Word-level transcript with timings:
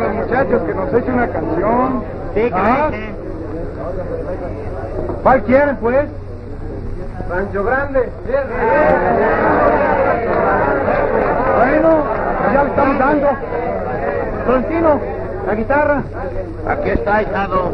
los 0.00 0.14
muchachos 0.14 0.62
que 0.62 0.74
nos 0.74 0.94
echen 0.94 1.14
una 1.14 1.28
canción. 1.28 2.02
Sí, 2.34 2.50
¿Ah? 2.52 2.90
¿Cuál 5.22 5.42
quieren, 5.42 5.76
pues? 5.76 6.06
Rancho 7.28 7.64
Grande. 7.64 8.08
Bueno, 11.56 12.04
ya 12.52 12.62
le 12.64 12.70
estamos 12.70 12.98
dando. 12.98 13.28
Florentino, 14.44 15.00
la 15.46 15.54
guitarra. 15.54 16.02
Aquí 16.66 16.90
está, 16.90 17.22
hijado. 17.22 17.72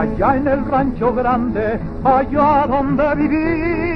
Allá 0.00 0.36
en 0.36 0.48
el 0.48 0.64
rancho 0.64 1.12
grande, 1.12 1.78
allá 2.04 2.66
donde 2.66 3.14
vivía. 3.16 3.90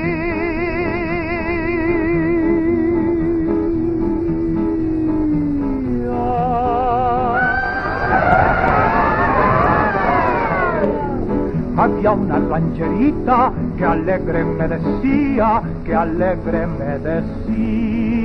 Había 11.77 12.13
una 12.13 12.39
rancherita 12.39 13.53
que 13.77 13.85
alegre 13.85 14.45
me 14.45 14.69
decía, 14.69 15.63
que 15.85 15.95
alegre 15.95 16.67
me 16.67 16.99
decía. 16.99 18.25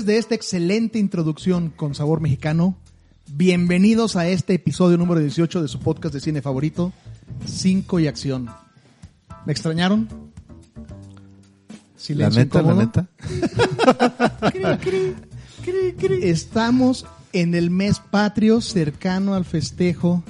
Después 0.00 0.06
de 0.06 0.18
esta 0.18 0.34
excelente 0.34 0.98
introducción 0.98 1.70
con 1.76 1.94
sabor 1.94 2.22
mexicano, 2.22 2.74
bienvenidos 3.34 4.16
a 4.16 4.26
este 4.28 4.54
episodio 4.54 4.96
número 4.96 5.20
18 5.20 5.60
de 5.60 5.68
su 5.68 5.78
podcast 5.80 6.14
de 6.14 6.20
cine 6.20 6.40
favorito, 6.40 6.92
5 7.44 8.00
y 8.00 8.06
acción. 8.06 8.48
¿Me 9.44 9.52
extrañaron? 9.52 10.08
La 10.08 11.96
Silencio 11.96 12.40
neta, 12.40 12.62
la 12.62 12.72
incómodo. 12.72 12.86
neta. 12.86 13.08
Estamos 16.22 17.04
en 17.34 17.54
el 17.54 17.70
mes 17.70 18.00
patrio 18.10 18.62
cercano 18.62 19.34
al 19.34 19.44
festejo 19.44 20.22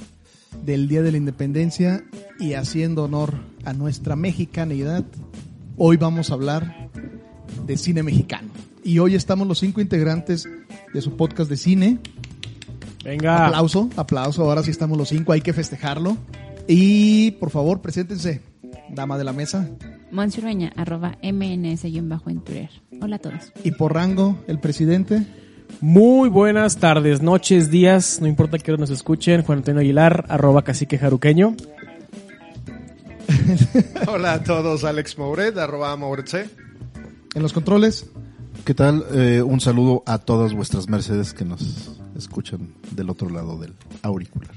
del 0.65 0.89
Día 0.89 1.01
de 1.01 1.11
la 1.13 1.17
Independencia 1.17 2.03
y 2.39 2.55
haciendo 2.55 3.05
honor 3.05 3.35
a 3.63 3.71
nuestra 3.71 4.17
mexicanidad, 4.17 5.05
hoy 5.77 5.95
vamos 5.95 6.29
a 6.29 6.33
hablar 6.33 6.89
de 7.65 7.77
cine 7.77 8.03
mexicano. 8.03 8.49
Y 8.83 8.99
hoy 8.99 9.15
estamos 9.15 9.47
los 9.47 9.59
cinco 9.59 9.81
integrantes 9.81 10.47
de 10.93 11.01
su 11.01 11.15
podcast 11.15 11.49
de 11.49 11.57
cine. 11.57 11.99
Venga. 13.03 13.47
Aplauso, 13.47 13.89
aplauso. 13.95 14.43
Ahora 14.43 14.63
sí 14.63 14.71
estamos 14.71 14.97
los 14.97 15.09
cinco, 15.09 15.31
hay 15.31 15.41
que 15.41 15.53
festejarlo. 15.53 16.17
Y 16.67 17.31
por 17.31 17.49
favor, 17.49 17.81
preséntense, 17.81 18.41
dama 18.89 19.17
de 19.17 19.23
la 19.23 19.33
mesa. 19.33 19.69
Monsurueña, 20.11 20.71
arroba 20.75 21.17
mns-en 21.21 22.41
Twitter. 22.41 22.69
Hola 23.01 23.15
a 23.17 23.19
todos. 23.19 23.51
Y 23.63 23.71
por 23.71 23.93
rango, 23.93 24.37
el 24.47 24.59
presidente. 24.59 25.25
Muy 25.79 26.29
buenas 26.29 26.77
tardes, 26.77 27.21
noches, 27.21 27.71
días, 27.71 28.19
no 28.21 28.27
importa 28.27 28.57
que 28.59 28.75
nos 28.77 28.89
escuchen. 28.89 29.41
Juan 29.41 29.59
Antonio 29.59 29.81
Aguilar, 29.81 30.25
arroba 30.27 30.63
cacique 30.63 30.97
jaruqueño. 30.97 31.55
Hola 34.07 34.33
a 34.33 34.43
todos, 34.43 34.83
Alex 34.83 35.17
Mouret, 35.17 35.57
arroba 35.57 35.95
Mouretce. 35.95 36.49
En 37.33 37.41
los 37.41 37.53
controles, 37.53 38.11
¿Qué 38.65 38.75
tal? 38.75 39.05
Eh, 39.11 39.41
un 39.41 39.59
saludo 39.59 40.03
a 40.05 40.19
todas 40.19 40.53
vuestras 40.53 40.87
Mercedes 40.87 41.33
que 41.33 41.43
nos 41.43 41.97
escuchan 42.15 42.75
del 42.91 43.09
otro 43.09 43.29
lado 43.29 43.57
del 43.57 43.73
auricular. 44.03 44.51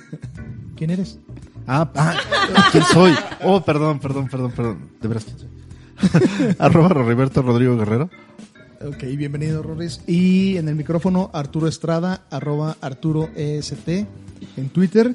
¿quién 0.76 0.90
eres? 0.90 1.18
Ah, 1.66 1.90
ah, 1.94 2.16
¿quién 2.72 2.84
soy? 2.84 3.14
Oh, 3.42 3.60
perdón, 3.60 3.98
perdón, 4.00 4.28
perdón, 4.28 4.52
perdón. 4.52 4.90
De 5.00 5.08
veras, 5.08 5.24
¿quién 5.24 5.38
soy? 5.38 6.56
Arroba 6.58 6.88
Roberto 6.88 7.42
Rodrigo 7.42 7.76
Guerrero. 7.76 8.08
Ok, 8.86 9.02
bienvenido, 9.16 9.62
Rorris. 9.62 10.00
Y 10.06 10.56
en 10.56 10.68
el 10.68 10.74
micrófono, 10.74 11.30
Arturo 11.34 11.68
Estrada, 11.68 12.24
arroba 12.30 12.76
Arturo 12.80 13.28
EST 13.36 13.88
en 14.56 14.68
Twitter. 14.70 15.14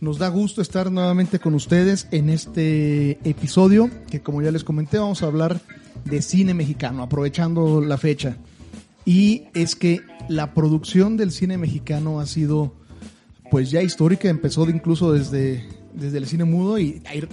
Nos 0.00 0.18
da 0.18 0.28
gusto 0.28 0.60
estar 0.60 0.90
nuevamente 0.90 1.38
con 1.38 1.54
ustedes 1.54 2.06
en 2.10 2.28
este 2.28 3.12
episodio, 3.28 3.88
que 4.10 4.20
como 4.20 4.42
ya 4.42 4.50
les 4.50 4.62
comenté, 4.62 4.98
vamos 4.98 5.22
a 5.22 5.26
hablar 5.26 5.60
de 6.04 6.22
cine 6.22 6.54
mexicano, 6.54 7.02
aprovechando 7.02 7.80
la 7.80 7.98
fecha. 7.98 8.36
Y 9.04 9.44
es 9.54 9.74
que 9.74 10.00
la 10.28 10.54
producción 10.54 11.16
del 11.16 11.32
cine 11.32 11.58
mexicano 11.58 12.20
ha 12.20 12.26
sido 12.26 12.72
pues 13.50 13.70
ya 13.70 13.82
histórica, 13.82 14.28
empezó 14.28 14.68
incluso 14.68 15.12
desde, 15.12 15.66
desde 15.92 16.18
el 16.18 16.26
cine 16.26 16.44
mudo 16.44 16.78
y 16.78 17.02
hay 17.04 17.28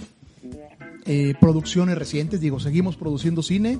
eh, 1.06 1.34
producciones 1.40 1.96
recientes, 1.96 2.40
digo, 2.40 2.60
seguimos 2.60 2.96
produciendo 2.96 3.42
cine, 3.42 3.78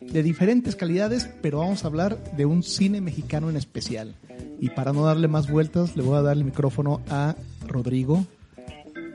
de 0.00 0.22
diferentes 0.22 0.76
calidades, 0.76 1.28
pero 1.42 1.58
vamos 1.58 1.84
a 1.84 1.88
hablar 1.88 2.36
de 2.36 2.46
un 2.46 2.62
cine 2.62 3.00
mexicano 3.00 3.50
en 3.50 3.56
especial. 3.56 4.14
Y 4.60 4.70
para 4.70 4.92
no 4.92 5.04
darle 5.04 5.28
más 5.28 5.50
vueltas, 5.50 5.96
le 5.96 6.02
voy 6.02 6.18
a 6.18 6.22
dar 6.22 6.36
el 6.36 6.44
micrófono 6.44 7.00
a 7.08 7.36
Rodrigo 7.66 8.26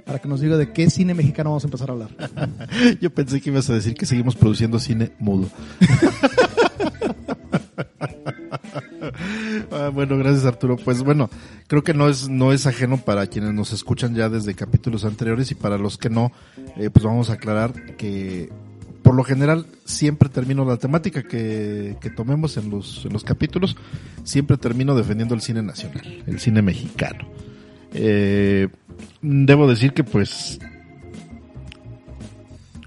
para 0.05 0.19
que 0.19 0.27
nos 0.27 0.39
diga 0.39 0.57
de 0.57 0.71
qué 0.71 0.89
cine 0.89 1.13
mexicano 1.13 1.49
vamos 1.49 1.63
a 1.63 1.67
empezar 1.67 1.89
a 1.89 1.93
hablar. 1.93 2.09
Yo 3.01 3.09
pensé 3.09 3.41
que 3.41 3.49
ibas 3.49 3.69
a 3.69 3.73
decir 3.73 3.95
que 3.95 4.05
seguimos 4.05 4.35
produciendo 4.35 4.79
cine 4.79 5.11
mudo. 5.19 5.49
Ah, 9.71 9.89
bueno, 9.93 10.17
gracias 10.17 10.45
Arturo. 10.45 10.77
Pues 10.77 11.03
bueno, 11.03 11.29
creo 11.67 11.83
que 11.83 11.93
no 11.93 12.07
es 12.09 12.29
no 12.29 12.53
es 12.53 12.65
ajeno 12.65 12.97
para 12.97 13.27
quienes 13.27 13.53
nos 13.53 13.73
escuchan 13.73 14.15
ya 14.15 14.29
desde 14.29 14.55
capítulos 14.55 15.05
anteriores 15.05 15.51
y 15.51 15.55
para 15.55 15.77
los 15.77 15.97
que 15.97 16.09
no, 16.09 16.31
eh, 16.77 16.89
pues 16.89 17.05
vamos 17.05 17.29
a 17.29 17.33
aclarar 17.33 17.95
que 17.95 18.49
por 19.03 19.15
lo 19.15 19.23
general 19.23 19.67
siempre 19.85 20.29
termino 20.29 20.65
la 20.65 20.77
temática 20.77 21.23
que, 21.23 21.97
que 22.01 22.09
tomemos 22.09 22.57
en 22.57 22.69
los, 22.71 23.05
en 23.05 23.13
los 23.13 23.23
capítulos, 23.23 23.75
siempre 24.23 24.57
termino 24.57 24.95
defendiendo 24.95 25.35
el 25.35 25.41
cine 25.41 25.61
nacional, 25.61 26.23
el 26.25 26.39
cine 26.39 26.61
mexicano. 26.61 27.27
Eh, 27.93 28.67
debo 29.21 29.67
decir 29.67 29.93
que 29.93 30.03
pues 30.03 30.59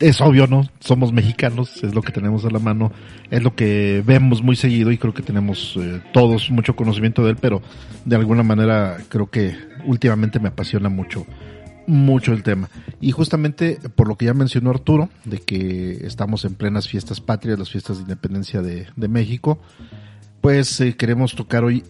es 0.01 0.21
obvio, 0.21 0.47
¿no? 0.47 0.69
Somos 0.81 1.13
mexicanos, 1.13 1.83
es 1.83 1.95
lo 1.95 2.03
que 2.03 2.13
tenemos 2.13 2.45
a 2.45 2.51
la 2.51 2.59
mano, 2.59 2.93
es 3.31 3.43
lo 3.43 3.55
que 3.55 4.03
vemos 4.07 4.43
muy 4.43 4.57
seguido 4.57 4.93
y 4.93 4.99
creo 4.99 5.13
que 5.13 5.23
tenemos 5.23 5.77
eh, 5.77 6.01
todos 6.13 6.51
mucho 6.51 6.77
conocimiento 6.77 7.25
de 7.25 7.31
él, 7.31 7.37
pero 7.41 7.63
de 8.05 8.17
alguna 8.17 8.43
manera 8.43 8.99
creo 9.09 9.29
que 9.29 9.57
últimamente 9.85 10.39
me 10.39 10.49
apasiona 10.49 10.89
mucho 10.89 11.27
mucho 11.89 12.35
el 12.35 12.43
tema. 12.43 12.69
Y 13.01 13.13
justamente 13.13 13.79
por 13.97 14.09
lo 14.09 14.17
que 14.17 14.27
ya 14.27 14.35
mencionó 14.35 14.71
Arturo, 14.71 15.09
de 15.25 15.39
que 15.39 16.07
estamos 16.07 16.45
en 16.45 16.55
plenas 16.55 16.87
fiestas 16.87 17.21
patrias, 17.21 17.59
las 17.59 17.71
fiestas 17.71 17.97
de 17.97 18.03
independencia 18.03 18.61
de, 18.61 18.87
de 18.95 19.09
México, 19.09 19.59
pues 20.41 20.81
eh, 20.81 20.97
queremos 20.97 21.35
tocar 21.35 21.65
hoy 21.65 21.83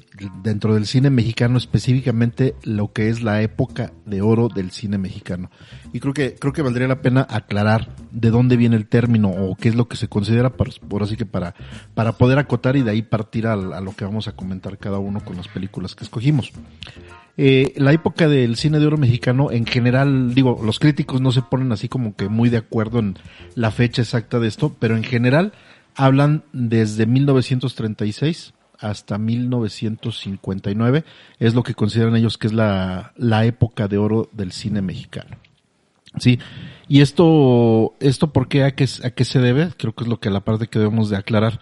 dentro 0.42 0.74
del 0.74 0.86
cine 0.86 1.10
mexicano 1.10 1.58
específicamente 1.58 2.54
lo 2.64 2.92
que 2.92 3.08
es 3.08 3.22
la 3.22 3.42
época 3.42 3.92
de 4.06 4.22
oro 4.22 4.48
del 4.48 4.70
cine 4.70 4.96
mexicano. 4.98 5.50
Y 5.92 6.00
creo 6.00 6.14
que 6.14 6.34
creo 6.34 6.52
que 6.52 6.62
valdría 6.62 6.88
la 6.88 7.02
pena 7.02 7.26
aclarar 7.28 7.94
de 8.10 8.30
dónde 8.30 8.56
viene 8.56 8.76
el 8.76 8.86
término 8.86 9.28
o 9.30 9.54
qué 9.56 9.68
es 9.68 9.74
lo 9.76 9.86
que 9.86 9.96
se 9.96 10.08
considera 10.08 10.50
por, 10.50 10.68
por 10.88 11.02
así 11.02 11.16
que 11.16 11.26
para 11.26 11.54
para 11.94 12.12
poder 12.12 12.38
acotar 12.38 12.76
y 12.76 12.82
de 12.82 12.90
ahí 12.90 13.02
partir 13.02 13.46
al- 13.46 13.72
a, 13.72 13.80
lo 13.80 13.92
que 13.94 14.04
vamos 14.04 14.28
a 14.28 14.32
comentar 14.32 14.78
cada 14.78 14.98
uno 14.98 15.20
con 15.24 15.36
las 15.36 15.48
películas 15.48 15.94
que 15.94 16.04
escogimos. 16.04 16.50
Eh, 17.40 17.72
la 17.76 17.92
época 17.92 18.26
del 18.26 18.56
cine 18.56 18.80
de 18.80 18.86
oro 18.86 18.96
mexicano, 18.96 19.52
en 19.52 19.64
general, 19.64 20.34
digo, 20.34 20.60
los 20.64 20.80
críticos 20.80 21.20
no 21.20 21.30
se 21.30 21.42
ponen 21.42 21.70
así 21.70 21.88
como 21.88 22.16
que 22.16 22.28
muy 22.28 22.48
de 22.48 22.56
acuerdo 22.56 22.98
en 22.98 23.16
la 23.54 23.70
fecha 23.70 24.02
exacta 24.02 24.40
de 24.40 24.48
esto, 24.48 24.74
pero 24.80 24.96
en 24.96 25.04
general 25.04 25.52
hablan 25.98 26.44
desde 26.52 27.06
1936 27.06 28.54
hasta 28.78 29.18
1959, 29.18 31.04
es 31.40 31.54
lo 31.54 31.64
que 31.64 31.74
consideran 31.74 32.14
ellos 32.14 32.38
que 32.38 32.46
es 32.46 32.52
la, 32.52 33.12
la 33.16 33.44
época 33.44 33.88
de 33.88 33.98
oro 33.98 34.30
del 34.32 34.52
cine 34.52 34.80
mexicano. 34.80 35.36
Sí, 36.18 36.38
y 36.86 37.00
esto, 37.00 37.96
esto 37.98 38.32
por 38.32 38.48
qué, 38.48 38.62
a 38.62 38.76
qué, 38.76 38.88
a 39.02 39.10
qué 39.10 39.24
se 39.24 39.40
debe, 39.40 39.70
creo 39.76 39.92
que 39.92 40.04
es 40.04 40.08
lo 40.08 40.20
que 40.20 40.30
la 40.30 40.40
parte 40.40 40.68
que 40.68 40.78
debemos 40.78 41.10
de 41.10 41.16
aclarar. 41.16 41.60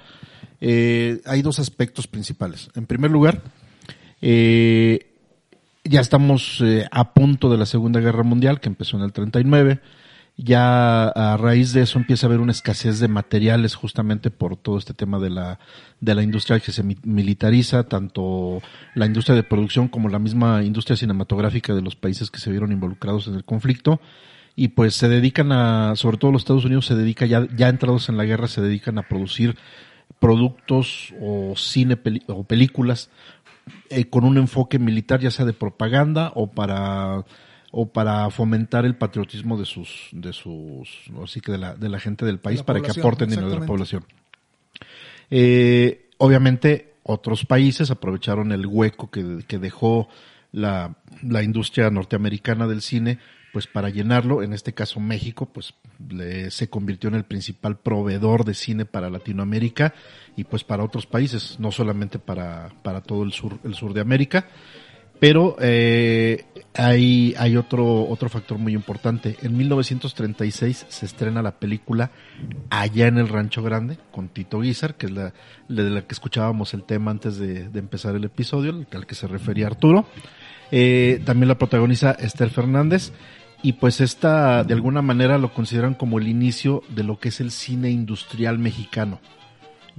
Eh, 0.61 1.23
hay 1.25 1.41
dos 1.41 1.59
aspectos 1.59 2.07
principales. 2.07 2.69
En 2.75 2.87
primer 2.87 3.11
lugar, 3.11 3.43
eh, 4.21 5.15
ya 5.83 6.01
estamos 6.01 6.61
eh, 6.63 6.87
a 6.91 7.15
punto 7.15 7.51
de 7.51 7.57
la 7.57 7.67
Segunda 7.67 8.01
Guerra 8.01 8.23
Mundial, 8.23 8.61
que 8.61 8.69
empezó 8.69 8.99
en 8.99 9.03
el 9.03 9.13
39. 9.13 9.81
Ya 10.39 11.09
a 11.09 11.39
raíz 11.39 11.73
de 11.73 11.81
eso 11.81 11.99
empieza 11.99 12.27
a 12.27 12.29
haber 12.29 12.41
una 12.41 12.53
escasez 12.53 13.01
de 13.01 13.09
materiales 13.09 13.75
justamente 13.75 14.31
por 14.31 14.57
todo 14.57 14.77
este 14.77 14.93
tema 14.93 15.19
de 15.19 15.31
la, 15.31 15.59
de 16.01 16.15
la 16.15 16.23
industria 16.23 16.61
que 16.61 16.73
se 16.73 16.83
mi- 16.83 16.99
militariza, 17.05 17.85
tanto 17.85 18.61
la 18.95 19.07
industria 19.07 19.35
de 19.35 19.43
producción 19.45 19.89
como 19.89 20.11
la 20.11 20.19
misma 20.19 20.63
industria 20.63 20.95
cinematográfica 20.97 21.75
de 21.75 21.81
los 21.81 21.97
países 21.97 22.31
que 22.31 22.39
se 22.39 22.51
vieron 22.51 22.71
involucrados 22.71 23.29
en 23.29 23.35
el 23.35 23.45
conflicto. 23.45 23.99
Y 24.55 24.69
pues 24.69 24.95
se 24.95 25.09
dedican 25.09 25.53
a, 25.53 25.97
sobre 25.97 26.19
todo 26.19 26.33
los 26.33 26.43
Estados 26.43 26.67
Unidos 26.67 26.87
se 26.87 26.95
dedica 26.95 27.25
ya, 27.25 27.47
ya 27.57 27.69
entrados 27.69 28.11
en 28.11 28.19
la 28.19 28.25
guerra, 28.25 28.47
se 28.47 28.61
dedican 28.61 28.99
a 28.99 29.09
producir 29.09 29.57
productos 30.19 31.15
o 31.21 31.55
cine 31.57 31.99
o 32.29 32.45
películas 32.45 33.11
eh, 33.91 34.05
con 34.05 34.25
un 34.25 34.37
enfoque 34.37 34.79
militar, 34.79 35.21
ya 35.21 35.31
sea 35.31 35.45
de 35.47 35.53
propaganda 35.53 36.33
o 36.35 36.47
para 36.51 37.25
o 37.73 37.87
para 37.89 38.31
fomentar 38.31 38.85
el 38.85 38.95
patriotismo 38.97 39.59
de 39.59 39.65
sus 39.67 40.09
de 40.13 40.33
sus 40.33 40.89
así 41.23 41.41
que 41.41 41.53
de 41.53 41.59
la, 41.59 41.75
de 41.75 41.89
la 41.89 41.99
gente 42.01 42.25
del 42.25 42.39
país 42.39 42.63
para 42.63 42.79
que 42.81 42.87
aporten 43.01 43.29
dinero 43.29 43.49
de 43.49 43.55
la 43.55 43.67
población. 43.67 44.05
Eh, 45.31 46.09
obviamente 46.19 46.95
otros 47.03 47.45
países 47.45 47.91
aprovecharon 47.91 48.53
el 48.53 48.67
hueco 48.67 49.11
que, 49.11 49.45
que 49.47 49.59
dejó 49.59 50.09
la, 50.53 50.97
la 51.23 51.43
industria 51.43 51.91
norteamericana 51.91 52.67
del 52.67 52.83
cine 52.83 53.19
pues 53.53 53.67
para 53.67 53.89
llenarlo, 53.89 54.43
en 54.43 54.53
este 54.53 54.75
caso 54.75 55.01
México, 55.01 55.47
pues 55.51 55.73
le- 56.11 56.51
se 56.51 56.69
convirtió 56.69 57.09
en 57.09 57.15
el 57.15 57.25
principal 57.25 57.79
proveedor 57.79 58.45
de 58.45 58.53
cine 58.53 58.85
para 58.85 59.09
Latinoamérica 59.09 59.95
y 60.37 60.45
pues 60.45 60.63
para 60.63 60.85
otros 60.85 61.07
países, 61.07 61.57
no 61.59 61.73
solamente 61.73 62.19
para, 62.19 62.69
para 62.83 63.01
todo 63.01 63.23
el 63.23 63.33
sur, 63.33 63.59
el 63.65 63.75
sur 63.75 63.95
de 63.95 64.03
América. 64.03 64.47
Pero 65.19 65.57
eh, 65.61 66.45
hay, 66.75 67.35
hay 67.39 67.57
otro, 67.57 68.07
otro 68.09 68.29
factor 68.29 68.59
muy 68.59 68.75
importante. 68.75 69.37
En 69.43 69.57
1936 69.57 70.87
se 70.89 71.07
estrena 71.07 71.43
la 71.43 71.59
película 71.59 72.11
Allá 72.71 73.07
en 73.07 73.19
el 73.19 73.29
Rancho 73.29 73.63
Grande 73.63 73.99
con 74.11 74.29
Tito 74.29 74.61
Guizar, 74.61 74.95
que 74.95 75.07
es 75.07 75.13
la, 75.13 75.33
de 75.69 75.91
la 75.91 76.03
que 76.03 76.13
escuchábamos 76.13 76.75
el 76.75 76.85
tema 76.85 77.11
antes 77.11 77.39
de, 77.39 77.69
de 77.69 77.79
empezar 77.79 78.15
el 78.15 78.25
episodio, 78.25 78.87
al 78.93 79.07
que 79.07 79.15
se 79.15 79.27
refería 79.27 79.67
Arturo. 79.67 80.07
Eh, 80.71 81.23
también 81.25 81.49
la 81.49 81.59
protagoniza 81.59 82.13
Esther 82.13 82.51
Fernández. 82.51 83.13
Y 83.63 83.73
pues 83.75 84.01
esta, 84.01 84.65
de 84.65 84.75
alguna 84.75 85.01
manera, 85.01 85.39
lo 85.39 85.55
consideran 85.55 85.95
como 85.95 86.19
el 86.19 86.29
inicio 86.29 86.83
de 86.91 87.05
lo 87.05 87.19
que 87.19 87.31
es 87.31 87.41
el 87.41 87.51
cine 87.51 87.91
industrial 87.91 88.59
mexicano 88.59 89.19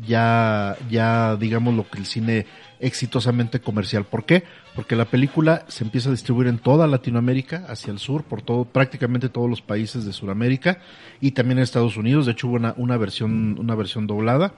ya, 0.06 0.78
ya 0.90 1.36
digamos 1.36 1.74
lo 1.74 1.90
que 1.90 2.00
el 2.00 2.06
cine 2.06 2.46
exitosamente 2.80 3.60
comercial. 3.60 4.06
¿Por 4.06 4.26
qué? 4.26 4.44
Porque 4.76 4.96
la 4.96 5.06
película 5.06 5.66
se 5.68 5.84
empieza 5.84 6.10
a 6.10 6.12
distribuir 6.12 6.48
en 6.48 6.60
toda 6.60 6.86
Latinoamérica, 6.88 7.66
hacia 7.68 7.92
el 7.92 8.00
sur, 8.00 8.24
por 8.24 8.42
todo, 8.42 8.66
prácticamente 8.66 9.30
todos 9.30 9.50
los 9.50 9.62
países 9.62 10.06
de 10.06 10.14
Sudamérica 10.14 10.80
y 11.20 11.32
también 11.32 11.58
en 11.58 11.64
Estados 11.64 11.98
Unidos. 11.98 12.26
De 12.26 12.34
hecho, 12.34 12.48
hubo 12.48 12.58
una, 12.58 12.74
una 12.78 12.98
versión, 12.98 13.58
una 13.60 13.76
versión 13.76 14.06
doblada. 14.06 14.54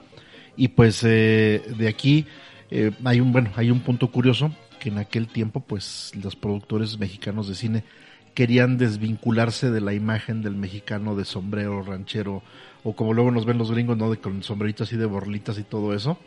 Y 0.56 0.68
pues 0.68 1.02
eh, 1.04 1.62
de 1.78 1.88
aquí 1.88 2.26
eh, 2.70 2.92
hay 3.04 3.20
un, 3.20 3.32
bueno, 3.32 3.50
hay 3.56 3.70
un 3.70 3.80
punto 3.80 4.10
curioso 4.10 4.52
que 4.78 4.88
en 4.88 4.98
aquel 4.98 5.28
tiempo, 5.28 5.60
pues, 5.60 6.12
los 6.20 6.36
productores 6.36 6.98
mexicanos 6.98 7.48
de 7.48 7.54
cine 7.54 7.84
querían 8.34 8.78
desvincularse 8.78 9.70
de 9.70 9.80
la 9.80 9.92
imagen 9.92 10.42
del 10.42 10.54
mexicano 10.54 11.14
de 11.14 11.24
sombrero 11.24 11.82
ranchero 11.82 12.42
o 12.84 12.94
como 12.94 13.12
luego 13.14 13.30
nos 13.30 13.44
ven 13.44 13.58
los 13.58 13.70
gringos, 13.70 13.96
¿no? 13.96 14.10
De 14.10 14.18
con 14.18 14.42
sombreritos 14.42 14.88
así 14.88 14.96
de 14.96 15.06
borlitas 15.06 15.58
y 15.58 15.62
todo 15.64 15.94
eso. 15.94 16.18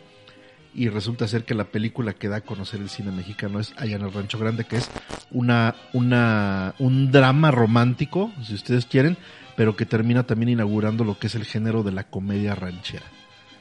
Y 0.76 0.90
resulta 0.90 1.28
ser 1.28 1.44
que 1.46 1.54
la 1.54 1.66
película 1.66 2.14
que 2.14 2.30
da 2.30 2.38
a 2.38 2.42
conocer 2.42 2.82
el 2.82 2.90
cine 2.90 3.12
mexicano 3.12 3.60
es 3.60 3.74
Allá 3.78 3.96
en 3.98 4.02
el 4.02 4.12
Rancho 4.12 4.40
Grande, 4.40 4.64
que 4.66 4.78
es 4.78 4.90
una, 5.30 5.76
una, 5.94 6.74
un 6.80 7.12
drama 7.12 7.52
romántico, 7.52 8.32
si 8.44 8.56
ustedes 8.56 8.88
quieren, 8.88 9.16
pero 9.56 9.76
que 9.76 9.86
termina 9.86 10.24
también 10.24 10.50
inaugurando 10.50 11.04
lo 11.04 11.20
que 11.20 11.28
es 11.28 11.36
el 11.36 11.46
género 11.46 11.84
de 11.84 11.92
la 11.92 12.06
comedia 12.06 12.56
ranchera. 12.56 13.06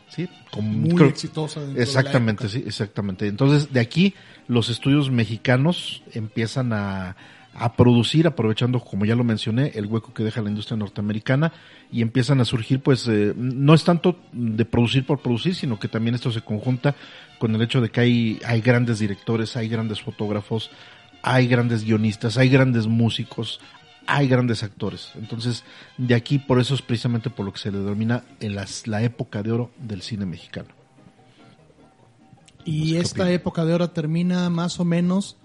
¿Sí? 0.09 0.27
Muy 0.61 0.95
creo- 0.95 1.09
exitosa. 1.09 1.61
dentro 1.61 1.75
de 1.75 1.81
la 1.81 1.85
Exactamente, 1.85 2.45
época. 2.45 2.59
sí, 2.59 2.65
exactamente. 2.67 3.27
Entonces, 3.27 3.73
de 3.73 3.81
aquí 3.81 4.15
los 4.49 4.71
estudios 4.71 5.11
mexicanos 5.11 6.03
empiezan 6.13 6.73
a, 6.73 7.17
a 7.55 7.73
producir, 7.77 8.27
aprovechando, 8.27 8.81
como 8.81 9.05
ya 9.05 9.15
lo 9.17 9.25
mencioné, 9.25 9.73
el 9.75 9.85
hueco 9.87 10.13
que 10.15 10.23
deja 10.25 10.41
la 10.43 10.49
industria 10.51 10.77
norteamericana 10.79 11.53
y 11.93 12.01
empiezan 12.03 12.41
a 12.41 12.45
surgir, 12.47 12.81
pues, 12.81 13.07
eh, 13.07 13.35
no 13.37 13.75
es 13.75 13.85
tanto 13.85 14.19
de 14.33 14.65
producir 14.65 15.05
por 15.05 15.21
producir, 15.21 15.55
sino 15.55 15.79
que 15.79 15.89
también 15.89 16.15
esto 16.15 16.33
se 16.33 16.41
conjunta 16.41 16.97
con 17.39 17.55
el 17.55 17.61
hecho 17.63 17.81
de 17.83 17.91
que 17.91 18.01
hay, 18.01 18.41
hay 18.47 18.61
grandes 18.63 18.99
directores, 18.99 19.57
hay 19.57 19.69
grandes 19.69 20.01
fotógrafos, 20.01 20.71
hay 21.23 21.47
grandes 21.47 21.85
guionistas, 21.85 22.39
hay 22.39 22.49
grandes 22.49 22.87
músicos, 22.87 23.61
hay 24.07 24.27
grandes 24.27 24.63
actores. 24.63 25.13
Entonces, 25.17 25.65
de 25.99 26.15
aquí, 26.15 26.39
por 26.39 26.59
eso 26.61 26.75
es 26.75 26.83
precisamente 26.83 27.29
por 27.31 27.45
lo 27.45 27.53
que 27.53 27.61
se 27.61 27.71
le 27.71 27.79
denomina 27.79 28.25
en 28.41 28.55
las- 28.55 28.87
la 28.87 29.03
época 29.03 29.43
de 29.43 29.53
oro 29.53 29.71
del 29.79 30.01
cine 30.03 30.25
mexicano. 30.25 30.69
Y 32.65 32.93
¿qué 32.93 33.01
esta 33.01 33.31
época 33.31 33.65
de 33.65 33.75
oro 33.75 33.91
termina 33.91 34.49
más 34.49 34.81
o 34.81 34.85
menos 34.85 35.37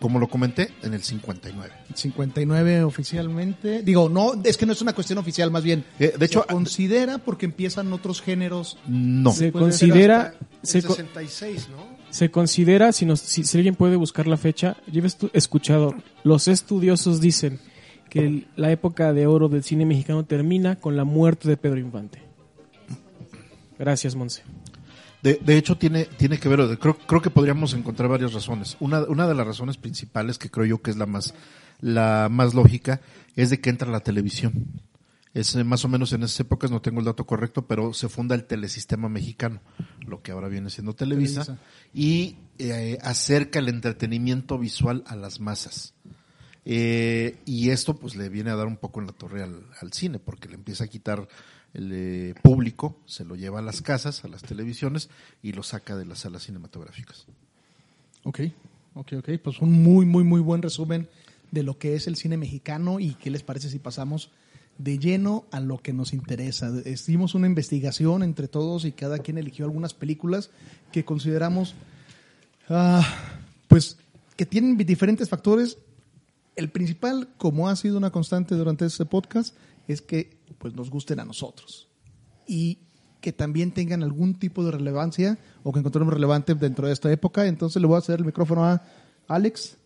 como 0.00 0.18
lo 0.18 0.28
comenté, 0.28 0.70
en 0.82 0.94
el 0.94 1.02
59. 1.02 1.72
59 1.94 2.82
oficialmente. 2.84 3.82
Digo, 3.82 4.08
no, 4.08 4.32
es 4.44 4.56
que 4.56 4.66
no 4.66 4.72
es 4.72 4.80
una 4.82 4.92
cuestión 4.94 5.18
oficial, 5.18 5.50
más 5.50 5.64
bien. 5.64 5.84
Eh, 5.98 6.14
de 6.18 6.26
hecho, 6.26 6.44
se 6.46 6.52
considera 6.54 7.18
porque 7.18 7.46
empiezan 7.46 7.92
otros 7.92 8.22
géneros. 8.22 8.78
No. 8.86 9.32
Se 9.32 9.50
considera, 9.52 10.34
se, 10.62 10.78
el 10.78 10.84
co- 10.86 10.94
66, 10.94 11.68
¿no? 11.70 11.96
se 12.10 12.30
considera, 12.30 12.92
si, 12.92 13.04
nos, 13.04 13.20
si, 13.20 13.44
si 13.44 13.56
alguien 13.58 13.74
puede 13.74 13.96
buscar 13.96 14.26
la 14.26 14.36
fecha, 14.36 14.76
yo 14.90 15.02
he 15.04 15.36
escuchado, 15.38 15.94
los 16.24 16.48
estudiosos 16.48 17.20
dicen 17.20 17.58
que 18.08 18.20
el- 18.20 18.46
la 18.56 18.70
época 18.70 19.12
de 19.12 19.26
oro 19.26 19.48
del 19.48 19.64
cine 19.64 19.84
mexicano 19.84 20.24
termina 20.24 20.76
con 20.76 20.96
la 20.96 21.04
muerte 21.04 21.48
de 21.48 21.56
Pedro 21.56 21.78
Infante. 21.78 22.22
Gracias, 23.78 24.14
Monse. 24.14 24.42
De, 25.22 25.40
de 25.42 25.56
hecho, 25.56 25.76
tiene, 25.76 26.04
tiene 26.04 26.38
que 26.38 26.48
ver, 26.48 26.78
creo, 26.78 26.96
creo 26.98 27.22
que 27.22 27.30
podríamos 27.30 27.74
encontrar 27.74 28.08
varias 28.08 28.32
razones. 28.32 28.76
Una, 28.80 29.00
una 29.04 29.26
de 29.26 29.34
las 29.34 29.46
razones 29.46 29.76
principales, 29.76 30.38
que 30.38 30.50
creo 30.50 30.66
yo 30.66 30.82
que 30.82 30.90
es 30.90 30.96
la 30.96 31.06
más, 31.06 31.34
la 31.80 32.28
más 32.30 32.54
lógica, 32.54 33.00
es 33.34 33.50
de 33.50 33.60
que 33.60 33.70
entra 33.70 33.90
la 33.90 34.00
televisión. 34.00 34.82
Es 35.36 35.54
eh, 35.54 35.64
más 35.64 35.84
o 35.84 35.88
menos 35.88 36.14
en 36.14 36.22
esas 36.22 36.40
épocas, 36.40 36.70
no 36.70 36.80
tengo 36.80 37.00
el 37.00 37.04
dato 37.04 37.26
correcto, 37.26 37.66
pero 37.66 37.92
se 37.92 38.08
funda 38.08 38.34
el 38.34 38.44
telesistema 38.44 39.10
mexicano, 39.10 39.60
lo 40.06 40.22
que 40.22 40.32
ahora 40.32 40.48
viene 40.48 40.70
siendo 40.70 40.94
Televisa, 40.94 41.44
Televisa. 41.44 41.64
y 41.92 42.36
eh, 42.58 42.96
acerca 43.02 43.58
el 43.58 43.68
entretenimiento 43.68 44.58
visual 44.58 45.04
a 45.06 45.14
las 45.14 45.40
masas. 45.40 45.92
Eh, 46.64 47.38
y 47.44 47.68
esto 47.68 47.96
pues 47.96 48.16
le 48.16 48.30
viene 48.30 48.50
a 48.50 48.56
dar 48.56 48.66
un 48.66 48.78
poco 48.78 49.00
en 49.00 49.06
la 49.06 49.12
torre 49.12 49.42
al, 49.42 49.66
al 49.80 49.92
cine, 49.92 50.18
porque 50.18 50.48
le 50.48 50.54
empieza 50.54 50.84
a 50.84 50.88
quitar 50.88 51.28
el 51.74 52.34
público, 52.42 52.96
se 53.06 53.24
lo 53.24 53.36
lleva 53.36 53.58
a 53.58 53.62
las 53.62 53.82
casas, 53.82 54.24
a 54.24 54.28
las 54.28 54.42
televisiones, 54.42 55.10
y 55.42 55.52
lo 55.52 55.62
saca 55.62 55.96
de 55.96 56.06
las 56.06 56.20
salas 56.20 56.44
cinematográficas. 56.44 57.26
Ok, 58.24 58.40
ok, 58.94 59.12
ok. 59.18 59.30
Pues 59.42 59.60
un 59.60 59.82
muy, 59.82 60.06
muy, 60.06 60.24
muy 60.24 60.40
buen 60.40 60.62
resumen 60.62 61.08
de 61.50 61.62
lo 61.62 61.78
que 61.78 61.94
es 61.94 62.06
el 62.06 62.16
cine 62.16 62.36
mexicano 62.36 62.98
y 63.00 63.14
qué 63.14 63.30
les 63.30 63.42
parece 63.42 63.70
si 63.70 63.78
pasamos 63.78 64.30
de 64.78 64.98
lleno 64.98 65.44
a 65.50 65.60
lo 65.60 65.78
que 65.78 65.92
nos 65.92 66.12
interesa. 66.12 66.72
Hicimos 66.84 67.34
una 67.34 67.46
investigación 67.46 68.22
entre 68.22 68.48
todos 68.48 68.84
y 68.84 68.92
cada 68.92 69.18
quien 69.18 69.38
eligió 69.38 69.64
algunas 69.64 69.94
películas 69.94 70.50
que 70.92 71.04
consideramos, 71.04 71.74
ah, 72.68 73.06
pues, 73.68 73.96
que 74.36 74.46
tienen 74.46 74.76
diferentes 74.76 75.28
factores. 75.28 75.78
El 76.56 76.70
principal, 76.70 77.28
como 77.38 77.68
ha 77.68 77.76
sido 77.76 77.96
una 77.96 78.10
constante 78.10 78.54
durante 78.54 78.86
este 78.86 79.04
podcast, 79.04 79.54
es 79.86 80.02
que 80.02 80.38
pues 80.58 80.74
nos 80.74 80.90
gusten 80.90 81.20
a 81.20 81.24
nosotros 81.24 81.88
y 82.46 82.78
que 83.20 83.32
también 83.32 83.72
tengan 83.72 84.02
algún 84.02 84.38
tipo 84.38 84.64
de 84.64 84.70
relevancia 84.70 85.38
o 85.62 85.72
que 85.72 85.80
encontremos 85.80 86.14
relevante 86.14 86.54
dentro 86.54 86.86
de 86.86 86.92
esta 86.92 87.10
época. 87.10 87.46
Entonces 87.46 87.80
le 87.80 87.88
voy 87.88 87.98
a 87.98 88.00
ceder 88.00 88.20
el 88.20 88.26
micrófono 88.26 88.64
a 88.64 88.82
Alex, 89.26 89.76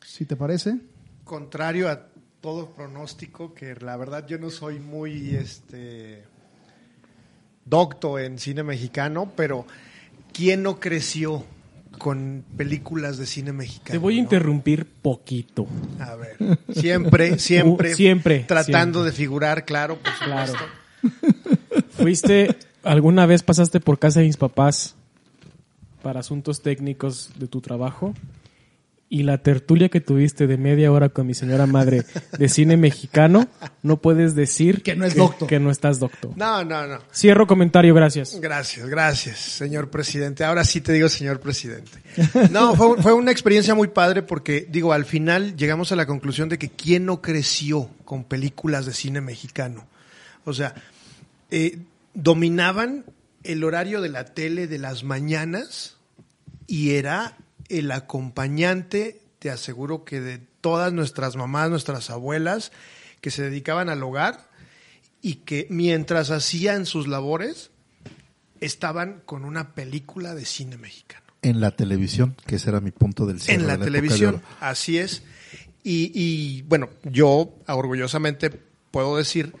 si 0.00 0.24
te 0.26 0.36
parece. 0.36 0.78
Contrario 1.24 1.88
a 1.88 2.06
todo 2.40 2.70
pronóstico, 2.70 3.52
que 3.52 3.74
la 3.74 3.96
verdad 3.96 4.26
yo 4.26 4.38
no 4.38 4.50
soy 4.50 4.78
muy 4.78 5.34
este 5.34 6.24
docto 7.64 8.18
en 8.18 8.38
cine 8.38 8.62
mexicano, 8.62 9.32
pero 9.34 9.66
¿quién 10.32 10.62
no 10.62 10.78
creció 10.78 11.44
con 11.98 12.44
películas 12.56 13.18
de 13.18 13.26
cine 13.26 13.52
mexicano? 13.52 13.92
Te 13.92 13.98
voy 13.98 14.14
a 14.14 14.16
no? 14.18 14.22
interrumpir 14.22 14.86
poquito. 14.86 15.66
A 15.98 16.14
ver, 16.14 16.36
siempre, 16.72 17.38
siempre, 17.38 17.92
Uh, 17.92 17.96
siempre, 17.96 18.38
tratando 18.40 19.00
siempre. 19.00 19.10
de 19.10 19.12
figurar, 19.16 19.64
claro, 19.64 19.96
por 19.98 20.12
Claro. 20.24 20.52
supuesto. 20.52 21.88
¿Fuiste, 21.90 22.56
alguna 22.82 23.26
vez 23.26 23.42
pasaste 23.42 23.80
por 23.80 23.98
casa 23.98 24.20
de 24.20 24.26
mis 24.26 24.36
papás 24.36 24.94
para 26.02 26.20
asuntos 26.20 26.62
técnicos 26.62 27.30
de 27.38 27.48
tu 27.48 27.60
trabajo? 27.60 28.14
Y 29.10 29.22
la 29.22 29.38
tertulia 29.38 29.88
que 29.88 30.00
tuviste 30.00 30.46
de 30.46 30.58
media 30.58 30.92
hora 30.92 31.08
con 31.08 31.26
mi 31.26 31.34
señora 31.34 31.66
madre 31.66 32.04
de 32.38 32.48
cine 32.48 32.76
mexicano, 32.76 33.48
no 33.82 34.02
puedes 34.02 34.34
decir 34.34 34.82
Que 34.82 34.96
no 34.96 35.06
es 35.06 35.14
docto. 35.14 35.46
Que 35.46 35.58
no 35.58 35.70
estás 35.70 35.98
docto. 35.98 36.34
No, 36.36 36.64
no, 36.64 36.86
no. 36.86 36.98
Cierro 37.14 37.46
comentario, 37.46 37.94
gracias. 37.94 38.38
Gracias, 38.40 38.86
gracias, 38.86 39.38
señor 39.38 39.90
presidente. 39.90 40.44
Ahora 40.44 40.64
sí 40.64 40.80
te 40.80 40.92
digo 40.92 41.08
señor 41.08 41.40
presidente. 41.40 41.98
No, 42.50 42.74
fue, 42.74 43.00
fue 43.02 43.12
una 43.12 43.30
experiencia 43.30 43.74
muy 43.74 43.88
padre 43.88 44.22
porque, 44.22 44.66
digo, 44.68 44.92
al 44.92 45.04
final 45.04 45.56
llegamos 45.56 45.92
a 45.92 45.96
la 45.96 46.06
conclusión 46.06 46.48
de 46.48 46.58
que 46.58 46.68
quién 46.68 47.06
no 47.06 47.22
creció 47.22 47.88
con 48.04 48.24
películas 48.24 48.84
de 48.86 48.92
cine 48.92 49.20
mexicano. 49.20 49.86
O 50.44 50.52
sea, 50.52 50.74
eh, 51.50 51.78
dominaban 52.14 53.04
el 53.42 53.64
horario 53.64 54.00
de 54.00 54.08
la 54.10 54.24
tele 54.26 54.66
de 54.66 54.78
las 54.78 55.04
mañanas 55.04 55.96
y 56.66 56.90
era 56.90 57.36
el 57.68 57.90
acompañante, 57.90 59.20
te 59.38 59.50
aseguro 59.50 60.04
que 60.04 60.20
de 60.20 60.38
todas 60.60 60.92
nuestras 60.92 61.36
mamás, 61.36 61.70
nuestras 61.70 62.10
abuelas, 62.10 62.72
que 63.20 63.30
se 63.30 63.42
dedicaban 63.42 63.88
al 63.88 64.02
hogar 64.02 64.48
y 65.22 65.36
que 65.36 65.66
mientras 65.70 66.30
hacían 66.30 66.86
sus 66.86 67.08
labores, 67.08 67.70
estaban 68.60 69.22
con 69.24 69.44
una 69.44 69.74
película 69.74 70.34
de 70.34 70.44
cine 70.44 70.76
mexicano. 70.76 71.24
En 71.42 71.60
la 71.60 71.70
televisión, 71.70 72.36
que 72.46 72.56
ese 72.56 72.70
era 72.70 72.80
mi 72.80 72.90
punto 72.90 73.26
del 73.26 73.40
cierre 73.40 73.60
En 73.60 73.66
la, 73.68 73.78
televisión, 73.78 74.42
así 74.60 74.98
es. 74.98 75.22
Y, 75.84 76.10
y, 76.14 76.62
bueno, 76.62 76.90
yo 77.04 77.54
orgullosamente 77.68 78.50
puedo 78.90 79.16
decir, 79.16 79.54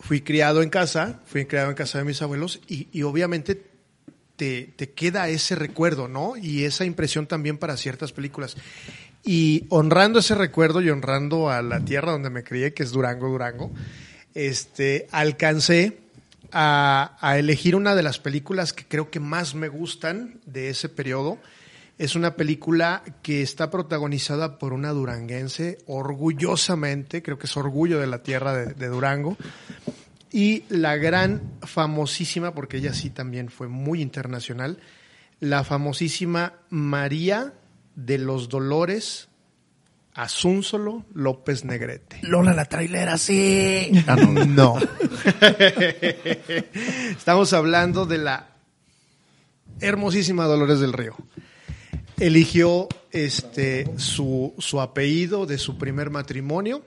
fui 0.00 0.22
criado 0.22 0.62
en 0.62 0.70
casa, 0.70 1.20
fui 1.26 1.44
criado 1.44 1.68
en 1.68 1.76
casa 1.76 1.98
de 1.98 2.04
mis 2.04 2.22
abuelos 2.22 2.60
y, 2.66 2.88
y 2.92 3.02
obviamente 3.02 3.67
te, 4.38 4.92
queda 4.94 5.28
ese 5.28 5.56
recuerdo, 5.56 6.06
¿no? 6.06 6.36
Y 6.36 6.64
esa 6.64 6.84
impresión 6.84 7.26
también 7.26 7.58
para 7.58 7.76
ciertas 7.76 8.12
películas. 8.12 8.56
Y 9.24 9.66
honrando 9.68 10.20
ese 10.20 10.36
recuerdo 10.36 10.80
y 10.80 10.90
honrando 10.90 11.50
a 11.50 11.60
la 11.60 11.80
tierra 11.80 12.12
donde 12.12 12.30
me 12.30 12.44
crié, 12.44 12.72
que 12.72 12.84
es 12.84 12.92
Durango, 12.92 13.28
Durango, 13.28 13.72
este, 14.34 15.08
alcancé 15.10 15.98
a, 16.52 17.34
elegir 17.36 17.74
una 17.74 17.94
de 17.96 18.04
las 18.04 18.20
películas 18.20 18.72
que 18.72 18.86
creo 18.86 19.10
que 19.10 19.20
más 19.20 19.54
me 19.54 19.68
gustan 19.68 20.40
de 20.46 20.70
ese 20.70 20.88
periodo. 20.88 21.38
Es 21.98 22.14
una 22.14 22.36
película 22.36 23.02
que 23.22 23.42
está 23.42 23.72
protagonizada 23.72 24.58
por 24.58 24.72
una 24.72 24.90
duranguense, 24.90 25.78
orgullosamente, 25.86 27.24
creo 27.24 27.40
que 27.40 27.46
es 27.46 27.56
orgullo 27.56 27.98
de 27.98 28.06
la 28.06 28.22
tierra 28.22 28.54
de 28.54 28.86
Durango, 28.86 29.36
y 30.32 30.64
la 30.68 30.96
gran 30.96 31.58
famosísima, 31.62 32.54
porque 32.54 32.78
ella 32.78 32.92
sí 32.92 33.10
también 33.10 33.48
fue 33.48 33.68
muy 33.68 34.02
internacional, 34.02 34.78
la 35.40 35.64
famosísima 35.64 36.54
María 36.70 37.54
de 37.94 38.18
los 38.18 38.48
Dolores 38.48 39.28
Asúnzolo 40.18 41.04
López 41.14 41.64
Negrete. 41.64 42.18
Lola 42.22 42.52
la 42.52 42.64
trailera, 42.64 43.16
sí. 43.18 43.92
Ah, 44.08 44.16
no. 44.16 44.44
No. 44.46 44.76
Estamos 47.10 47.52
hablando 47.52 48.04
de 48.04 48.18
la 48.18 48.48
hermosísima 49.80 50.46
Dolores 50.46 50.80
del 50.80 50.92
Río. 50.92 51.14
Eligió 52.18 52.88
este 53.12 53.88
su, 53.96 54.54
su 54.58 54.80
apellido 54.80 55.46
de 55.46 55.56
su 55.56 55.78
primer 55.78 56.10
matrimonio. 56.10 56.84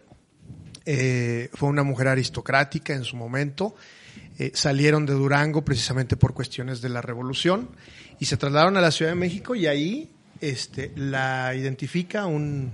Eh, 0.86 1.50
fue 1.54 1.70
una 1.70 1.84
mujer 1.84 2.08
aristocrática 2.08 2.94
en 2.94 3.04
su 3.04 3.16
momento. 3.16 3.76
Eh, 4.40 4.52
salieron 4.54 5.06
de 5.06 5.14
Durango 5.14 5.64
precisamente 5.64 6.18
por 6.18 6.34
cuestiones 6.34 6.82
de 6.82 6.90
la 6.90 7.02
revolución 7.02 7.70
y 8.20 8.26
se 8.26 8.38
trasladaron 8.38 8.78
a 8.78 8.82
la 8.82 8.92
Ciudad 8.92 9.12
de 9.12 9.16
México 9.16 9.56
y 9.56 9.68
ahí 9.68 10.10
este, 10.40 10.92
la 10.96 11.54
identifica 11.56 12.26
un, 12.26 12.72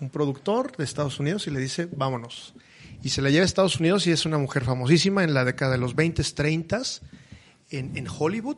un 0.00 0.10
productor 0.10 0.76
de 0.76 0.84
Estados 0.84 1.20
Unidos 1.20 1.46
y 1.46 1.50
le 1.50 1.60
dice, 1.60 1.88
vámonos. 1.94 2.54
Y 3.02 3.10
se 3.10 3.20
la 3.20 3.30
lleva 3.30 3.42
a 3.42 3.46
Estados 3.46 3.80
Unidos 3.80 4.06
y 4.06 4.12
es 4.12 4.26
una 4.26 4.38
mujer 4.38 4.64
famosísima 4.64 5.24
en 5.24 5.34
la 5.34 5.44
década 5.44 5.72
de 5.72 5.78
los 5.78 5.94
20, 5.94 6.22
30 6.22 6.82
en, 7.70 7.96
en 7.96 8.06
Hollywood, 8.08 8.56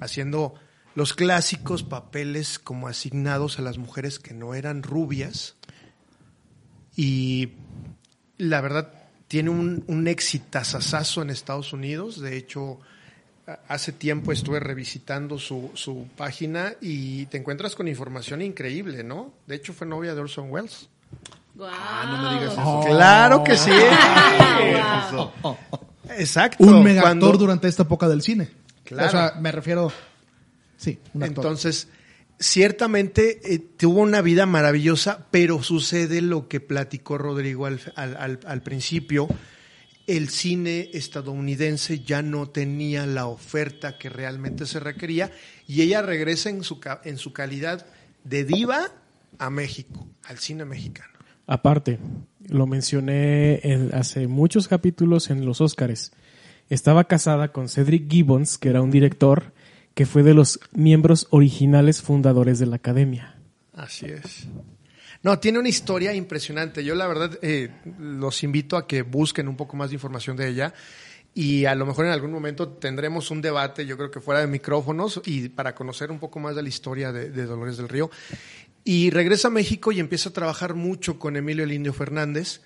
haciendo 0.00 0.54
los 0.94 1.14
clásicos 1.14 1.82
papeles 1.82 2.58
como 2.58 2.88
asignados 2.88 3.58
a 3.58 3.62
las 3.62 3.78
mujeres 3.78 4.18
que 4.18 4.34
no 4.34 4.54
eran 4.54 4.82
rubias. 4.82 5.56
Y 6.96 7.52
la 8.48 8.60
verdad 8.60 8.88
tiene 9.28 9.50
un, 9.50 9.84
un 9.86 10.08
exitazazazo 10.08 11.22
en 11.22 11.30
Estados 11.30 11.72
Unidos. 11.72 12.20
De 12.20 12.36
hecho, 12.36 12.78
a- 13.46 13.58
hace 13.68 13.92
tiempo 13.92 14.32
estuve 14.32 14.60
revisitando 14.60 15.38
su, 15.38 15.70
su 15.74 16.06
página 16.16 16.74
y 16.80 17.26
te 17.26 17.38
encuentras 17.38 17.74
con 17.74 17.88
información 17.88 18.42
increíble, 18.42 19.02
¿no? 19.04 19.32
De 19.46 19.56
hecho, 19.56 19.72
fue 19.72 19.86
novia 19.86 20.14
de 20.14 20.20
Orson 20.20 20.50
Welles. 20.50 20.88
Ah, 21.60 22.04
no 22.06 22.22
me 22.30 22.38
digas 22.38 22.52
eso. 22.54 22.82
Claro 22.86 23.44
que 23.44 23.56
sí. 23.56 23.70
Exacto. 26.18 26.64
Un 26.64 26.82
mega 26.82 27.02
actor 27.02 27.18
Cuando- 27.20 27.38
durante 27.38 27.68
esta 27.68 27.82
época 27.84 28.08
del 28.08 28.22
cine. 28.22 28.50
Claro. 28.84 29.08
O 29.08 29.10
sea, 29.10 29.34
me 29.40 29.52
refiero. 29.52 29.92
Sí, 30.76 30.98
un 31.14 31.22
actor. 31.22 31.44
Entonces, 31.44 31.88
ciertamente 32.42 33.40
eh, 33.54 33.58
tuvo 33.58 34.00
una 34.00 34.20
vida 34.20 34.46
maravillosa, 34.46 35.26
pero 35.30 35.62
sucede 35.62 36.20
lo 36.20 36.48
que 36.48 36.60
platicó 36.60 37.16
Rodrigo 37.16 37.66
al, 37.66 37.80
al- 37.96 38.62
principio. 38.62 39.28
El 40.08 40.28
cine 40.28 40.90
estadounidense 40.92 42.00
ya 42.00 42.22
no 42.22 42.48
tenía 42.48 43.06
la 43.06 43.26
oferta 43.26 43.96
que 43.98 44.08
realmente 44.08 44.66
se 44.66 44.80
requería 44.80 45.30
y 45.68 45.82
ella 45.82 46.02
regresa 46.02 46.50
en 46.50 46.64
su, 46.64 46.80
en 47.04 47.18
su 47.18 47.32
calidad 47.32 47.86
de 48.24 48.44
diva 48.44 48.90
a 49.38 49.48
México, 49.48 50.08
al 50.24 50.38
cine 50.38 50.64
mexicano. 50.64 51.12
Aparte, 51.46 51.98
lo 52.48 52.66
mencioné 52.66 53.60
en- 53.62 53.94
hace 53.94 54.26
muchos 54.26 54.66
capítulos 54.66 55.30
en 55.30 55.46
los 55.46 55.60
Óscares. 55.60 56.12
Estaba 56.68 57.04
casada 57.04 57.52
con 57.52 57.68
Cedric 57.68 58.10
Gibbons, 58.10 58.58
que 58.58 58.70
era 58.70 58.82
un 58.82 58.90
director 58.90 59.52
que 59.94 60.06
fue 60.06 60.22
de 60.22 60.34
los 60.34 60.60
miembros 60.72 61.26
originales 61.30 62.02
fundadores 62.02 62.58
de 62.58 62.66
la 62.66 62.76
academia. 62.76 63.36
Así 63.74 64.06
es. 64.06 64.46
No, 65.22 65.38
tiene 65.38 65.58
una 65.58 65.68
historia 65.68 66.14
impresionante. 66.14 66.84
Yo 66.84 66.94
la 66.94 67.06
verdad 67.06 67.38
eh, 67.42 67.70
los 67.98 68.42
invito 68.42 68.76
a 68.76 68.86
que 68.86 69.02
busquen 69.02 69.48
un 69.48 69.56
poco 69.56 69.76
más 69.76 69.90
de 69.90 69.94
información 69.94 70.36
de 70.36 70.48
ella 70.48 70.74
y 71.34 71.64
a 71.64 71.74
lo 71.74 71.86
mejor 71.86 72.06
en 72.06 72.12
algún 72.12 72.32
momento 72.32 72.68
tendremos 72.68 73.30
un 73.30 73.40
debate, 73.40 73.86
yo 73.86 73.96
creo 73.96 74.10
que 74.10 74.20
fuera 74.20 74.40
de 74.40 74.46
micrófonos 74.46 75.20
y 75.24 75.48
para 75.48 75.74
conocer 75.74 76.10
un 76.10 76.18
poco 76.18 76.40
más 76.40 76.54
de 76.56 76.62
la 76.62 76.68
historia 76.68 77.12
de, 77.12 77.30
Dolores 77.46 77.76
del 77.76 77.88
Río. 77.88 78.10
Y 78.84 79.10
regresa 79.10 79.48
a 79.48 79.50
México 79.50 79.92
y 79.92 80.00
empieza 80.00 80.30
a 80.30 80.32
trabajar 80.32 80.74
mucho 80.74 81.18
con 81.18 81.36
Emilio 81.36 81.64
el 81.64 81.92
Fernández, 81.92 82.62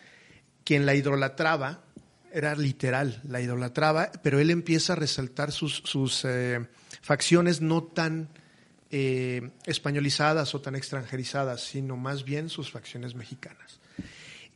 quien 0.65 0.87
la 0.87 0.95
idolatraba, 0.95 1.83
era 2.33 2.55
literal, 2.55 3.21
la 3.29 3.41
idolatraba, 3.41 4.11
pero 4.23 4.41
él 4.41 4.51
empieza 4.51 4.95
a 4.95 4.97
resaltar 4.97 5.53
sus, 5.53 5.83
sus 5.85 6.25
eh, 6.25 6.67
facciones 7.07 7.61
no 7.61 7.85
tan 7.85 8.29
eh, 8.91 9.51
españolizadas 9.65 10.57
o 10.57 10.61
tan 10.61 10.75
extranjerizadas, 10.75 11.61
sino 11.61 11.97
más 11.97 12.25
bien 12.25 12.49
sus 12.49 12.73
facciones 12.73 13.15
mexicanas. 13.15 13.79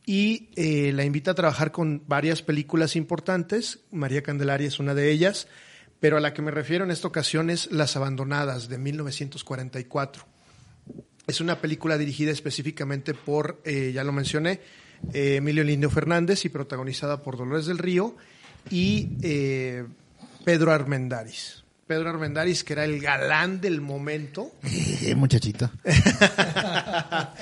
Y 0.05 0.49
eh, 0.57 0.91
la 0.91 1.05
invita 1.05 1.31
a 1.31 1.35
trabajar 1.35 1.71
con 1.71 2.03
varias 2.07 2.41
películas 2.41 2.97
importantes, 2.97 3.79
María 3.91 4.21
Candelaria 4.21 4.67
es 4.67 4.79
una 4.79 4.93
de 4.93 5.11
ellas, 5.11 5.47
pero 6.01 6.17
a 6.17 6.19
la 6.19 6.33
que 6.33 6.41
me 6.41 6.51
refiero 6.51 6.83
en 6.83 6.91
esta 6.91 7.07
ocasión 7.07 7.49
es 7.49 7.71
Las 7.71 7.95
Abandonadas 7.95 8.67
de 8.67 8.77
1944. 8.77 10.25
Es 11.27 11.39
una 11.39 11.61
película 11.61 11.97
dirigida 11.97 12.31
específicamente 12.31 13.13
por, 13.13 13.61
eh, 13.63 13.93
ya 13.93 14.03
lo 14.03 14.11
mencioné, 14.11 14.59
Emilio 15.13 15.63
Lindio 15.63 15.89
Fernández 15.89 16.43
y 16.43 16.49
protagonizada 16.49 17.23
por 17.23 17.37
Dolores 17.37 17.65
del 17.65 17.77
Río 17.77 18.17
y 18.69 19.07
Pedro 20.43 20.71
Armendáriz. 20.71 21.61
Pedro 21.91 22.09
Armendáriz, 22.09 22.63
que 22.63 22.71
era 22.71 22.85
el 22.85 23.01
galán 23.01 23.59
del 23.59 23.81
momento, 23.81 24.53
Eh, 25.01 25.13
muchachito. 25.13 25.69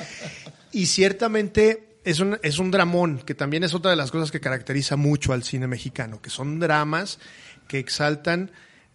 y 0.71 0.87
ciertamente 0.87 1.99
es 2.03 2.19
un, 2.19 2.39
es 2.41 2.57
un 2.57 2.71
dramón, 2.71 3.19
que 3.19 3.35
también 3.35 3.63
es 3.63 3.75
otra 3.75 3.91
de 3.91 3.97
las 3.97 4.09
cosas 4.09 4.31
que 4.31 4.39
caracteriza 4.39 4.95
mucho 4.95 5.33
al 5.33 5.43
cine 5.43 5.67
mexicano, 5.67 6.19
que 6.19 6.31
son 6.31 6.59
dramas 6.59 7.19
que 7.67 7.77
exaltan 7.77 8.49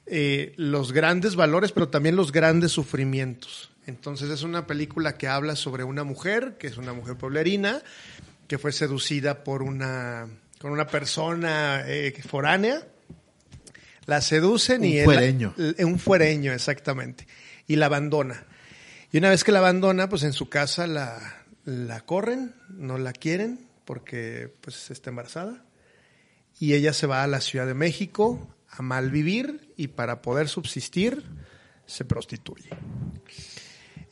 eh, 0.07 0.55
los 0.57 0.91
grandes 0.91 1.37
valores, 1.37 1.71
pero 1.71 1.89
también 1.89 2.17
los 2.17 2.33
grandes 2.33 2.73
sufrimientos. 2.73 3.71
Entonces 3.87 4.31
es 4.31 4.43
una 4.43 4.67
película 4.67 5.17
que 5.17 5.29
habla 5.29 5.55
sobre 5.55 5.85
una 5.85 6.03
mujer, 6.03 6.57
que 6.59 6.67
es 6.67 6.79
una 6.79 6.95
mujer 6.95 7.15
pueblerina, 7.15 7.81
que 8.49 8.59
fue 8.59 8.73
seducida 8.73 9.45
por 9.45 9.63
una, 9.63 10.27
con 10.61 10.73
una 10.73 10.89
persona 10.89 11.85
eh, 11.87 12.13
foránea. 12.27 12.89
La 14.07 14.21
seducen 14.21 14.81
Un 14.83 14.87
y 14.87 14.99
él- 14.99 15.05
fuereño. 15.05 15.55
un 15.79 15.99
fuereño, 15.99 16.53
exactamente. 16.53 17.27
Y 17.67 17.77
la 17.77 17.87
abandona. 17.87 18.45
Y 19.13 19.19
una 19.19 19.31
vez 19.31 19.45
que 19.45 19.53
la 19.53 19.61
abandona, 19.61 20.09
pues 20.09 20.23
en 20.25 20.33
su 20.33 20.49
casa 20.49 20.87
la, 20.87 21.45
la 21.65 22.01
corren, 22.01 22.55
no 22.69 22.99
la 22.99 23.13
quieren 23.13 23.67
porque 23.85 24.53
pues 24.61 24.91
está 24.91 25.11
embarazada. 25.11 25.65
Y 26.59 26.75
ella 26.75 26.93
se 26.93 27.07
va 27.07 27.23
a 27.23 27.27
la 27.27 27.41
Ciudad 27.41 27.67
de 27.67 27.75
México 27.75 28.55
a 28.71 28.83
malvivir 28.83 29.73
y 29.77 29.89
para 29.89 30.21
poder 30.23 30.49
subsistir 30.49 31.23
se 31.87 32.05
prostituye. 32.05 32.71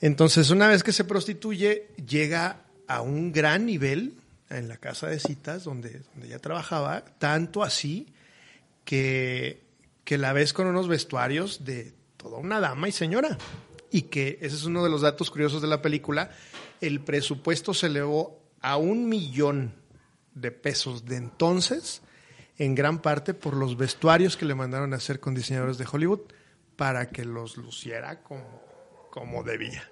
Entonces, 0.01 0.51
una 0.51 0.69
vez 0.69 0.83
que 0.83 0.93
se 0.93 1.05
prostituye, 1.05 1.89
llega 2.07 2.63
a 2.89 3.01
un 3.03 3.33
gran 3.33 3.67
nivel 3.67 4.15
en 4.51 4.69
la 4.69 4.77
casa 4.77 5.07
de 5.07 5.19
citas 5.21 5.65
donde, 5.65 6.01
donde 6.13 6.27
ella 6.29 6.39
trabajaba, 6.39 7.05
tanto 7.19 7.63
así 7.63 8.09
que, 8.85 9.63
que 10.05 10.19
la 10.19 10.33
ves 10.33 10.53
con 10.53 10.67
unos 10.67 10.89
vestuarios 10.89 11.65
de 11.65 11.95
toda 12.17 12.39
una 12.39 12.61
dama 12.61 12.89
y 12.89 12.93
señora. 12.93 13.39
Y 13.91 14.03
que 14.03 14.39
ese 14.41 14.57
es 14.57 14.65
uno 14.65 14.83
de 14.83 14.91
los 14.91 15.03
datos 15.03 15.31
curiosos 15.31 15.61
de 15.61 15.69
la 15.69 15.83
película. 15.83 16.31
El 16.81 17.01
presupuesto 17.01 17.75
se 17.75 17.87
elevó 17.87 18.43
a 18.61 18.77
un 18.77 19.09
millón 19.09 19.75
de 20.35 20.51
pesos 20.51 21.05
de 21.05 21.17
entonces, 21.17 22.03
en 22.59 22.75
gran 22.75 23.01
parte 23.03 23.35
por 23.35 23.55
los 23.55 23.77
vestuarios 23.77 24.37
que 24.37 24.45
le 24.47 24.55
mandaron 24.55 24.95
a 24.95 24.97
hacer 24.97 25.21
con 25.21 25.35
diseñadores 25.35 25.79
de 25.79 25.87
Hollywood 25.91 26.21
para 26.77 27.11
que 27.11 27.25
los 27.25 27.57
luciera 27.57 28.23
como, 28.23 28.63
como 29.11 29.43
debía. 29.43 29.83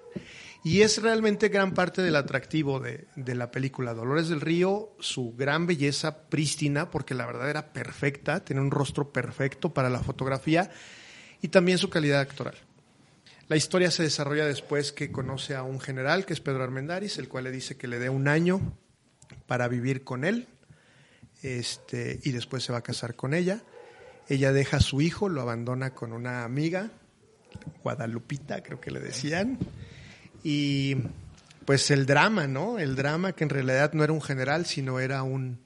Y 0.63 0.81
es 0.81 1.01
realmente 1.01 1.49
gran 1.49 1.73
parte 1.73 2.03
del 2.03 2.15
atractivo 2.15 2.79
de, 2.79 3.07
de, 3.15 3.33
la 3.33 3.49
película. 3.49 3.95
Dolores 3.95 4.29
del 4.29 4.41
Río, 4.41 4.95
su 4.99 5.33
gran 5.35 5.65
belleza 5.65 6.29
prístina, 6.29 6.91
porque 6.91 7.15
la 7.15 7.25
verdad 7.25 7.49
era 7.49 7.73
perfecta, 7.73 8.45
tiene 8.45 8.61
un 8.61 8.69
rostro 8.69 9.11
perfecto 9.11 9.73
para 9.73 9.89
la 9.89 10.01
fotografía, 10.01 10.69
y 11.41 11.47
también 11.47 11.79
su 11.79 11.89
calidad 11.89 12.19
actoral. 12.19 12.55
La 13.47 13.57
historia 13.57 13.91
se 13.91 14.03
desarrolla 14.03 14.45
después 14.45 14.91
que 14.91 15.11
conoce 15.11 15.55
a 15.55 15.63
un 15.63 15.79
general, 15.79 16.25
que 16.25 16.33
es 16.33 16.39
Pedro 16.39 16.63
Armendáriz, 16.63 17.17
el 17.17 17.27
cual 17.27 17.45
le 17.45 17.51
dice 17.51 17.75
que 17.75 17.87
le 17.87 17.99
dé 17.99 18.09
un 18.09 18.27
año 18.27 18.77
para 19.47 19.67
vivir 19.67 20.03
con 20.03 20.23
él, 20.23 20.47
este, 21.41 22.19
y 22.23 22.31
después 22.31 22.63
se 22.63 22.71
va 22.71 22.77
a 22.77 22.83
casar 22.83 23.15
con 23.15 23.33
ella. 23.33 23.63
Ella 24.29 24.53
deja 24.53 24.77
a 24.77 24.79
su 24.79 25.01
hijo, 25.01 25.27
lo 25.27 25.41
abandona 25.41 25.93
con 25.93 26.13
una 26.13 26.43
amiga, 26.45 26.91
Guadalupita, 27.83 28.63
creo 28.63 28.79
que 28.79 28.91
le 28.91 28.99
decían. 28.99 29.57
Y 30.43 30.97
pues 31.65 31.91
el 31.91 32.05
drama, 32.05 32.47
¿no? 32.47 32.79
El 32.79 32.95
drama 32.95 33.33
que 33.33 33.43
en 33.43 33.49
realidad 33.49 33.93
no 33.93 34.03
era 34.03 34.13
un 34.13 34.21
general, 34.21 34.65
sino 34.65 34.99
era 34.99 35.23
un, 35.23 35.59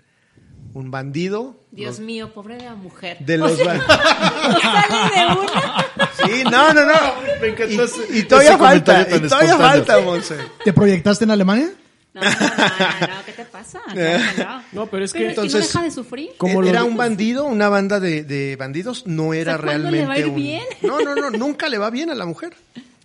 un 0.74 0.91
bandido. 0.91 1.63
Dios 1.72 1.98
los, 2.00 2.05
mío, 2.05 2.34
pobre 2.34 2.58
de 2.58 2.65
la 2.65 2.75
mujer. 2.75 3.17
De 3.20 3.38
los 3.38 3.53
sea, 3.53 3.79
¿Sale 4.62 5.15
de 5.15 5.39
una? 5.39 5.86
Sí, 6.25 6.44
no, 6.44 6.74
no, 6.74 6.86
no. 6.86 6.94
Me 7.41 7.48
encantó 7.50 7.86
y, 8.13 8.20
y 8.20 8.24
todavía 8.24 8.50
ese 8.51 8.58
falta, 8.60 9.08
y 9.15 9.20
todavía 9.22 9.58
falta, 9.58 10.00
Monse. 10.01 10.36
¿Te 10.63 10.74
proyectaste 10.74 11.24
en 11.25 11.32
Alemania? 11.32 11.72
No, 12.13 12.22
no, 12.22 12.29
no, 12.29 12.38
no, 12.38 13.25
¿qué 13.25 13.32
te 13.34 13.46
pasa? 13.46 13.82
No, 14.72 14.88
pero 14.88 15.03
es 15.05 15.12
Pero 15.12 15.20
que 15.27 15.34
¿y 15.34 15.36
no 15.36 15.41
entonces- 15.44 15.67
deja 15.67 15.84
de 15.84 15.91
sufrir? 15.91 16.29
Como 16.38 16.63
era 16.63 16.84
un 16.84 16.96
bandido, 16.98 17.44
una 17.46 17.67
banda 17.70 18.00
de, 18.00 18.24
de 18.24 18.55
bandidos, 18.58 19.05
no 19.05 19.34
era 19.34 19.55
O 19.55 19.58
sea, 19.58 19.65
¿cuándo 19.65 19.89
realmente 19.89 19.98
le 20.01 20.08
va 20.08 20.13
a 20.13 20.20
ir 20.20 20.27
un- 20.27 20.36
bien? 20.36 20.63
No, 20.82 21.00
no, 21.01 21.15
no, 21.15 21.29
nunca 21.32 21.67
le 21.70 21.77
va 21.77 21.89
bien 21.89 22.10
a 22.10 22.15
la 22.15 22.25
mujer. 22.25 22.53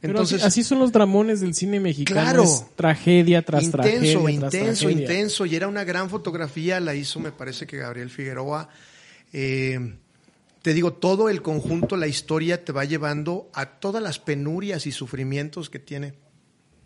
Pero 0.00 0.12
Entonces, 0.12 0.42
así, 0.42 0.60
así 0.60 0.68
son 0.68 0.78
los 0.78 0.92
dramones 0.92 1.40
del 1.40 1.54
cine 1.54 1.78
mexicano. 1.78 2.22
Claro. 2.22 2.42
es 2.44 2.64
tragedia 2.74 3.42
tras 3.42 3.64
intenso, 3.64 3.82
tragedia. 3.82 4.40
tras 4.40 4.54
intenso, 4.54 4.84
tragedia. 4.86 5.02
intenso. 5.02 5.46
Y 5.46 5.56
era 5.56 5.68
una 5.68 5.84
gran 5.84 6.08
fotografía, 6.08 6.80
la 6.80 6.94
hizo, 6.94 7.20
me 7.20 7.32
parece 7.32 7.66
que 7.66 7.76
Gabriel 7.76 8.08
Figueroa. 8.08 8.70
Eh, 9.32 9.94
te 10.62 10.74
digo, 10.74 10.94
todo 10.94 11.28
el 11.28 11.42
conjunto, 11.42 11.96
la 11.96 12.06
historia 12.06 12.64
te 12.64 12.72
va 12.72 12.84
llevando 12.84 13.50
a 13.52 13.66
todas 13.66 14.02
las 14.02 14.18
penurias 14.18 14.86
y 14.86 14.92
sufrimientos 14.92 15.68
que 15.68 15.78
tiene 15.78 16.14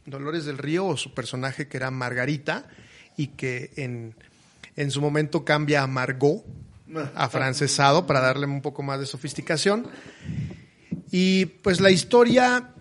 Dolores 0.06 0.44
del 0.44 0.58
Río 0.58 0.86
o 0.86 0.96
su 0.96 1.14
personaje 1.14 1.68
que 1.68 1.76
era 1.76 1.90
Margarita 1.90 2.68
y 3.16 3.28
que 3.28 3.72
en, 3.76 4.14
en 4.76 4.90
su 4.90 5.00
momento 5.00 5.44
cambia 5.44 5.82
a 5.82 5.86
Margot, 5.86 6.44
afrancesado, 7.14 8.06
para 8.06 8.20
darle 8.20 8.46
un 8.46 8.60
poco 8.60 8.82
más 8.82 9.00
de 9.00 9.06
sofisticación. 9.06 9.86
Y 11.10 11.46
pues 11.46 11.80
la 11.80 11.90
historia 11.90 12.73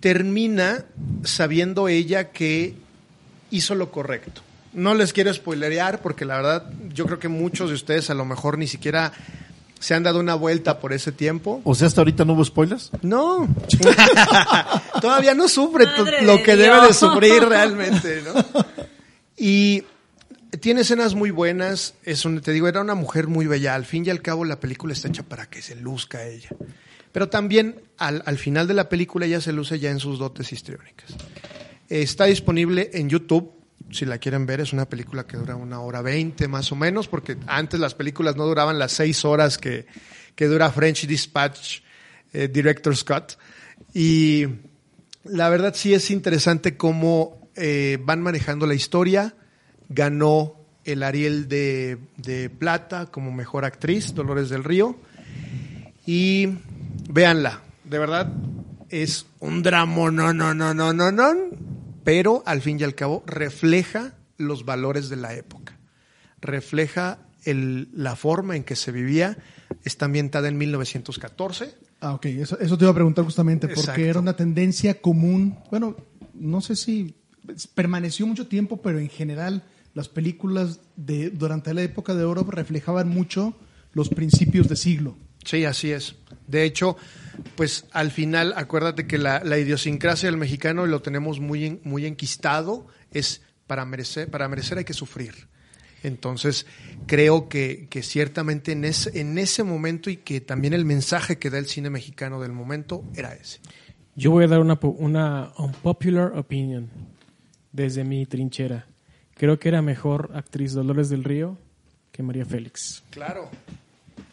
termina 0.00 0.84
sabiendo 1.24 1.88
ella 1.88 2.30
que 2.30 2.74
hizo 3.50 3.74
lo 3.74 3.90
correcto. 3.90 4.42
No 4.72 4.94
les 4.94 5.12
quiero 5.12 5.32
spoilerear 5.32 6.00
porque 6.00 6.24
la 6.24 6.36
verdad 6.36 6.70
yo 6.92 7.06
creo 7.06 7.18
que 7.18 7.28
muchos 7.28 7.68
de 7.70 7.74
ustedes 7.74 8.08
a 8.10 8.14
lo 8.14 8.24
mejor 8.24 8.56
ni 8.56 8.66
siquiera 8.66 9.12
se 9.80 9.94
han 9.94 10.02
dado 10.02 10.20
una 10.20 10.34
vuelta 10.34 10.78
por 10.78 10.92
ese 10.92 11.10
tiempo. 11.10 11.60
O 11.64 11.74
sea, 11.74 11.88
hasta 11.88 12.02
ahorita 12.02 12.24
no 12.24 12.34
hubo 12.34 12.44
spoilers. 12.44 12.90
No, 13.02 13.48
todavía 15.00 15.34
no 15.34 15.48
sufre 15.48 15.86
Madre 15.86 16.22
lo 16.22 16.36
que 16.42 16.54
Dios. 16.54 16.68
debe 16.68 16.86
de 16.86 16.94
sufrir 16.94 17.42
realmente, 17.48 18.22
¿no? 18.22 18.64
Y 19.36 19.84
tiene 20.60 20.82
escenas 20.82 21.14
muy 21.14 21.30
buenas, 21.30 21.94
es 22.04 22.24
un, 22.24 22.40
te 22.40 22.52
digo, 22.52 22.68
era 22.68 22.82
una 22.82 22.94
mujer 22.94 23.26
muy 23.26 23.46
bella. 23.46 23.74
Al 23.74 23.86
fin 23.86 24.04
y 24.04 24.10
al 24.10 24.20
cabo 24.20 24.44
la 24.44 24.60
película 24.60 24.92
está 24.92 25.08
hecha 25.08 25.22
para 25.22 25.46
que 25.46 25.62
se 25.62 25.76
luzca 25.76 26.26
ella. 26.26 26.50
Pero 27.12 27.28
también 27.28 27.82
al, 27.98 28.22
al 28.24 28.38
final 28.38 28.66
de 28.68 28.74
la 28.74 28.88
película 28.88 29.26
ella 29.26 29.40
se 29.40 29.52
luce 29.52 29.78
ya 29.78 29.90
en 29.90 29.98
sus 29.98 30.18
dotes 30.18 30.52
histriónicas. 30.52 31.16
Está 31.88 32.26
disponible 32.26 32.90
en 32.94 33.08
YouTube, 33.08 33.52
si 33.90 34.04
la 34.04 34.18
quieren 34.18 34.46
ver, 34.46 34.60
es 34.60 34.72
una 34.72 34.88
película 34.88 35.26
que 35.26 35.36
dura 35.36 35.56
una 35.56 35.80
hora 35.80 36.02
veinte 36.02 36.46
más 36.46 36.70
o 36.70 36.76
menos, 36.76 37.08
porque 37.08 37.36
antes 37.46 37.80
las 37.80 37.94
películas 37.94 38.36
no 38.36 38.46
duraban 38.46 38.78
las 38.78 38.92
seis 38.92 39.24
horas 39.24 39.58
que, 39.58 39.86
que 40.36 40.46
dura 40.46 40.70
French 40.70 41.06
Dispatch, 41.06 41.80
eh, 42.32 42.46
Director 42.46 42.96
Scott. 42.96 43.36
Y 43.92 44.46
la 45.24 45.48
verdad 45.48 45.74
sí 45.74 45.92
es 45.92 46.12
interesante 46.12 46.76
cómo 46.76 47.50
eh, 47.56 47.98
van 48.00 48.22
manejando 48.22 48.66
la 48.66 48.74
historia. 48.74 49.34
Ganó 49.88 50.54
el 50.84 51.02
Ariel 51.02 51.48
de, 51.48 51.98
de 52.16 52.48
Plata 52.50 53.06
como 53.06 53.32
mejor 53.32 53.64
actriz, 53.64 54.14
Dolores 54.14 54.48
del 54.48 54.62
Río. 54.62 54.96
Y 56.06 56.48
véanla, 57.12 57.62
de 57.84 57.98
verdad 57.98 58.32
es 58.88 59.26
un 59.40 59.62
drama, 59.62 60.10
no, 60.10 60.32
no, 60.32 60.54
no, 60.54 60.74
no, 60.74 60.92
no, 60.92 61.12
no, 61.12 61.32
pero 62.04 62.42
al 62.46 62.60
fin 62.60 62.78
y 62.80 62.82
al 62.82 62.94
cabo 62.94 63.22
refleja 63.26 64.14
los 64.36 64.64
valores 64.64 65.08
de 65.08 65.16
la 65.16 65.34
época, 65.34 65.78
refleja 66.40 67.18
el- 67.44 67.88
la 67.94 68.16
forma 68.16 68.56
en 68.56 68.64
que 68.64 68.76
se 68.76 68.90
vivía, 68.92 69.36
está 69.84 70.06
ambientada 70.06 70.48
en 70.48 70.58
1914. 70.58 71.74
Ah, 72.00 72.14
ok, 72.14 72.26
eso, 72.26 72.58
eso 72.58 72.76
te 72.78 72.84
iba 72.84 72.90
a 72.90 72.94
preguntar 72.94 73.24
justamente, 73.24 73.66
porque 73.68 73.80
Exacto. 73.80 74.00
era 74.02 74.20
una 74.20 74.34
tendencia 74.36 75.00
común, 75.00 75.58
bueno, 75.70 75.96
no 76.34 76.60
sé 76.60 76.74
si 76.76 77.14
permaneció 77.74 78.26
mucho 78.26 78.46
tiempo, 78.46 78.80
pero 78.82 78.98
en 78.98 79.08
general 79.08 79.62
las 79.94 80.08
películas 80.08 80.80
de 80.96 81.30
durante 81.30 81.74
la 81.74 81.82
época 81.82 82.14
de 82.14 82.24
oro 82.24 82.44
reflejaban 82.44 83.08
mucho 83.08 83.54
los 83.92 84.08
principios 84.08 84.68
de 84.68 84.76
siglo. 84.76 85.16
Sí, 85.44 85.64
así 85.64 85.90
es. 85.92 86.16
De 86.46 86.64
hecho, 86.64 86.96
pues 87.56 87.86
al 87.92 88.10
final, 88.10 88.52
acuérdate 88.56 89.06
que 89.06 89.18
la, 89.18 89.42
la 89.44 89.58
idiosincrasia 89.58 90.28
del 90.28 90.36
mexicano 90.36 90.86
lo 90.86 91.02
tenemos 91.02 91.40
muy, 91.40 91.80
muy 91.84 92.06
enquistado, 92.06 92.86
es 93.12 93.42
para 93.66 93.84
merecer, 93.84 94.30
para 94.30 94.48
merecer 94.48 94.78
hay 94.78 94.84
que 94.84 94.94
sufrir. 94.94 95.48
Entonces, 96.02 96.66
creo 97.06 97.48
que, 97.48 97.86
que 97.90 98.02
ciertamente 98.02 98.72
en 98.72 98.84
ese, 98.84 99.20
en 99.20 99.38
ese 99.38 99.62
momento 99.62 100.10
y 100.10 100.16
que 100.16 100.40
también 100.40 100.72
el 100.72 100.84
mensaje 100.84 101.38
que 101.38 101.50
da 101.50 101.58
el 101.58 101.66
cine 101.66 101.90
mexicano 101.90 102.40
del 102.40 102.52
momento 102.52 103.04
era 103.14 103.34
ese. 103.34 103.60
Yo 104.16 104.30
voy 104.30 104.44
a 104.44 104.48
dar 104.48 104.60
una, 104.60 104.78
una 104.82 105.52
unpopular 105.58 106.36
opinion 106.36 106.90
desde 107.72 108.04
mi 108.04 108.26
trinchera. 108.26 108.86
Creo 109.34 109.58
que 109.58 109.68
era 109.68 109.82
mejor 109.82 110.30
actriz 110.34 110.72
Dolores 110.72 111.08
del 111.08 111.24
Río 111.24 111.58
que 112.12 112.22
María 112.22 112.44
Félix. 112.44 113.02
Claro. 113.10 113.50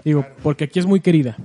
Digo, 0.08 0.26
porque 0.42 0.64
aquí 0.64 0.80
es 0.80 0.86
muy 0.86 1.02
querida. 1.02 1.36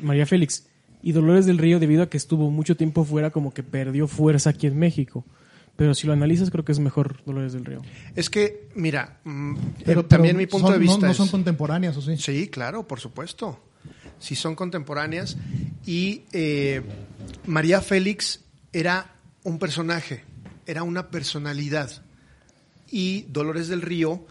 María 0.00 0.24
Félix. 0.24 0.66
Y 1.02 1.12
Dolores 1.12 1.44
del 1.44 1.58
Río, 1.58 1.78
debido 1.80 2.02
a 2.02 2.08
que 2.08 2.16
estuvo 2.16 2.50
mucho 2.50 2.78
tiempo 2.78 3.04
fuera, 3.04 3.28
como 3.30 3.52
que 3.52 3.62
perdió 3.62 4.08
fuerza 4.08 4.48
aquí 4.48 4.66
en 4.68 4.78
México. 4.78 5.22
Pero 5.76 5.92
si 5.92 6.06
lo 6.06 6.14
analizas, 6.14 6.50
creo 6.50 6.64
que 6.64 6.72
es 6.72 6.78
mejor 6.78 7.22
Dolores 7.26 7.52
del 7.52 7.66
Río. 7.66 7.82
Es 8.16 8.30
que, 8.30 8.68
mira, 8.74 9.18
mm, 9.24 9.54
Pero, 9.84 10.00
eh, 10.00 10.04
también 10.04 10.36
pero 10.36 10.38
mi 10.38 10.46
punto 10.46 10.68
son- 10.68 10.72
de 10.74 10.78
vista 10.80 11.06
no, 11.08 11.12
son 11.12 11.28
contemporáneas, 11.28 11.94
¿o 11.98 12.00
sí? 12.00 12.16
Sí, 12.16 12.48
claro, 12.48 12.88
por 12.88 13.00
supuesto. 13.00 13.62
Sí 14.18 14.34
son 14.34 14.54
contemporáneas. 14.54 15.36
Y 15.84 16.22
eh, 16.32 16.80
María 17.46 17.82
Félix 17.82 18.40
era 18.72 19.12
un 19.44 19.58
personaje, 19.58 20.24
era 20.66 20.84
una 20.84 21.10
personalidad. 21.10 21.90
Y 22.90 23.26
Dolores 23.28 23.68
del 23.68 23.82
Río 23.82 24.24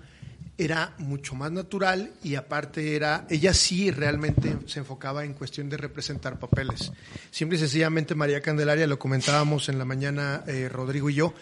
era 0.64 0.94
mucho 1.00 1.36
más 1.36 1.52
natural 1.52 2.12
y 2.24 2.36
aparte 2.36 2.96
era, 2.96 3.26
ella 3.30 3.54
sí 3.54 3.92
realmente 3.92 4.58
se 4.68 4.80
enfocaba 4.80 5.24
en 5.26 5.34
cuestión 5.34 5.70
de 5.70 5.78
representar 5.78 6.38
papeles. 6.40 6.92
Simple 7.32 7.58
y 7.58 7.60
sencillamente 7.62 8.16
María 8.16 8.42
Candelaria, 8.42 8.88
lo 8.88 9.00
comentábamos 9.00 9.70
en 9.70 9.78
la 9.78 9.86
mañana 9.86 10.44
eh, 10.48 10.70
Rodrigo 10.72 11.10
y 11.10 11.16
yo, 11.16 11.34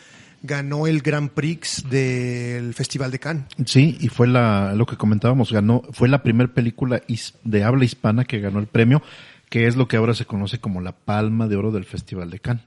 ganó 0.41 0.87
el 0.87 1.01
Grand 1.01 1.29
Prix 1.31 1.83
del 1.89 2.73
Festival 2.73 3.11
de 3.11 3.19
Cannes. 3.19 3.45
Sí, 3.65 3.97
y 3.99 4.07
fue 4.07 4.27
la, 4.27 4.73
lo 4.73 4.85
que 4.85 4.95
comentábamos, 4.95 5.51
ganó, 5.51 5.83
fue 5.91 6.07
la 6.07 6.23
primera 6.23 6.53
película 6.53 7.01
de 7.43 7.63
habla 7.63 7.83
hispana 7.85 8.23
que 8.25 8.39
ganó 8.39 8.59
el 8.59 8.67
premio, 8.67 9.01
que 9.49 9.67
es 9.67 9.75
lo 9.75 9.87
que 9.87 9.97
ahora 9.97 10.13
se 10.13 10.25
conoce 10.25 10.59
como 10.59 10.79
la 10.79 10.93
Palma 10.93 11.47
de 11.47 11.55
Oro 11.57 11.71
del 11.71 11.83
Festival 11.85 12.29
de 12.29 12.39
Cannes. 12.39 12.63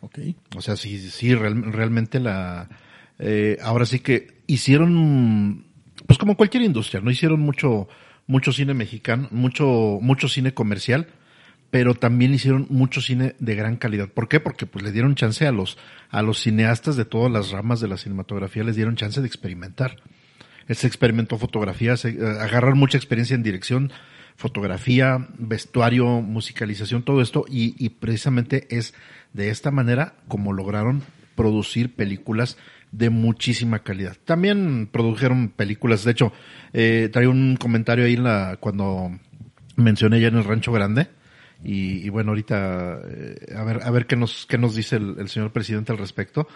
Ok. 0.00 0.18
O 0.56 0.60
sea, 0.60 0.74
sí, 0.76 0.98
sí, 1.10 1.34
real- 1.34 1.72
realmente 1.72 2.18
la, 2.18 2.68
eh, 3.18 3.58
ahora 3.62 3.86
sí 3.86 4.00
que 4.00 4.42
hicieron, 4.46 5.63
pues 6.06 6.18
como 6.18 6.36
cualquier 6.36 6.62
industria, 6.62 7.00
no 7.00 7.10
hicieron 7.10 7.40
mucho, 7.40 7.88
mucho 8.26 8.52
cine 8.52 8.74
mexicano, 8.74 9.28
mucho, 9.30 9.98
mucho 10.00 10.28
cine 10.28 10.52
comercial, 10.52 11.08
pero 11.70 11.94
también 11.94 12.34
hicieron 12.34 12.66
mucho 12.70 13.00
cine 13.00 13.34
de 13.38 13.54
gran 13.54 13.76
calidad. 13.76 14.08
¿Por 14.08 14.28
qué? 14.28 14.38
Porque 14.38 14.66
pues 14.66 14.84
le 14.84 14.92
dieron 14.92 15.14
chance 15.14 15.46
a 15.46 15.52
los, 15.52 15.76
a 16.10 16.22
los 16.22 16.40
cineastas 16.40 16.96
de 16.96 17.04
todas 17.04 17.32
las 17.32 17.50
ramas 17.50 17.80
de 17.80 17.88
la 17.88 17.96
cinematografía, 17.96 18.62
les 18.64 18.76
dieron 18.76 18.96
chance 18.96 19.20
de 19.20 19.26
experimentar. 19.26 19.96
Se 20.68 20.86
experimentó 20.86 21.36
fotografía, 21.36 21.96
se, 21.96 22.10
eh, 22.10 22.38
agarrar 22.40 22.74
mucha 22.74 22.96
experiencia 22.96 23.34
en 23.34 23.42
dirección, 23.42 23.92
fotografía, 24.36 25.28
vestuario, 25.38 26.20
musicalización, 26.20 27.02
todo 27.02 27.20
esto, 27.20 27.44
y, 27.48 27.74
y 27.84 27.88
precisamente 27.90 28.66
es 28.70 28.94
de 29.32 29.50
esta 29.50 29.70
manera 29.70 30.14
como 30.28 30.52
lograron 30.52 31.02
producir 31.34 31.94
películas 31.94 32.56
de 32.96 33.10
muchísima 33.10 33.80
calidad. 33.80 34.16
También 34.24 34.88
produjeron 34.90 35.48
películas, 35.48 36.04
de 36.04 36.12
hecho, 36.12 36.32
eh, 36.72 37.10
un 37.26 37.56
comentario 37.56 38.04
ahí 38.04 38.14
en 38.14 38.24
la, 38.24 38.56
cuando 38.60 39.10
mencioné 39.76 40.20
ya 40.20 40.28
en 40.28 40.36
el 40.36 40.44
Rancho 40.44 40.72
Grande, 40.72 41.08
y, 41.66 42.08
bueno, 42.10 42.32
ahorita 42.32 43.00
eh, 43.08 43.54
a 43.56 43.64
ver 43.64 43.80
a 43.82 43.90
ver 43.90 44.06
qué 44.06 44.16
nos 44.16 44.44
qué 44.46 44.58
nos 44.58 44.74
dice 44.74 44.96
el 44.96 45.28
señor 45.28 45.50
presidente 45.50 45.92
al 45.92 45.98
respecto, 45.98 46.46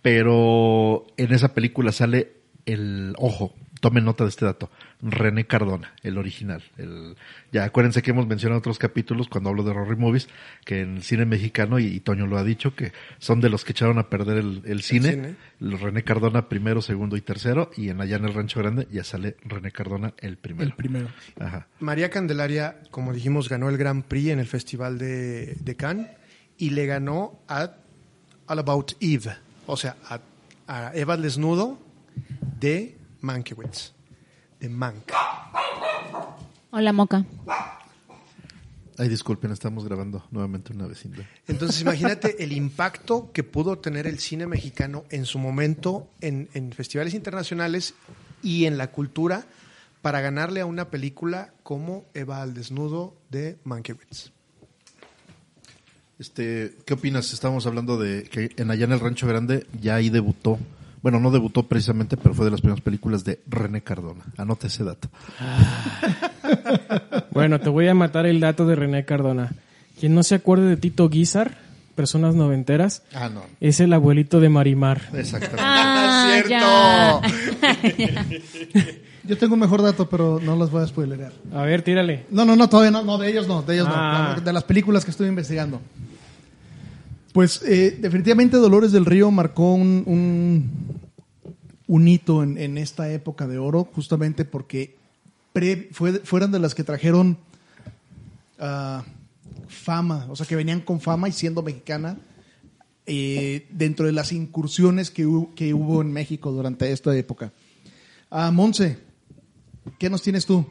pero 0.00 1.06
en 1.16 1.32
esa 1.34 1.54
película 1.54 1.92
sale 1.92 2.32
el 2.64 3.14
ojo, 3.18 3.54
tomen 3.84 4.02
nota 4.02 4.24
de 4.24 4.30
este 4.30 4.46
dato, 4.46 4.70
René 5.02 5.44
Cardona, 5.44 5.92
el 6.02 6.16
original. 6.16 6.62
El, 6.78 7.16
ya 7.52 7.64
acuérdense 7.64 8.00
que 8.00 8.12
hemos 8.12 8.26
mencionado 8.26 8.58
otros 8.58 8.78
capítulos 8.78 9.28
cuando 9.28 9.50
hablo 9.50 9.62
de 9.62 9.74
Rory 9.74 9.96
Movies, 9.96 10.30
que 10.64 10.80
en 10.80 10.96
el 10.96 11.02
cine 11.02 11.26
mexicano, 11.26 11.78
y, 11.78 11.88
y 11.88 12.00
Toño 12.00 12.26
lo 12.26 12.38
ha 12.38 12.44
dicho, 12.44 12.74
que 12.74 12.92
son 13.18 13.42
de 13.42 13.50
los 13.50 13.62
que 13.62 13.72
echaron 13.72 13.98
a 13.98 14.08
perder 14.08 14.38
el, 14.38 14.62
el 14.64 14.80
cine. 14.80 15.36
René 15.60 16.02
Cardona 16.02 16.48
primero, 16.48 16.80
segundo 16.80 17.18
y 17.18 17.20
tercero, 17.20 17.72
y 17.76 17.90
en 17.90 18.00
allá 18.00 18.16
en 18.16 18.24
el 18.24 18.32
Rancho 18.32 18.58
Grande 18.60 18.88
ya 18.90 19.04
sale 19.04 19.36
René 19.44 19.70
Cardona 19.70 20.14
el 20.16 20.38
primero. 20.38 20.70
El 20.70 20.76
primero. 20.76 21.08
Ajá. 21.38 21.66
María 21.80 22.08
Candelaria, 22.08 22.80
como 22.90 23.12
dijimos, 23.12 23.50
ganó 23.50 23.68
el 23.68 23.76
Grand 23.76 24.02
Prix 24.02 24.30
en 24.30 24.38
el 24.38 24.46
Festival 24.46 24.96
de, 24.96 25.58
de 25.60 25.76
Cannes 25.76 26.08
y 26.56 26.70
le 26.70 26.86
ganó 26.86 27.38
a 27.48 27.72
All 28.46 28.58
About 28.60 28.92
Eve, 29.00 29.36
o 29.66 29.76
sea, 29.76 29.96
a, 30.08 30.20
a 30.68 30.92
Eva 30.94 31.16
el 31.16 31.22
Desnudo 31.22 31.78
de 32.58 33.03
Mankiewicz, 33.24 33.92
de 34.60 34.68
Mank. 34.68 35.10
Hola, 36.70 36.92
Moca. 36.92 37.24
Ay, 38.98 39.08
disculpen, 39.08 39.50
estamos 39.50 39.84
grabando 39.84 40.24
nuevamente 40.30 40.72
una 40.72 40.86
vecindad. 40.86 41.24
Entonces, 41.48 41.80
imagínate 41.80 42.36
el 42.44 42.52
impacto 42.52 43.32
que 43.32 43.42
pudo 43.42 43.78
tener 43.78 44.06
el 44.06 44.18
cine 44.18 44.46
mexicano 44.46 45.04
en 45.10 45.24
su 45.24 45.38
momento 45.38 46.06
en, 46.20 46.48
en 46.54 46.70
festivales 46.72 47.14
internacionales 47.14 47.94
y 48.42 48.66
en 48.66 48.76
la 48.76 48.92
cultura 48.92 49.46
para 50.02 50.20
ganarle 50.20 50.60
a 50.60 50.66
una 50.66 50.90
película 50.90 51.54
como 51.62 52.04
Eva 52.12 52.42
al 52.42 52.52
Desnudo 52.52 53.16
de 53.30 53.56
Mankiewicz. 53.64 54.32
Este, 56.18 56.76
¿qué 56.84 56.94
opinas? 56.94 57.32
Estábamos 57.32 57.66
hablando 57.66 57.98
de 57.98 58.24
que 58.24 58.50
en 58.56 58.70
allá 58.70 58.84
en 58.84 58.92
el 58.92 59.00
Rancho 59.00 59.26
Grande 59.26 59.66
ya 59.80 59.96
ahí 59.96 60.10
debutó. 60.10 60.58
Bueno, 61.04 61.20
no 61.20 61.30
debutó 61.30 61.64
precisamente, 61.68 62.16
pero 62.16 62.34
fue 62.34 62.46
de 62.46 62.50
las 62.50 62.62
primeras 62.62 62.80
películas 62.82 63.24
de 63.24 63.40
René 63.46 63.82
Cardona. 63.82 64.24
Anote 64.38 64.66
ese 64.68 64.82
dato. 64.84 65.08
Bueno, 67.32 67.58
te 67.60 67.68
voy 67.68 67.88
a 67.88 67.94
matar 67.94 68.26
el 68.26 68.38
dato 68.40 68.64
de 68.66 68.76
René 68.76 69.04
Cardona. 69.04 69.52
Quien 69.98 70.14
no 70.14 70.22
se 70.22 70.36
acuerde 70.36 70.68
de 70.68 70.76
Tito 70.76 71.08
Guizar, 71.08 71.56
personas 71.96 72.34
noventeras, 72.36 73.02
Ah, 73.14 73.28
no. 73.28 73.42
es 73.60 73.80
el 73.80 73.92
abuelito 73.92 74.38
de 74.40 74.48
Marimar. 74.48 75.02
Exactamente. 75.12 75.60
Ah, 75.62 76.36
ya. 76.48 77.20
Yo 79.24 79.36
tengo 79.38 79.54
un 79.54 79.60
mejor 79.60 79.82
dato, 79.82 80.08
pero 80.08 80.38
no 80.42 80.54
los 80.56 80.70
voy 80.70 80.82
a 80.84 80.86
spoilerear. 80.86 81.32
A 81.52 81.62
ver, 81.62 81.82
tírale. 81.82 82.24
No, 82.30 82.44
no, 82.44 82.54
no, 82.56 82.68
todavía 82.68 82.90
no, 82.92 83.02
no, 83.02 83.18
de 83.18 83.28
ellos 83.30 83.48
no, 83.48 83.62
de 83.62 83.74
ellos 83.74 83.88
Ah. 83.90 84.34
no, 84.36 84.40
de 84.42 84.52
las 84.52 84.62
películas 84.64 85.04
que 85.04 85.10
estoy 85.10 85.28
investigando. 85.28 85.80
Pues 87.34 87.62
eh, 87.66 87.98
definitivamente 88.00 88.56
Dolores 88.58 88.92
del 88.92 89.04
Río 89.06 89.28
marcó 89.32 89.74
un, 89.74 90.04
un, 90.06 90.70
un 91.88 92.06
hito 92.08 92.44
en, 92.44 92.56
en 92.58 92.78
esta 92.78 93.10
época 93.12 93.48
de 93.48 93.58
oro, 93.58 93.88
justamente 93.92 94.44
porque 94.44 94.94
fue, 95.90 96.20
fueron 96.20 96.52
de 96.52 96.60
las 96.60 96.76
que 96.76 96.84
trajeron 96.84 97.36
ah, 98.60 99.04
fama, 99.66 100.28
o 100.30 100.36
sea, 100.36 100.46
que 100.46 100.54
venían 100.54 100.80
con 100.80 101.00
fama 101.00 101.28
y 101.28 101.32
siendo 101.32 101.62
mexicana 101.62 102.18
eh, 103.04 103.66
dentro 103.70 104.06
de 104.06 104.12
las 104.12 104.30
incursiones 104.30 105.10
que, 105.10 105.26
hu- 105.26 105.52
que 105.56 105.74
hubo 105.74 106.02
en 106.02 106.12
México 106.12 106.52
durante 106.52 106.92
esta 106.92 107.16
época. 107.16 107.52
Ah, 108.30 108.52
Monse, 108.52 108.98
¿qué 109.98 110.08
nos 110.08 110.22
tienes 110.22 110.46
tú? 110.46 110.64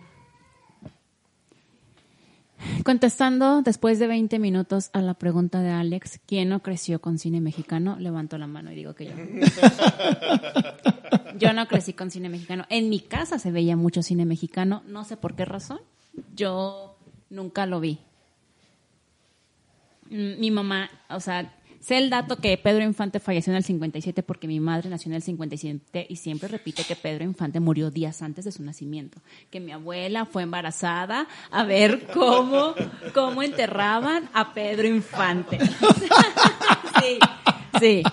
Contestando 2.84 3.62
después 3.62 4.00
de 4.00 4.08
20 4.08 4.40
minutos 4.40 4.90
a 4.94 5.02
la 5.02 5.14
pregunta 5.14 5.62
de 5.62 5.72
Alex, 5.72 6.20
¿quién 6.26 6.50
no 6.50 6.62
creció 6.62 7.00
con 7.00 7.18
cine 7.18 7.42
mexicano? 7.42 7.98
Levanto 8.00 8.38
la 8.38 8.48
mano 8.48 8.72
y 8.72 8.76
digo 8.76 8.94
que 8.94 9.06
yo. 9.06 9.14
Yo 11.40 11.54
no 11.54 11.68
crecí 11.68 11.94
con 11.94 12.12
cine 12.12 12.30
mexicano. 12.30 12.66
En 12.70 12.90
mi 12.90 13.00
casa 13.00 13.40
se 13.40 13.52
veía 13.52 13.76
mucho 13.76 14.04
cine 14.04 14.26
mexicano, 14.26 14.84
no 14.86 15.04
sé 15.04 15.18
por 15.18 15.36
qué 15.36 15.46
razón. 15.46 15.80
Yo 16.36 16.96
nunca 17.30 17.66
lo 17.66 17.80
vi. 17.80 18.00
Mi 20.10 20.52
mamá, 20.52 20.92
o 21.10 21.20
sea, 21.20 21.56
sé 21.86 21.98
el 21.98 22.10
dato 22.10 22.38
que 22.38 22.58
Pedro 22.58 22.84
Infante 22.84 23.20
falleció 23.20 23.52
en 23.52 23.58
el 23.58 23.64
57 23.64 24.24
porque 24.24 24.48
mi 24.48 24.60
madre 24.60 24.90
nació 24.90 25.10
en 25.10 25.16
el 25.16 25.22
57 25.22 26.06
y 26.10 26.16
siempre 26.16 26.48
repite 26.48 26.84
que 26.84 26.96
Pedro 26.96 27.24
Infante 27.26 27.60
murió 27.60 27.92
días 27.92 28.22
antes 28.22 28.46
de 28.46 28.52
su 28.54 28.64
nacimiento. 28.64 29.20
Que 29.52 29.60
mi 29.60 29.72
abuela 29.74 30.26
fue 30.26 30.44
embarazada 30.44 31.28
a 31.52 31.64
ver 31.66 32.08
cómo, 32.14 32.74
cómo 33.14 33.44
enterraban 33.44 34.30
a 34.34 34.54
Pedro 34.54 34.88
Infante. 34.88 35.60
sí, 37.02 37.20
sí. 37.80 38.04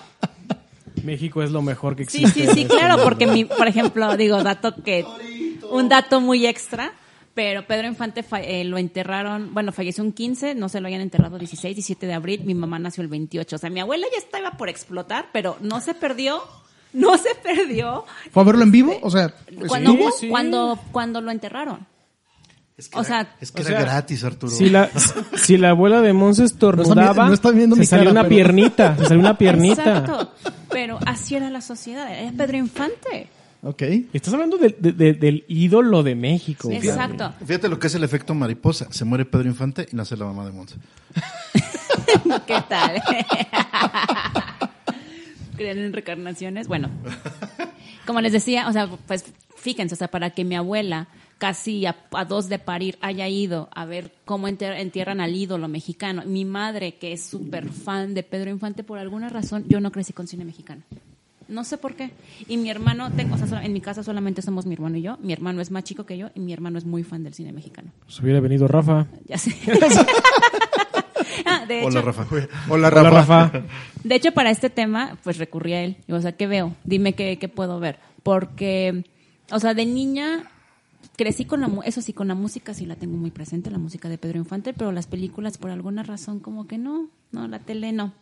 México 1.03 1.41
es 1.41 1.51
lo 1.51 1.61
mejor 1.61 1.95
que 1.95 2.05
Sí, 2.05 2.23
existe. 2.23 2.53
sí, 2.53 2.61
sí, 2.61 2.65
claro, 2.65 3.01
porque 3.03 3.25
mi, 3.25 3.45
por 3.45 3.67
ejemplo, 3.67 4.15
digo, 4.17 4.43
dato 4.43 4.75
que, 4.83 5.05
un 5.71 5.89
dato 5.89 6.21
muy 6.21 6.45
extra, 6.45 6.93
pero 7.33 7.65
Pedro 7.65 7.87
Infante 7.87 8.23
fa- 8.23 8.41
eh, 8.41 8.63
lo 8.63 8.77
enterraron, 8.77 9.53
bueno, 9.53 9.71
falleció 9.71 10.03
un 10.03 10.11
15, 10.11 10.55
no 10.55 10.67
se 10.69 10.81
lo 10.81 10.87
habían 10.87 11.01
enterrado 11.01 11.37
16, 11.37 11.75
17 11.75 12.05
de 12.07 12.13
abril, 12.13 12.41
mi 12.45 12.53
mamá 12.55 12.77
nació 12.79 13.01
el 13.03 13.07
28, 13.09 13.55
o 13.55 13.59
sea, 13.59 13.69
mi 13.69 13.79
abuela 13.79 14.05
ya 14.11 14.17
estaba 14.17 14.51
por 14.57 14.67
explotar, 14.69 15.27
pero 15.31 15.57
no 15.61 15.79
se 15.81 15.93
perdió, 15.93 16.41
no 16.93 17.17
se 17.17 17.33
perdió 17.35 18.05
¿Fue 18.31 18.43
a 18.43 18.45
verlo 18.45 18.63
en 18.63 18.71
vivo? 18.71 18.97
O 19.01 19.09
sea, 19.09 19.33
cuando, 19.67 19.95
cuando, 20.29 20.79
cuando 20.91 21.21
lo 21.21 21.31
enterraron. 21.31 21.87
Es 22.77 22.89
que 22.89 22.97
O 22.97 23.01
era, 23.01 23.07
sea, 23.09 23.35
es 23.39 23.51
que 23.51 23.61
o 23.61 23.65
era 23.67 23.77
sea, 23.77 23.81
gratis, 23.81 24.23
Arturo. 24.23 24.51
Si 24.51 24.67
la, 24.69 24.89
si 25.35 25.57
la 25.57 25.69
abuela 25.69 26.01
de 26.01 26.13
Monse 26.13 26.43
estornudaba, 26.45 27.27
no 27.27 27.33
están 27.33 27.55
viendo 27.55 27.75
se 27.75 27.81
mi 27.81 27.85
salió 27.85 28.05
cara, 28.05 28.11
una 28.11 28.23
pero- 28.23 28.35
piernita, 28.35 28.97
se 28.97 29.03
salió 29.05 29.19
una 29.19 29.37
piernita. 29.37 29.81
Exacto, 29.99 30.31
pero 30.71 30.97
así 31.05 31.35
era 31.35 31.49
la 31.51 31.61
sociedad, 31.61 32.11
era 32.11 32.31
Pedro 32.31 32.57
Infante. 32.57 33.27
Ok. 33.63 33.81
Estás 34.13 34.33
hablando 34.33 34.57
del- 34.57 34.75
de- 34.79 34.91
de- 34.93 35.13
del 35.13 35.43
ídolo 35.47 36.01
de 36.03 36.15
México. 36.15 36.69
Exacto. 36.71 37.33
Fíjate 37.45 37.69
lo 37.69 37.79
que 37.79 37.87
es 37.87 37.95
el 37.95 38.03
efecto 38.03 38.33
mariposa. 38.33 38.87
Se 38.91 39.05
muere 39.05 39.25
Pedro 39.25 39.47
Infante 39.49 39.87
y 39.91 39.95
nace 39.95 40.17
la 40.17 40.25
mamá 40.25 40.45
de 40.45 40.51
Monza. 40.51 40.75
¿Qué 42.47 42.57
tal? 42.67 43.01
¿Creen 45.57 45.77
en 45.79 45.93
reencarnaciones? 45.93 46.67
Bueno, 46.67 46.89
como 48.07 48.21
les 48.21 48.31
decía, 48.31 48.67
o 48.67 48.73
sea, 48.73 48.87
pues 49.07 49.25
fíjense, 49.55 49.93
o 49.93 49.97
sea, 49.97 50.07
para 50.09 50.31
que 50.31 50.43
mi 50.43 50.55
abuela, 50.55 51.07
casi 51.37 51.85
a, 51.85 51.95
a 52.13 52.25
dos 52.25 52.49
de 52.49 52.57
parir, 52.57 52.97
haya 53.01 53.27
ido 53.27 53.69
a 53.73 53.85
ver 53.85 54.11
cómo 54.25 54.47
enter- 54.47 54.79
entierran 54.79 55.21
al 55.21 55.35
ídolo 55.35 55.67
mexicano. 55.67 56.23
Mi 56.25 56.45
madre, 56.45 56.95
que 56.95 57.13
es 57.13 57.23
súper 57.23 57.69
fan 57.69 58.15
de 58.15 58.23
Pedro 58.23 58.49
Infante, 58.49 58.83
por 58.83 58.97
alguna 58.97 59.29
razón, 59.29 59.65
yo 59.67 59.79
no 59.79 59.91
crecí 59.91 60.13
con 60.13 60.25
cine 60.27 60.45
mexicano. 60.45 60.81
No 61.51 61.63
sé 61.65 61.77
por 61.77 61.95
qué. 61.95 62.11
Y 62.47 62.57
mi 62.57 62.69
hermano, 62.69 63.11
tengo, 63.11 63.35
o 63.35 63.37
sea, 63.47 63.63
en 63.63 63.73
mi 63.73 63.81
casa 63.81 64.03
solamente 64.03 64.41
somos 64.41 64.65
mi 64.65 64.73
hermano 64.73 64.97
y 64.97 65.01
yo. 65.01 65.17
Mi 65.21 65.33
hermano 65.33 65.61
es 65.61 65.69
más 65.69 65.83
chico 65.83 66.05
que 66.05 66.17
yo 66.17 66.29
y 66.33 66.39
mi 66.39 66.53
hermano 66.53 66.77
es 66.77 66.85
muy 66.85 67.03
fan 67.03 67.23
del 67.23 67.33
cine 67.33 67.51
mexicano. 67.51 67.91
Se 68.07 68.23
hubiera 68.23 68.39
venido 68.39 68.67
Rafa. 68.67 69.07
Ya 69.27 69.37
sé. 69.37 69.53
Ah, 71.45 71.65
de 71.65 71.83
Hola, 71.83 71.99
hecho- 71.99 72.01
Rafa. 72.05 72.27
Hola, 72.69 72.87
Hola, 72.89 72.89
Rafa. 73.09 73.51
De 74.03 74.15
hecho, 74.15 74.31
para 74.31 74.49
este 74.51 74.69
tema, 74.69 75.17
pues 75.23 75.37
recurrí 75.37 75.73
a 75.73 75.83
él. 75.83 75.97
Digo, 76.07 76.17
O 76.17 76.21
sea, 76.21 76.33
¿qué 76.33 76.47
veo? 76.47 76.75
Dime 76.83 77.13
qué, 77.13 77.37
qué 77.39 77.47
puedo 77.47 77.79
ver. 77.79 77.99
Porque, 78.23 79.05
o 79.51 79.59
sea, 79.59 79.73
de 79.73 79.85
niña 79.85 80.43
crecí 81.17 81.45
con 81.45 81.61
la, 81.61 81.69
eso 81.85 82.01
sí, 82.01 82.13
con 82.13 82.27
la 82.27 82.35
música 82.35 82.73
sí 82.73 82.85
la 82.85 82.95
tengo 82.95 83.17
muy 83.17 83.31
presente, 83.31 83.69
la 83.71 83.77
música 83.77 84.09
de 84.09 84.17
Pedro 84.17 84.39
Infante, 84.39 84.73
pero 84.73 84.91
las 84.91 85.07
películas 85.07 85.57
por 85.57 85.71
alguna 85.71 86.03
razón 86.03 86.39
como 86.39 86.67
que 86.67 86.77
no, 86.77 87.07
no, 87.31 87.47
la 87.47 87.59
tele 87.59 87.91
no. 87.91 88.13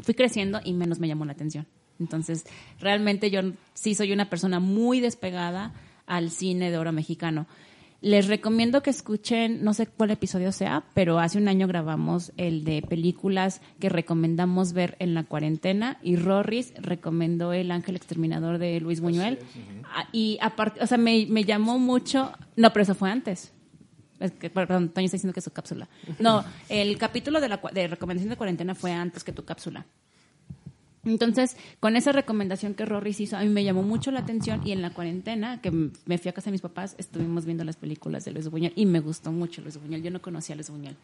Fui 0.00 0.14
creciendo 0.14 0.60
y 0.64 0.72
menos 0.72 0.98
me 1.00 1.08
llamó 1.08 1.24
la 1.24 1.32
atención. 1.32 1.66
Entonces, 2.00 2.44
realmente 2.80 3.30
yo 3.30 3.40
sí 3.74 3.94
soy 3.94 4.12
una 4.12 4.28
persona 4.30 4.60
muy 4.60 5.00
despegada 5.00 5.72
al 6.06 6.30
cine 6.30 6.70
de 6.70 6.78
oro 6.78 6.92
mexicano. 6.92 7.46
Les 8.00 8.26
recomiendo 8.26 8.82
que 8.82 8.90
escuchen, 8.90 9.64
no 9.64 9.72
sé 9.72 9.86
cuál 9.86 10.10
episodio 10.10 10.52
sea, 10.52 10.84
pero 10.92 11.18
hace 11.18 11.38
un 11.38 11.48
año 11.48 11.66
grabamos 11.66 12.32
el 12.36 12.62
de 12.62 12.82
películas 12.82 13.62
que 13.80 13.88
recomendamos 13.88 14.74
ver 14.74 14.94
en 14.98 15.14
la 15.14 15.24
cuarentena 15.24 15.98
y 16.02 16.16
Rorris 16.16 16.74
recomendó 16.76 17.54
El 17.54 17.70
Ángel 17.70 17.96
Exterminador 17.96 18.58
de 18.58 18.78
Luis 18.80 19.00
Buñuel. 19.00 19.38
Ah, 19.84 20.06
Y 20.12 20.36
aparte, 20.42 20.82
o 20.82 20.86
sea, 20.86 20.98
me, 20.98 21.24
me 21.30 21.44
llamó 21.44 21.78
mucho, 21.78 22.30
no, 22.56 22.74
pero 22.74 22.82
eso 22.82 22.94
fue 22.94 23.10
antes. 23.10 23.54
Es 24.20 24.32
que, 24.32 24.50
perdón, 24.50 24.90
Toño 24.90 25.06
está 25.06 25.14
diciendo 25.16 25.32
que 25.32 25.40
es 25.40 25.44
su 25.44 25.52
cápsula. 25.52 25.88
No, 26.18 26.44
el 26.68 26.98
capítulo 26.98 27.40
de 27.40 27.48
la 27.48 27.60
de 27.72 27.88
recomendación 27.88 28.28
de 28.28 28.36
cuarentena 28.36 28.74
fue 28.74 28.92
antes 28.92 29.24
que 29.24 29.32
tu 29.32 29.46
cápsula. 29.46 29.86
Entonces, 31.04 31.56
con 31.80 31.96
esa 31.96 32.12
recomendación 32.12 32.74
que 32.74 32.84
Rorris 32.84 33.20
hizo, 33.20 33.36
a 33.36 33.40
mí 33.40 33.48
me 33.48 33.64
llamó 33.64 33.82
mucho 33.82 34.10
la 34.10 34.20
atención 34.20 34.66
y 34.66 34.72
en 34.72 34.82
la 34.82 34.90
cuarentena, 34.90 35.60
que 35.60 35.70
me 35.70 36.18
fui 36.18 36.28
a 36.28 36.32
casa 36.32 36.46
de 36.46 36.52
mis 36.52 36.60
papás, 36.60 36.94
estuvimos 36.98 37.44
viendo 37.44 37.64
las 37.64 37.76
películas 37.76 38.24
de 38.24 38.32
Luis 38.32 38.48
Buñuel 38.48 38.72
y 38.76 38.86
me 38.86 39.00
gustó 39.00 39.32
mucho 39.32 39.62
Luis 39.62 39.78
Buñuel. 39.80 40.02
Yo 40.02 40.10
no 40.10 40.22
conocía 40.22 40.54
a 40.54 40.56
Luis 40.56 40.70
Buñuel. 40.70 40.96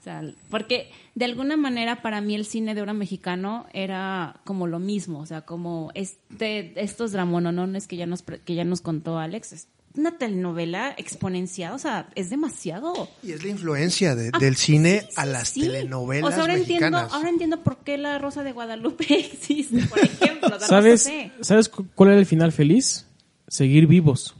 O 0.00 0.02
sea, 0.02 0.22
porque 0.48 0.90
de 1.14 1.26
alguna 1.26 1.58
manera 1.58 2.00
para 2.00 2.22
mí 2.22 2.34
el 2.34 2.46
cine 2.46 2.74
de 2.74 2.80
oro 2.80 2.94
mexicano 2.94 3.66
era 3.74 4.40
como 4.44 4.66
lo 4.66 4.78
mismo, 4.78 5.18
o 5.18 5.26
sea, 5.26 5.42
como 5.42 5.90
este 5.94 6.72
estos 6.82 7.12
dramononones 7.12 7.86
que 7.86 7.96
ya 7.96 8.06
nos 8.06 8.22
que 8.22 8.54
ya 8.54 8.64
nos 8.64 8.80
contó 8.80 9.18
Alex, 9.18 9.68
una 9.96 10.16
telenovela 10.18 10.94
exponencial, 10.96 11.72
o 11.72 11.78
sea, 11.78 12.08
es 12.14 12.30
demasiado. 12.30 13.08
Y 13.22 13.32
es 13.32 13.42
la 13.42 13.50
influencia 13.50 14.14
de- 14.14 14.30
Ah, 14.32 14.38
del 14.38 14.56
cine 14.56 15.00
sí, 15.08 15.14
a 15.16 15.26
las 15.26 15.48
sí. 15.48 15.62
telenovelas 15.62 16.28
O 16.28 16.32
sea, 16.32 16.40
ahora 16.42 16.54
entiendo, 16.54 16.98
ahora 16.98 17.28
entiendo 17.28 17.62
por 17.62 17.78
qué 17.78 17.98
la 17.98 18.18
Rosa 18.18 18.42
de 18.44 18.52
Guadalupe 18.52 19.04
existe, 19.32 19.82
por 19.86 19.98
ejemplo. 19.98 20.58
¿Sabes. 20.60 21.10
¿Sabes 21.40 21.68
cu- 21.68 21.86
cuál 21.94 22.10
era 22.10 22.18
el 22.20 22.26
final 22.26 22.52
feliz? 22.52 23.06
Seguir 23.48 23.86
vivos. 23.88 24.36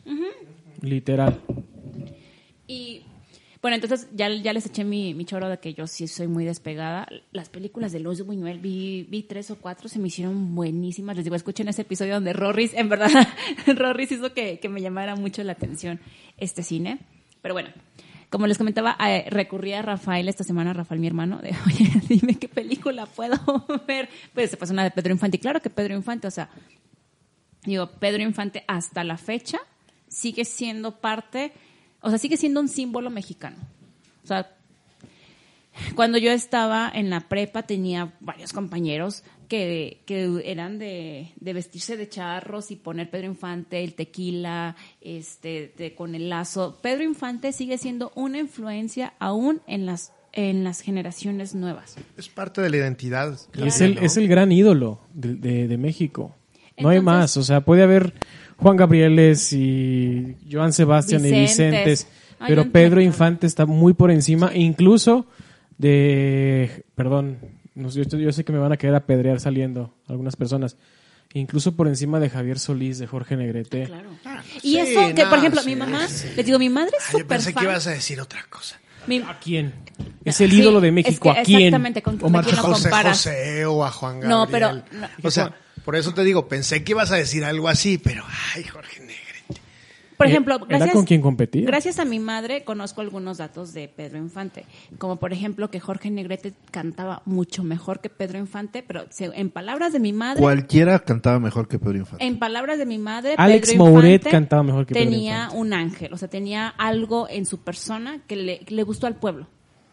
Literal. 0.83 1.41
Bueno, 3.63 3.75
entonces 3.75 4.09
ya, 4.13 4.31
ya 4.31 4.53
les 4.53 4.65
eché 4.65 4.85
mi, 4.85 5.13
mi 5.13 5.27
choro 5.27 5.49
de 5.49 5.59
que 5.59 5.75
yo 5.75 5.87
sí 5.87 6.09
soy 6.09 6.29
muy 6.29 6.45
despegada. 6.45 7.07
Las 7.31 7.51
películas 7.51 7.93
de 7.93 8.01
Luis 8.01 8.25
Buñuel, 8.25 8.59
vi, 8.59 9.07
vi 9.09 9.23
tres 9.23 9.51
o 9.51 9.57
cuatro, 9.57 9.89
se 9.89 9.99
me 9.99 10.09
hicieron 10.09 10.55
buenísimas. 10.55 11.17
Les 11.17 11.25
digo, 11.25 11.37
escuchen 11.37 11.69
ese 11.69 11.83
episodio 11.83 12.15
donde 12.15 12.33
Rorris, 12.33 12.73
en 12.73 12.89
verdad, 12.89 13.11
Rorris 13.67 14.13
hizo 14.13 14.33
que, 14.33 14.59
que 14.61 14.69
me 14.69 14.81
llamara 14.81 15.15
mucho 15.15 15.45
la 15.45 15.53
atención 15.53 16.01
este 16.39 16.63
cine. 16.63 17.01
Pero 17.43 17.55
bueno, 17.55 17.71
como 18.31 18.47
les 18.47 18.59
comentaba, 18.59 18.97
eh, 19.01 19.27
recurrí 19.29 19.73
a 19.73 19.83
Rafael 19.83 20.29
esta 20.29 20.45
semana, 20.45 20.73
Rafael, 20.73 21.01
mi 21.01 21.09
hermano, 21.09 21.39
de, 21.39 21.51
oye, 21.67 21.91
dime 22.09 22.37
qué 22.37 22.49
película 22.49 23.07
puedo 23.07 23.37
ver. 23.89 24.09
Pues 24.33 24.51
se 24.51 24.57
pasó 24.57 24.73
una 24.73 24.85
de 24.85 24.93
Pedro 24.93 25.13
Infante. 25.13 25.37
Y 25.37 25.41
claro 25.41 25.61
que 25.61 25.69
Pedro 25.69 25.95
Infante, 25.95 26.29
o 26.29 26.31
sea, 26.31 26.49
digo, 27.65 27.91
Pedro 27.99 28.23
Infante 28.23 28.65
hasta 28.69 29.03
la 29.03 29.19
fecha 29.19 29.59
sigue 30.07 30.45
siendo 30.45 31.01
parte, 31.01 31.53
o 32.01 32.09
sea, 32.11 32.19
sigue 32.19 32.37
siendo 32.37 32.61
un 32.61 32.69
símbolo 32.69 33.11
mexicano. 33.11 33.57
O 34.25 34.27
sea, 34.27 34.51
cuando 35.95 36.19
yo 36.19 36.31
estaba 36.33 36.91
en 36.93 37.11
la 37.11 37.21
prepa 37.29 37.63
tenía 37.63 38.13
varios 38.21 38.53
compañeros 38.53 39.23
que, 39.49 40.03
que 40.07 40.43
eran 40.45 40.79
de, 40.79 41.33
de 41.41 41.53
vestirse 41.53 41.97
de 41.97 42.09
charros 42.09 42.71
y 42.71 42.77
poner 42.77 43.11
Pedro 43.11 43.27
Infante, 43.27 43.83
el 43.83 43.95
tequila, 43.95 44.77
este, 45.01 45.73
de- 45.77 45.95
con 45.95 46.15
el 46.15 46.29
lazo. 46.29 46.79
Pedro 46.83 47.03
Infante 47.03 47.53
sigue 47.53 47.77
siendo 47.79 48.13
una 48.15 48.39
influencia 48.39 49.15
aún 49.19 49.61
en 49.67 49.87
las, 49.87 50.13
en 50.33 50.63
las 50.65 50.81
generaciones 50.83 51.55
nuevas. 51.55 51.97
Es 52.17 52.29
parte 52.29 52.61
de 52.61 52.71
la 52.71 52.77
identidad. 52.77 53.37
Es, 53.57 53.81
el, 53.81 53.99
es 53.99 54.17
el 54.17 54.29
gran 54.29 54.53
ídolo 54.53 55.01
de, 55.15 55.35
de- 55.35 55.67
de 55.69 55.79
México. 55.79 56.37
No 56.79 56.89
hay 56.91 57.01
más. 57.01 57.37
O 57.37 57.43
sea, 57.43 57.61
puede 57.63 57.83
haber 57.83 58.15
Juan 58.61 58.77
Gabrieles 58.77 59.53
y 59.53 60.37
Joan 60.51 60.73
Sebastián 60.73 61.25
y 61.25 61.31
Vicentes. 61.33 62.07
Ay, 62.39 62.47
Pero 62.49 62.71
Pedro. 62.71 63.01
Infante 63.01 63.47
está 63.47 63.67
muy 63.67 63.93
por 63.95 64.11
encima, 64.11 64.51
incluso 64.55 65.27
de. 65.79 66.85
Perdón, 66.95 67.39
no 67.75 67.91
sé, 67.91 68.05
yo, 68.05 68.19
yo 68.19 68.33
sé 68.33 68.45
que 68.45 68.53
me 68.53 68.59
van 68.59 68.73
a 68.73 68.77
querer 68.77 68.95
apedrear 68.97 69.41
saliendo 69.41 69.95
algunas 70.09 70.37
personas. 70.37 70.77
Incluso 71.33 71.77
por 71.77 71.87
encima 71.87 72.19
de 72.19 72.29
Javier 72.29 72.59
Solís, 72.59 72.99
de 72.99 73.07
Jorge 73.07 73.37
Negrete. 73.37 73.85
Claro. 73.85 74.11
Ah, 74.25 74.43
y 74.57 74.73
sí, 74.73 74.79
eso, 74.79 75.15
que 75.15 75.23
no, 75.23 75.31
por 75.31 75.39
ejemplo, 75.39 75.63
sí, 75.63 75.69
mi 75.71 75.77
mamá, 75.77 76.09
sí. 76.09 76.27
les 76.37 76.45
digo, 76.45 76.59
mi 76.59 76.69
madre 76.69 76.91
es 76.99 77.05
Ah, 77.05 77.13
yo 77.13 77.19
súper 77.21 77.27
pensé 77.37 77.53
fan. 77.53 77.63
que 77.63 77.71
ibas 77.71 77.87
a 77.87 77.91
decir 77.91 78.21
otra 78.21 78.41
cosa. 78.51 78.81
Mi- 79.07 79.19
¿A 79.21 79.39
quién? 79.39 79.73
Es 80.25 80.41
el 80.41 80.53
ídolo 80.53 80.81
de 80.81 80.91
México. 80.91 81.31
es 81.31 81.35
que 81.35 81.41
¿A 81.41 81.43
quién? 81.45 81.59
Exactamente, 81.61 82.03
con, 82.03 82.19
Omar 82.21 82.43
con 82.45 82.53
quién 82.53 82.57
lo 82.57 82.63
José 82.69 82.83
comparas. 82.83 83.17
José 83.19 83.65
o 83.67 83.85
a 83.85 83.91
Juan 83.93 84.21
Gabriel. 84.21 84.29
No, 84.31 84.49
pero- 84.51 84.73
no. 84.73 84.83
O 85.23 85.31
sea, 85.31 85.55
por 85.91 85.97
eso 85.97 86.15
te 86.15 86.23
digo, 86.23 86.47
pensé 86.47 86.85
que 86.85 86.93
ibas 86.93 87.11
a 87.11 87.17
decir 87.17 87.45
algo 87.45 87.67
así, 87.69 87.99
pero 87.99 88.23
ay, 88.55 88.63
Jorge 88.63 89.01
Negrete. 89.01 89.61
Por 90.17 90.27
Eh, 90.29 90.31
ejemplo, 90.31 90.55
era 90.55 90.67
gracias, 90.67 90.93
con 90.93 91.05
quien 91.05 91.21
competía. 91.21 91.67
Gracias 91.67 91.99
a 91.99 92.05
mi 92.05 92.21
madre 92.21 92.63
conozco 92.63 93.01
algunos 93.01 93.39
datos 93.39 93.73
de 93.73 93.89
Pedro 93.89 94.19
Infante, 94.19 94.67
como 94.99 95.17
por 95.17 95.33
ejemplo 95.33 95.69
que 95.69 95.81
Jorge 95.81 96.11
Negrete 96.11 96.53
cantaba 96.71 97.23
mucho 97.25 97.65
mejor 97.65 98.01
que 98.01 98.09
Pedro 98.09 98.39
Infante, 98.39 98.85
pero 98.87 99.07
se- 99.11 99.33
en 99.35 99.51
palabras 99.51 99.93
de 99.93 99.99
mi 99.99 100.13
madre, 100.13 100.41
Cualquiera 100.41 100.99
cantaba 101.01 101.41
mejor 101.41 101.67
que 101.67 101.79
Pedro 101.81 101.97
Infante. 101.99 102.25
en 102.25 102.39
palabras 102.39 102.79
de 102.79 102.87
mi 102.87 102.99
madre, 102.99 103.35
Alex 103.37 103.71
Pedro 103.73 103.87
Mouret 103.87 104.13
Infante 104.21 104.31
cantaba 104.31 104.63
mejor 104.63 104.87
que 104.87 104.95
Pedro 104.95 105.11
tenía 105.11 105.35
Infante. 105.45 105.57
un 105.59 105.73
ángel, 105.73 106.13
o 106.13 106.17
sea, 106.19 106.29
tenía 106.29 106.69
algo 106.69 107.27
en 107.29 107.47
su 107.47 107.59
persona 107.63 108.21
que 108.29 108.37
le, 108.37 108.59
que 108.61 108.75
le 108.77 108.83
gustó 108.85 109.09
al 109.09 109.17
pueblo. 109.17 109.49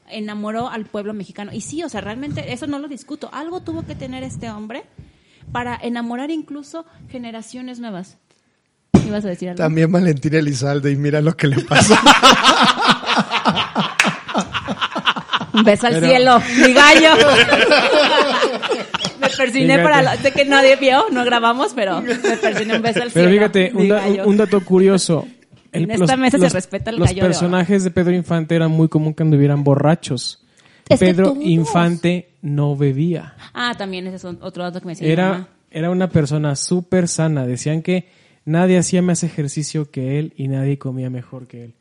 Enamoró 0.09 0.69
al 0.69 0.85
pueblo 0.85 1.13
mexicano. 1.13 1.51
Y 1.53 1.61
sí, 1.61 1.83
o 1.83 1.89
sea, 1.89 2.01
realmente 2.01 2.53
eso 2.53 2.67
no 2.67 2.79
lo 2.79 2.87
discuto. 2.87 3.29
Algo 3.33 3.61
tuvo 3.61 3.85
que 3.85 3.95
tener 3.95 4.23
este 4.23 4.49
hombre 4.49 4.83
para 5.51 5.75
enamorar 5.81 6.29
incluso 6.31 6.85
generaciones 7.09 7.79
nuevas. 7.79 8.17
¿Ibas 9.05 9.23
a 9.25 9.29
decir 9.29 9.49
algo? 9.49 9.57
También 9.57 9.91
Valentín 9.91 10.33
Elizalde 10.35 10.91
y 10.91 10.95
mira 10.95 11.21
lo 11.21 11.35
que 11.37 11.47
le 11.47 11.59
pasó. 11.63 11.95
Un 15.53 15.63
beso 15.63 15.87
al 15.87 15.93
Pero- 15.93 16.07
cielo, 16.07 16.41
mi 16.65 16.73
gallo. 16.73 17.09
me 19.21 19.29
persiné 19.29 19.65
Fíjate. 19.75 19.83
para... 19.83 20.01
lo- 20.15 20.21
sé 20.21 20.31
que 20.31 20.45
nadie 20.45 20.75
vio, 20.75 21.05
no 21.11 21.23
grabamos, 21.25 21.73
pero 21.73 22.01
me 22.01 22.15
persiné 22.15 22.75
un 22.75 22.81
beso 22.81 23.01
al 23.01 23.11
Pero 23.11 23.29
cielo. 23.29 23.31
fíjate, 23.31 23.71
mi 23.73 23.81
un, 23.83 23.87
da- 23.89 24.25
un 24.25 24.37
dato 24.37 24.61
curioso. 24.63 25.27
En 25.71 25.89
esta 25.91 26.15
mesa 26.17 26.37
se 26.37 26.49
respeta 26.49 26.89
el 26.91 26.97
los 26.97 27.07
gallo 27.09 27.21
de 27.21 27.21
oro. 27.27 27.29
personajes 27.29 27.83
de 27.83 27.91
Pedro 27.91 28.13
Infante 28.13 28.55
eran 28.55 28.71
muy 28.71 28.87
común 28.87 29.13
que 29.13 29.23
anduvieran 29.23 29.63
borrachos. 29.63 30.43
Es 30.89 30.99
que 30.99 31.05
Pedro 31.05 31.33
todos. 31.33 31.43
Infante 31.43 32.29
no 32.41 32.75
bebía. 32.75 33.35
Ah, 33.53 33.73
también 33.77 34.07
ese 34.07 34.15
es 34.17 34.25
otro 34.25 34.63
dato 34.63 34.79
que 34.79 34.85
me 34.85 34.91
decía 34.93 35.07
mi 35.07 35.13
Era, 35.13 35.29
mamá. 35.31 35.47
era 35.71 35.89
una 35.89 36.09
persona 36.09 36.55
súper 36.55 37.07
sana. 37.07 37.45
Decían 37.45 37.81
que 37.81 38.07
nadie 38.45 38.77
hacía 38.77 39.01
más 39.01 39.23
ejercicio 39.23 39.91
que 39.91 40.19
él 40.19 40.33
y 40.37 40.47
nadie 40.47 40.77
comía 40.77 41.09
mejor 41.09 41.47
que 41.47 41.65
él. 41.65 41.73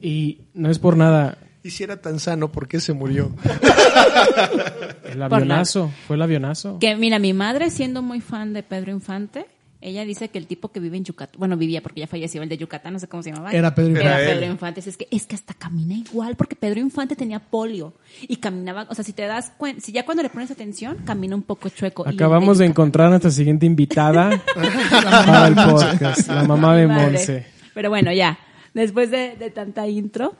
Y 0.00 0.40
no 0.54 0.70
es 0.70 0.78
por 0.78 0.96
nada. 0.96 1.38
Y 1.64 1.70
si 1.70 1.84
era 1.84 2.00
tan 2.00 2.18
sano, 2.18 2.50
¿por 2.50 2.66
qué 2.66 2.80
se 2.80 2.92
murió? 2.92 3.30
El 5.12 5.22
avionazo. 5.22 5.90
Fue 6.06 6.16
el 6.16 6.22
avionazo. 6.22 6.78
Que 6.80 6.96
mira, 6.96 7.18
mi 7.18 7.32
madre 7.32 7.70
siendo 7.70 8.02
muy 8.02 8.20
fan 8.20 8.52
de 8.52 8.62
Pedro 8.62 8.90
Infante, 8.92 9.46
ella 9.82 10.04
dice 10.04 10.28
que 10.28 10.38
el 10.38 10.46
tipo 10.46 10.70
que 10.70 10.78
vive 10.78 10.96
en 10.96 11.04
Yucatán, 11.04 11.38
bueno, 11.38 11.56
vivía 11.56 11.82
porque 11.82 12.00
ya 12.00 12.06
falleció, 12.06 12.40
el 12.42 12.48
de 12.48 12.56
Yucatán, 12.56 12.92
no 12.92 12.98
sé 13.00 13.08
cómo 13.08 13.22
se 13.22 13.30
llamaba. 13.30 13.50
Era 13.50 13.74
Pedro 13.74 14.00
Era 14.00 14.12
Infante. 14.12 14.34
Pedro 14.34 14.52
Infante. 14.52 14.80
Es 14.80 14.96
que, 14.96 15.08
es 15.10 15.26
que 15.26 15.34
hasta 15.34 15.54
camina 15.54 15.94
igual, 15.94 16.36
porque 16.36 16.54
Pedro 16.54 16.78
Infante 16.78 17.16
tenía 17.16 17.40
polio 17.40 17.92
y 18.22 18.36
caminaba, 18.36 18.86
o 18.88 18.94
sea, 18.94 19.04
si 19.04 19.12
te 19.12 19.26
das 19.26 19.52
cuenta, 19.56 19.82
si 19.82 19.90
ya 19.90 20.04
cuando 20.04 20.22
le 20.22 20.30
pones 20.30 20.50
atención, 20.50 20.98
camina 21.04 21.34
un 21.34 21.42
poco 21.42 21.68
chueco. 21.68 22.08
Acabamos 22.08 22.58
de 22.58 22.66
encontrar 22.66 23.08
a 23.08 23.10
nuestra 23.10 23.32
siguiente 23.32 23.66
invitada 23.66 24.40
para 24.54 25.48
el 25.48 25.54
podcast, 25.54 26.28
la 26.28 26.44
mamá 26.44 26.76
de. 26.76 26.86
Monse. 26.86 27.46
Pero 27.74 27.90
bueno, 27.90 28.12
ya, 28.12 28.38
después 28.74 29.10
de, 29.10 29.36
de 29.36 29.50
tanta 29.50 29.88
intro, 29.88 30.36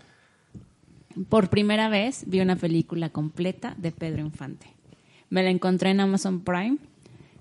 por 1.29 1.49
primera 1.49 1.89
vez 1.89 2.25
vi 2.27 2.41
una 2.41 2.57
película 2.57 3.09
completa 3.09 3.75
de 3.77 3.91
Pedro 3.91 4.21
Infante. 4.21 4.67
Me 5.31 5.43
la 5.43 5.51
encontré 5.51 5.91
en 5.91 6.01
Amazon 6.01 6.41
Prime, 6.41 6.77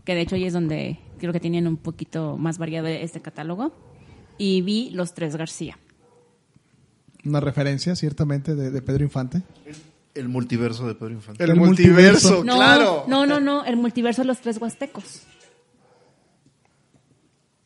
que 0.04 0.16
de 0.16 0.22
hecho 0.22 0.36
ahí 0.36 0.46
es 0.46 0.54
donde 0.54 0.98
creo 1.22 1.32
que 1.32 1.40
tienen 1.40 1.68
un 1.68 1.78
poquito 1.78 2.36
más 2.38 2.58
variado 2.58 2.88
este 2.88 3.22
catálogo, 3.22 3.72
y 4.38 4.62
vi 4.62 4.90
Los 4.90 5.14
Tres 5.14 5.36
García. 5.36 5.78
Una 7.24 7.40
referencia, 7.40 7.96
ciertamente, 7.96 8.56
de, 8.56 8.72
de 8.72 8.82
Pedro 8.82 9.04
Infante. 9.04 9.44
El 10.16 10.28
multiverso 10.28 10.88
de 10.88 10.96
Pedro 10.96 11.14
Infante. 11.14 11.44
El, 11.44 11.52
El 11.52 11.56
multiverso, 11.58 12.30
multiverso. 12.30 12.44
No, 12.44 12.56
claro. 12.56 13.06
no, 13.08 13.26
no, 13.26 13.40
no, 13.40 13.64
el 13.64 13.78
multiverso 13.78 14.24
de 14.24 14.28
Los 14.28 14.40
Tres 14.40 14.58
Huastecos. 14.60 15.22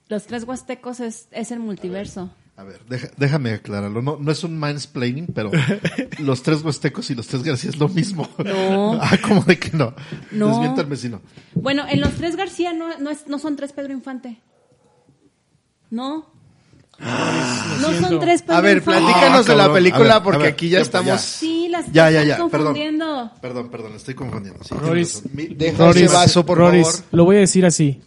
Los 0.09 0.25
Tres 0.27 0.43
Huastecos 0.43 0.99
es, 0.99 1.27
es 1.31 1.51
el 1.51 1.59
multiverso. 1.59 2.29
A 2.57 2.63
ver, 2.63 2.79
deja- 2.87 3.09
déjame 3.17 3.51
aclararlo. 3.53 4.01
No, 4.01 4.17
no 4.19 4.31
es 4.31 4.43
un 4.45 4.57
mansplaining, 4.57 5.27
pero 5.35 5.51
los 6.19 6.41
tres 6.41 6.61
huastecos 6.63 7.09
y 7.09 7.15
los 7.15 7.27
tres 7.27 7.43
García 7.43 7.69
es 7.69 7.77
lo 7.77 7.89
mismo. 7.89 8.29
No. 8.37 8.93
ah, 9.01 9.17
como 9.27 9.41
de 9.43 9.59
que 9.59 9.75
no. 9.75 9.93
No. 10.31 10.47
Desmiéntanme 10.49 10.95
si 10.95 11.09
no. 11.09 11.21
Bueno, 11.53 11.83
en 11.89 11.99
los 11.99 12.13
tres 12.13 12.35
García 12.37 12.71
no, 12.73 12.97
no, 12.99 13.09
es- 13.09 13.27
no 13.27 13.39
son 13.39 13.55
tres 13.57 13.73
Pedro 13.73 13.91
Infante. 13.91 14.39
No. 15.89 16.33
No 16.97 17.91
son 17.99 18.19
tres 18.21 18.41
Pedro 18.41 18.55
A 18.55 18.61
ver, 18.61 18.77
Infante. 18.77 19.01
platícanos 19.01 19.45
de 19.45 19.53
la 19.55 19.63
cabrón. 19.63 19.75
película 19.75 20.13
ver, 20.15 20.23
porque 20.23 20.43
ver, 20.43 20.53
aquí 20.53 20.69
ya 20.69 20.79
estamos... 20.79 21.19
Sí, 21.21 21.67
las 21.69 21.91
Ya, 21.91 22.09
ya, 22.09 22.23
ya, 22.23 22.35
perdón. 22.37 22.49
confundiendo. 22.51 23.31
Perdón, 23.41 23.69
perdón, 23.69 23.93
estoy 23.95 24.13
confundiendo. 24.13 24.63
Sí, 24.63 24.73
Roris. 24.75 25.23
Mi- 25.33 25.47
Deja 25.47 25.89
ese 25.89 26.07
vaso, 26.07 26.45
por 26.45 26.57
Roris, 26.57 26.87
favor. 26.87 27.03
lo 27.11 27.25
voy 27.25 27.35
a 27.35 27.39
decir 27.39 27.65
así. 27.65 28.01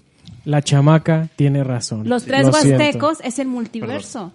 La 0.46 0.62
chamaca 0.62 1.28
tiene 1.36 1.62
razón. 1.62 2.08
Los 2.08 2.24
tres 2.24 2.46
Lo 2.46 2.52
siento. 2.54 2.78
Huastecos 2.82 3.18
es 3.22 3.38
el 3.38 3.48
multiverso. 3.48 4.32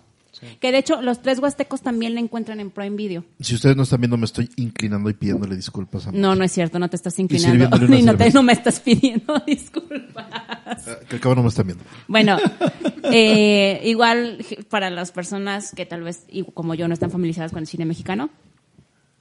Que 0.59 0.71
de 0.71 0.77
hecho, 0.79 1.01
los 1.01 1.21
tres 1.21 1.39
huastecos 1.39 1.81
también 1.81 2.13
la 2.13 2.19
encuentran 2.19 2.59
en 2.59 2.69
Prime 2.71 2.95
Video. 2.95 3.23
Si 3.39 3.55
ustedes 3.55 3.75
no 3.75 3.83
están 3.83 4.01
viendo, 4.01 4.17
me 4.17 4.25
estoy 4.25 4.49
inclinando 4.55 5.09
y 5.09 5.13
pidiéndole 5.13 5.55
disculpas 5.55 6.07
a 6.07 6.11
No, 6.11 6.35
no 6.35 6.43
es 6.43 6.51
cierto, 6.51 6.79
no 6.79 6.89
te 6.89 6.95
estás 6.95 7.17
inclinando. 7.19 7.65
Y 7.93 8.01
no, 8.01 8.11
te- 8.13 8.17
cerveza. 8.17 8.37
no 8.37 8.43
me 8.43 8.53
estás 8.53 8.79
pidiendo 8.79 9.39
disculpas. 9.47 10.87
Eh, 10.87 10.97
Que 11.09 11.15
al 11.15 11.21
cabo 11.21 11.35
no 11.35 11.43
me 11.43 11.49
están 11.49 11.67
viendo. 11.67 11.83
Bueno, 12.07 12.37
eh, 13.03 13.81
igual 13.85 14.43
para 14.69 14.89
las 14.89 15.11
personas 15.11 15.71
que 15.75 15.85
tal 15.85 16.03
vez, 16.03 16.25
y 16.29 16.43
como 16.43 16.75
yo, 16.75 16.87
no 16.87 16.93
están 16.93 17.11
familiarizadas 17.11 17.51
con 17.51 17.59
el 17.61 17.67
cine 17.67 17.85
mexicano, 17.85 18.29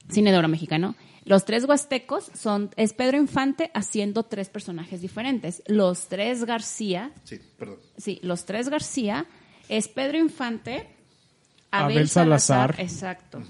cine 0.09 0.31
de 0.31 0.37
oro 0.37 0.47
mexicano, 0.47 0.95
los 1.25 1.45
tres 1.45 1.63
huastecos 1.65 2.29
son, 2.33 2.69
es 2.75 2.93
Pedro 2.93 3.17
Infante 3.17 3.71
haciendo 3.73 4.23
tres 4.23 4.49
personajes 4.49 5.01
diferentes. 5.01 5.63
Los 5.67 6.07
tres 6.09 6.43
García, 6.43 7.11
Sí, 7.23 7.39
perdón. 7.57 7.77
sí, 7.97 8.19
los 8.23 8.45
tres 8.45 8.67
García 8.69 9.25
es 9.69 9.87
Pedro 9.87 10.17
Infante, 10.17 10.87
Abel, 11.73 11.97
Abel 11.97 12.09
Salazar, 12.09 12.75
Salazar. 12.75 12.81
exacto. 12.81 13.41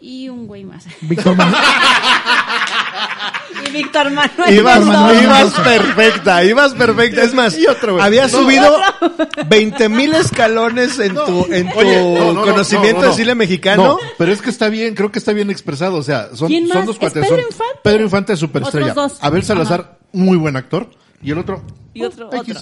Y 0.00 0.28
un 0.28 0.46
güey 0.46 0.64
más. 0.64 0.84
Víctor 1.02 1.36
Manuel. 1.36 1.62
y 3.66 3.70
Víctor 3.70 4.10
Manuel. 4.10 4.54
Ibas, 4.54 5.52
perfecta, 5.54 6.44
ibas 6.44 6.74
perfecta. 6.74 7.22
Es 7.22 7.32
más, 7.34 7.56
Y 7.56 7.64
güey. 7.64 8.10
No, 8.20 8.28
subido 8.28 8.76
20 9.48 9.88
mil 9.90 10.14
escalones 10.14 10.98
en 10.98 11.14
tu, 11.14 11.46
en 11.50 11.70
tu 11.70 11.78
Oye, 11.78 12.02
no, 12.02 12.18
no, 12.18 12.32
no, 12.32 12.42
conocimiento 12.42 13.00
no, 13.00 13.02
no, 13.02 13.08
no. 13.08 13.12
de 13.16 13.22
cine 13.22 13.34
mexicano. 13.34 13.84
No, 13.84 13.98
pero 14.18 14.32
es 14.32 14.40
que 14.42 14.50
está 14.50 14.68
bien, 14.68 14.94
creo 14.94 15.10
que 15.12 15.18
está 15.18 15.32
bien 15.32 15.50
expresado. 15.50 15.96
O 15.96 16.02
sea, 16.02 16.34
son, 16.34 16.48
¿Quién 16.48 16.66
son 16.68 16.78
más? 16.78 16.86
dos 16.86 16.96
¿Es 16.96 17.00
cuates. 17.00 17.22
Pedro 17.22 17.36
son 17.36 17.46
Infante? 17.46 17.80
Pedro 17.82 18.02
Infante 18.04 18.32
es 18.32 18.38
superestrella. 18.38 18.92
Otros 18.92 19.12
dos. 19.12 19.18
Abel 19.22 19.42
Salazar, 19.42 19.98
muy 20.12 20.36
buen 20.38 20.56
actor. 20.56 20.90
Y 21.22 21.30
el 21.30 21.38
otro. 21.38 21.62
Y 21.94 22.02
otro, 22.04 22.28
oh, 22.30 22.38
otro. 22.40 22.60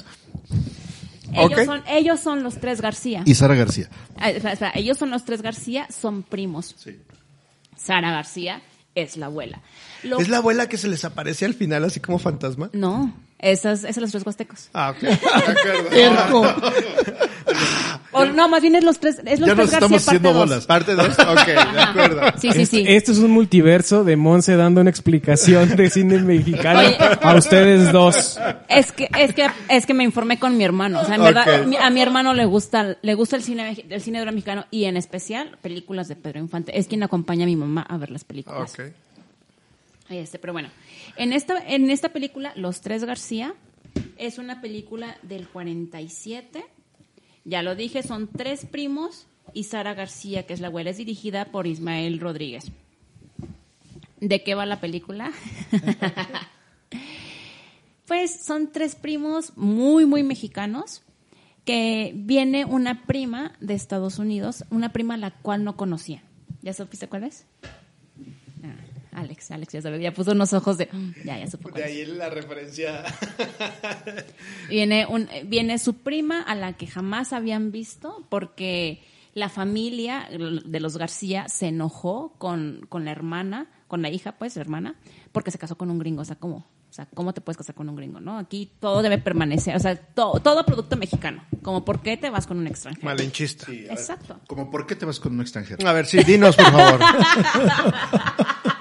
Ellos, 1.35 1.65
son, 1.65 1.83
ellos 1.89 2.21
son 2.21 2.43
los 2.43 2.57
tres 2.59 2.81
García. 2.81 3.23
Y 3.25 3.35
Sara 3.35 3.55
García. 3.55 3.89
Ah, 4.19 4.31
espera, 4.31 4.53
espera, 4.53 4.73
ellos 4.75 4.99
son 4.99 5.11
los 5.11 5.25
tres 5.25 5.43
García, 5.43 5.87
son 5.91 6.23
primos. 6.23 6.75
Sí. 6.79 6.99
Sara 7.77 8.11
García 8.13 8.61
es 8.95 9.17
la 9.17 9.27
abuela. 9.27 9.61
Lo- 10.03 10.19
¿Es 10.19 10.29
la 10.29 10.39
abuela 10.39 10.69
que 10.69 10.77
se 10.77 10.89
les 10.89 11.05
aparece 11.05 11.45
al 11.45 11.55
final 11.55 11.85
así 11.85 12.01
como 12.01 12.19
fantasma? 12.19 12.71
No, 12.73 13.15
esas, 13.39 13.85
esas 13.85 13.99
los 14.03 14.11
tres 14.11 14.27
huastecos. 14.27 14.69
Ah, 14.75 14.91
ok. 14.91 15.03
O 18.15 18.25
no, 18.27 18.49
más 18.49 18.61
bien 18.63 18.75
es 18.75 18.85
los 18.85 18.99
tres, 19.01 19.21
es 19.25 19.41
los 19.41 19.49
Ya 19.49 19.55
tres 19.55 19.57
nos 19.57 19.71
García 19.71 19.79
estamos 19.79 20.05
parte 20.05 20.11
haciendo 20.11 20.33
dos. 20.33 20.49
bolas. 20.49 20.67
Parte 20.67 20.95
2. 20.95 21.07
Ok, 21.09 21.47
de 21.47 21.81
acuerdo. 21.81 22.21
Sí, 22.39 22.53
sí, 22.53 22.67
sí. 22.67 22.85
Este 22.87 23.13
es 23.13 23.19
un 23.19 23.31
multiverso 23.31 24.05
de 24.05 24.17
Monse 24.17 24.55
dando 24.57 24.81
una 24.83 24.91
explicación 24.91 25.77
de 25.77 25.89
cine 25.91 26.19
mexicano 26.19 26.81
Oye. 26.81 26.97
a 27.23 27.35
ustedes 27.35 27.91
dos. 27.93 28.39
Es 28.69 28.93
que, 28.93 29.09
es 29.19 29.33
que, 29.35 29.47
es 29.69 29.87
que 29.87 29.95
me 29.95 30.05
informé 30.05 30.39
con 30.39 30.57
mi 30.59 30.65
hermano. 30.65 31.01
O 31.01 31.05
sea, 31.07 31.15
en 31.17 31.23
verdad, 31.23 31.63
Ok. 31.67 31.75
a 31.81 31.91
mi 31.91 32.03
hermano 32.03 32.35
le 32.35 32.45
gusta, 32.45 32.97
le 33.01 33.15
gusta 33.15 33.37
el 33.37 33.43
cine, 33.43 33.85
el 33.89 34.01
cine 34.03 34.19
de 34.19 34.23
oro 34.23 34.33
mexicano 34.33 34.67
y 34.71 34.85
en 34.85 34.97
especial 34.97 35.57
películas 35.63 36.09
de 36.09 36.17
Pedro 36.17 36.39
Infante. 36.41 36.79
Es 36.79 36.89
quien 36.89 37.03
acompaña 37.03 37.45
a 37.45 37.47
mi 37.47 37.57
mamá 37.57 37.83
a 37.89 37.97
ver 37.97 38.11
las 38.11 38.25
películas. 38.25 38.73
Ok. 38.75 38.81
Este, 40.11 40.39
pero 40.39 40.53
bueno, 40.53 40.69
en 41.17 41.33
esta, 41.33 41.59
en 41.67 41.89
esta 41.91 42.11
película, 42.11 42.53
Los 42.57 42.83
Tres 42.83 43.05
García, 43.05 43.55
es 44.19 44.37
una 44.39 44.61
película 44.61 45.17
del 45.23 45.49
47. 45.49 46.63
Ya 47.45 47.63
lo 47.63 47.75
dije, 47.75 48.03
son 48.03 48.29
tres 48.29 48.65
primos 48.65 49.27
y 49.53 49.65
Sara 49.65 49.95
García, 49.95 50.47
que 50.47 50.55
es 50.55 50.61
la 50.61 50.69
abuela, 50.69 50.91
es 50.91 50.97
dirigida 50.97 51.47
por 51.47 51.67
Ismael 51.67 52.21
Rodríguez. 52.21 52.71
¿De 54.21 54.45
qué 54.45 54.55
va 54.55 54.67
la 54.67 54.81
película? 54.81 55.33
pues 58.07 58.45
son 58.45 58.71
tres 58.71 58.95
primos 58.95 59.57
muy, 59.57 60.07
muy 60.07 60.23
mexicanos 60.23 61.03
que 61.65 62.13
viene 62.15 62.65
una 62.65 63.07
prima 63.07 63.53
de 63.61 63.75
Estados 63.75 64.19
Unidos, 64.19 64.65
una 64.71 64.93
prima 64.93 65.15
a 65.15 65.19
la 65.19 65.31
cual 65.31 65.65
no 65.65 65.77
conocían. 65.77 66.23
¿Ya 66.63 66.73
supiste 66.73 67.09
cuál 67.09 67.25
es? 67.25 67.47
Alex, 69.23 69.51
Alex 69.51 69.73
ya 69.73 69.83
sabe, 69.83 70.01
ya 70.01 70.13
puso 70.13 70.33
unos 70.33 70.53
ojos 70.53 70.77
de... 70.79 70.89
"Mm, 70.93 71.11
Ya, 71.25 71.39
ya 71.39 71.47
supo 71.51 71.71
De 71.71 71.81
es". 71.81 71.87
ahí 71.87 72.05
la 72.07 72.29
referencia. 72.31 73.03
Viene, 74.69 75.07
un, 75.07 75.29
viene 75.47 75.79
su 75.79 75.95
prima 75.95 76.43
a 76.43 76.55
la 76.55 76.75
que 76.75 76.87
jamás 76.87 77.33
habían 77.33 77.73
visto 77.73 78.27
porque 78.29 79.03
la 79.35 79.49
familia 79.49 80.29
de 80.31 80.81
los 80.81 80.97
García 80.97 81.49
se 81.49 81.69
enojó 81.69 82.35
con, 82.39 82.85
con 82.89 83.05
la 83.05 83.11
hermana, 83.13 83.67
con 83.89 84.03
la 84.03 84.11
hija, 84.11 84.33
pues, 84.33 84.57
hermana, 84.57 84.95
porque 85.33 85.51
se 85.51 85.59
casó 85.59 85.77
con 85.77 85.91
un 85.91 85.99
gringo. 85.99 86.23
O 86.23 86.25
sea, 86.25 86.37
¿cómo? 86.37 86.67
O 86.91 86.95
sea, 86.95 87.07
¿cómo 87.15 87.33
te 87.33 87.41
puedes 87.41 87.57
casar 87.57 87.75
con 87.75 87.89
un 87.89 87.97
gringo, 87.97 88.21
no? 88.21 88.37
Aquí 88.37 88.71
todo 88.79 89.01
debe 89.01 89.17
permanecer, 89.17 89.75
o 89.75 89.79
sea, 89.81 89.97
todo, 89.97 90.41
todo 90.41 90.67
producto 90.67 90.99
mexicano. 90.99 91.43
Como, 91.63 91.87
¿por 91.87 92.03
qué 92.03 92.19
te 92.19 92.29
vas 92.29 92.47
con 92.47 92.59
un 92.59 92.67
extranjero? 92.67 93.07
Malinchista. 93.07 93.73
Exacto. 93.73 94.39
Como, 94.47 94.71
¿por 94.71 94.87
qué 94.87 94.95
te 94.95 95.07
vas 95.07 95.19
con 95.19 95.33
un 95.33 95.41
extranjero? 95.41 95.89
A 95.89 95.93
ver, 95.95 96.05
sí, 96.05 96.23
dinos, 96.23 96.55
por 96.55 96.71
favor. 96.71 97.01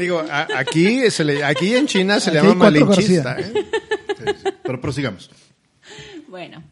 Digo, 0.00 0.18
a- 0.28 0.48
aquí, 0.56 1.10
se 1.10 1.22
le, 1.24 1.44
aquí 1.44 1.74
en 1.76 1.86
China 1.86 2.18
se 2.18 2.32
le 2.32 2.42
llama 2.42 2.54
malinchista. 2.54 3.38
¿eh? 3.38 3.52
Sí, 3.54 4.24
sí. 4.42 4.48
Pero 4.62 4.80
prosigamos. 4.80 5.30
Bueno, 6.28 6.62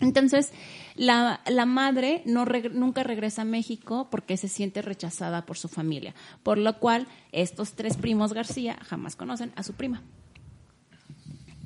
entonces 0.00 0.50
la, 0.94 1.40
la 1.46 1.66
madre 1.66 2.22
no 2.26 2.44
reg- 2.44 2.72
nunca 2.72 3.02
regresa 3.02 3.42
a 3.42 3.44
México 3.44 4.08
porque 4.10 4.36
se 4.36 4.48
siente 4.48 4.82
rechazada 4.82 5.44
por 5.46 5.56
su 5.58 5.68
familia, 5.68 6.14
por 6.42 6.58
lo 6.58 6.78
cual 6.78 7.06
estos 7.32 7.72
tres 7.72 7.96
primos 7.96 8.32
García 8.32 8.78
jamás 8.88 9.16
conocen 9.16 9.52
a 9.56 9.62
su 9.62 9.74
prima. 9.74 10.02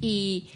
Y 0.01 0.51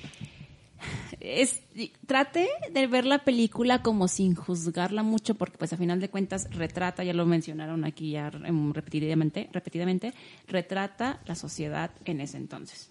es, 1.20 1.62
trate 2.06 2.48
de 2.72 2.86
ver 2.86 3.04
la 3.04 3.24
película 3.24 3.82
como 3.82 4.08
sin 4.08 4.34
juzgarla 4.34 5.02
mucho 5.02 5.34
porque 5.34 5.58
pues 5.58 5.72
a 5.72 5.76
final 5.76 6.00
de 6.00 6.10
cuentas 6.10 6.48
retrata, 6.50 7.04
ya 7.04 7.14
lo 7.14 7.26
mencionaron 7.26 7.84
aquí 7.84 8.12
ya 8.12 8.30
repetidamente, 8.30 9.48
repetidamente, 9.52 10.14
retrata 10.48 11.20
la 11.26 11.34
sociedad 11.34 11.90
en 12.04 12.20
ese 12.20 12.36
entonces 12.36 12.88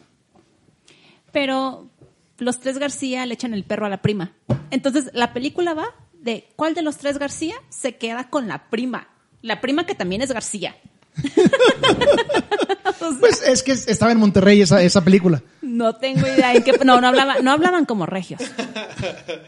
pero 1.36 1.90
los 2.38 2.62
tres 2.62 2.78
García 2.78 3.26
le 3.26 3.34
echan 3.34 3.54
el 3.54 3.66
perro 3.66 3.86
a 3.86 3.90
la 3.90 4.02
prima. 4.02 4.32
Entonces, 4.72 5.10
la 5.12 5.34
película 5.34 5.74
va 5.74 5.88
de 6.14 6.48
cuál 6.56 6.74
de 6.74 6.82
los 6.82 6.96
tres 6.96 7.18
García 7.18 7.56
se 7.68 7.98
queda 7.98 8.30
con 8.30 8.48
la 8.48 8.70
prima. 8.70 9.10
La 9.42 9.60
prima 9.60 9.86
que 9.86 9.96
también 9.96 10.22
es 10.22 10.32
García. 10.32 10.78
Pues 13.20 13.42
es 13.46 13.62
que 13.62 13.74
estaba 13.74 14.12
en 14.14 14.18
Monterrey 14.18 14.62
esa, 14.62 14.82
esa 14.82 15.04
película. 15.04 15.44
No 15.76 15.96
tengo 15.96 16.26
idea 16.28 16.54
en 16.54 16.64
qué 16.64 16.74
no 16.86 17.02
no 17.02 17.08
hablaban 17.08 17.44
no 17.44 17.52
hablaban 17.52 17.86
como 17.86 18.06
regios. 18.06 18.42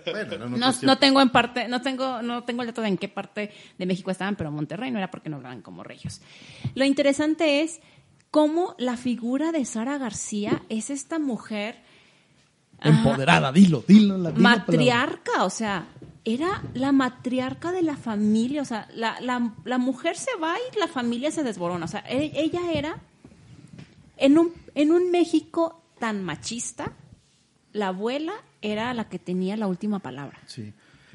Bueno, 0.06 0.50
no, 0.50 0.74
no, 0.82 0.98
tengo 0.98 1.22
en 1.22 1.30
parte 1.30 1.68
no 1.68 1.82
tengo 1.82 2.22
no 2.22 2.44
tengo 2.44 2.62
el 2.62 2.68
dato 2.68 2.82
de 2.82 2.90
en 2.90 2.98
qué 2.98 3.08
parte 3.08 3.52
de 3.78 3.86
México 3.86 4.12
estaban, 4.12 4.36
pero 4.36 4.52
Monterrey 4.52 4.92
no 4.92 4.98
era 4.98 5.10
porque 5.10 5.30
no 5.30 5.38
hablaban 5.38 5.62
como 5.62 5.84
regios. 5.84 6.22
Lo 6.76 6.86
interesante 6.86 7.62
es 7.62 7.80
cómo 8.32 8.76
la 8.78 8.98
figura 8.98 9.52
de 9.52 9.63
Sara 9.66 9.98
García 9.98 10.63
es 10.70 10.90
esta 10.90 11.20
mujer 11.20 11.76
Empoderada, 12.82 13.52
dilo, 13.52 13.84
dilo. 13.88 14.18
La, 14.18 14.32
palabra. 14.32 14.58
matriarca, 14.60 15.44
o 15.44 15.50
sea, 15.50 15.88
era 16.24 16.62
la 16.74 16.92
matriarca 16.92 17.72
de 17.72 17.82
la 17.82 17.98
familia, 17.98 18.62
o 18.62 18.66
sea, 18.66 18.88
la, 18.94 19.20
la, 19.22 19.54
la 19.63 19.78
mujer 19.78 20.16
se 20.16 20.36
va 20.42 20.56
y 20.58 20.80
la 20.80 20.88
familia 20.88 21.32
se 21.32 21.44
desborona, 21.44 21.86
o 21.86 21.88
sea, 21.88 22.04
e- 22.08 22.34
ella 22.36 22.72
era, 22.72 22.98
en 24.18 24.38
un, 24.38 24.54
en 24.76 24.92
un 24.92 25.10
México 25.10 25.82
tan 25.99 26.23
machista, 26.23 26.93
la 27.73 27.89
abuela 27.89 28.33
era 28.62 28.93
la 28.93 29.10
que 29.10 29.19
tenía 29.19 29.57
la 29.57 29.67
última 29.67 29.99
palabra. 29.99 30.39
Sí. 30.47 30.73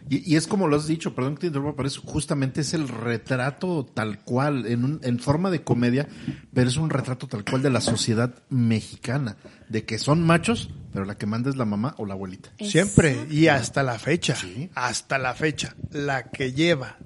Y, 0.08 0.32
y 0.32 0.36
es 0.36 0.46
como 0.46 0.66
lo 0.66 0.76
has 0.76 0.86
dicho, 0.86 1.14
perdón 1.14 1.34
que 1.34 1.42
te 1.42 1.46
interrumpa, 1.48 1.76
pero 1.76 1.86
es 1.86 1.98
justamente 1.98 2.62
es 2.62 2.74
el 2.74 2.88
retrato 2.88 3.86
tal 3.86 4.20
cual, 4.20 4.66
en, 4.66 4.84
un, 4.84 5.00
en 5.02 5.18
forma 5.18 5.50
de 5.50 5.62
comedia, 5.62 6.08
pero 6.52 6.68
es 6.68 6.76
un 6.76 6.90
retrato 6.90 7.28
tal 7.28 7.44
cual 7.44 7.62
de 7.62 7.70
la 7.70 7.80
sociedad 7.80 8.34
mexicana, 8.48 9.36
de 9.68 9.84
que 9.84 9.98
son 9.98 10.22
machos, 10.22 10.70
pero 10.92 11.04
la 11.04 11.16
que 11.16 11.26
manda 11.26 11.50
es 11.50 11.56
la 11.56 11.64
mamá 11.64 11.94
o 11.98 12.06
la 12.06 12.14
abuelita. 12.14 12.50
Siempre. 12.60 13.26
Y 13.30 13.46
hasta 13.46 13.82
la 13.82 13.98
fecha. 13.98 14.34
Sí. 14.34 14.70
Hasta 14.74 15.18
la 15.18 15.34
fecha. 15.34 15.76
La 15.90 16.30
que 16.30 16.52
lleva 16.52 16.98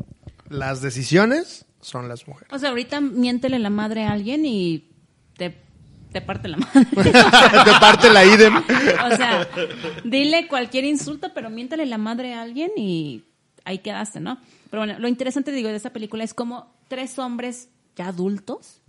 las 0.49 0.81
decisiones 0.81 1.67
son 1.81 2.09
las 2.09 2.27
mujeres. 2.27 2.53
O 2.53 2.59
sea, 2.59 2.71
ahorita 2.71 3.01
miéntele 3.01 3.59
la 3.59 3.71
madre 3.71 4.05
a 4.05 4.13
alguien 4.13 4.45
y 4.45 4.91
te, 5.37 5.57
te 6.17 6.23
parte 6.23 6.49
la 6.49 6.57
madre. 6.57 6.87
De 7.13 7.73
parte 7.79 8.11
la 8.11 8.25
idem. 8.25 8.57
O 8.57 9.17
sea, 9.17 9.47
dile 10.03 10.49
cualquier 10.49 10.85
insulto, 10.85 11.35
pero 11.35 11.51
miéntale 11.51 11.85
la 11.85 11.99
madre 11.99 12.33
a 12.33 12.41
alguien 12.41 12.71
y 12.75 13.25
ahí 13.67 13.81
quedaste, 13.81 14.19
¿no? 14.19 14.39
Pero 14.71 14.81
bueno, 14.81 14.99
lo 14.99 15.09
interesante, 15.09 15.53
digo, 15.53 15.69
de 15.69 15.77
esta 15.77 15.93
película 15.93 16.25
es 16.25 16.33
como 16.33 16.75
tres 16.89 17.19
hombres 17.19 17.69
ya 17.97 18.09
adultos. 18.09 18.81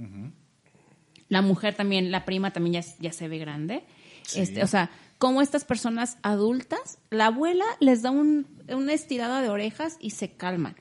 La 1.28 1.42
mujer 1.42 1.74
también, 1.74 2.12
la 2.12 2.24
prima 2.24 2.52
también 2.54 2.82
ya, 2.82 2.90
ya 3.00 3.12
se 3.12 3.28
ve 3.28 3.40
grande. 3.40 3.84
Este, 4.34 4.63
o 4.63 4.68
sea, 4.68 4.90
como 5.18 5.42
estas 5.42 5.66
personas 5.66 6.18
adultas, 6.22 7.00
la 7.10 7.26
abuela 7.26 7.66
les 7.82 8.04
da 8.04 8.12
un, 8.12 8.48
una 8.70 8.94
estirada 8.94 9.42
de 9.42 9.50
orejas 9.50 9.98
y 10.00 10.12
se 10.12 10.32
calman. 10.32 10.78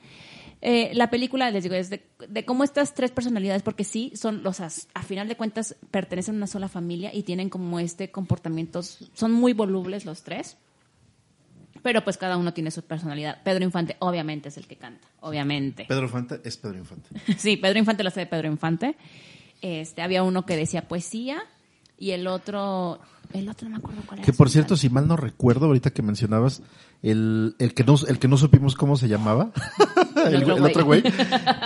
Eh, 0.61 0.91
la 0.95 1.09
película, 1.11 1.51
les 1.51 1.63
digo, 1.63 1.75
es 1.75 1.89
de, 1.91 2.03
de 2.27 2.43
cómo 2.45 2.63
estas 2.63 2.93
tres 2.95 3.11
personalidades, 3.11 3.61
porque 3.61 3.83
sí, 3.83 4.11
son 4.15 4.41
los, 4.41 4.59
as- 4.59 4.87
a 4.95 5.03
final 5.03 5.27
de 5.27 5.37
cuentas, 5.37 5.75
pertenecen 5.91 6.35
a 6.35 6.37
una 6.37 6.47
sola 6.47 6.67
familia 6.67 7.13
y 7.13 7.23
tienen 7.23 7.49
como 7.49 7.79
este 7.79 8.09
comportamiento, 8.09 8.81
son 8.81 9.31
muy 9.33 9.53
volubles 9.53 10.05
los 10.05 10.23
tres. 10.23 10.57
Pero 11.83 12.03
pues 12.03 12.17
cada 12.17 12.37
uno 12.37 12.53
tiene 12.53 12.71
su 12.71 12.81
personalidad. 12.83 13.41
Pedro 13.43 13.63
Infante 13.63 13.95
obviamente 13.99 14.49
es 14.49 14.57
el 14.57 14.65
que 14.67 14.75
canta, 14.77 15.07
obviamente. 15.21 15.85
Pedro 15.87 16.05
Infante 16.05 16.41
es 16.43 16.57
Pedro 16.57 16.77
Infante. 16.79 17.09
Sí, 17.37 17.55
Pedro 17.57 17.77
Infante 17.79 18.03
lo 18.03 18.09
hace 18.09 18.21
de 18.21 18.25
Pedro 18.25 18.47
Infante. 18.47 18.95
Este, 19.61 20.01
había 20.01 20.23
uno 20.23 20.45
que 20.45 20.55
decía 20.57 20.87
poesía 20.87 21.43
y 21.99 22.11
el 22.11 22.27
otro, 22.27 22.99
el 23.31 23.47
otro 23.47 23.69
no 23.69 23.75
me 23.75 23.79
acuerdo 23.79 24.01
cuál 24.07 24.19
era. 24.19 24.25
Que 24.25 24.33
por 24.33 24.49
cierto, 24.49 24.75
si 24.75 24.89
mal 24.89 25.07
no 25.07 25.17
recuerdo, 25.17 25.67
ahorita 25.67 25.91
que 25.91 26.01
mencionabas, 26.01 26.61
el, 27.01 27.55
el 27.59 27.73
que 27.73 27.83
no, 27.83 27.95
el 28.07 28.19
que 28.19 28.27
no 28.27 28.37
supimos 28.37 28.75
cómo 28.75 28.97
se 28.97 29.07
llamaba, 29.07 29.51
el, 30.25 30.43
otro 30.43 30.57
el 30.57 30.63
otro 30.63 30.85
güey, 30.85 31.03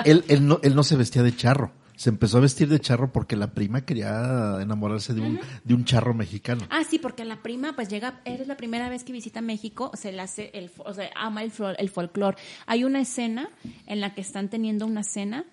él, 0.06 0.24
él 0.28 0.48
no, 0.48 0.60
él 0.64 0.76
no 0.76 0.84
se 0.84 0.96
vestía 0.96 1.24
de 1.24 1.36
charro. 1.36 1.72
Se 1.96 2.10
empezó 2.10 2.40
a 2.40 2.42
vestir 2.42 2.68
de 2.68 2.80
charro 2.80 3.12
porque 3.12 3.36
la 3.36 3.54
prima 3.54 3.86
quería 3.86 4.58
enamorarse 4.60 5.14
de 5.14 5.22
un, 5.22 5.40
de 5.64 5.74
un 5.76 5.86
charro 5.86 6.16
mexicano. 6.16 6.66
Ah, 6.72 6.82
sí, 6.84 6.98
porque 6.98 7.26
la 7.26 7.44
prima, 7.44 7.76
pues 7.76 7.90
llega, 7.90 8.22
eres 8.26 8.48
la 8.48 8.58
primera 8.58 8.90
vez 8.90 9.04
que 9.04 9.14
visita 9.14 9.40
México, 9.42 9.92
se 9.94 10.12
le 10.12 10.20
hace 10.20 10.50
el, 10.56 10.72
o 10.80 10.94
sea, 10.96 11.12
ama 11.16 11.44
el, 11.44 11.52
el 11.78 11.90
folclore. 11.90 12.38
Hay 12.66 12.86
una 12.86 13.02
escena 13.02 13.50
en 13.86 14.02
la 14.02 14.16
que 14.16 14.22
están 14.22 14.50
teniendo 14.50 14.88
una 14.88 15.04
cena 15.04 15.46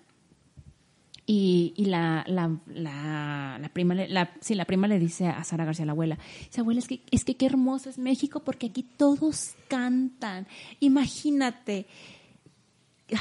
y, 1.31 1.73
y 1.77 1.85
la, 1.85 2.23
la, 2.27 2.49
la, 2.73 3.59
la 3.61 3.69
prima, 3.69 3.93
le- 3.93 4.07
la, 4.07 4.31
sí, 4.41 4.55
la 4.55 4.65
prima 4.65 4.87
le 4.87 4.97
dice 4.97 5.27
a 5.27 5.43
Sara 5.43 5.63
García, 5.63 5.85
la 5.85 5.91
abuela, 5.91 6.17
dice, 6.47 6.61
abuela, 6.61 6.79
es 6.79 6.87
que, 6.87 7.01
es 7.11 7.23
que 7.23 7.35
qué 7.37 7.45
hermoso 7.45 7.87
es 7.87 7.99
México 7.99 8.39
porque 8.43 8.65
aquí 8.67 8.81
todos 8.81 9.51
cantan. 9.67 10.47
Imagínate. 10.79 11.85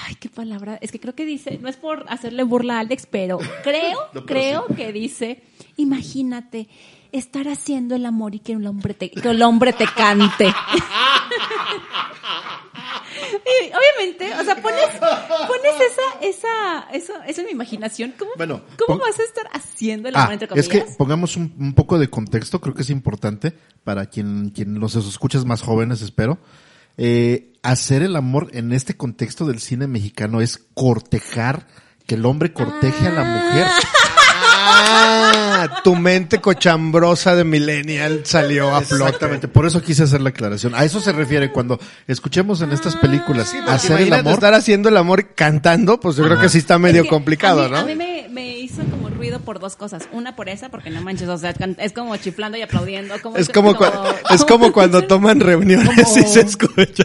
Ay, 0.07 0.15
qué 0.15 0.31
palabra. 0.31 0.79
Es 0.81 0.91
que 0.91 1.01
creo 1.01 1.15
que 1.15 1.27
dice, 1.27 1.59
no 1.61 1.69
es 1.69 1.77
por 1.77 2.07
hacerle 2.09 2.45
burla 2.45 2.77
a 2.77 2.81
Alex, 2.81 3.07
pero 3.11 3.39
creo, 3.63 3.99
No, 4.15 4.25
pero 4.25 4.27
creo 4.27 4.67
que 4.75 4.91
dice, 4.93 5.43
imagínate 5.77 6.67
estar 7.13 7.47
haciendo 7.49 7.95
el 7.95 8.07
amor 8.07 8.35
y 8.35 8.39
que 8.39 8.53
el 8.53 8.67
hombre 8.67 8.95
te, 8.95 9.11
que 9.11 9.29
el 9.29 9.43
hombre 9.43 9.75
te 9.75 9.85
cante. 9.87 10.47
Y 13.63 13.67
obviamente, 13.73 14.35
o 14.35 14.45
sea, 14.45 14.57
pones, 14.61 14.87
pones 14.99 15.75
esa, 15.81 16.21
esa, 16.21 16.91
eso, 16.93 17.13
eso 17.27 17.41
en 17.41 17.47
mi 17.47 17.53
imaginación. 17.53 18.15
¿Cómo, 18.19 18.33
Bueno, 18.37 18.63
¿cómo 18.85 18.99
vas 18.99 19.19
a 19.19 19.23
estar 19.23 19.49
haciendo 19.53 20.09
el 20.09 20.17
amor 20.17 20.31
Ah, 20.31 20.33
entre 20.35 20.47
es 20.61 20.69
comillas? 20.69 20.89
que 20.91 20.97
pongamos 20.97 21.37
un, 21.37 21.55
un 21.59 21.75
poco 21.75 21.99
de 21.99 22.09
contexto, 22.11 22.61
creo 22.61 22.75
que 22.75 22.83
es 22.83 22.91
importante 22.91 23.55
para 23.85 24.07
quien, 24.07 24.51
quien 24.51 24.79
los 24.79 24.95
escuchas 24.97 25.45
más 25.45 25.63
jóvenes, 25.63 26.03
espero. 26.03 26.39
Eh, 26.99 27.53
hacer 27.63 28.03
el 28.03 28.17
amor 28.17 28.49
en 28.53 28.73
este 28.73 28.97
contexto 28.97 29.47
del 29.47 29.61
cine 29.61 29.87
mexicano 29.87 30.41
es 30.41 30.59
cortejar, 30.75 31.67
que 32.07 32.17
el 32.17 32.27
hombre 32.27 32.53
corteje 32.53 33.07
a 33.07 33.11
la 33.13 33.25
mujer. 33.25 33.67
Ah, 34.71 35.81
tu 35.83 35.97
mente 35.97 36.41
cochambrosa 36.41 37.35
de 37.35 37.45
millennial 37.45 38.23
salió 38.25 38.75
a 38.75 38.81
flote. 38.83 39.05
Exactamente, 39.07 39.49
por 39.49 39.67
eso 39.67 39.83
quise 39.83 40.03
hacer 40.05 40.21
la 40.21 40.29
aclaración. 40.31 40.75
A 40.75 40.85
eso 40.85 41.01
se 41.01 41.13
refiere 41.13 41.51
cuando 41.51 41.79
escuchemos 42.07 42.61
en 42.63 42.73
estas 42.73 42.97
películas 42.97 43.53
Porque 43.55 43.71
hacer 43.71 44.01
el 44.03 44.13
amor. 44.13 44.35
estar 44.35 44.55
haciendo 44.55 44.89
el 44.89 44.97
amor 44.97 45.35
cantando, 45.35 45.99
pues 46.01 46.17
yo 46.17 46.25
creo 46.25 46.41
que 46.41 46.49
sí 46.49 46.59
está 46.59 46.79
medio 46.79 47.01
Es 47.03 47.05
que 47.05 47.11
complicado, 47.11 47.63
a 47.63 47.69
mí, 47.69 47.71
¿no? 47.73 47.79
A 47.79 47.85
mí 47.85 47.95
me, 47.95 48.29
me 48.31 48.59
hizo 48.59 48.83
como 48.85 49.09
ruido 49.09 49.41
por 49.41 49.59
dos 49.59 49.77
cosas. 49.77 50.09
Una 50.13 50.37
por 50.37 50.49
esa, 50.49 50.69
porque 50.69 50.91
no 50.91 51.01
manches, 51.03 51.29
o 51.29 51.39
sea, 51.39 51.55
es 51.79 51.93
como 51.93 52.17
chiflando 52.17 52.57
y 52.59 52.63
aplaudiendo. 52.63 53.15
Como, 53.23 53.37
Es 53.37 53.49
como, 53.49 53.77
es 54.31 54.45
como 54.45 54.73
cuando 54.73 55.03
toman 55.07 55.41
reuniones 55.41 55.89
Como- 56.05 56.19
y 56.19 56.23
se 56.29 56.41
escucha. 56.41 57.05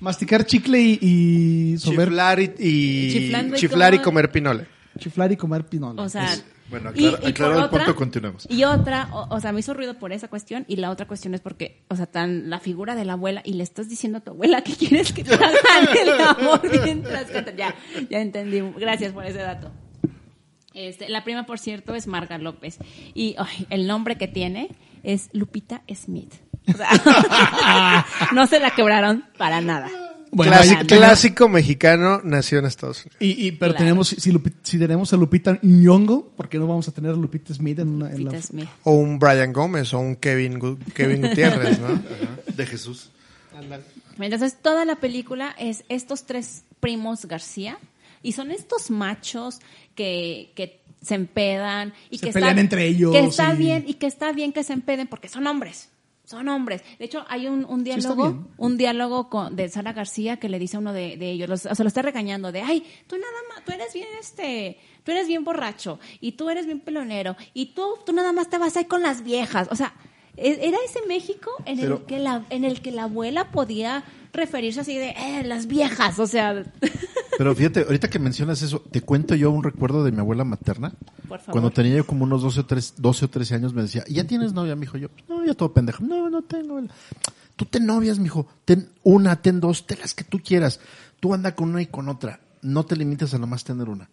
Masticar 0.00 0.46
chicle 0.46 0.80
y, 0.80 0.98
y 1.02 1.74
sober- 1.78 2.06
Chiflar 2.08 2.40
y, 2.40 2.54
y- 2.58 3.12
Chiflando 3.12 3.56
y 3.56 3.58
chiflar 3.58 3.94
y 3.94 3.98
comer 3.98 4.30
pinole. 4.32 4.66
chiflar 4.98 5.30
y 5.32 5.36
comer 5.36 5.66
pinole. 5.66 6.00
O 6.00 6.08
sea, 6.08 6.26
Bueno, 6.70 6.90
aclara- 6.90 7.00
y 7.22 7.26
el 7.26 7.34
punto, 7.34 7.64
otra- 7.64 7.94
continuemos. 7.94 8.46
Y 8.48 8.64
otra, 8.64 9.08
o, 9.12 9.34
o 9.34 9.40
sea, 9.40 9.52
me 9.52 9.60
hizo 9.60 9.74
ruido 9.74 9.98
por 9.98 10.12
esa 10.12 10.28
cuestión 10.28 10.64
y 10.68 10.76
la 10.76 10.90
otra 10.90 11.06
cuestión 11.06 11.34
es 11.34 11.40
porque, 11.40 11.82
o 11.88 11.96
sea, 11.96 12.06
tan 12.06 12.48
la 12.48 12.60
figura 12.60 12.94
de 12.94 13.04
la 13.04 13.14
abuela 13.14 13.42
y 13.44 13.54
le 13.54 13.62
estás 13.64 13.88
diciendo 13.88 14.18
a 14.18 14.20
tu 14.20 14.30
abuela 14.30 14.62
que 14.62 14.74
quieres 14.74 15.12
que 15.12 15.24
te 15.24 15.34
hagan 15.34 15.50
el 16.02 16.20
amor 16.20 16.60
mientras 16.84 17.24
cantan. 17.30 17.56
Ya, 17.56 17.74
ya 18.08 18.20
entendí. 18.20 18.60
Gracias 18.78 19.12
por 19.12 19.26
ese 19.26 19.38
dato. 19.38 19.70
Este, 20.72 21.08
la 21.08 21.24
prima, 21.24 21.46
por 21.46 21.58
cierto, 21.58 21.94
es 21.96 22.06
Marga 22.06 22.38
López. 22.38 22.78
Y 23.14 23.34
el 23.70 23.86
nombre 23.88 24.16
que 24.16 24.28
tiene 24.28 24.68
es 25.02 25.28
Lupita 25.32 25.82
Smith. 25.92 26.32
O 26.68 26.76
sea, 26.76 26.88
no 28.32 28.46
se 28.46 28.60
la 28.60 28.70
quebraron 28.70 29.24
para 29.36 29.60
nada. 29.60 29.88
Bueno, 30.32 30.52
Clásico, 30.86 31.48
mexicano 31.48 32.20
nació 32.22 32.60
en 32.60 32.66
Estados 32.66 33.02
Unidos. 33.04 33.16
Y, 33.20 33.46
y- 33.48 33.52
pero 33.52 33.72
Claro. 33.72 33.78
tenemos, 33.84 34.08
si, 34.08 34.30
Lupi- 34.32 34.52
si 34.62 34.78
tenemos 34.78 35.12
a 35.12 35.16
Lupita 35.16 35.58
Nyong'o, 35.62 36.28
¿por 36.36 36.48
qué 36.48 36.58
no 36.58 36.66
vamos 36.68 36.86
a 36.88 36.92
tener 36.92 37.10
a 37.10 37.14
Lupita 37.16 37.52
Smith 37.52 37.78
en, 37.80 37.88
una, 37.88 38.10
en 38.12 38.24
la... 38.24 38.40
Smith. 38.40 38.68
O 38.84 38.92
un 38.92 39.18
Brian 39.18 39.52
Gómez 39.52 39.92
o 39.92 39.98
un 39.98 40.14
Kevin, 40.16 40.60
Gu- 40.60 40.78
Kevin 40.94 41.22
Gutiérrez, 41.22 41.80
¿no? 41.80 42.00
De 42.56 42.66
Jesús. 42.66 43.10
Entonces, 44.18 44.56
toda 44.60 44.84
la 44.84 44.96
película 44.96 45.54
es 45.58 45.84
estos 45.88 46.24
tres 46.26 46.62
primos 46.80 47.24
García 47.26 47.78
y 48.22 48.32
son 48.32 48.50
estos 48.50 48.90
machos 48.90 49.58
que, 49.94 50.52
que 50.54 50.80
se 51.02 51.14
empedan 51.14 51.92
y 52.10 52.18
Se 52.18 52.26
que 52.26 52.32
pelean 52.32 52.50
está, 52.52 52.60
entre 52.60 52.86
ellos 52.86 53.12
Que 53.12 53.20
está 53.20 53.54
y- 53.54 53.56
bien 53.58 53.84
y 53.86 53.94
que 53.94 54.06
está 54.06 54.32
bien 54.32 54.52
que 54.52 54.62
se 54.62 54.72
empeden 54.74 55.06
porque 55.08 55.28
son 55.28 55.46
hombres. 55.46 55.88
Son 56.30 56.48
hombres. 56.48 56.82
De 56.98 57.04
hecho, 57.06 57.24
hay 57.28 57.48
un, 57.48 57.64
un 57.64 57.82
diálogo, 57.82 58.24
un 58.56 58.76
diálogo 58.76 59.28
con, 59.28 59.56
de 59.56 59.68
Sara 59.68 59.92
García 59.92 60.38
que 60.38 60.48
le 60.48 60.58
dice 60.60 60.76
a 60.76 60.80
uno 60.80 60.92
de, 60.92 61.16
de 61.16 61.30
ellos, 61.32 61.48
los- 61.48 61.66
o 61.66 61.74
sea, 61.74 61.82
lo 61.82 61.88
está 61.88 62.02
regañando 62.02 62.52
de, 62.52 62.62
ay, 62.62 62.84
tú 63.08 63.16
nada 63.16 63.32
más, 63.48 63.64
tú 63.64 63.72
eres 63.72 63.92
bien 63.92 64.06
este, 64.20 64.78
tú 65.02 65.10
eres 65.10 65.26
bien 65.26 65.42
borracho 65.42 65.98
y 66.20 66.32
tú 66.32 66.48
eres 66.48 66.66
bien 66.66 66.78
pelonero 66.80 67.36
y 67.52 67.66
tú, 67.74 67.82
tú 68.06 68.12
nada 68.12 68.32
más 68.32 68.48
te 68.48 68.58
vas 68.58 68.76
ahí 68.76 68.84
con 68.84 69.02
las 69.02 69.24
viejas. 69.24 69.66
O 69.72 69.74
sea, 69.76 69.92
e- 70.36 70.60
era 70.62 70.78
ese 70.86 71.00
México 71.08 71.50
en 71.66 71.80
el 71.80 72.04
que 72.06 72.18
la, 72.20 72.44
en 72.50 72.64
el 72.64 72.80
que 72.80 72.92
la 72.92 73.02
abuela 73.04 73.50
podía 73.50 74.04
referirse 74.32 74.80
así 74.80 74.96
de, 74.96 75.10
eh, 75.10 75.42
las 75.44 75.66
viejas, 75.66 76.18
o 76.18 76.26
sea, 76.26 76.64
Pero 77.40 77.54
fíjate, 77.54 77.80
ahorita 77.84 78.10
que 78.10 78.18
mencionas 78.18 78.60
eso, 78.60 78.80
te 78.90 79.00
cuento 79.00 79.34
yo 79.34 79.50
un 79.50 79.62
recuerdo 79.62 80.04
de 80.04 80.12
mi 80.12 80.18
abuela 80.18 80.44
materna. 80.44 80.92
Por 81.26 81.38
favor. 81.38 81.52
Cuando 81.52 81.70
tenía 81.70 81.96
yo 81.96 82.06
como 82.06 82.24
unos 82.24 82.42
12 82.42 82.60
o, 82.60 82.66
3, 82.66 82.94
12 82.98 83.24
o 83.24 83.30
13 83.30 83.54
años 83.54 83.72
me 83.72 83.80
decía, 83.80 84.04
¿y 84.06 84.12
ya 84.12 84.26
tienes 84.26 84.52
novia, 84.52 84.76
mijo? 84.76 84.98
Yo, 84.98 85.08
no, 85.26 85.46
ya 85.46 85.54
todo 85.54 85.72
pendejo. 85.72 86.04
No, 86.04 86.28
no 86.28 86.42
tengo. 86.42 86.82
Tú 87.56 87.64
ten 87.64 87.86
novias, 87.86 88.18
mijo. 88.18 88.46
Ten 88.66 88.90
una, 89.04 89.40
ten 89.40 89.58
dos, 89.58 89.86
ten 89.86 90.00
las 90.00 90.12
que 90.12 90.22
tú 90.22 90.40
quieras. 90.44 90.80
Tú 91.18 91.32
anda 91.32 91.54
con 91.54 91.70
una 91.70 91.80
y 91.80 91.86
con 91.86 92.10
otra. 92.10 92.40
No 92.60 92.84
te 92.84 92.94
limites 92.94 93.32
a 93.32 93.38
nomás 93.38 93.64
tener 93.64 93.88
una. 93.88 94.10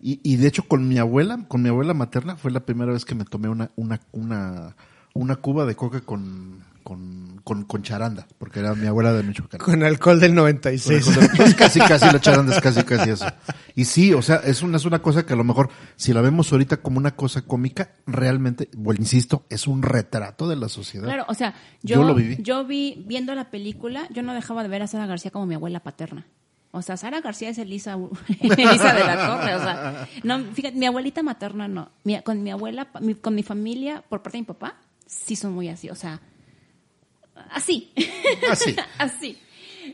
Y, 0.00 0.20
y 0.22 0.36
de 0.36 0.46
hecho 0.46 0.62
con 0.68 0.86
mi 0.86 0.98
abuela, 0.98 1.44
con 1.48 1.62
mi 1.62 1.70
abuela 1.70 1.92
materna, 1.92 2.36
fue 2.36 2.52
la 2.52 2.60
primera 2.60 2.92
vez 2.92 3.04
que 3.04 3.16
me 3.16 3.24
tomé 3.24 3.48
una, 3.48 3.72
una, 3.74 4.00
una, 4.12 4.76
una 5.14 5.34
cuba 5.34 5.66
de 5.66 5.74
coca 5.74 6.02
con, 6.02 6.62
con, 6.84 7.29
con, 7.44 7.64
con 7.64 7.82
charanda, 7.82 8.26
porque 8.38 8.60
era 8.60 8.74
mi 8.74 8.86
abuela 8.86 9.12
de 9.12 9.22
Michoacán. 9.22 9.60
Con 9.60 9.82
alcohol 9.82 10.20
del 10.20 10.34
96. 10.34 11.06
Pues 11.36 11.54
casi, 11.54 11.78
casi 11.80 12.06
la 12.06 12.20
charanda 12.20 12.54
es 12.54 12.60
casi, 12.60 12.82
casi 12.84 13.10
eso. 13.10 13.26
Y 13.74 13.84
sí, 13.84 14.12
o 14.12 14.22
sea, 14.22 14.36
es 14.44 14.62
una, 14.62 14.76
es 14.76 14.84
una 14.84 15.00
cosa 15.00 15.24
que 15.26 15.32
a 15.32 15.36
lo 15.36 15.44
mejor, 15.44 15.68
si 15.96 16.12
la 16.12 16.20
vemos 16.20 16.50
ahorita 16.52 16.78
como 16.78 16.98
una 16.98 17.12
cosa 17.16 17.42
cómica, 17.42 17.90
realmente, 18.06 18.68
bueno, 18.76 19.00
insisto, 19.00 19.44
es 19.48 19.66
un 19.66 19.82
retrato 19.82 20.48
de 20.48 20.56
la 20.56 20.68
sociedad. 20.68 21.04
claro, 21.06 21.24
o 21.28 21.34
sea, 21.34 21.54
yo, 21.82 21.96
Yo 21.96 22.04
lo 22.04 22.14
viví. 22.14 22.36
yo 22.42 22.64
vi, 22.64 23.04
viendo 23.06 23.34
la 23.34 23.50
película, 23.50 24.06
yo 24.10 24.22
no 24.22 24.34
dejaba 24.34 24.62
de 24.62 24.68
ver 24.68 24.82
a 24.82 24.86
Sara 24.86 25.06
García 25.06 25.30
como 25.30 25.46
mi 25.46 25.54
abuela 25.54 25.80
paterna. 25.80 26.26
O 26.72 26.82
sea, 26.82 26.96
Sara 26.96 27.20
García 27.20 27.48
es 27.48 27.58
Elisa, 27.58 27.96
Elisa 28.40 28.94
de 28.94 29.00
la 29.04 29.26
Torre, 29.26 29.54
o 29.56 29.60
sea, 29.60 30.08
no, 30.22 30.38
fíjate, 30.54 30.76
mi 30.76 30.86
abuelita 30.86 31.20
materna 31.22 31.66
no, 31.66 31.90
Mi- 32.04 32.20
con 32.22 32.42
mi 32.44 32.50
abuela, 32.52 32.88
mi- 33.00 33.14
con 33.16 33.34
mi 33.34 33.42
familia, 33.42 34.04
por 34.08 34.22
parte 34.22 34.38
de 34.38 34.42
mi 34.42 34.46
papá, 34.46 34.76
sí 35.04 35.34
son 35.34 35.52
muy 35.52 35.68
así, 35.68 35.90
o 35.90 35.96
sea, 35.96 36.20
así. 37.52 37.92
Así. 38.50 38.76
así. 38.98 39.38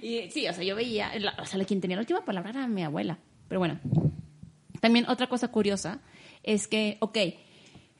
Y 0.03 0.31
sí, 0.31 0.47
o 0.49 0.53
sea, 0.53 0.65
yo 0.65 0.77
veía, 0.77 1.17
la- 1.19 1.35
o 1.41 1.47
sea, 1.47 1.65
quien 1.65 1.81
tenía 1.81 1.97
la 1.97 2.03
última 2.03 2.25
palabra 2.25 2.51
era 2.51 2.67
mi 2.69 2.83
abuela. 2.83 3.19
Pero 3.49 3.61
bueno, 3.61 3.79
también 4.81 5.09
otra 5.09 5.29
cosa 5.29 5.49
curiosa 5.49 6.01
es 6.43 6.67
que, 6.69 6.97
ok, 7.01 7.19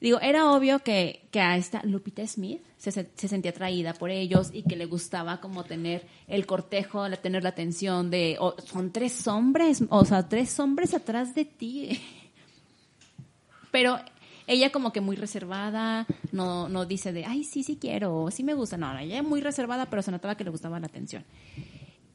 digo, 0.01 0.19
era 0.21 0.51
obvio 0.51 0.79
que, 0.79 1.27
que 1.31 1.39
a 1.39 1.57
esta 1.57 1.81
Lupita 1.83 2.25
Smith 2.27 2.61
se, 2.77 2.91
se- 2.91 3.09
se 3.15 3.27
sentía 3.27 3.51
atraída 3.51 3.93
por 3.93 4.11
ellos 4.11 4.49
y 4.53 4.63
que 4.63 4.75
le 4.75 4.85
gustaba 4.85 5.39
como 5.41 5.63
tener 5.63 6.05
el 6.27 6.45
cortejo, 6.45 7.07
la- 7.07 7.17
tener 7.17 7.43
la 7.43 7.49
atención 7.49 8.11
de, 8.11 8.35
oh, 8.39 8.55
son 8.63 8.91
tres 8.91 9.27
hombres, 9.27 9.83
o 9.89 10.05
sea, 10.05 10.27
tres 10.29 10.59
hombres 10.59 10.93
atrás 10.93 11.33
de 11.33 11.45
ti. 11.45 11.99
Pero 13.71 13.99
ella 14.47 14.71
como 14.71 14.93
que 14.93 15.01
muy 15.01 15.15
reservada, 15.15 16.07
no, 16.31 16.69
no 16.69 16.85
dice 16.85 17.11
de, 17.11 17.25
ay, 17.25 17.43
sí, 17.43 17.63
sí 17.63 17.77
quiero, 17.79 18.29
sí 18.31 18.43
me 18.43 18.53
gusta. 18.53 18.77
No, 18.77 18.93
no, 18.93 18.99
ella 18.99 19.21
muy 19.21 19.41
reservada, 19.41 19.87
pero 19.89 20.01
se 20.01 20.11
notaba 20.11 20.35
que 20.35 20.45
le 20.45 20.49
gustaba 20.49 20.79
la 20.79 20.87
atención. 20.87 21.25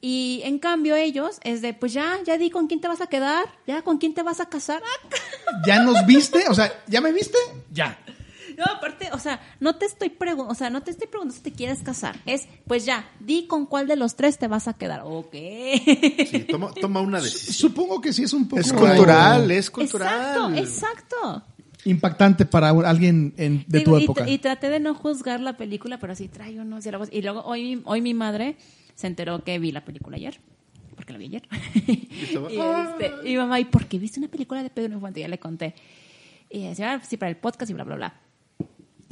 Y 0.01 0.41
en 0.45 0.59
cambio 0.59 0.97
ellos 0.97 1.39
es 1.45 1.63
de, 1.63 1.75
pues 1.75 1.93
ya, 1.93 2.19
ya 2.25 2.37
di 2.37 2.51
con 2.51 2.67
quién 2.67 2.81
te 2.81 2.89
vas 2.89 3.01
a 3.01 3.07
quedar, 3.07 3.45
ya 3.69 3.83
con 3.83 3.99
quién 3.99 4.15
te 4.15 4.25
vas 4.25 4.41
a 4.41 4.47
casar. 4.47 4.83
Ah, 4.85 5.63
¿Ya 5.67 5.83
nos 5.85 6.05
viste? 6.07 6.45
O 6.49 6.55
sea, 6.55 6.73
¿ya 6.89 7.01
me 7.01 7.13
viste? 7.13 7.39
Ya. 7.71 7.97
No, 8.59 8.65
aparte, 8.65 9.11
o 9.13 9.19
sea, 9.19 9.41
no 9.61 9.77
te 9.77 9.87
estoy 9.87 10.11
preguntando, 10.11 10.53
o 10.53 10.55
sea, 10.55 10.71
no 10.71 10.83
te 10.83 10.91
estoy 10.91 11.07
preguntando 11.07 11.37
si 11.37 11.43
te 11.43 11.53
quieres 11.53 11.83
casar. 11.83 12.21
Es, 12.27 12.49
pues 12.67 12.85
ya, 12.85 13.09
di 13.21 13.47
con 13.47 13.67
cuál 13.67 13.87
de 13.87 13.97
los 13.97 14.17
tres 14.17 14.39
te 14.39 14.49
vas 14.49 14.69
a 14.69 14.75
quedar. 14.75 15.03
Ok. 15.05 15.33
Sí, 15.33 16.47
toma, 16.51 16.73
toma 16.73 17.01
una 17.01 17.21
decisión. 17.21 17.71
Supongo 17.71 18.01
que 18.01 18.13
sí 18.13 18.25
es 18.25 18.33
un 18.33 18.49
poco... 18.49 18.61
Es 18.61 18.73
cultural, 18.73 19.51
es 19.51 19.71
cultural. 19.71 20.57
Exacto, 20.57 20.59
exacto. 20.59 21.45
Impactante 21.85 22.47
para 22.47 22.69
alguien 22.71 23.35
en- 23.37 23.65
de 23.67 23.79
Digo, 23.81 23.93
tu 23.93 23.99
y, 23.99 24.05
época. 24.05 24.29
y 24.29 24.39
traté 24.39 24.71
de 24.71 24.81
no 24.81 24.95
juzgar 24.95 25.41
la 25.41 25.57
película, 25.57 25.99
pero 25.99 26.15
sí 26.15 26.29
trae 26.29 26.59
unos 26.61 26.85
diálogos. 26.85 27.09
Y 27.13 27.23
luego 27.23 27.43
hoy, 27.45 27.83
hoy 27.85 28.01
mi 28.01 28.15
madre 28.15 28.57
se 28.95 29.07
enteró 29.07 29.43
que 29.45 29.59
vi 29.59 29.73
la 29.73 29.85
película 29.85 30.17
ayer. 30.17 30.39
Porque 30.95 31.13
la 31.13 31.19
vi 31.19 31.25
ayer. 31.27 31.43
y, 31.87 32.09
este, 32.23 33.31
y 33.31 33.37
mamá, 33.37 33.59
¿y 33.59 33.65
por 33.65 33.87
qué 33.87 33.99
viste 33.99 34.21
una 34.21 34.29
película 34.29 34.63
de 34.63 34.71
Pedro 34.71 34.95
Infante? 34.95 35.21
Ya 35.21 35.29
le 35.29 35.39
conté. 35.39 35.75
Y 36.51 36.65
decía, 36.67 36.93
ah, 36.95 37.01
sí, 37.05 37.17
para 37.17 37.31
el 37.31 37.37
podcast 37.37 37.71
y 37.71 37.75
bla, 37.75 37.85
bla, 37.85 37.97
bla. 37.97 38.15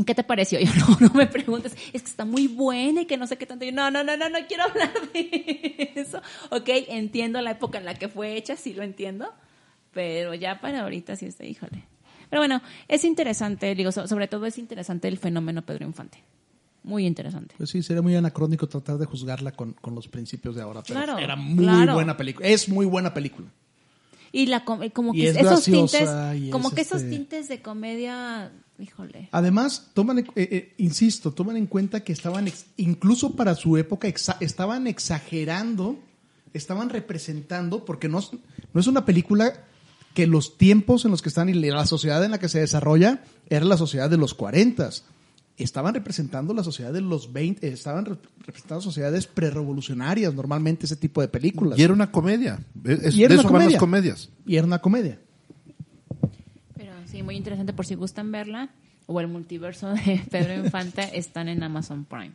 ¿Qué 0.07 0.14
te 0.14 0.23
pareció? 0.25 0.59
Yo, 0.61 0.71
no, 1.01 1.09
no 1.09 1.14
me 1.14 1.27
preguntes. 1.27 1.73
Es 1.93 2.03
que 2.03 2.09
está 2.09 2.25
muy 2.25 2.47
buena 2.49 3.03
y 3.03 3.07
que 3.07 3.16
no 3.16 3.27
sé 3.27 3.37
qué 3.37 3.47
tanto. 3.47 3.64
Yo, 3.64 3.73
no, 3.73 3.91
no, 3.91 4.05
no, 4.05 4.16
no, 4.16 4.29
no 4.29 4.39
quiero 4.47 4.64
hablar 4.64 4.91
de 5.12 5.93
eso. 5.97 6.23
Ok, 6.51 6.68
entiendo 6.89 7.41
la 7.41 7.53
época 7.53 7.79
en 7.79 7.85
la 7.87 7.95
que 7.95 8.09
fue 8.09 8.37
hecha, 8.37 8.57
sí 8.57 8.73
lo 8.75 8.83
entiendo. 8.83 9.33
Pero 9.93 10.35
ya 10.35 10.61
para 10.61 10.83
ahorita 10.83 11.16
sí 11.16 11.27
está, 11.27 11.45
híjole. 11.45 11.85
Pero 12.31 12.41
bueno, 12.41 12.62
es 12.89 13.05
interesante, 13.05 13.74
digo, 13.74 13.93
so- 13.93 14.07
sobre 14.09 14.28
todo 14.28 14.47
es 14.47 14.57
interesante 14.57 15.09
el 15.09 15.18
fenómeno 15.18 15.62
Pedro 15.62 15.85
Infante. 15.85 16.22
Muy 16.83 17.05
interesante. 17.07 17.55
Pues 17.59 17.68
sí, 17.70 17.83
sería 17.83 18.01
muy 18.01 18.14
anacrónico 18.14 18.66
tratar 18.66 18.97
de 18.97 19.05
juzgarla 19.05 19.53
con, 19.53 19.74
con 19.74 19.95
los 19.95 20.09
principios 20.09 20.55
de 20.57 20.62
ahora. 20.62 20.83
Pero 20.87 21.03
Claro, 21.03 21.18
era 21.18 21.37
muy 21.37 21.64
claro. 21.66 21.93
buena 21.95 22.16
película. 22.16 22.47
Es 22.49 22.68
muy 22.70 22.87
buena 22.87 23.12
película. 23.12 23.49
Y 24.33 24.47
la 24.47 24.64
com- 24.64 24.89
como 24.91 25.12
que 25.12 25.28
es 25.28 25.37
esos 25.37 25.64
tintes, 25.64 26.09
y 26.37 26.51
como 26.51 26.70
que 26.70 26.83
esos 26.83 27.03
este- 27.03 27.11
tintes 27.16 27.49
de 27.49 27.61
comedia, 27.61 28.53
híjole. 28.78 29.28
Además, 29.33 29.91
toman, 29.93 30.20
eh, 30.20 30.24
eh, 30.37 30.74
insisto, 30.78 31.33
toman 31.33 31.57
en 31.57 31.66
cuenta 31.66 32.05
que 32.05 32.12
estaban, 32.12 32.47
ex- 32.47 32.66
incluso 32.76 33.35
para 33.35 33.57
su 33.57 33.76
época, 33.76 34.07
exa- 34.09 34.37
estaban 34.41 34.87
exagerando, 34.87 35.99
estaban 36.55 36.89
representando, 36.91 37.85
porque 37.85 38.09
no, 38.09 38.20
es- 38.20 38.31
no 38.72 38.81
es 38.81 38.87
una 38.87 39.05
película 39.05 39.64
que 40.15 40.27
los 40.27 40.59
tiempos 40.59 41.05
en 41.05 41.11
los 41.11 41.23
que 41.23 41.29
están 41.29 41.49
y 41.49 41.55
la 41.55 41.87
sociedad 41.87 42.25
en 42.25 42.31
la 42.33 42.39
que 42.39 42.49
se 42.49 42.59
desarrolla 42.61 43.23
era 43.49 43.65
la 43.65 43.77
sociedad 43.77 44.11
de 44.11 44.17
los 44.17 44.35
40. 44.35 44.91
Estaban 45.57 45.95
representando 45.95 46.55
la 46.55 46.65
sociedad 46.65 46.93
de 46.93 47.01
los 47.03 47.33
20, 47.33 47.67
eh, 47.67 47.73
estaban 47.73 48.07
re- 48.07 48.17
representando 48.47 48.81
sociedades 48.81 49.27
prerevolucionarias, 49.27 50.33
normalmente 50.35 50.87
ese 50.87 50.97
tipo 50.97 51.21
de 51.21 51.29
películas. 51.29 51.79
Y 51.79 51.83
era 51.83 51.93
una 51.93 52.11
comedia. 52.11 52.59
Es- 52.85 53.15
Y 53.15 53.25
era 53.25 53.35
de 53.35 53.41
una 53.41 53.43
eso 53.43 53.53
van 53.53 53.53
las 53.53 53.77
comedia. 53.77 53.79
comedias. 53.79 54.31
Y 54.47 54.57
era 54.57 54.67
una 54.67 54.79
comedia. 54.79 55.19
Pero 56.77 56.93
sí, 57.07 57.23
muy 57.23 57.37
interesante 57.37 57.73
por 57.73 57.87
si 57.87 57.95
gustan 57.95 58.33
verla. 58.33 58.71
O 59.07 59.21
el 59.21 59.27
multiverso 59.29 59.89
de 59.91 60.23
Pedro 60.31 60.55
Infante 60.65 61.19
están 61.19 61.49
en 61.49 61.63
Amazon 61.63 62.05
Prime. 62.05 62.33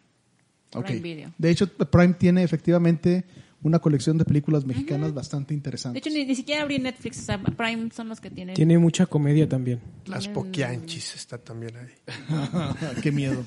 Ok. 0.74 0.86
Prime 0.86 1.00
Video. 1.02 1.32
De 1.38 1.50
hecho, 1.50 1.68
Prime 1.68 2.14
tiene 2.16 2.44
efectivamente 2.44 3.24
una 3.66 3.80
colección 3.80 4.20
de 4.20 4.26
películas 4.26 4.64
mexicanas 4.64 5.12
bastante 5.12 5.50
De 5.50 5.56
interesantes. 5.56 6.00
hecho, 6.06 6.16
ni, 6.16 6.24
ni 6.24 6.36
siquiera 6.36 6.62
abrí 6.62 6.78
Netflix. 6.78 7.18
O 7.18 7.22
sea, 7.24 7.42
Prime 7.42 7.90
son 7.92 8.08
los 8.10 8.22
que 8.22 8.30
tienen. 8.30 8.54
Tiene 8.56 8.78
mucha 8.78 9.08
comedia 9.08 9.50
también. 9.50 9.80
Las 10.06 10.28
poquianchis 10.28 11.16
está 11.16 11.40
también 11.40 11.72
ahí. 11.76 12.96
Qué 13.02 13.12
miedo. 13.12 13.44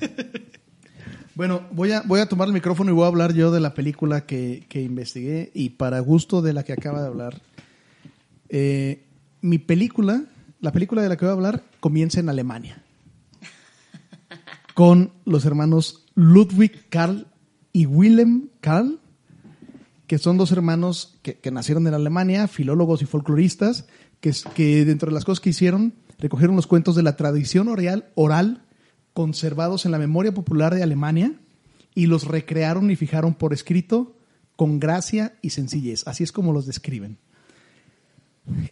Bueno, 1.35 1.61
voy 1.71 1.93
a, 1.93 2.01
voy 2.01 2.19
a 2.19 2.25
tomar 2.27 2.49
el 2.49 2.53
micrófono 2.53 2.91
y 2.91 2.93
voy 2.93 3.05
a 3.05 3.07
hablar 3.07 3.33
yo 3.33 3.49
de 3.49 3.61
la 3.61 3.73
película 3.73 4.25
que, 4.25 4.65
que 4.67 4.81
investigué 4.81 5.51
y 5.53 5.69
para 5.69 6.01
gusto 6.01 6.41
de 6.41 6.51
la 6.51 6.63
que 6.63 6.73
acaba 6.73 7.01
de 7.01 7.07
hablar. 7.07 7.41
Eh, 8.49 9.05
mi 9.39 9.57
película, 9.57 10.25
la 10.59 10.73
película 10.73 11.01
de 11.01 11.07
la 11.07 11.15
que 11.15 11.23
voy 11.23 11.29
a 11.31 11.35
hablar, 11.35 11.63
comienza 11.79 12.19
en 12.19 12.27
Alemania. 12.27 12.83
Con 14.73 15.13
los 15.23 15.45
hermanos 15.45 16.05
Ludwig 16.15 16.89
Karl 16.89 17.25
y 17.71 17.85
Willem 17.85 18.49
Karl, 18.59 18.99
que 20.09 20.17
son 20.17 20.37
dos 20.37 20.51
hermanos 20.51 21.19
que, 21.21 21.39
nacieron 21.51 21.85
en 21.85 21.93
Alemania, 21.93 22.47
filólogos 22.47 23.03
y 23.03 23.05
folcloristas, 23.05 23.85
que, 24.19 24.33
que 24.55 24.83
dentro 24.83 25.11
de 25.11 25.13
las 25.13 25.23
cosas 25.23 25.39
que 25.39 25.51
hicieron, 25.51 25.93
recogieron 26.17 26.55
los 26.55 26.65
cuentos 26.65 26.95
de 26.95 27.03
la 27.03 27.15
tradición 27.15 27.67
oral, 27.67 28.09
oral 28.15 28.65
conservados 29.13 29.85
en 29.85 29.91
la 29.91 29.99
memoria 29.99 30.33
popular 30.33 30.73
de 30.73 30.81
Alemania 30.81 31.39
y 31.93 32.07
los 32.07 32.23
recrearon 32.23 32.89
y 32.89 32.95
fijaron 32.95 33.35
por 33.35 33.53
escrito 33.53 34.15
con 34.55 34.79
gracia 34.79 35.37
y 35.43 35.51
sencillez. 35.51 36.07
Así 36.07 36.23
es 36.23 36.31
como 36.31 36.53
los 36.53 36.65
describen. 36.65 37.19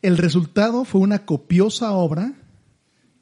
El 0.01 0.17
resultado 0.17 0.85
fue 0.85 1.01
una 1.01 1.23
copiosa 1.23 1.91
obra 1.91 2.33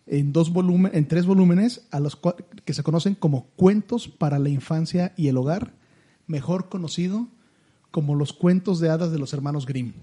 en 0.05 0.31
dos 0.31 0.53
volumen, 0.53 0.93
en 0.95 1.05
tres 1.09 1.25
volúmenes 1.25 1.85
a 1.91 1.99
los 1.99 2.17
que 2.63 2.73
se 2.73 2.83
conocen 2.83 3.15
como 3.15 3.47
Cuentos 3.57 4.07
para 4.07 4.39
la 4.39 4.47
infancia 4.47 5.13
y 5.17 5.27
el 5.27 5.35
hogar, 5.35 5.73
mejor 6.27 6.69
conocido 6.69 7.27
como 7.95 8.13
los 8.13 8.33
cuentos 8.33 8.81
de 8.81 8.89
hadas 8.89 9.13
de 9.13 9.17
los 9.17 9.31
hermanos 9.31 9.65
Grimm. 9.65 9.93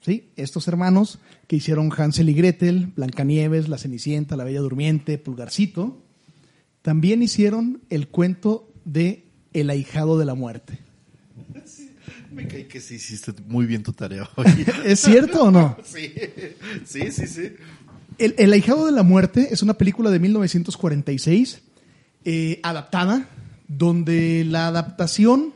¿Sí? 0.00 0.30
Estos 0.36 0.66
hermanos 0.66 1.18
que 1.46 1.56
hicieron 1.56 1.92
Hansel 1.94 2.30
y 2.30 2.32
Gretel, 2.32 2.86
Blancanieves, 2.96 3.68
La 3.68 3.76
Cenicienta, 3.76 4.34
La 4.34 4.44
Bella 4.44 4.62
Durmiente, 4.62 5.18
Pulgarcito, 5.18 6.02
también 6.80 7.22
hicieron 7.22 7.82
el 7.90 8.08
cuento 8.08 8.72
de 8.86 9.26
El 9.52 9.68
ahijado 9.68 10.18
de 10.18 10.24
la 10.24 10.34
muerte. 10.34 10.78
Me 12.32 12.48
cae 12.48 12.66
que 12.66 12.80
sí 12.80 12.94
hiciste 12.94 13.34
muy 13.46 13.66
bien 13.66 13.82
tu 13.82 13.92
tarea 13.92 14.26
hoy. 14.34 14.46
¿Es 14.86 15.00
cierto 15.00 15.42
o 15.42 15.50
no? 15.50 15.76
sí, 15.84 16.14
sí, 16.86 17.12
sí, 17.12 17.26
sí. 17.26 17.52
El, 18.16 18.34
El 18.38 18.54
ahijado 18.54 18.86
de 18.86 18.92
la 18.92 19.02
muerte 19.02 19.48
es 19.50 19.62
una 19.62 19.74
película 19.74 20.08
de 20.08 20.18
1946 20.18 21.60
eh, 22.24 22.58
adaptada, 22.62 23.28
donde 23.68 24.46
la 24.46 24.68
adaptación, 24.68 25.52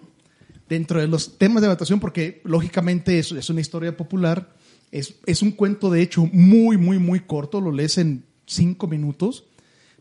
dentro 0.71 1.01
de 1.01 1.09
los 1.09 1.37
temas 1.37 1.61
de 1.61 1.67
adaptación, 1.67 1.99
porque 1.99 2.41
lógicamente 2.45 3.19
es, 3.19 3.33
es 3.33 3.51
una 3.51 3.61
historia 3.61 3.97
popular, 3.97 4.55
es, 4.93 5.17
es 5.27 5.43
un 5.43 5.51
cuento 5.51 5.91
de 5.91 6.01
hecho 6.01 6.27
muy, 6.33 6.79
muy, 6.79 7.01
muy 7.01 7.21
corto, 7.21 7.61
lo 7.61 7.73
lees 7.73 7.99
en 7.99 8.25
cinco 8.47 8.87
minutos, 8.87 9.47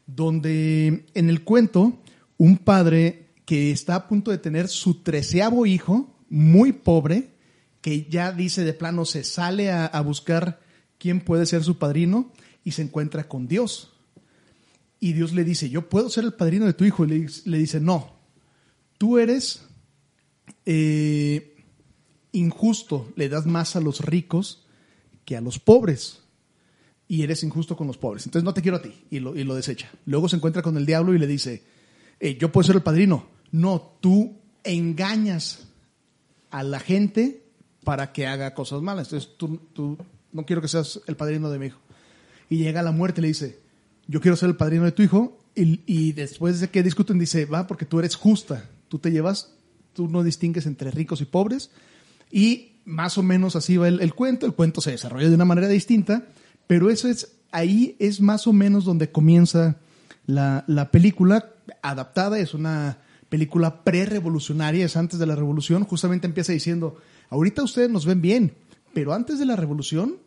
donde 0.06 1.06
en 1.16 1.30
el 1.30 1.44
cuento 1.44 2.00
un 2.38 2.58
padre 2.58 3.30
que 3.46 3.72
está 3.72 3.96
a 3.96 4.08
punto 4.08 4.30
de 4.30 4.38
tener 4.38 4.68
su 4.68 5.02
treceavo 5.02 5.66
hijo, 5.66 6.16
muy 6.30 6.72
pobre, 6.72 7.32
que 7.82 8.06
ya 8.08 8.32
dice 8.32 8.64
de 8.64 8.74
plano 8.74 9.06
se 9.06 9.24
sale 9.24 9.72
a, 9.72 10.00
buscar 10.02 10.60
quién 11.00 11.20
puede 11.20 11.48
ser 11.48 11.64
su 11.64 11.80
padrino 11.80 12.32
y 12.64 12.72
se 12.74 12.84
encuentra 12.84 13.28
con 13.28 13.48
Dios. 13.48 13.94
Y 15.00 15.14
Dios 15.14 15.34
le 15.34 15.44
dice, 15.44 15.70
yo 15.70 15.90
puedo 15.90 16.10
ser 16.10 16.26
el 16.26 16.34
padrino 16.34 16.66
de 16.66 16.74
tu 16.74 16.84
hijo. 16.84 17.06
Y 17.06 17.28
le 17.46 17.58
dice, 17.58 17.80
no, 17.80 18.18
tú 18.98 19.18
eres 19.18 19.69
eh, 20.66 21.56
injusto, 22.32 23.12
le 23.16 23.30
das 23.30 23.46
más 23.46 23.76
a 23.76 23.82
los 23.82 24.02
ricos 24.02 24.66
que 25.26 25.38
a 25.38 25.42
los 25.42 25.60
pobres. 25.60 26.22
Y 27.08 27.24
eres 27.24 27.44
injusto 27.44 27.76
con 27.76 27.88
los 27.88 27.98
pobres. 27.98 28.26
Entonces 28.26 28.44
no 28.44 28.54
te 28.54 28.62
quiero 28.62 28.78
a 28.78 28.82
ti. 28.82 28.94
Y 29.10 29.20
lo, 29.20 29.36
y 29.36 29.44
lo 29.44 29.56
desecha. 29.56 29.90
Luego 30.06 30.30
se 30.30 30.36
encuentra 30.36 30.62
con 30.62 30.78
el 30.78 30.86
diablo 30.86 31.14
y 31.14 31.20
le 31.20 31.26
dice, 31.26 31.64
eh, 32.20 32.38
yo 32.38 32.52
puedo 32.52 32.68
ser 32.68 32.76
el 32.76 32.84
padrino. 32.84 33.28
No, 33.52 33.96
tú 34.00 34.38
engañas 34.64 35.68
a 36.52 36.62
la 36.64 36.80
gente 36.80 37.44
para 37.84 38.12
que 38.12 38.28
haga 38.28 38.54
cosas 38.54 38.82
malas. 38.82 39.08
Entonces 39.08 39.32
tú, 39.38 39.60
tú 39.74 39.98
no 40.32 40.46
quiero 40.46 40.62
que 40.62 40.68
seas 40.68 41.02
el 41.08 41.16
padrino 41.16 41.50
de 41.50 41.60
mi 41.60 41.68
hijo. 41.68 41.80
Y 42.50 42.58
llega 42.58 42.84
la 42.84 42.92
muerte 42.92 43.22
y 43.22 43.24
le 43.24 43.28
dice, 43.30 43.60
yo 44.08 44.22
quiero 44.22 44.38
ser 44.38 44.50
el 44.50 44.56
padrino 44.56 44.86
de 44.86 44.92
tu 44.92 45.02
hijo. 45.02 45.40
Y, 45.56 45.82
y 45.88 46.12
después 46.12 46.60
de 46.60 46.70
que 46.70 46.84
discuten 46.84 47.18
dice, 47.18 47.46
va, 47.46 47.66
porque 47.66 47.86
tú 47.86 48.00
eres 48.00 48.16
justa. 48.16 48.70
Tú 48.88 49.00
te 49.00 49.12
llevas, 49.12 49.54
tú 49.94 50.08
no 50.08 50.24
distingues 50.24 50.66
entre 50.66 50.92
ricos 50.92 51.22
y 51.22 51.26
pobres. 51.26 51.72
Y 52.32 52.74
más 52.86 53.18
o 53.18 53.24
menos 53.24 53.56
así 53.56 53.78
va 53.78 53.88
el, 53.88 54.02
el 54.02 54.14
cuento. 54.14 54.46
El 54.46 54.54
cuento 54.54 54.82
se 54.82 54.92
desarrolla 54.92 55.30
de 55.30 55.36
una 55.36 55.46
manera 55.46 55.68
distinta, 55.68 56.26
pero 56.68 56.90
eso 56.90 57.08
es, 57.08 57.36
ahí 57.52 57.96
es 58.00 58.22
más 58.22 58.48
o 58.48 58.54
menos 58.54 58.86
donde 58.86 59.12
comienza 59.12 59.78
la, 60.26 60.64
la 60.68 60.92
película 60.92 61.54
adaptada. 61.82 62.40
Es 62.40 62.54
una 62.54 63.00
película 63.30 63.84
pre-revolucionaria, 63.84 64.86
es 64.86 64.98
antes 64.98 65.20
de 65.20 65.26
la 65.26 65.36
revolución. 65.36 65.84
Justamente 65.84 66.28
empieza 66.28 66.54
diciendo, 66.54 66.98
ahorita 67.30 67.64
ustedes 67.64 67.90
nos 67.90 68.06
ven 68.06 68.22
bien, 68.22 68.54
pero 68.94 69.14
antes 69.14 69.40
de 69.40 69.46
la 69.46 69.56
revolución, 69.56 70.18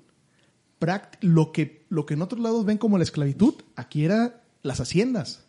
lo 1.21 1.53
que, 1.53 1.85
lo 1.89 2.07
que 2.07 2.15
en 2.15 2.23
otros 2.23 2.41
lados 2.41 2.65
ven 2.65 2.79
como 2.79 2.99
la 2.99 3.05
esclavitud, 3.05 3.55
aquí 3.77 4.05
era 4.05 4.43
las 4.63 4.81
haciendas, 4.81 5.45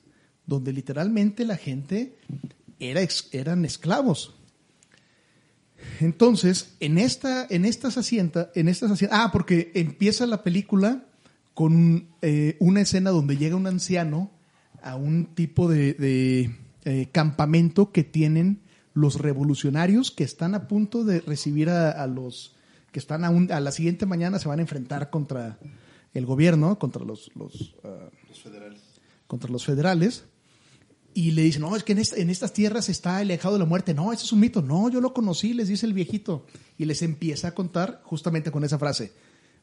donde 0.45 0.74
literalmente 0.74 1.45
la 1.45 1.57
gente 1.57 2.16
era 2.89 3.01
eran 3.31 3.65
esclavos. 3.65 4.36
Entonces, 5.99 6.75
en, 6.79 6.97
esta, 6.97 7.45
en 7.49 7.65
estas 7.65 7.97
haciendas, 7.97 8.47
en 8.55 8.67
estas 8.67 9.03
ah, 9.11 9.29
porque 9.31 9.71
empieza 9.75 10.25
la 10.25 10.43
película 10.43 11.05
con 11.53 12.07
eh, 12.21 12.55
una 12.59 12.81
escena 12.81 13.11
donde 13.11 13.38
llega 13.38 13.55
un 13.55 13.67
anciano 13.67 14.31
a 14.81 14.95
un 14.95 15.27
tipo 15.36 15.69
de, 15.69 15.93
de, 15.93 16.55
eh, 16.86 17.09
campamento 17.11 17.91
que 17.91 18.03
tienen 18.03 18.61
los 18.93 19.19
revolucionarios 19.19 20.11
que 20.11 20.23
están 20.23 20.55
a 20.55 20.67
punto 20.67 21.03
de 21.03 21.19
recibir 21.21 21.69
a, 21.69 21.91
a 21.91 22.07
los 22.07 22.55
que 22.91 22.99
están 22.99 23.23
a, 23.25 23.29
un- 23.29 23.51
a 23.51 23.59
la 23.59 23.71
siguiente 23.71 24.05
mañana 24.05 24.39
se 24.39 24.47
van 24.47 24.59
a 24.59 24.61
enfrentar 24.63 25.09
contra 25.09 25.57
el 26.13 26.25
gobierno, 26.25 26.77
contra 26.79 27.03
los, 27.03 27.31
los, 27.36 27.75
ah, 27.84 28.09
contra 29.27 29.49
los 29.49 29.65
federales. 29.65 30.25
Y 31.16 31.32
le 31.32 31.43
dicen, 31.43 31.61
no, 31.61 31.76
es 31.76 31.84
que 31.84 31.91
en, 31.91 31.99
esta- 31.99 32.16
en 32.18 32.30
estas 32.30 32.53
tierras 32.53 32.89
está 32.89 33.22
el 33.22 33.28
alejado 33.28 33.55
de 33.55 33.59
la 33.59 33.66
muerte. 33.66 33.93
No, 33.93 34.11
eso 34.11 34.26
es 34.26 34.32
un 34.34 34.39
mito. 34.39 34.61
No, 34.61 34.89
yo 34.89 34.99
lo 34.99 35.14
conocí, 35.14 35.53
les 35.53 35.68
dice 35.68 35.86
el 35.86 35.93
viejito. 35.93 36.45
Y 36.78 36.86
les 36.86 37.01
empieza 37.03 37.49
a 37.49 37.53
contar 37.53 38.01
justamente 38.03 38.49
con 38.51 38.64
esa 38.64 38.80
frase. 38.80 39.14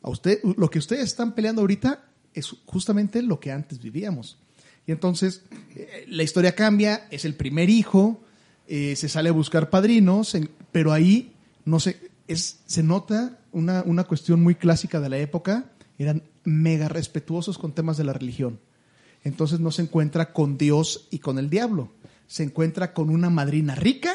A 0.02 0.10
usted, 0.10 0.40
lo 0.56 0.70
que 0.70 0.78
ustedes 0.78 1.04
están 1.04 1.34
peleando 1.34 1.60
ahorita 1.62 2.04
es 2.34 2.54
justamente 2.66 3.20
lo 3.22 3.40
que 3.40 3.50
antes 3.50 3.80
vivíamos. 3.80 4.38
Y 4.86 4.92
entonces 4.92 5.42
eh, 5.76 6.04
la 6.08 6.22
historia 6.22 6.54
cambia, 6.54 7.08
es 7.10 7.24
el 7.24 7.34
primer 7.34 7.68
hijo, 7.68 8.22
eh, 8.68 8.94
se 8.96 9.08
sale 9.08 9.28
a 9.28 9.32
buscar 9.32 9.68
padrinos, 9.70 10.36
pero 10.72 10.92
ahí 10.92 11.32
no 11.64 11.80
sé, 11.80 12.00
es, 12.28 12.60
se 12.66 12.82
nota 12.82 13.38
una, 13.52 13.82
una 13.84 14.04
cuestión 14.04 14.40
muy 14.42 14.54
clásica 14.54 15.00
de 15.00 15.08
la 15.08 15.18
época, 15.18 15.72
eran 15.98 16.22
mega 16.44 16.88
respetuosos 16.88 17.58
con 17.58 17.74
temas 17.74 17.96
de 17.98 18.04
la 18.04 18.12
religión. 18.12 18.60
Entonces 19.24 19.60
no 19.60 19.70
se 19.70 19.82
encuentra 19.82 20.32
con 20.32 20.56
Dios 20.56 21.08
y 21.10 21.18
con 21.18 21.38
el 21.38 21.50
diablo, 21.50 21.92
se 22.26 22.42
encuentra 22.42 22.94
con 22.94 23.10
una 23.10 23.28
madrina 23.28 23.74
rica 23.74 24.12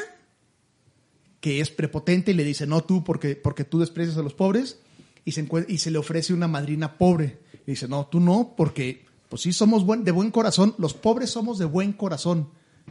que 1.40 1.60
es 1.60 1.70
prepotente 1.70 2.32
y 2.32 2.34
le 2.34 2.44
dice, 2.44 2.66
no 2.66 2.82
tú, 2.82 3.04
porque, 3.04 3.36
porque 3.36 3.64
tú 3.64 3.78
desprecias 3.78 4.16
a 4.16 4.22
los 4.22 4.34
pobres, 4.34 4.80
y 5.24 5.32
se, 5.32 5.46
y 5.68 5.78
se 5.78 5.90
le 5.90 5.98
ofrece 5.98 6.32
una 6.32 6.48
madrina 6.48 6.98
pobre. 6.98 7.38
Y 7.66 7.72
dice, 7.72 7.86
no, 7.88 8.06
tú 8.06 8.20
no, 8.20 8.54
porque 8.56 9.04
pues 9.28 9.42
sí 9.42 9.52
somos 9.52 9.84
buen, 9.84 10.04
de 10.04 10.12
buen 10.12 10.30
corazón, 10.30 10.74
los 10.78 10.94
pobres 10.94 11.30
somos 11.30 11.58
de 11.58 11.64
buen 11.64 11.92
corazón, 11.92 12.48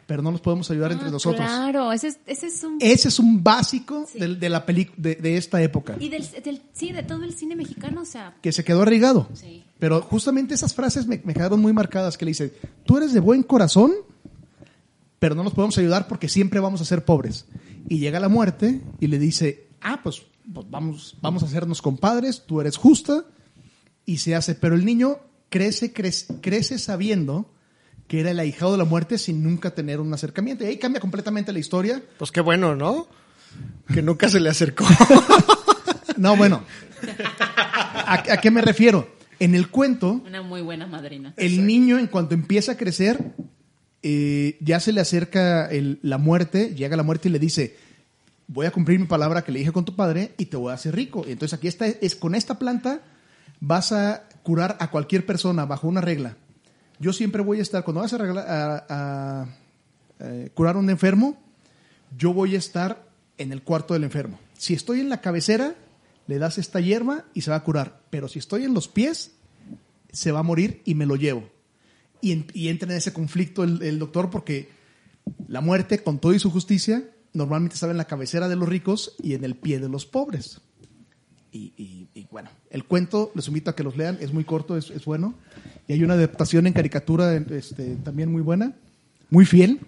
pero 0.08 0.22
no 0.22 0.32
nos 0.32 0.41
podemos 0.41 0.70
ayudar 0.72 0.91
entre 0.91 1.08
Ah, 1.08 1.12
nosotros. 1.12 1.45
Claro, 1.45 1.91
ese 1.91 2.10
es, 2.10 2.20
ese 2.28 2.47
es 2.47 2.64
un... 2.64 2.78
Ese 2.80 3.08
es 3.08 3.20
un 3.20 3.43
básico 3.43 4.08
Sí. 4.12 4.20
del- 4.20 4.39
de, 4.39 4.49
la 4.49 4.66
peli- 4.66 4.91
de, 4.97 5.16
de 5.16 5.38
esta 5.38 5.62
época, 5.62 5.95
Y 5.99 6.10
del, 6.10 6.24
del- 6.43 6.62
sí, 6.74 6.91
de 6.91 7.03
todo 7.03 7.24
el 7.24 7.34
cine 7.34 7.56
mexicano, 7.56 8.01
o 8.01 8.06
sea, 8.06 8.36
que 8.41 8.51
se 8.51 8.64
quedó 8.64 8.84
arraigado. 8.84 9.28
Sí. 9.34 9.64
Pero 9.80 10.01
justamente 10.01 10.53
esas 10.53 10.74
frases 10.74 11.08
me, 11.08 11.22
me 11.24 11.34
quedaron 11.34 11.60
muy 11.62 11.74
marcadas, 11.74 12.18
que 12.18 12.26
le 12.26 12.32
dice, 12.32 12.53
tú 12.86 12.97
eres 12.97 13.14
de 13.14 13.20
buen 13.20 13.43
corazón, 13.43 13.91
pero 15.20 15.34
no 15.36 15.43
nos 15.43 15.53
podemos 15.53 15.78
ayudar 15.78 16.08
porque 16.08 16.30
siempre 16.30 16.60
vamos 16.60 16.82
a 16.82 16.86
ser 16.86 17.03
pobres. 17.03 17.45
Y 17.89 17.99
llega 17.99 18.20
la 18.20 18.30
muerte 18.30 18.82
y 18.99 19.08
le 19.08 19.18
dice, 19.20 19.68
ah, 19.82 19.99
pues, 20.03 20.22
pues 20.53 20.68
vamos, 20.70 21.18
vamos 21.22 21.43
a 21.43 21.47
hacernos 21.47 21.82
compadres, 21.82 22.43
tú 22.45 22.62
eres 22.62 22.78
justa, 22.78 23.26
y 24.06 24.18
se 24.18 24.36
hace. 24.36 24.53
Pero 24.56 24.76
el 24.76 24.86
niño 24.86 25.18
crece, 25.49 25.93
crece, 25.93 26.36
crece 26.41 26.78
sabiendo 26.78 27.49
que 28.08 28.20
era 28.20 28.32
el 28.32 28.39
ahijado 28.39 28.74
de 28.74 28.78
la 28.78 28.86
muerte 28.86 29.18
sin 29.18 29.43
nunca 29.43 29.72
tener 29.72 29.99
un 29.99 30.14
acercamiento. 30.14 30.64
Y 30.64 30.68
ahí 30.68 30.78
cambia 30.78 30.99
completamente 31.01 31.51
la 31.51 31.60
historia. 31.60 32.01
Pues 32.18 32.32
qué 32.32 32.41
bueno, 32.41 32.76
¿no? 32.76 33.08
Que 33.93 34.01
nunca 34.01 34.30
se 34.30 34.39
le 34.39 34.49
acercó. 34.49 34.86
No, 36.18 36.38
bueno. 36.38 36.64
¿A, 38.06 38.14
a 38.32 38.38
qué 38.38 38.49
me 38.49 38.62
refiero? 38.62 39.10
En 39.38 39.53
el 39.53 39.70
cuento, 39.70 40.22
Una 40.26 40.41
muy 40.41 40.62
buena 40.62 40.88
madrina. 40.88 41.34
el 41.36 41.66
niño 41.68 41.99
en 41.99 42.08
cuanto 42.08 42.34
empieza 42.36 42.72
a 42.74 42.78
crecer, 42.78 43.34
eh, 44.01 44.58
ya 44.62 44.80
se 44.80 44.93
le 44.93 45.01
acerca 45.01 45.68
el- 45.70 45.99
la 46.03 46.18
muerte, 46.18 46.74
llega 46.74 46.95
la 46.95 47.03
muerte 47.03 47.28
y 47.28 47.34
le 47.34 47.39
dice, 47.39 47.76
voy 48.47 48.66
a 48.66 48.72
cumplir 48.72 48.97
mi 48.97 49.08
palabra 49.08 49.43
que 49.43 49.51
le 49.51 49.60
dije 49.60 49.74
con 49.74 49.84
tu 49.84 49.93
padre 49.97 50.32
y 50.38 50.45
te 50.45 50.56
voy 50.56 50.72
a 50.72 50.76
hacer 50.76 50.95
rico. 50.95 51.26
Y 51.28 51.34
entonces 51.34 51.58
aquí 51.58 51.68
está, 51.68 51.86
es 51.86 52.16
con 52.16 52.34
esta 52.34 52.58
planta 52.60 53.01
vas 53.60 53.91
a 53.91 54.24
curar 54.43 54.78
a 54.80 54.89
cualquier 54.91 55.26
persona 55.26 55.66
bajo 55.66 55.88
una 55.89 55.99
regla. 55.99 56.38
Yo 57.00 57.14
siempre 57.14 57.41
voy 57.41 57.60
a 57.60 57.62
estar, 57.62 57.84
cuando 57.84 58.02
vas 58.02 58.14
a, 58.14 58.86
a- 58.89 59.46
eh, 60.20 60.50
curar 60.54 60.76
a 60.76 60.80
un 60.80 60.89
enfermo, 60.89 61.38
yo 62.18 62.34
voy 62.34 62.56
a 62.56 62.58
estar 62.58 63.06
en 63.38 63.52
el 63.52 63.62
cuarto 63.64 63.93
del 63.93 64.06
enfermo. 64.06 64.39
Si 64.58 64.74
estoy 64.74 65.02
en 65.02 65.10
la 65.10 65.20
cabecera, 65.20 65.76
le 66.28 66.39
das 66.39 66.58
esta 66.58 66.80
hierba 66.80 67.26
y 67.34 67.41
se 67.41 67.52
va 67.52 67.58
a 67.58 67.64
curar. 67.64 68.00
Pero 68.10 68.28
si 68.30 68.39
estoy 68.39 68.64
en 68.64 68.74
los 68.74 68.88
pies, 68.88 69.34
se 70.12 70.32
va 70.32 70.39
a 70.39 70.43
morir 70.43 70.82
y 70.86 70.96
me 70.96 71.06
lo 71.06 71.16
llevo. 71.18 71.50
Y, 72.22 72.32
en- 72.32 72.48
y 72.54 72.70
entra 72.70 72.89
en 72.91 72.98
ese 72.98 73.12
conflicto 73.14 73.64
el, 73.64 73.82
el 73.84 74.00
doctor 74.00 74.30
porque 74.30 74.70
la 75.50 75.60
muerte, 75.60 76.02
con 76.02 76.20
todo 76.20 76.34
y 76.34 76.39
su 76.39 76.50
justicia, 76.50 77.04
normalmente 77.34 77.74
estaba 77.74 77.91
en 77.91 77.98
la 77.98 78.06
cabecera 78.08 78.48
de 78.48 78.56
los 78.56 78.70
ricos 78.70 79.16
y 79.22 79.34
en 79.34 79.43
el 79.43 79.56
pie 79.56 79.80
de 79.80 79.89
los 79.89 80.06
pobres. 80.06 80.62
Y, 81.56 81.72
y- 81.78 82.08
y 82.14 82.28
bueno, 82.32 82.49
el 82.70 82.84
cuento, 82.84 83.32
les 83.34 83.47
invito 83.47 83.70
a 83.70 83.76
que 83.76 83.84
los 83.84 83.95
lean, 83.95 84.18
es 84.20 84.34
muy 84.34 84.43
corto, 84.43 84.76
es, 84.76 84.89
es 84.89 85.06
bueno. 85.06 85.34
Y 85.88 85.93
hay 85.93 86.03
una 86.03 86.16
adaptación 86.16 86.68
en 86.68 86.74
caricatura 86.74 87.34
este, 87.34 87.95
también 88.03 88.30
muy 88.32 88.41
buena, 88.41 88.74
muy 89.30 89.45
fiel. 89.45 89.80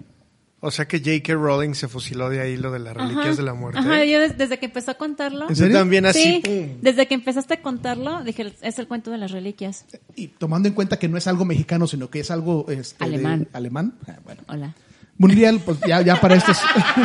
O 0.60 0.72
sea 0.72 0.88
que 0.88 0.98
J.K. 1.00 1.34
Rowling 1.34 1.74
se 1.76 1.88
fusiló 1.88 2.30
de 2.30 2.40
ahí 2.42 2.58
lo 2.58 2.72
de 2.72 2.80
las 2.80 2.96
reliquias 2.96 3.28
Ajá. 3.28 3.36
de 3.36 3.44
la 3.44 3.54
muerte. 3.54 3.80
Ajá, 3.80 4.04
yo 4.06 4.20
des- 4.20 4.38
desde 4.38 4.58
que 4.58 4.66
empezó 4.68 4.92
a 4.92 4.94
contarlo. 4.96 5.44
¿En 5.44 5.50
Yo 5.50 5.56
serio? 5.56 5.78
también 5.78 6.06
así, 6.08 6.42
Sí, 6.44 6.78
desde 6.82 7.06
que 7.08 7.14
empezaste 7.14 7.54
a 7.56 7.62
contarlo, 7.62 8.24
dije, 8.24 8.54
es 8.62 8.80
el 8.80 8.88
cuento 8.88 9.12
de 9.12 9.18
las 9.20 9.32
reliquias. 9.32 9.86
Y 10.16 10.28
tomando 10.30 10.68
en 10.70 10.74
cuenta 10.74 10.98
que 10.98 11.08
no 11.10 11.18
es 11.18 11.28
algo 11.28 11.46
mexicano, 11.46 11.86
sino 11.86 12.10
que 12.10 12.22
es 12.22 12.32
algo 12.32 12.66
este, 12.70 12.98
de- 12.98 13.06
Alemán. 13.14 13.48
alemán. 13.54 13.94
ah, 14.08 14.18
bueno. 14.24 14.42
Hola. 14.48 14.76
Mundial, 15.18 15.62
pues 15.66 15.80
ya, 15.88 16.02
ya 16.02 16.20
para 16.22 16.36
estas, 16.36 16.60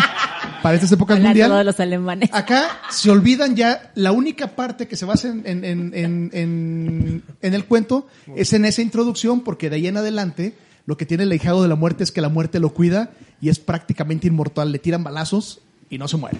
para 0.62 0.74
estas 0.74 0.92
épocas 0.92 1.16
Hola 1.18 1.28
mundial. 1.28 1.48
todos 1.50 1.64
los 1.64 1.80
alemanes. 1.80 2.28
Acá 2.32 2.80
se 2.90 3.10
olvidan 3.10 3.56
ya, 3.56 3.90
la 3.94 4.12
única 4.12 4.48
parte 4.48 4.86
que 4.86 4.96
se 4.96 5.04
basa 5.06 5.28
en, 5.28 5.42
en, 5.46 5.64
en, 5.64 5.90
en- 5.94 6.30
en- 6.32 7.22
en 7.40 7.54
el 7.54 7.64
cuento 7.64 8.06
es 8.36 8.52
en 8.52 8.64
esa 8.66 8.82
introducción, 8.82 9.40
porque 9.40 9.70
de 9.70 9.76
ahí 9.76 9.86
en 9.86 9.96
adelante 9.96 10.54
lo 10.84 10.96
que 10.96 11.06
tiene 11.06 11.22
el 11.22 11.32
ahijado 11.32 11.62
de 11.62 11.68
la 11.68 11.76
muerte 11.76 12.04
es 12.04 12.12
que 12.12 12.20
la 12.20 12.28
muerte 12.28 12.60
lo 12.60 12.70
cuida 12.74 13.10
y 13.40 13.48
es 13.48 13.58
prácticamente 13.58 14.26
inmortal. 14.26 14.72
Le 14.72 14.78
tiran 14.78 15.02
balazos 15.04 15.60
y 15.88 15.96
no 15.98 16.06
se 16.08 16.16
muere. 16.18 16.38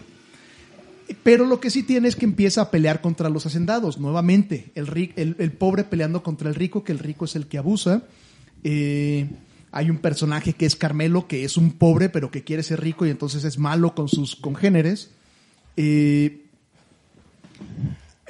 Pero 1.22 1.46
lo 1.46 1.60
que 1.60 1.70
sí 1.70 1.82
tiene 1.82 2.08
es 2.08 2.16
que 2.16 2.24
empieza 2.24 2.62
a 2.62 2.70
pelear 2.70 3.00
contra 3.00 3.28
los 3.28 3.44
hacendados, 3.46 3.98
nuevamente. 3.98 4.72
El, 4.74 4.86
ri- 4.86 5.12
el, 5.16 5.36
el 5.38 5.52
pobre 5.52 5.84
peleando 5.84 6.22
contra 6.22 6.48
el 6.48 6.54
rico, 6.54 6.84
que 6.84 6.92
el 6.92 6.98
rico 6.98 7.24
es 7.24 7.36
el 7.36 7.46
que 7.46 7.58
abusa. 7.58 8.02
Eh, 8.64 9.28
hay 9.72 9.88
un 9.88 9.98
personaje 9.98 10.52
que 10.52 10.66
es 10.66 10.76
Carmelo, 10.76 11.26
que 11.26 11.44
es 11.44 11.56
un 11.56 11.72
pobre, 11.72 12.10
pero 12.10 12.30
que 12.30 12.44
quiere 12.44 12.62
ser 12.62 12.82
rico 12.82 13.06
y 13.06 13.10
entonces 13.10 13.42
es 13.44 13.58
malo 13.58 13.94
con 13.94 14.06
sus 14.06 14.36
congéneres. 14.36 15.10
Eh, 15.78 16.44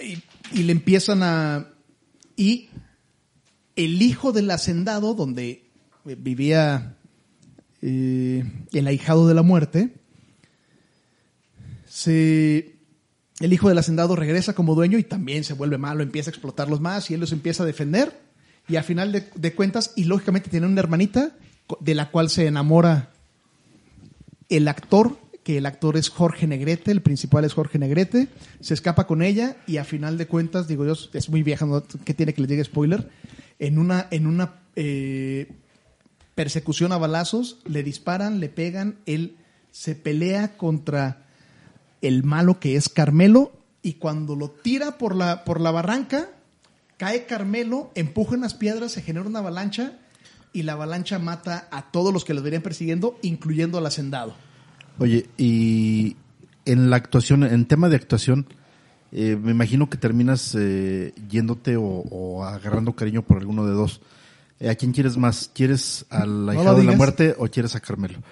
y, 0.00 0.62
le 0.62 0.72
empiezan 0.72 1.24
a... 1.24 1.68
Y 2.36 2.68
el 3.74 4.00
hijo 4.02 4.30
del 4.32 4.52
hacendado, 4.52 5.14
donde 5.14 5.64
eh, 6.06 6.16
vivía 6.16 6.94
eh, 7.82 8.44
el 8.72 8.86
ahijado 8.86 9.26
de 9.26 9.34
la 9.34 9.42
muerte, 9.42 9.94
se, 11.86 12.76
el 13.40 13.52
hijo 13.52 13.68
del 13.68 13.78
hacendado 13.78 14.14
regresa 14.14 14.54
como 14.54 14.76
dueño 14.76 14.96
y 14.96 15.02
también 15.02 15.42
se 15.42 15.54
vuelve 15.54 15.76
malo, 15.76 16.04
empieza 16.04 16.30
a 16.30 16.32
explotarlos 16.32 16.80
más 16.80 17.10
y 17.10 17.14
él 17.14 17.20
los 17.20 17.32
empieza 17.32 17.64
a 17.64 17.66
defender. 17.66 18.31
Y 18.68 18.76
a 18.76 18.82
final 18.82 19.12
de, 19.12 19.54
cuentas, 19.54 19.92
y 19.96 20.04
lógicamente 20.04 20.50
tiene 20.50 20.66
una 20.66 20.80
hermanita 20.80 21.36
de 21.80 21.94
la 21.94 22.10
cual 22.10 22.30
se 22.30 22.46
enamora 22.46 23.10
el 24.48 24.68
actor, 24.68 25.18
que 25.42 25.58
el 25.58 25.66
actor 25.66 25.96
es 25.96 26.08
Jorge 26.08 26.46
Negrete, 26.46 26.90
el 26.90 27.02
principal 27.02 27.44
es 27.44 27.54
Jorge 27.54 27.78
Negrete, 27.78 28.28
se 28.60 28.74
escapa 28.74 29.06
con 29.06 29.22
ella 29.22 29.56
y 29.66 29.78
a 29.78 29.84
final 29.84 30.16
de 30.16 30.26
cuentas, 30.26 30.68
digo 30.68 30.86
yo, 30.86 30.94
es 31.12 31.28
muy 31.28 31.42
vieja, 31.42 31.66
¿no? 31.66 31.82
¿qué 32.04 32.14
tiene 32.14 32.34
que 32.34 32.42
le 32.42 32.46
diga 32.46 32.62
spoiler? 32.62 33.10
En 33.58 33.78
una, 33.78 34.06
en 34.10 34.26
una 34.26 34.60
eh, 34.76 35.52
persecución 36.34 36.92
a 36.92 36.98
balazos, 36.98 37.58
le 37.66 37.82
disparan, 37.82 38.38
le 38.40 38.48
pegan, 38.48 38.98
él 39.06 39.36
se 39.72 39.94
pelea 39.94 40.56
contra 40.56 41.26
el 42.02 42.22
malo 42.22 42.60
que 42.60 42.76
es 42.76 42.88
Carmelo 42.88 43.52
y 43.82 43.94
cuando 43.94 44.36
lo 44.36 44.50
tira 44.50 44.98
por 44.98 45.16
la, 45.16 45.44
por 45.44 45.60
la 45.60 45.70
barranca, 45.70 46.28
cae 47.02 47.26
Carmelo, 47.26 47.90
empuja 47.96 48.36
unas 48.36 48.54
piedras, 48.54 48.92
se 48.92 49.02
genera 49.02 49.26
una 49.26 49.40
avalancha 49.40 49.94
y 50.52 50.62
la 50.62 50.74
avalancha 50.74 51.18
mata 51.18 51.66
a 51.72 51.90
todos 51.90 52.12
los 52.14 52.24
que 52.24 52.32
los 52.32 52.44
venían 52.44 52.62
persiguiendo, 52.62 53.18
incluyendo 53.22 53.76
al 53.78 53.86
hacendado. 53.86 54.36
Oye, 55.00 55.26
y 55.36 56.16
en 56.64 56.90
la 56.90 56.96
actuación, 56.96 57.42
en 57.42 57.66
tema 57.66 57.88
de 57.88 57.96
actuación, 57.96 58.46
eh, 59.10 59.36
me 59.36 59.50
imagino 59.50 59.90
que 59.90 59.98
terminas 59.98 60.56
eh, 60.56 61.12
yéndote 61.28 61.76
o, 61.76 61.82
o 61.82 62.44
agarrando 62.44 62.94
cariño 62.94 63.22
por 63.22 63.38
alguno 63.38 63.66
de 63.66 63.72
dos. 63.72 64.00
Eh, 64.60 64.70
¿A 64.70 64.76
quién 64.76 64.92
quieres 64.92 65.16
más? 65.16 65.50
¿Quieres 65.52 66.06
al 66.08 66.48
ahijado 66.48 66.76
de 66.76 66.84
la 66.84 66.92
muerte 66.92 67.34
o 67.36 67.48
quieres 67.48 67.74
a 67.74 67.80
Carmelo? 67.80 68.20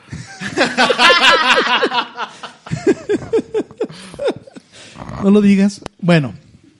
No 5.24 5.30
lo 5.30 5.42
digas. 5.42 5.82
Bueno, 6.00 6.32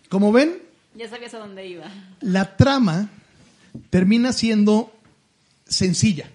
como 0.09 0.33
ven, 0.33 0.70
Ya 1.01 1.09
sabías 1.09 1.33
a 1.33 1.39
dónde 1.39 1.67
iba. 1.67 1.87
la 2.21 2.59
trama 2.59 3.09
termina 3.89 4.35
siendo 4.35 4.93
sencilla. 5.65 6.29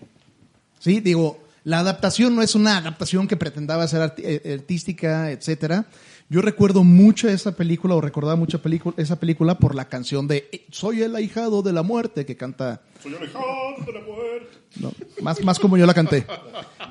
¿Sí? 0.80 1.02
Digo, 1.02 1.40
la 1.64 1.82
adaptación 1.82 2.36
no 2.36 2.42
es 2.42 2.56
una 2.56 2.78
adaptación 2.78 3.28
que 3.28 3.38
pretendaba 3.38 3.88
ser 3.88 4.16
eh, 4.18 4.58
artística, 4.60 5.30
etcétera. 5.30 5.86
Yo 6.30 6.42
recuerdo 6.42 6.84
mucho 6.84 7.30
esa 7.30 7.56
película, 7.56 7.94
o 7.94 8.02
recordaba 8.02 8.36
mucho 8.38 8.60
película, 8.60 8.96
esa 8.98 9.20
película 9.20 9.60
por 9.60 9.76
la 9.76 9.88
canción 9.88 10.28
de 10.28 10.50
eh, 10.52 10.66
Soy 10.72 11.04
el 11.04 11.16
ahijado 11.16 11.62
de 11.62 11.72
la 11.72 11.84
muerte 11.84 12.26
que 12.26 12.36
canta. 12.36 12.82
Soy 13.04 13.14
el 13.14 13.22
ahijado 13.22 13.46
de 13.86 13.94
la 13.94 14.02
muerte. 14.02 14.58
No, 14.78 14.92
más, 15.22 15.44
más 15.44 15.60
como 15.60 15.78
yo 15.78 15.86
la 15.86 15.94
canté. 15.94 16.26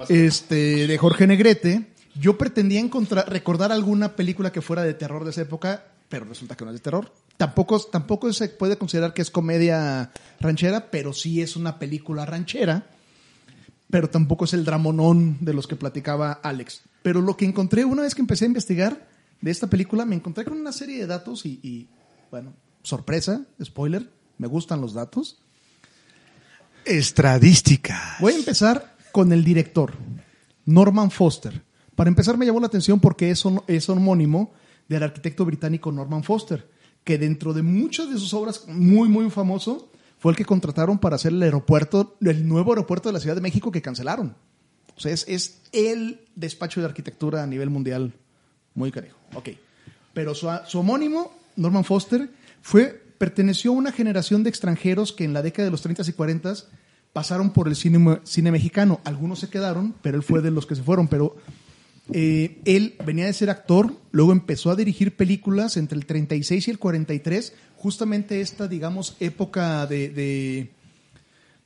Este, 0.08 0.86
de 0.86 0.96
Jorge 0.96 1.26
Negrete. 1.26 1.88
Yo 2.20 2.38
pretendía 2.38 2.78
encontrar, 2.78 3.28
recordar 3.28 3.72
alguna 3.72 4.14
película 4.14 4.52
que 4.52 4.62
fuera 4.62 4.84
de 4.84 4.94
terror 4.94 5.24
de 5.24 5.30
esa 5.30 5.42
época, 5.42 5.86
pero 6.08 6.24
resulta 6.24 6.56
que 6.56 6.64
no 6.64 6.70
es 6.70 6.76
de 6.76 6.80
terror. 6.80 7.10
Tampoco, 7.36 7.80
tampoco 7.80 8.32
se 8.32 8.48
puede 8.48 8.78
considerar 8.78 9.12
que 9.12 9.22
es 9.22 9.30
comedia 9.30 10.12
ranchera, 10.40 10.90
pero 10.90 11.12
sí 11.12 11.42
es 11.42 11.56
una 11.56 11.78
película 11.78 12.24
ranchera 12.24 12.86
pero 13.94 14.10
tampoco 14.10 14.44
es 14.44 14.52
el 14.54 14.64
dramonón 14.64 15.38
de 15.40 15.54
los 15.54 15.68
que 15.68 15.76
platicaba 15.76 16.32
Alex. 16.32 16.82
Pero 17.02 17.20
lo 17.20 17.36
que 17.36 17.44
encontré 17.44 17.84
una 17.84 18.02
vez 18.02 18.16
que 18.16 18.22
empecé 18.22 18.44
a 18.44 18.48
investigar 18.48 19.06
de 19.40 19.52
esta 19.52 19.68
película, 19.68 20.04
me 20.04 20.16
encontré 20.16 20.44
con 20.44 20.58
una 20.58 20.72
serie 20.72 20.98
de 20.98 21.06
datos 21.06 21.46
y, 21.46 21.60
y, 21.62 21.88
bueno, 22.28 22.54
sorpresa, 22.82 23.44
spoiler, 23.62 24.10
Me 24.36 24.48
gustan 24.48 24.80
los 24.80 24.94
datos. 24.94 25.38
Estadística. 26.84 28.16
Voy 28.18 28.32
a 28.32 28.36
empezar 28.36 28.96
con 29.12 29.32
el 29.32 29.44
director, 29.44 29.92
Norman 30.64 31.12
Foster. 31.12 31.62
Para 31.94 32.08
empezar 32.08 32.36
me 32.36 32.46
llamó 32.46 32.58
la 32.58 32.66
atención 32.66 32.98
porque 32.98 33.30
es, 33.30 33.44
es 33.68 33.88
homónimo 33.88 34.52
del 34.88 35.04
arquitecto 35.04 35.44
británico 35.44 35.92
Norman 35.92 36.24
Foster, 36.24 36.68
que 37.04 37.18
dentro 37.18 37.52
de 37.52 37.62
muchas 37.62 38.10
de 38.10 38.18
sus 38.18 38.34
obras, 38.34 38.66
muy, 38.66 39.08
muy 39.08 39.30
famoso, 39.30 39.90
fue 40.18 40.32
el 40.32 40.36
que 40.36 40.44
contrataron 40.44 40.98
para 40.98 41.16
hacer 41.16 41.32
el 41.32 41.42
aeropuerto, 41.42 42.16
el 42.22 42.48
nuevo 42.48 42.72
aeropuerto 42.72 43.08
de 43.08 43.12
la 43.12 43.20
Ciudad 43.20 43.36
de 43.36 43.42
México 43.42 43.70
que 43.70 43.82
cancelaron. 43.82 44.34
O 44.96 45.00
sea, 45.00 45.12
es, 45.12 45.26
es 45.28 45.60
el 45.72 46.20
despacho 46.34 46.80
de 46.80 46.86
arquitectura 46.86 47.42
a 47.42 47.46
nivel 47.46 47.68
mundial 47.68 48.14
muy 48.74 48.90
cariño. 48.90 49.14
Ok. 49.34 49.50
Pero 50.14 50.34
su, 50.34 50.48
su 50.66 50.78
homónimo, 50.78 51.32
Norman 51.56 51.84
Foster, 51.84 52.30
fue, 52.62 53.02
perteneció 53.18 53.72
a 53.72 53.74
una 53.74 53.92
generación 53.92 54.42
de 54.42 54.50
extranjeros 54.50 55.12
que 55.12 55.24
en 55.24 55.32
la 55.32 55.42
década 55.42 55.66
de 55.66 55.70
los 55.70 55.82
30 55.82 56.02
y 56.08 56.12
40 56.12 56.54
pasaron 57.12 57.50
por 57.50 57.68
el 57.68 57.76
cine, 57.76 58.20
cine 58.24 58.50
mexicano. 58.50 59.00
Algunos 59.04 59.40
se 59.40 59.50
quedaron, 59.50 59.94
pero 60.00 60.16
él 60.16 60.22
fue 60.22 60.40
de 60.40 60.50
los 60.50 60.66
que 60.66 60.74
se 60.74 60.82
fueron. 60.82 61.08
Pero 61.08 61.36
eh, 62.12 62.60
él 62.64 62.96
venía 63.04 63.26
de 63.26 63.32
ser 63.32 63.50
actor, 63.50 63.94
luego 64.10 64.32
empezó 64.32 64.70
a 64.70 64.76
dirigir 64.76 65.16
películas 65.16 65.76
entre 65.76 65.96
el 65.96 66.06
36 66.06 66.68
y 66.68 66.70
el 66.70 66.78
43, 66.78 67.54
justamente 67.76 68.40
esta, 68.40 68.68
digamos, 68.68 69.16
época 69.20 69.86
de, 69.86 70.70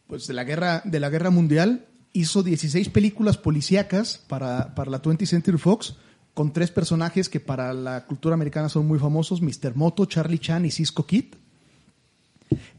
pues 0.06 0.26
de 0.26 0.34
la 0.34 0.44
guerra 0.44 0.82
de 0.84 1.00
la 1.00 1.10
guerra 1.10 1.30
mundial. 1.30 1.86
Hizo 2.12 2.42
16 2.42 2.88
películas 2.88 3.36
policíacas 3.36 4.18
para, 4.28 4.74
para 4.74 4.90
la 4.90 5.02
20th 5.02 5.26
Century 5.26 5.58
Fox 5.58 5.96
con 6.34 6.52
tres 6.52 6.70
personajes 6.70 7.28
que 7.28 7.40
para 7.40 7.72
la 7.74 8.06
cultura 8.06 8.34
americana 8.34 8.68
son 8.68 8.86
muy 8.86 8.98
famosos, 8.98 9.42
Mr. 9.42 9.74
Moto, 9.74 10.06
Charlie 10.06 10.38
Chan 10.38 10.64
y 10.64 10.70
Cisco 10.70 11.04
Kid. 11.04 11.34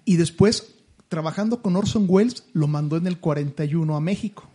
Y 0.06 0.16
después, 0.16 0.76
trabajando 1.10 1.62
con 1.62 1.76
Orson 1.76 2.06
Welles, 2.08 2.46
lo 2.54 2.68
mandó 2.68 2.98
en 2.98 3.06
el 3.06 3.20
41 3.20 3.96
a 3.96 4.00
México 4.00 4.50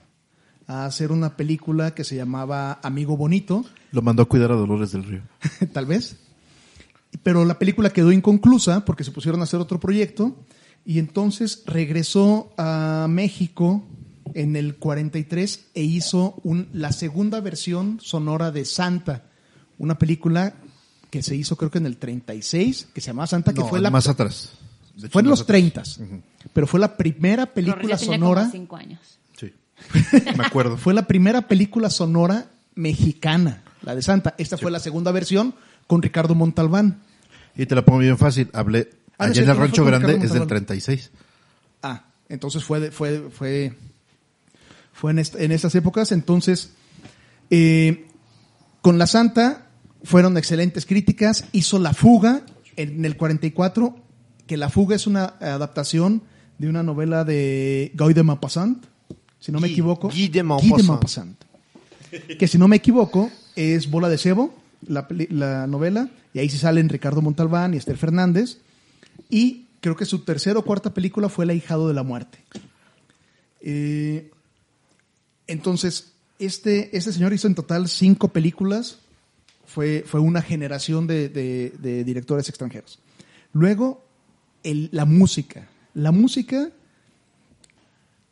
a 0.66 0.86
hacer 0.86 1.12
una 1.12 1.36
película 1.36 1.94
que 1.94 2.04
se 2.04 2.16
llamaba 2.16 2.80
Amigo 2.82 3.16
Bonito, 3.16 3.64
Lo 3.92 4.02
mandó 4.02 4.22
a 4.22 4.26
cuidar 4.28 4.50
a 4.52 4.56
Dolores 4.56 4.92
del 4.92 5.04
Río. 5.04 5.22
tal 5.72 5.86
vez. 5.86 6.16
Pero 7.22 7.44
la 7.44 7.58
película 7.58 7.90
quedó 7.90 8.10
inconclusa 8.12 8.84
porque 8.84 9.04
se 9.04 9.10
pusieron 9.12 9.40
a 9.40 9.44
hacer 9.44 9.60
otro 9.60 9.78
proyecto 9.78 10.36
y 10.84 10.98
entonces 10.98 11.62
regresó 11.66 12.52
a 12.58 13.06
México 13.08 13.84
en 14.34 14.56
el 14.56 14.76
43 14.76 15.66
e 15.74 15.82
hizo 15.82 16.34
un- 16.42 16.68
la 16.72 16.92
segunda 16.92 17.40
versión 17.40 17.98
sonora 18.02 18.50
de 18.50 18.64
Santa, 18.64 19.24
una 19.78 19.98
película 19.98 20.54
que 21.10 21.22
se 21.22 21.36
hizo 21.36 21.56
creo 21.56 21.70
que 21.70 21.78
en 21.78 21.86
el 21.86 21.98
36, 21.98 22.88
que 22.92 23.00
se 23.00 23.08
llamaba 23.08 23.26
Santa, 23.28 23.52
que 23.54 23.60
No, 23.60 23.68
fue 23.68 23.80
la 23.80 23.90
más 23.90 24.08
atrás. 24.08 24.50
Hecho, 24.98 25.08
fue 25.10 25.22
en 25.22 25.28
los 25.28 25.42
atrás. 25.42 25.46
30, 25.46 25.82
pero 26.52 26.66
fue 26.66 26.80
la 26.80 26.96
primera 26.96 27.46
película 27.46 27.76
Rorris 27.82 27.90
ya 27.90 27.96
tenía 27.98 28.14
sonora 28.18 28.40
como 28.42 28.52
cinco 28.52 28.76
años. 28.76 29.00
Me 30.36 30.44
acuerdo. 30.44 30.76
fue 30.76 30.94
la 30.94 31.06
primera 31.06 31.42
película 31.48 31.90
sonora 31.90 32.46
mexicana, 32.74 33.62
la 33.82 33.94
de 33.94 34.02
Santa. 34.02 34.34
Esta 34.38 34.56
fue 34.58 34.70
la 34.70 34.80
segunda 34.80 35.12
versión 35.12 35.54
con 35.86 36.02
Ricardo 36.02 36.34
Montalbán. 36.34 37.00
Y 37.56 37.66
te 37.66 37.74
la 37.74 37.84
pongo 37.84 38.00
bien 38.00 38.18
fácil. 38.18 38.50
Hablé 38.52 38.90
Ah, 39.16 39.26
allá 39.26 39.42
en 39.44 39.48
el 39.50 39.56
Rancho 39.56 39.84
Grande, 39.84 40.14
es 40.14 40.20
del 40.20 40.28
Montalbán. 40.40 40.48
36. 40.48 41.10
Ah, 41.82 42.04
entonces 42.28 42.64
fue 42.64 42.80
de- 42.80 42.90
fue 42.90 43.30
fue 43.30 43.72
fue 44.92 45.10
en, 45.12 45.18
est- 45.20 45.36
en 45.36 45.52
estas 45.52 45.74
épocas. 45.76 46.10
Entonces, 46.12 46.70
eh, 47.50 48.06
con 48.82 48.98
la 48.98 49.06
Santa 49.06 49.66
fueron 50.02 50.36
excelentes 50.36 50.84
críticas. 50.86 51.44
Hizo 51.52 51.78
La 51.78 51.92
Fuga 51.94 52.42
en 52.76 53.04
el 53.04 53.16
44, 53.16 53.96
que 54.46 54.56
La 54.56 54.68
Fuga 54.68 54.96
es 54.96 55.06
una 55.06 55.34
adaptación 55.40 56.22
de 56.58 56.68
una 56.68 56.82
novela 56.82 57.24
de 57.24 57.92
Guy 57.96 58.14
de 58.14 58.22
Maupassant, 58.24 58.84
si 59.44 59.52
no 59.52 59.60
me 59.60 59.68
equivoco. 59.68 60.08
Guy 60.08 60.28
de 60.28 60.42
Maupassant. 60.42 61.36
Que 62.38 62.48
si 62.48 62.56
no 62.56 62.66
me 62.68 62.76
equivoco 62.76 63.30
es 63.56 63.90
Bola 63.90 64.08
de 64.08 64.16
Cebo, 64.16 64.54
la, 64.86 65.66
novela, 65.66 66.08
y 66.32 66.38
ahí 66.38 66.48
sí 66.48 66.56
salen 66.58 66.88
Ricardo 66.88 67.20
Montalbán 67.20 67.74
y 67.74 67.76
Esther 67.76 67.96
Fernández. 67.98 68.58
Y 69.28 69.66
creo 69.80 69.96
que 69.96 70.04
su 70.06 70.20
tercera 70.20 70.58
o 70.58 70.64
cuarta 70.64 70.94
película 70.94 71.28
fue 71.28 71.44
El 71.44 71.50
ahijado 71.50 71.88
de 71.88 71.94
la 71.94 72.02
muerte. 72.02 72.38
Eh, 73.60 74.30
entonces, 75.46 76.12
este, 76.38 76.96
este 76.96 77.12
señor 77.12 77.32
hizo 77.32 77.46
en 77.46 77.54
total 77.54 77.88
cinco 77.88 78.28
películas. 78.28 78.98
Fue, 79.66 80.04
fue 80.06 80.20
una 80.20 80.40
generación 80.40 81.06
de, 81.06 81.28
de- 81.28 81.72
de 81.80 82.04
directores 82.04 82.48
extranjeros. 82.48 82.98
Luego, 83.52 84.04
el- 84.62 84.88
la 84.92 85.04
música. 85.04 85.68
La 85.94 86.12
música, 86.12 86.70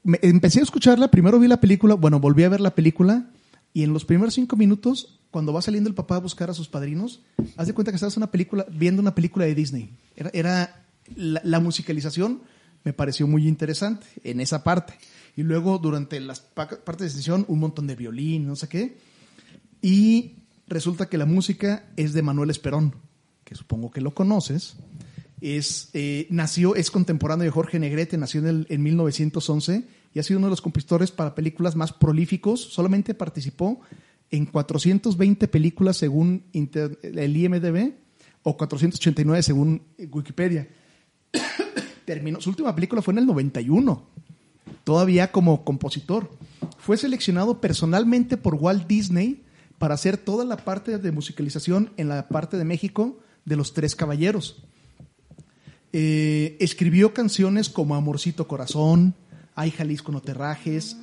me- 0.03 0.18
empecé 0.22 0.61
a 0.61 0.62
escucharla, 0.62 1.11
primero 1.11 1.38
vi 1.38 1.48
la 1.48 1.61
película, 1.61 1.94
bueno, 1.94 2.20
volví 2.20 2.42
a 2.44 2.48
ver 2.48 2.61
la 2.61 2.74
película, 2.74 3.30
y 3.74 3.82
en 3.84 3.92
los 3.92 4.05
primeros 4.05 4.34
cinco 4.34 4.57
minutos, 4.57 5.18
cuando 5.30 5.53
va 5.53 5.62
saliendo 5.62 5.88
el 5.88 5.94
papá 5.94 6.16
a 6.16 6.20
buscar 6.20 6.50
a 6.50 6.55
sus 6.55 6.68
padrinos, 6.68 7.22
haz 7.57 7.66
de 7.66 7.72
cuenta 7.72 7.90
que 7.90 7.96
estás 7.96 8.16
una 8.16 8.30
película, 8.30 8.66
viendo 8.70 9.00
una 9.00 9.14
película 9.14 9.46
de 9.46 9.55
Disney. 9.55 9.90
Era, 10.14 10.30
era 10.34 10.84
la, 11.16 11.40
la 11.44 11.61
musicalización 11.61 12.42
me 12.84 12.92
pareció 12.92 13.26
muy 13.26 13.46
interesante 13.48 14.07
en 14.24 14.40
esa 14.40 14.62
parte. 14.64 14.94
Y 15.36 15.42
luego, 15.44 15.78
durante 15.78 16.20
las 16.20 16.40
pa- 16.40 16.68
partes 16.68 17.12
de 17.12 17.18
sesión, 17.18 17.44
un 17.48 17.61
montón 17.61 17.86
de 17.86 17.94
violín, 17.96 18.46
no 18.46 18.57
sé 18.57 18.68
qué. 18.68 18.98
Y 19.80 20.32
resulta 20.66 21.07
que 21.09 21.16
la 21.18 21.24
música 21.26 21.86
es 21.96 22.12
de 22.12 22.22
Manuel 22.22 22.50
Esperón, 22.50 22.94
que 23.44 23.55
supongo 23.55 23.90
que 23.90 24.00
lo 24.00 24.12
conoces. 24.14 24.76
Es, 25.43 25.90
eh, 25.93 26.26
nació, 26.30 26.76
es 26.76 26.90
contemporáneo 26.90 27.45
de 27.45 27.51
Jorge 27.51 27.78
Negrete, 27.80 28.16
nació 28.16 28.40
en, 28.40 28.47
el- 28.47 28.66
en 28.70 28.82
1911 28.82 29.84
y 30.14 30.18
ha 30.20 30.22
sido 30.22 30.38
uno 30.38 30.47
de 30.47 30.53
los 30.53 30.61
compositores 30.62 31.11
para 31.11 31.34
películas 31.34 31.74
más 31.74 31.93
prolíficos. 31.93 32.61
Solamente 32.62 33.12
participó 33.12 33.80
en 34.30 34.47
420 34.47 35.49
películas 35.49 35.97
según 35.97 36.45
inter- 36.53 36.99
el 37.03 37.36
IMDB 37.36 37.93
o 38.45 38.57
489 38.57 39.43
según 39.43 39.82
Wikipedia. 40.12 40.68
Terminó, 42.05 42.40
su 42.40 42.51
última 42.51 42.74
película 42.74 43.03
fue 43.03 43.12
en 43.14 43.18
el 43.18 43.26
91, 43.26 44.07
todavía 44.84 45.30
como 45.32 45.64
compositor. 45.64 46.30
Fue 46.78 46.97
seleccionado 46.97 47.61
personalmente 47.61 48.36
por 48.36 48.55
Walt 48.57 48.86
Disney 48.86 49.43
para 49.78 49.95
hacer 49.95 50.16
toda 50.16 50.45
la 50.45 50.57
parte 50.57 50.99
de 50.99 51.12
musicalización 51.12 51.90
en 51.97 52.09
la 52.09 52.28
parte 52.28 52.57
de 52.57 52.64
México 52.64 53.18
de 53.45 53.57
Los 53.57 53.72
Tres 53.72 53.97
Caballeros. 53.97 54.64
Eh, 55.93 56.57
escribió 56.59 57.12
canciones 57.12 57.68
como 57.68 57.95
Amorcito 57.95 58.49
Corazón, 58.49 59.14
Ay 59.55 59.70
Jalisco 59.70 60.11
no 60.11 60.22
te 60.22 60.32
rajes, 60.32 60.97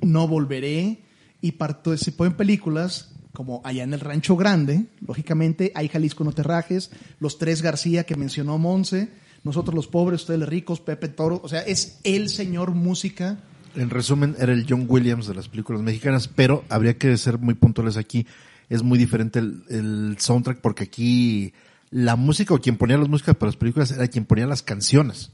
No 0.00 0.26
volveré 0.26 0.98
y 1.40 1.52
participó 1.52 2.26
en 2.26 2.32
películas 2.34 3.14
como 3.32 3.62
Allá 3.64 3.84
en 3.84 3.94
el 3.94 4.00
Rancho 4.00 4.36
Grande, 4.36 4.86
lógicamente, 5.06 5.70
Ay 5.76 5.88
Jalisco 5.88 6.24
no 6.24 6.32
te 6.32 6.42
rajes, 6.42 6.90
Los 7.20 7.38
Tres 7.38 7.62
García 7.62 8.04
que 8.04 8.16
mencionó 8.16 8.58
Monse, 8.58 9.10
Nosotros 9.44 9.76
los 9.76 9.86
pobres, 9.86 10.22
ustedes 10.22 10.40
los 10.40 10.48
ricos, 10.48 10.80
Pepe 10.80 11.08
Toro, 11.08 11.40
o 11.42 11.48
sea, 11.48 11.60
es 11.60 12.00
el 12.02 12.28
señor 12.28 12.72
música. 12.72 13.38
En 13.76 13.90
resumen, 13.90 14.34
era 14.38 14.52
el 14.52 14.66
John 14.68 14.86
Williams 14.88 15.28
de 15.28 15.34
las 15.34 15.48
películas 15.48 15.82
mexicanas, 15.82 16.28
pero 16.28 16.64
habría 16.68 16.98
que 16.98 17.16
ser 17.16 17.38
muy 17.38 17.54
puntuales 17.54 17.96
aquí. 17.96 18.26
Es 18.68 18.82
muy 18.82 18.98
diferente 18.98 19.38
el 19.38 20.16
soundtrack 20.18 20.60
porque 20.60 20.84
aquí 20.84 21.52
la 21.92 22.16
música 22.16 22.54
o 22.54 22.58
quien 22.58 22.78
ponía 22.78 22.96
las 22.96 23.08
músicas 23.08 23.36
para 23.36 23.48
las 23.48 23.56
películas 23.56 23.90
era 23.92 24.08
quien 24.08 24.24
ponía 24.24 24.46
las 24.46 24.62
canciones. 24.62 25.30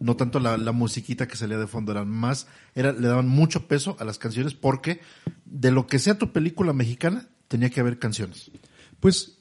No 0.00 0.16
tanto 0.16 0.40
la, 0.40 0.72
musiquita 0.72 1.28
que 1.28 1.36
salía 1.36 1.58
de 1.58 1.68
fondo, 1.68 1.92
eran 1.92 2.08
más, 2.08 2.48
era, 2.74 2.92
le 2.92 3.06
daban 3.06 3.28
mucho 3.28 3.68
peso 3.68 3.96
a 4.00 4.04
las 4.04 4.18
canciones 4.18 4.52
porque 4.52 5.00
de 5.44 5.70
lo 5.70 5.86
que 5.86 6.00
sea 6.00 6.18
tu 6.18 6.32
película 6.32 6.72
mexicana, 6.72 7.28
tenía 7.46 7.70
que 7.70 7.78
haber 7.78 8.00
canciones. 8.00 8.50
Pues, 8.98 9.38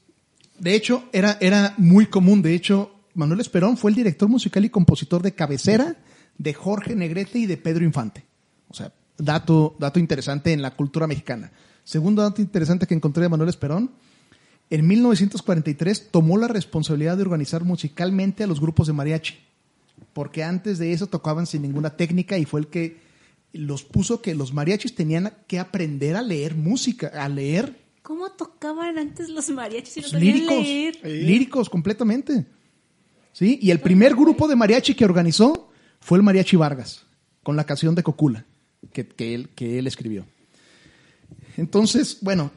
de 0.59 0.75
hecho, 0.75 1.03
era, 1.13 1.37
era 1.41 1.73
muy 1.77 2.05
común. 2.05 2.43
De 2.43 2.53
hecho, 2.53 2.93
Manuel 3.15 3.39
Esperón 3.39 3.75
fue 3.75 3.89
el 3.89 3.95
director 3.95 4.29
musical 4.29 4.63
y 4.63 4.69
compositor 4.69 5.23
de 5.23 5.33
cabecera 5.33 5.95
de 6.37 6.53
Jorge 6.53 6.95
Negrete 6.95 7.39
y 7.39 7.47
de 7.47 7.57
Pedro 7.57 7.83
Infante. 7.83 8.23
O 8.67 8.75
sea, 8.75 8.93
dato, 9.17 9.75
dato 9.79 9.99
interesante 9.99 10.53
en 10.53 10.61
la 10.61 10.75
cultura 10.75 11.07
mexicana. 11.07 11.51
Segundo 11.83 12.21
dato 12.21 12.39
interesante 12.39 12.85
que 12.85 12.93
encontré 12.93 13.23
de 13.23 13.29
Manuel 13.29 13.49
Esperón, 13.49 13.91
en 14.71 14.87
1943 14.87 16.07
tomó 16.11 16.37
la 16.37 16.47
responsabilidad 16.47 17.17
de 17.17 17.23
organizar 17.23 17.63
musicalmente 17.63 18.43
a 18.43 18.47
los 18.47 18.61
grupos 18.61 18.87
de 18.87 18.93
mariachi, 18.93 19.35
porque 20.13 20.43
antes 20.43 20.79
de 20.79 20.93
eso 20.93 21.07
tocaban 21.07 21.45
sin 21.45 21.61
ninguna 21.61 21.91
técnica 21.91 22.37
y 22.37 22.45
fue 22.45 22.61
el 22.61 22.67
que 22.67 22.97
los 23.51 23.83
puso 23.83 24.21
que 24.21 24.33
los 24.33 24.53
mariachis 24.53 24.95
tenían 24.95 25.33
que 25.45 25.59
aprender 25.59 26.15
a 26.15 26.21
leer 26.21 26.55
música, 26.55 27.11
a 27.13 27.27
leer 27.27 27.79
¿Cómo 28.01 28.31
tocaban 28.31 28.97
antes 28.97 29.29
los 29.29 29.49
mariachis 29.49 29.93
si 29.93 30.01
no 30.01 30.07
pues, 30.09 30.23
líricos, 30.23 30.57
leer? 30.57 30.97
líricos 31.05 31.69
completamente. 31.69 32.45
¿Sí? 33.31 33.59
Y 33.61 33.71
el 33.71 33.79
primer 33.79 34.15
grupo 34.15 34.47
de 34.47 34.55
mariachi 34.55 34.95
que 34.95 35.05
organizó 35.05 35.69
fue 35.99 36.17
el 36.17 36.23
Mariachi 36.23 36.55
Vargas, 36.57 37.05
con 37.43 37.55
la 37.55 37.65
canción 37.65 37.93
de 37.93 38.03
Cocula, 38.03 38.45
que, 38.91 39.07
que 39.07 39.35
él, 39.35 39.49
que 39.49 39.77
él 39.77 39.85
escribió. 39.85 40.25
Entonces, 41.57 42.17
bueno, 42.21 42.51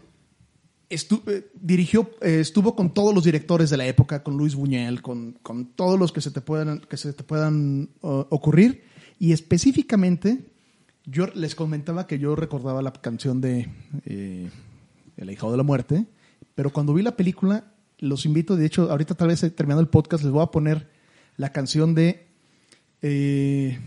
eh, 0.91 1.51
dirigió, 1.55 2.11
eh, 2.21 2.41
estuvo 2.41 2.77
con 2.77 2.93
todos 2.93 3.15
los 3.15 3.25
directores 3.25 3.71
de 3.71 3.77
la 3.77 3.87
época, 3.87 4.23
con 4.23 4.37
Luis 4.37 4.55
Buñuel, 4.55 5.03
con, 5.03 5.39
con 5.43 5.67
todos 5.67 5.99
los 5.99 6.13
que 6.13 6.21
se 6.21 6.31
te 6.31 6.41
puedan, 6.41 6.81
que 6.81 6.97
se 6.97 7.13
te 7.13 7.25
puedan 7.25 7.91
ocurrir. 8.01 8.85
Y 9.19 9.33
específicamente, 9.33 10.45
yo 11.07 11.27
les 11.35 11.55
comentaba 11.55 12.07
que 12.07 12.19
yo 12.19 12.35
recordaba 12.35 12.83
la 12.83 12.93
canción 12.93 13.41
de 13.41 13.69
eh, 14.07 14.51
El 15.17 15.29
Ahijado 15.29 15.53
de 15.53 15.59
la 15.59 15.63
Muerte, 15.63 16.07
pero 16.55 16.73
cuando 16.73 16.95
vi 16.95 17.03
la 17.03 17.17
película, 17.17 17.73
los 17.99 18.27
invito, 18.27 18.57
de 18.57 18.67
hecho, 18.67 18.91
ahorita 18.91 19.15
tal 19.15 19.29
vez 19.29 19.41
terminando 19.55 19.81
el 19.81 19.89
podcast, 19.89 20.25
les 20.25 20.33
voy 20.33 20.43
a 20.43 20.51
poner 20.51 20.89
la 21.37 21.53
canción 21.53 21.95
de 21.95 22.27
eh, 23.03 23.79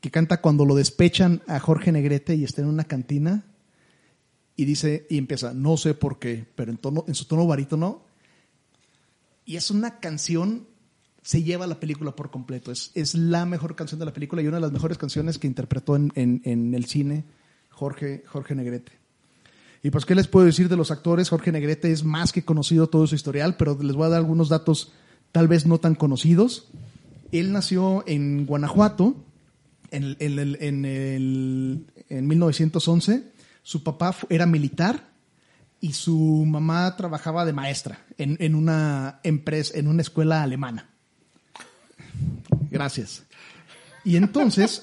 que 0.00 0.10
canta 0.10 0.40
cuando 0.40 0.64
lo 0.64 0.74
despechan 0.74 1.42
a 1.46 1.58
Jorge 1.58 1.92
Negrete 1.92 2.34
y 2.36 2.44
está 2.44 2.62
en 2.62 2.68
una 2.68 2.84
cantina 2.84 3.44
y 4.62 4.64
dice 4.64 5.06
y 5.10 5.18
empieza 5.18 5.52
no 5.52 5.76
sé 5.76 5.94
por 5.94 6.18
qué 6.18 6.46
pero 6.54 6.70
en 6.70 6.78
tono 6.78 7.04
en 7.08 7.14
su 7.14 7.24
tono 7.26 7.46
barítono 7.46 8.02
y 9.44 9.56
es 9.56 9.70
una 9.70 9.98
canción 10.00 10.66
se 11.22 11.42
lleva 11.42 11.66
la 11.68 11.78
película 11.78 12.16
por 12.16 12.32
completo. 12.32 12.72
Es, 12.72 12.90
es 12.94 13.14
la 13.14 13.46
mejor 13.46 13.76
canción 13.76 14.00
de 14.00 14.06
la 14.06 14.12
película 14.12 14.42
y 14.42 14.48
una 14.48 14.56
de 14.56 14.62
las 14.62 14.72
mejores 14.72 14.98
canciones 14.98 15.38
que 15.38 15.46
interpretó 15.46 15.94
en, 15.94 16.10
en- 16.16 16.74
el 16.74 16.84
cine 16.86 17.24
Jorge 17.70 18.24
Jorge 18.26 18.54
Negrete. 18.56 18.90
Y 19.84 19.90
pues 19.90 20.04
qué 20.04 20.14
les 20.16 20.26
puedo 20.28 20.46
decir 20.46 20.68
de 20.68 20.76
los 20.76 20.90
actores 20.90 21.28
Jorge 21.28 21.52
Negrete 21.52 21.92
es 21.92 22.02
más 22.04 22.32
que 22.32 22.44
conocido 22.44 22.88
todo 22.88 23.06
su 23.06 23.14
historial 23.14 23.56
pero 23.56 23.78
les 23.80 23.94
voy 23.94 24.06
a 24.06 24.10
dar 24.10 24.18
algunos 24.18 24.48
datos 24.48 24.92
tal 25.30 25.46
vez 25.48 25.64
no 25.66 25.78
tan 25.78 25.94
conocidos. 25.94 26.68
Él 27.30 27.52
nació 27.52 28.02
en 28.08 28.44
Guanajuato 28.46 29.14
en, 29.92 30.02
el- 30.04 30.16
en 30.20 30.38
el- 30.40 30.58
en 30.60 30.84
el- 30.84 31.86
en 32.08 32.26
1911. 32.26 33.24
Su 33.62 33.82
papá 33.82 34.14
era 34.28 34.46
militar 34.46 35.12
y 35.80 35.92
su 35.94 36.44
mamá 36.46 36.96
trabajaba 36.96 37.44
de 37.44 37.52
maestra 37.52 38.04
en, 38.18 38.54
una 38.54 39.20
empresa, 39.24 39.78
en 39.78 39.88
una 39.88 40.02
escuela 40.02 40.42
alemana. 40.42 40.90
Gracias. 42.70 43.24
Y 44.04 44.16
entonces, 44.16 44.82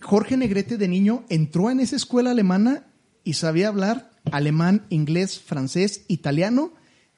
Jorge 0.00 0.36
Negrete 0.36 0.78
de 0.78 0.88
niño 0.88 1.24
entró 1.28 1.70
en 1.70 1.80
esa 1.80 1.96
escuela 1.96 2.30
alemana 2.30 2.86
y 3.24 3.34
sabía 3.34 3.68
hablar 3.68 4.10
alemán, 4.32 4.86
inglés, 4.90 5.38
francés, 5.38 6.04
italiano. 6.08 6.72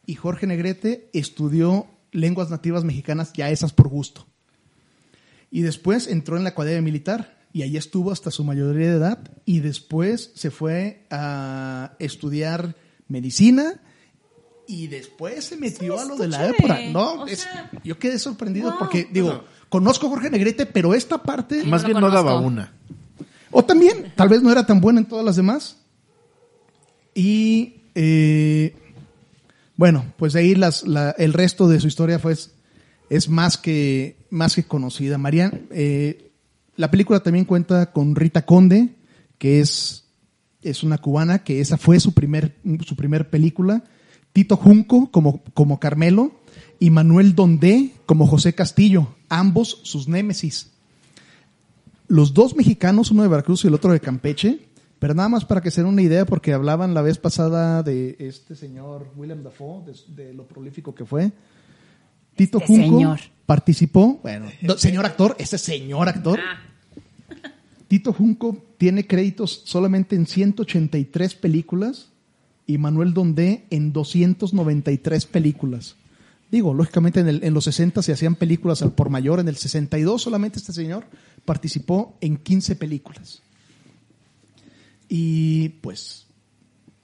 Y 0.06 0.14
Jorge 0.14 0.46
Negrete 0.46 1.10
estudió 1.12 1.86
lenguas 2.12 2.50
nativas 2.50 2.84
mexicanas, 2.84 3.32
ya 3.34 3.50
esas 3.50 3.72
por 3.72 3.88
gusto. 3.88 4.26
Y 5.50 5.62
después 5.62 6.06
entró 6.06 6.36
en 6.36 6.44
la 6.44 6.50
academia 6.50 6.82
militar 6.82 7.37
y 7.58 7.62
ahí 7.62 7.76
estuvo 7.76 8.12
hasta 8.12 8.30
su 8.30 8.44
mayoría 8.44 8.88
de 8.90 8.96
edad 8.98 9.18
y 9.44 9.58
después 9.58 10.30
se 10.36 10.52
fue 10.52 11.04
a 11.10 11.96
estudiar 11.98 12.76
medicina 13.08 13.80
y 14.68 14.86
después 14.86 15.44
se 15.46 15.56
metió 15.56 15.98
a 15.98 16.04
lo 16.04 16.16
de 16.16 16.28
la 16.28 16.48
época. 16.50 16.78
No, 16.92 17.22
O 17.22 17.26
es- 17.26 17.40
sea, 17.40 17.68
yo 17.82 17.98
quedé 17.98 18.16
sorprendido 18.20 18.70
wow. 18.70 18.78
porque 18.78 19.08
digo, 19.10 19.42
conozco 19.68 20.06
a 20.06 20.10
Jorge 20.10 20.30
Negrete, 20.30 20.66
pero 20.66 20.94
esta 20.94 21.20
parte 21.22 21.64
Más 21.64 21.84
bien 21.84 21.98
no 21.98 22.10
daba 22.10 22.38
una. 22.38 22.74
o 23.50 23.64
también, 23.64 24.12
tal 24.14 24.28
vez 24.28 24.40
no 24.40 24.52
era 24.52 24.64
tan 24.64 24.80
buena 24.80 25.00
en 25.00 25.06
todas 25.06 25.24
las 25.24 25.34
demás. 25.34 25.78
Y 27.14 27.82
eh, 27.96 28.76
bueno, 29.76 30.04
pues 30.16 30.32
de 30.34 30.40
ahí 30.40 30.54
las, 30.54 30.86
la- 30.86 31.10
el 31.18 31.32
resto 31.32 31.66
de 31.68 31.80
su 31.80 31.88
historia 31.88 32.18
fue, 32.18 32.36
es 33.10 33.28
más 33.28 33.56
que, 33.58 34.16
más 34.30 34.54
que 34.54 34.62
conocida. 34.64 35.18
Marian, 35.18 35.66
eh, 35.70 36.27
la 36.78 36.90
película 36.90 37.20
también 37.20 37.44
cuenta 37.44 37.92
con 37.92 38.16
Rita 38.16 38.46
Conde, 38.46 38.96
que 39.36 39.60
es, 39.60 40.06
es 40.62 40.82
una 40.82 40.96
cubana, 40.96 41.44
que 41.44 41.60
esa 41.60 41.76
fue 41.76 42.00
su 42.00 42.14
primer, 42.14 42.56
su 42.86 42.96
primer 42.96 43.28
película. 43.28 43.84
Tito 44.32 44.56
Junco 44.56 45.10
como, 45.10 45.42
como 45.52 45.78
Carmelo 45.78 46.32
y 46.80 46.88
Manuel 46.88 47.34
Dondé 47.34 47.92
como 48.06 48.26
José 48.26 48.54
Castillo, 48.54 49.14
ambos 49.28 49.80
sus 49.82 50.08
némesis 50.08 50.70
los 52.08 52.34
dos 52.34 52.56
mexicanos, 52.56 53.10
uno 53.10 53.22
de 53.22 53.28
Veracruz 53.28 53.64
y 53.64 53.68
el 53.68 53.74
otro 53.74 53.92
de 53.92 54.00
Campeche, 54.00 54.58
pero 54.98 55.14
nada 55.14 55.28
más 55.28 55.44
para 55.44 55.60
que 55.60 55.70
se 55.70 55.82
den 55.82 55.90
una 55.90 56.02
idea, 56.02 56.26
porque 56.26 56.52
hablaban 56.52 56.94
la 56.94 57.02
vez 57.02 57.18
pasada 57.18 57.82
de 57.82 58.16
este 58.18 58.56
señor 58.56 59.12
William 59.14 59.42
Dafoe, 59.42 59.84
de, 59.84 60.24
de 60.24 60.34
lo 60.34 60.48
prolífico 60.48 60.94
que 60.94 61.04
fue. 61.04 61.30
Tito 62.34 62.58
Este 62.58 62.66
Junco 62.66 62.98
señor. 62.98 63.20
participó, 63.46 64.18
bueno, 64.22 64.46
no, 64.62 64.78
señor 64.78 65.04
actor, 65.04 65.36
ese 65.38 65.58
señor 65.58 66.08
actor. 66.08 66.40
Tito 67.88 68.12
Junco 68.12 68.64
tiene 68.76 69.06
créditos 69.06 69.62
solamente 69.64 70.14
en 70.14 70.26
183 70.26 71.34
películas 71.34 72.10
y 72.66 72.78
Manuel 72.78 73.14
Dondé 73.14 73.64
en 73.70 73.92
293 73.92 75.26
películas. 75.26 75.96
Digo, 76.50 76.74
lógicamente 76.74 77.20
en, 77.20 77.28
el- 77.28 77.44
en 77.44 77.54
los 77.54 77.64
60 77.64 78.02
se 78.02 78.12
hacían 78.12 78.34
películas 78.34 78.82
al 78.82 78.92
por 78.92 79.10
mayor, 79.10 79.40
en 79.40 79.48
el 79.48 79.56
62 79.56 80.22
solamente 80.22 80.58
este 80.58 80.72
señor 80.72 81.04
participó 81.44 82.16
en 82.20 82.36
15 82.36 82.76
películas. 82.76 83.42
Y 85.08 85.70
pues 85.80 86.26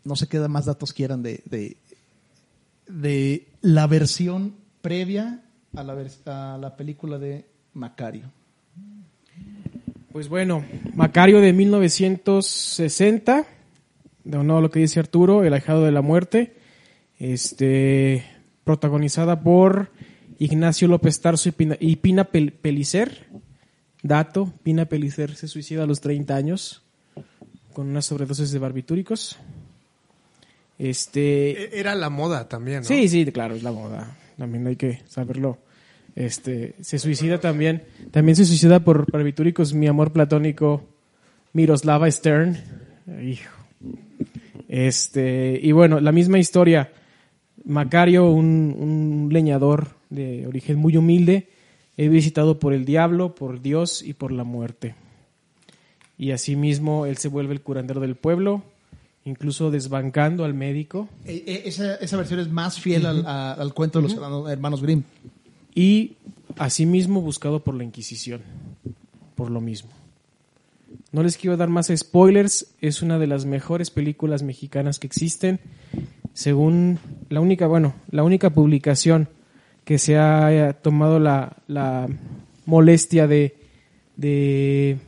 no 0.05 0.17
sé 0.17 0.27
qué 0.29 0.39
más 0.49 0.67
datos 0.67 0.93
quieran 0.93 1.23
de, 1.23 1.43
de, 2.87 3.49
la 3.63 3.87
versión 3.87 4.55
previa 4.83 5.43
a 5.75 5.83
la, 5.83 5.97
a 6.27 6.59
la 6.59 6.77
película 6.77 7.19
de 7.19 7.47
Macario. 7.73 8.31
Pues 10.15 10.29
bueno, 10.29 10.65
Macario 10.95 11.41
de 11.41 11.53
1960, 11.53 13.47
de 14.23 14.45
no 14.45 14.61
lo 14.61 14.71
que 14.71 14.79
dice 14.79 15.01
Arturo, 15.01 15.43
El 15.43 15.53
ahijado 15.55 15.83
de 15.83 15.91
la 15.91 16.03
muerte, 16.03 16.55
este, 17.19 18.25
protagonizada 18.63 19.41
por 19.43 19.91
Ignacio 20.39 20.87
López 20.87 21.21
Tarso 21.21 21.49
y 21.49 21.53
Pina, 21.53 21.77
y 21.81 21.97
Pina 21.97 22.31
Pel- 22.31 22.53
Pellicer. 22.53 23.27
Dato, 24.05 24.53
Pina 24.63 24.85
Pellicer 24.85 25.35
se 25.35 25.49
suicida 25.49 25.83
a 25.83 25.87
los 25.87 26.01
30 26.01 26.37
años 26.37 26.85
con 27.73 27.89
una 27.89 28.01
sobredosis 28.01 28.53
de 28.53 28.61
barbitúricos. 28.61 29.37
Este, 30.79 31.51
E- 31.77 31.81
Era 31.81 31.97
la 31.97 32.09
moda 32.09 32.49
también, 32.49 32.83
¿no? 32.83 32.85
Sí, 32.87 33.09
sí, 33.09 33.25
claro, 33.33 33.57
es 33.57 33.65
la 33.65 33.73
moda. 33.73 34.17
También 34.39 34.65
hay 34.69 34.77
que 34.77 35.01
saberlo. 35.09 35.59
Este, 36.15 36.75
se 36.81 36.99
suicida 36.99 37.41
también. 37.41 37.83
También 38.11 38.37
se 38.37 38.45
suicida 38.45 38.81
por 38.81 39.11
barbitúricos 39.11 39.75
mi 39.75 39.87
amor 39.89 40.13
platónico 40.13 40.85
Miroslava 41.53 42.11
Stern. 42.11 42.57
Hijo. 43.23 43.51
Este, 44.69 45.59
y 45.63 45.73
bueno, 45.73 46.01
la 46.01 46.13
misma 46.13 46.39
historia. 46.39 46.93
Macario, 47.65 48.29
un, 48.31 48.77
un 48.79 49.29
leñador 49.33 49.89
de 50.11 50.47
origen 50.47 50.77
muy 50.77 50.97
humilde, 50.97 51.49
es 51.97 52.11
visitado 52.11 52.59
por 52.59 52.75
el 52.75 52.85
diablo, 52.85 53.35
por 53.35 53.63
Dios 53.63 54.03
y 54.03 54.13
por 54.13 54.33
la 54.33 54.45
muerte. 54.45 54.95
Y 56.19 56.33
asimismo, 56.33 57.07
él 57.07 57.17
se 57.17 57.29
vuelve 57.29 57.55
el 57.55 57.63
curandero 57.63 58.01
del 58.01 58.17
pueblo, 58.17 58.63
incluso 59.25 59.71
desbancando 59.71 60.45
al 60.45 60.53
médico. 60.55 61.09
E- 61.25 61.43
e- 61.47 61.63
esa, 61.69 61.95
esa 61.97 62.17
versión 62.19 62.41
es 62.41 62.49
más 62.51 62.79
fiel 62.79 63.07
al, 63.07 63.25
a- 63.27 63.53
al 63.55 63.73
cuento 63.73 64.01
de 64.03 64.09
los 64.09 64.49
hermanos 64.49 64.83
Grimm. 64.83 65.03
Y 65.75 66.17
asimismo 66.57 67.21
buscado 67.21 67.61
por 67.65 67.75
la 67.75 67.85
Inquisición, 67.85 68.43
por 69.35 69.51
lo 69.51 69.61
mismo. 69.61 69.91
No 71.13 71.23
les 71.23 71.37
quiero 71.37 71.57
dar 71.57 71.69
más 71.69 71.93
spoilers, 71.95 72.75
es 72.81 73.03
una 73.03 73.19
de 73.19 73.27
las 73.27 73.45
mejores 73.45 73.91
películas 73.91 74.43
mexicanas 74.43 74.99
que 74.99 75.07
existen. 75.07 75.61
Según 76.33 76.99
la 77.29 77.41
única, 77.41 77.67
bueno, 77.67 77.95
la 78.11 78.23
única 78.23 78.51
publicación 78.51 79.29
que 79.85 79.99
se 79.99 80.17
ha 80.17 80.73
tomado 80.83 81.19
la, 81.19 81.57
la 81.67 82.09
molestia 82.67 83.27
de, 83.27 83.57
de 84.17 84.99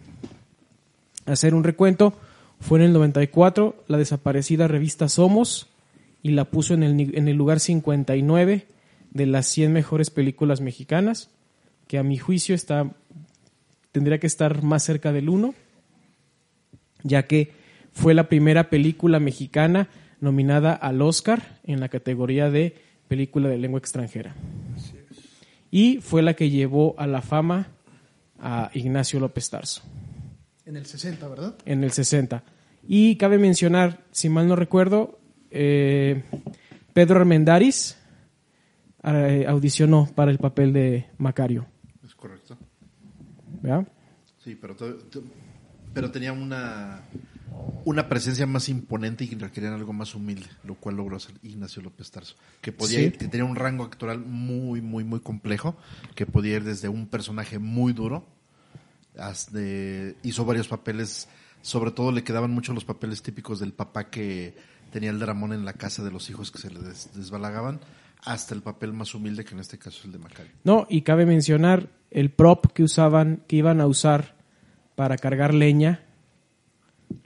hacer 1.24 1.54
un 1.54 1.64
recuento 1.64 2.14
fue 2.60 2.78
en 2.78 2.86
el 2.86 2.92
94, 2.92 3.84
la 3.88 3.98
desaparecida 3.98 4.68
revista 4.68 5.08
Somos, 5.08 5.68
y 6.22 6.30
la 6.30 6.44
puso 6.44 6.74
en 6.74 6.82
el, 6.82 7.16
en 7.16 7.28
el 7.28 7.36
lugar 7.36 7.60
59 7.60 8.66
de 9.16 9.26
las 9.26 9.46
100 9.46 9.72
mejores 9.72 10.10
películas 10.10 10.60
mexicanas, 10.60 11.30
que 11.88 11.98
a 11.98 12.02
mi 12.02 12.18
juicio 12.18 12.54
está, 12.54 12.90
tendría 13.90 14.18
que 14.18 14.26
estar 14.26 14.62
más 14.62 14.82
cerca 14.82 15.12
del 15.12 15.28
1, 15.28 15.54
ya 17.02 17.26
que 17.26 17.52
fue 17.92 18.12
la 18.12 18.28
primera 18.28 18.68
película 18.68 19.18
mexicana 19.18 19.88
nominada 20.20 20.74
al 20.74 21.00
Oscar 21.00 21.60
en 21.64 21.80
la 21.80 21.88
categoría 21.88 22.50
de 22.50 22.76
película 23.08 23.48
de 23.48 23.58
lengua 23.58 23.78
extranjera. 23.78 24.34
Y 25.70 25.98
fue 26.02 26.22
la 26.22 26.34
que 26.34 26.50
llevó 26.50 26.94
a 26.98 27.06
la 27.06 27.22
fama 27.22 27.68
a 28.38 28.70
Ignacio 28.74 29.18
López 29.18 29.48
Tarso 29.48 29.82
En 30.66 30.76
el 30.76 30.84
60, 30.84 31.26
¿verdad? 31.28 31.54
en 31.64 31.84
el 31.84 31.92
60. 31.92 32.42
Y 32.86 33.16
cabe 33.16 33.38
mencionar, 33.38 34.04
si 34.10 34.28
mal 34.28 34.46
no 34.46 34.56
recuerdo, 34.56 35.18
eh, 35.50 36.22
Pedro 36.92 37.20
Armendáriz 37.20 37.95
audicionó 39.10 40.08
para 40.14 40.30
el 40.30 40.38
papel 40.38 40.72
de 40.72 41.06
Macario. 41.18 41.66
Es 42.04 42.14
correcto. 42.14 42.56
¿verdad? 43.62 43.86
Sí, 44.42 44.54
pero, 44.60 44.76
pero 45.94 46.10
tenía 46.10 46.32
una, 46.32 47.00
una 47.84 48.08
presencia 48.08 48.46
más 48.46 48.68
imponente 48.68 49.24
y 49.24 49.28
que 49.28 49.36
requerían 49.36 49.72
algo 49.74 49.92
más 49.92 50.14
humilde, 50.14 50.46
lo 50.64 50.74
cual 50.74 50.96
logró 50.96 51.16
hacer 51.16 51.34
Ignacio 51.42 51.82
López 51.82 52.10
Tarso, 52.10 52.36
que 52.60 52.72
podía 52.72 52.98
Sí. 52.98 53.04
ir- 53.06 53.16
que 53.18 53.28
tenía 53.28 53.44
un 53.44 53.56
rango 53.56 53.84
actoral 53.84 54.18
muy, 54.20 54.80
muy, 54.82 55.04
muy 55.04 55.20
complejo, 55.20 55.76
que 56.14 56.26
podía 56.26 56.56
ir 56.56 56.64
desde 56.64 56.88
un 56.88 57.06
personaje 57.06 57.58
muy 57.58 57.92
duro, 57.92 58.26
hasta, 59.18 59.58
hizo 60.22 60.44
varios 60.44 60.68
papeles, 60.68 61.28
sobre 61.62 61.90
todo 61.90 62.12
le 62.12 62.22
quedaban 62.22 62.50
mucho 62.50 62.72
los 62.74 62.84
papeles 62.84 63.22
típicos 63.22 63.58
del 63.58 63.72
papá 63.72 64.10
que 64.10 64.54
tenía 64.92 65.10
el 65.10 65.18
dramón 65.18 65.52
en 65.52 65.64
la 65.64 65.72
casa 65.72 66.04
de 66.04 66.10
los 66.10 66.28
hijos 66.30 66.50
que 66.52 66.58
se 66.58 66.70
le 66.70 66.80
des- 66.80 67.10
desbalagaban, 67.14 67.80
hasta 68.26 68.54
el 68.56 68.60
papel 68.60 68.92
más 68.92 69.14
humilde 69.14 69.44
que 69.44 69.54
en 69.54 69.60
este 69.60 69.78
caso 69.78 70.00
es 70.00 70.04
el 70.04 70.12
de 70.12 70.18
Macario. 70.18 70.52
No, 70.64 70.86
y 70.90 71.02
cabe 71.02 71.24
mencionar 71.24 71.88
el 72.10 72.30
prop 72.30 72.66
que 72.74 72.82
usaban, 72.82 73.44
que 73.46 73.56
iban 73.56 73.80
a 73.80 73.86
usar 73.86 74.34
para 74.96 75.16
cargar 75.16 75.54
leña. 75.54 76.02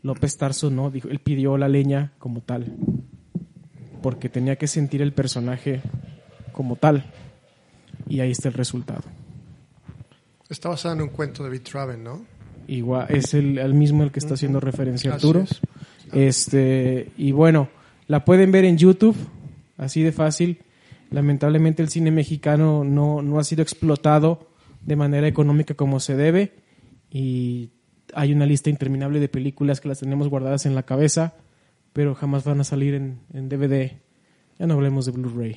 López 0.03 0.37
Tarso 0.37 0.71
no, 0.71 0.91
dijo, 0.91 1.09
él 1.09 1.19
pidió 1.21 1.57
la 1.57 1.69
leña 1.69 2.13
como 2.19 2.43
tal. 2.43 2.77
Porque 4.03 4.29
tenía 4.29 4.57
que 4.57 4.67
sentir 4.67 5.01
el 5.01 5.15
personaje 5.15 5.81
como 6.53 6.77
tal. 6.77 7.07
Y 8.07 8.21
ahí 8.21 8.31
está 8.31 8.49
el 8.49 8.55
resultado. 8.55 9.05
Está 10.51 10.69
basado 10.69 10.95
en 10.95 11.01
un 11.01 11.09
cuento 11.09 11.43
de 11.43 11.49
Beat 11.49 11.63
Traven, 11.63 12.05
¿no? 12.05 12.27
Igual, 12.67 13.07
es 13.09 13.33
el, 13.33 13.57
el 13.57 13.73
mismo 13.73 14.03
el 14.03 14.13
que 14.13 14.19
está 14.19 14.35
haciendo 14.35 14.61
referencia 14.61 15.15
Arturo. 15.15 15.41
es. 15.41 15.61
Este, 16.13 17.11
y 17.17 17.33
bueno, 17.33 17.71
la 18.07 18.25
pueden 18.25 18.53
ver 18.53 18.67
en 18.67 18.77
YouTube, 18.77 19.17
así 19.79 20.03
de 20.03 20.13
fácil. 20.13 20.61
Lamentablemente 21.11 21.83
el 21.83 21.89
cine 21.89 22.11
mexicano 22.11 22.85
no, 22.85 23.23
no 23.23 23.39
ha 23.39 23.45
sido 23.45 23.63
explotado 23.63 24.49
de 24.83 24.97
manera 24.97 25.27
económica 25.27 25.75
como 25.75 26.01
se 26.01 26.17
debe. 26.17 26.53
Y 27.11 27.71
hay 28.15 28.33
una 28.33 28.47
lista 28.47 28.71
interminable 28.71 29.21
de 29.21 29.29
películas 29.29 29.81
que 29.81 29.89
las 29.89 30.01
tenemos 30.01 30.29
guardadas 30.29 30.67
en 30.67 30.75
la 30.75 30.85
cabeza, 30.85 31.35
pero 31.93 32.15
jamás 32.15 32.45
van 32.45 32.61
a 32.61 32.65
salir 32.65 32.95
en, 32.95 33.21
en 33.33 33.49
DVD. 33.49 33.93
Ya 34.59 34.67
no 34.67 34.75
hablemos 34.75 35.07
de 35.07 35.13
Blu-ray. 35.13 35.57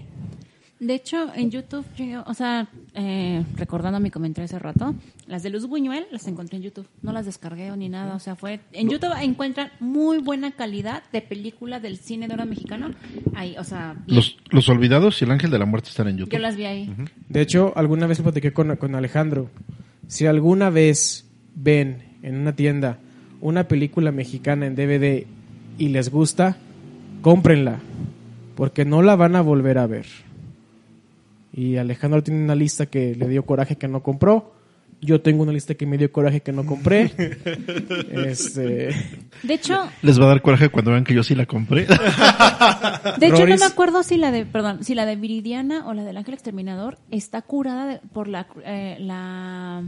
De 0.83 0.93
hecho, 0.95 1.31
en 1.35 1.49
YouTube, 1.49 1.85
yo, 1.97 2.23
o 2.27 2.33
sea, 2.33 2.67
eh, 2.93 3.43
recordando 3.55 3.99
mi 3.99 4.11
comentario 4.11 4.45
hace 4.45 4.59
rato, 4.59 4.95
las 5.27 5.43
de 5.43 5.49
Luz 5.49 5.65
Buñuel 5.67 6.05
las 6.11 6.27
encontré 6.27 6.57
en 6.57 6.63
YouTube. 6.63 6.87
No 7.01 7.13
las 7.13 7.25
descargué 7.25 7.71
o 7.71 7.75
ni 7.75 7.89
nada. 7.89 8.15
O 8.15 8.19
sea, 8.19 8.35
fue. 8.35 8.59
En 8.73 8.89
YouTube 8.89 9.13
encuentran 9.21 9.71
muy 9.79 10.17
buena 10.17 10.51
calidad 10.51 11.03
de 11.11 11.21
película 11.21 11.79
del 11.79 11.97
cine 11.97 12.27
de 12.27 12.33
oro 12.33 12.45
mexicano. 12.45 12.91
Ahí, 13.33 13.55
o 13.57 13.63
sea, 13.63 13.95
los 14.07 14.69
Olvidados 14.69 15.21
y 15.21 15.25
El 15.25 15.31
Ángel 15.31 15.51
de 15.51 15.59
la 15.59 15.65
Muerte 15.65 15.89
están 15.89 16.07
en 16.07 16.17
YouTube. 16.17 16.33
yo 16.33 16.39
las 16.39 16.55
vi 16.57 16.65
ahí. 16.65 16.93
De 17.29 17.41
hecho, 17.41 17.73
alguna 17.75 18.07
vez 18.07 18.21
platiqué 18.21 18.51
con, 18.51 18.75
con 18.75 18.95
Alejandro. 18.95 19.49
Si 20.07 20.25
alguna 20.25 20.69
vez 20.69 21.29
ven 21.55 22.17
en 22.21 22.37
una 22.37 22.55
tienda 22.55 22.99
una 23.43 23.67
película 23.67 24.13
mexicana 24.13 24.67
en 24.67 24.75
DVD 24.75 25.25
y 25.77 25.89
les 25.89 26.09
gusta, 26.09 26.55
cómprenla. 27.21 27.79
Porque 28.55 28.85
no 28.85 29.01
la 29.01 29.17
van 29.17 29.35
a 29.35 29.41
volver 29.41 29.79
a 29.79 29.87
ver. 29.87 30.05
Y 31.53 31.77
Alejandro 31.77 32.23
tiene 32.23 32.43
una 32.43 32.55
lista 32.55 32.87
que 32.87 33.15
le 33.15 33.27
dio 33.27 33.45
coraje 33.45 33.75
que 33.75 33.87
no 33.87 34.01
compró. 34.01 34.53
Yo 35.01 35.21
tengo 35.21 35.43
una 35.43 35.51
lista 35.51 35.75
que 35.75 35.85
me 35.85 35.97
dio 35.97 36.11
coraje 36.11 36.41
que 36.41 36.51
no 36.53 36.65
compré. 36.65 37.11
este, 38.11 38.89
De 39.43 39.53
hecho, 39.53 39.77
Les 40.01 40.19
va 40.19 40.25
a 40.25 40.27
dar 40.29 40.41
coraje 40.41 40.69
cuando 40.69 40.91
vean 40.91 41.03
que 41.03 41.13
yo 41.13 41.23
sí 41.23 41.35
la 41.35 41.45
compré. 41.45 41.85
de 43.19 43.27
hecho 43.27 43.45
no 43.45 43.57
me 43.57 43.65
acuerdo 43.65 44.01
si 44.03 44.17
la 44.17 44.31
de, 44.31 44.45
perdón, 44.45 44.83
si 44.83 44.95
la 44.95 45.05
de 45.05 45.15
Viridiana 45.17 45.87
o 45.87 45.93
la 45.93 46.03
del 46.03 46.17
Ángel 46.17 46.33
Exterminador 46.33 46.97
está 47.11 47.41
curada 47.41 47.85
de- 47.85 47.99
por 48.13 48.27
la, 48.29 48.47
eh, 48.65 48.95
la, 48.99 49.83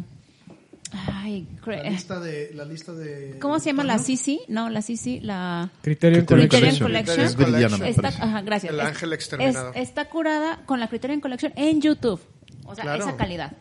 ay, 1.07 1.47
La 1.65 1.83
lista 1.89 2.19
de, 2.19 2.51
la 2.53 2.65
lista 2.65 2.93
de 2.93 3.37
¿cómo 3.39 3.59
se 3.59 3.67
llama 3.67 3.83
la. 3.83 3.97
Sisi? 3.99 4.41
No, 4.47 4.69
la 4.69 4.81
Sisi, 4.81 5.19
la 5.19 5.69
Criterion 5.81 6.25
Criterion 6.25 6.77
Collection. 6.77 7.33
Criterion 7.33 7.33
Collection. 7.73 7.83
Es 7.83 7.95
Está, 7.97 8.07
ajá, 8.09 8.41
gracias. 8.41 8.73
El 8.73 8.79
Es- 8.79 8.85
Ángel 8.85 9.13
Exterminador. 9.13 9.75
es- 9.75 9.89
está 9.89 10.09
curada 10.09 10.63
con 10.65 10.79
la 10.79 10.87
Criterion 10.87 11.21
Collection 11.21 11.53
en 11.55 11.81
YouTube. 11.81 12.21
O 12.65 12.73
sea, 12.75 12.83
Claro. 12.83 13.03
esa 13.07 13.17
calidad. 13.17 13.57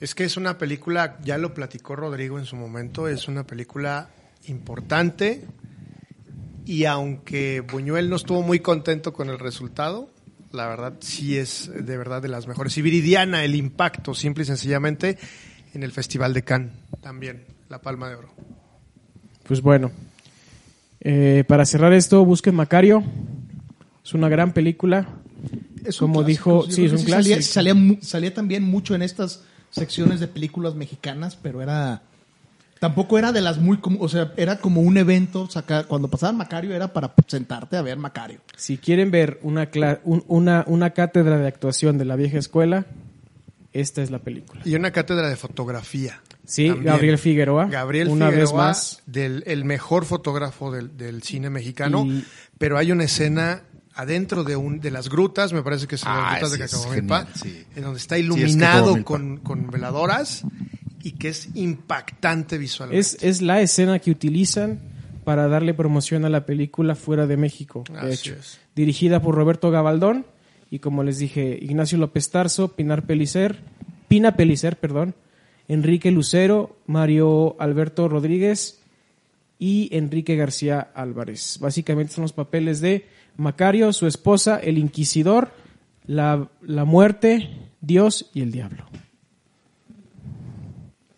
Es 0.00 0.14
que 0.14 0.24
es 0.24 0.36
una 0.36 0.58
película, 0.58 1.18
ya 1.24 1.38
lo 1.38 1.54
platicó 1.54 1.96
Rodrigo 1.96 2.38
en 2.38 2.44
su 2.44 2.56
momento, 2.56 3.08
es 3.08 3.28
una 3.28 3.46
película 3.46 4.10
importante 4.46 5.44
y 6.66 6.84
aunque 6.84 7.60
Buñuel 7.60 8.08
no 8.10 8.16
estuvo 8.16 8.42
muy 8.42 8.60
contento 8.60 9.12
con 9.12 9.28
el 9.30 9.38
resultado, 9.38 10.10
la 10.52 10.66
verdad 10.68 10.94
sí 11.00 11.36
es 11.36 11.70
de 11.74 11.96
verdad 11.96 12.22
de 12.22 12.28
las 12.28 12.46
mejores. 12.46 12.76
Y 12.78 12.82
Viridiana, 12.82 13.44
el 13.44 13.54
impacto, 13.54 14.14
simple 14.14 14.42
y 14.44 14.46
sencillamente, 14.46 15.18
en 15.74 15.82
el 15.82 15.92
Festival 15.92 16.32
de 16.34 16.42
Cannes 16.42 16.72
también, 17.02 17.44
la 17.68 17.80
Palma 17.82 18.08
de 18.08 18.14
Oro. 18.16 18.28
Pues 19.46 19.60
bueno, 19.60 19.90
eh, 21.00 21.44
para 21.46 21.66
cerrar 21.66 21.92
esto, 21.92 22.24
busquen 22.24 22.54
Macario. 22.54 23.02
Es 24.04 24.14
una 24.14 24.28
gran 24.28 24.52
película. 24.52 25.06
Es 25.84 26.00
un 26.00 26.08
Como 26.08 26.24
clásico, 26.24 26.62
dijo- 26.64 26.70
sí, 26.70 26.84
es 26.86 26.92
un 26.92 26.98
Salía, 27.00 27.36
clásico. 27.36 27.98
salía, 28.02 28.34
también 28.34 28.64
mucho 28.64 28.94
en 28.94 29.02
estas 29.02 29.42
secciones 29.70 30.20
de 30.20 30.28
películas 30.28 30.74
mexicanas, 30.74 31.36
pero 31.36 31.60
era 31.60 32.02
tampoco 32.78 33.18
era 33.18 33.32
de 33.32 33.40
las 33.40 33.58
muy 33.58 33.78
o 33.98 34.08
sea, 34.08 34.32
era 34.36 34.58
como 34.58 34.80
un 34.82 34.96
evento, 34.98 35.48
saca, 35.50 35.84
cuando 35.84 36.08
pasaban 36.08 36.36
Macario 36.36 36.74
era 36.74 36.92
para 36.92 37.12
sentarte 37.26 37.76
a 37.76 37.82
ver 37.82 37.98
Macario. 37.98 38.40
Si 38.56 38.76
quieren 38.78 39.10
ver 39.10 39.38
una, 39.42 39.68
una, 40.04 40.64
una 40.66 40.90
cátedra 40.90 41.38
de 41.38 41.46
actuación 41.48 41.96
de 41.98 42.04
la 42.04 42.16
vieja 42.16 42.38
escuela, 42.38 42.86
esta 43.74 44.02
es 44.02 44.10
la 44.10 44.20
película. 44.20 44.62
Y 44.64 44.74
una 44.74 44.90
cátedra 44.92 45.28
de 45.28 45.36
fotografía. 45.36 46.20
Sí, 46.46 46.68
también. 46.68 46.84
Gabriel 46.86 47.18
Figueroa. 47.18 47.66
Gabriel 47.66 48.08
una 48.08 48.28
Figueroa, 48.30 48.40
vez 48.40 48.66
más. 48.66 49.02
del 49.06 49.42
el 49.46 49.64
mejor 49.66 50.04
fotógrafo 50.06 50.70
del, 50.70 50.96
del 50.96 51.22
cine 51.22 51.50
mexicano, 51.50 52.04
Y- 52.06 52.24
pero 52.58 52.78
hay 52.78 52.92
una 52.92 53.04
escena 53.04 53.62
adentro 53.94 54.42
de 54.44 54.56
un 54.56 54.80
de 54.80 54.90
las 54.90 55.08
grutas, 55.08 55.52
me 55.52 55.62
parece 55.62 55.86
que 55.86 55.96
son 55.96 56.12
las 56.12 56.24
Ah, 56.24 56.30
grutas 56.38 56.50
de 56.52 56.56
sí, 56.58 56.62
es 56.64 56.70
Cacahuamilpa, 56.72 57.26
genial, 57.26 57.34
sí. 57.42 57.64
en 57.76 57.82
donde 57.84 57.98
está 57.98 58.16
es 58.16 58.24
iluminado 58.24 58.94
Cacahuamilpa. 58.94 59.04
con, 59.06 59.36
con 59.38 59.70
veladoras 59.70 60.42
y 61.02 61.12
que 61.12 61.28
es 61.28 61.48
impactante 61.54 62.58
visualmente. 62.58 63.00
Es, 63.00 63.18
es 63.22 63.40
la 63.42 63.60
escena 63.60 63.98
que 63.98 64.10
utilizan 64.10 64.80
para 65.24 65.48
darle 65.48 65.72
promoción 65.74 66.24
a 66.24 66.28
la 66.28 66.44
película 66.44 66.94
fuera 66.94 67.26
de 67.26 67.36
México, 67.36 67.84
de 67.90 67.98
Así 67.98 68.30
hecho. 68.30 68.34
es. 68.38 68.58
Dirigida 68.74 69.22
por 69.22 69.34
Roberto 69.34 69.70
Gabaldón 69.70 70.26
y 70.74 70.80
como 70.80 71.04
les 71.04 71.18
dije, 71.18 71.56
Ignacio 71.62 71.98
López 71.98 72.30
Tarso, 72.30 72.72
Pinar 72.72 73.04
Pelicer, 73.06 73.60
Pina 74.08 74.34
Pelicer, 74.34 74.76
perdón, 74.76 75.14
Enrique 75.68 76.10
Lucero, 76.10 76.76
Mario 76.86 77.54
Alberto 77.60 78.08
Rodríguez 78.08 78.80
y 79.58 79.88
Enrique 79.96 80.34
García 80.34 80.80
Álvarez. 80.94 81.58
Básicamente 81.60 82.12
son 82.12 82.22
los 82.22 82.32
papeles 82.32 82.80
de 82.80 83.06
Macario, 83.36 83.92
su 83.92 84.06
esposa, 84.08 84.58
el 84.58 84.78
Inquisidor, 84.78 85.52
la, 86.06 86.48
la 86.60 86.84
muerte, 86.84 87.50
Dios 87.80 88.30
y 88.34 88.42
el 88.42 88.50
diablo. 88.50 88.84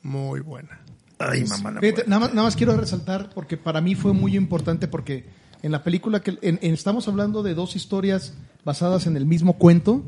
Muy 0.02 0.40
buena. 0.40 0.80
Ay, 1.18 1.44
mamá. 1.44 1.70
la 1.72 1.80
Fíjate, 1.80 2.04
nada, 2.06 2.20
más, 2.20 2.30
nada 2.30 2.42
más 2.42 2.56
quiero 2.56 2.76
resaltar 2.76 3.30
porque 3.34 3.56
para 3.56 3.80
mí 3.80 3.94
fue 3.94 4.12
muy 4.12 4.36
importante 4.36 4.86
porque 4.86 5.24
en 5.62 5.72
la 5.72 5.82
película 5.82 6.20
que 6.20 6.38
en- 6.42 6.58
en- 6.60 6.74
estamos 6.74 7.08
hablando 7.08 7.42
de 7.42 7.54
dos 7.54 7.74
historias 7.74 8.34
basadas 8.66 9.06
en 9.06 9.16
el 9.16 9.26
mismo 9.26 9.58
cuento 9.58 10.02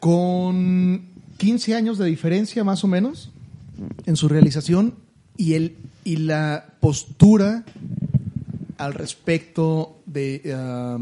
con 0.00 1.08
15 1.38 1.74
años 1.74 1.96
de 1.96 2.04
diferencia 2.04 2.62
más 2.62 2.84
o 2.84 2.88
menos 2.88 3.30
en 4.04 4.16
su 4.16 4.28
realización 4.28 4.94
y 5.38 5.54
el 5.54 5.76
y 6.04 6.16
la 6.16 6.74
postura 6.78 7.64
al 8.76 8.92
respecto 8.92 9.98
de 10.04 10.42
ah, 10.54 10.98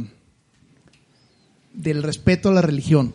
del 1.75 2.05
respeto 2.05 2.51
a 2.51 2.53
la 2.53 2.63
religión 2.63 3.15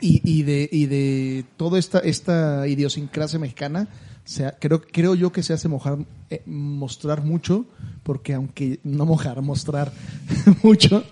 y, 0.00 0.22
y 0.24 0.44
de 0.44 0.68
y 0.70 0.86
de 0.86 1.44
toda 1.56 1.80
esta 1.80 1.98
esta 1.98 2.68
idiosincrasia 2.68 3.40
mexicana 3.40 3.88
se 4.24 4.52
creo 4.60 4.82
creo 4.82 5.16
yo 5.16 5.32
que 5.32 5.42
se 5.42 5.52
hace 5.52 5.66
mojar 5.66 5.98
eh, 6.30 6.44
mostrar 6.46 7.24
mucho 7.24 7.66
porque 8.04 8.34
aunque 8.34 8.78
no 8.84 9.04
mojar 9.04 9.42
mostrar 9.42 9.92
mucho 10.62 11.04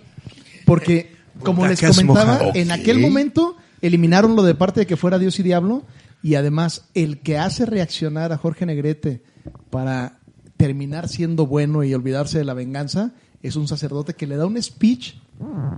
porque 0.64 1.16
como 1.42 1.66
les 1.66 1.80
comentaba 1.80 2.40
en 2.54 2.70
aquel 2.70 2.98
momento 3.00 3.56
eliminaron 3.80 4.36
lo 4.36 4.42
de 4.42 4.54
parte 4.54 4.80
de 4.80 4.86
que 4.86 4.96
fuera 4.96 5.18
Dios 5.18 5.38
y 5.38 5.42
Diablo 5.42 5.84
y 6.22 6.36
además 6.36 6.86
el 6.94 7.20
que 7.20 7.38
hace 7.38 7.66
reaccionar 7.66 8.32
a 8.32 8.38
Jorge 8.38 8.66
Negrete 8.66 9.22
para 9.70 10.20
terminar 10.56 11.08
siendo 11.08 11.46
bueno 11.46 11.84
y 11.84 11.92
olvidarse 11.92 12.38
de 12.38 12.44
la 12.44 12.54
venganza 12.54 13.12
es 13.42 13.56
un 13.56 13.68
sacerdote 13.68 14.14
que 14.14 14.26
le 14.26 14.36
da 14.36 14.46
un 14.46 14.60
speech 14.60 15.16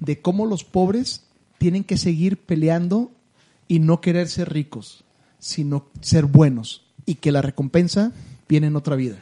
de 0.00 0.20
cómo 0.20 0.46
los 0.46 0.62
pobres 0.62 1.24
tienen 1.58 1.84
que 1.84 1.96
seguir 1.96 2.38
peleando 2.38 3.10
y 3.66 3.80
no 3.80 4.00
querer 4.00 4.28
ser 4.28 4.52
ricos, 4.52 5.04
sino 5.38 5.86
ser 6.00 6.26
buenos 6.26 6.86
y 7.06 7.16
que 7.16 7.32
la 7.32 7.42
recompensa 7.42 8.12
viene 8.48 8.68
en 8.68 8.76
otra 8.76 8.94
vida. 8.96 9.16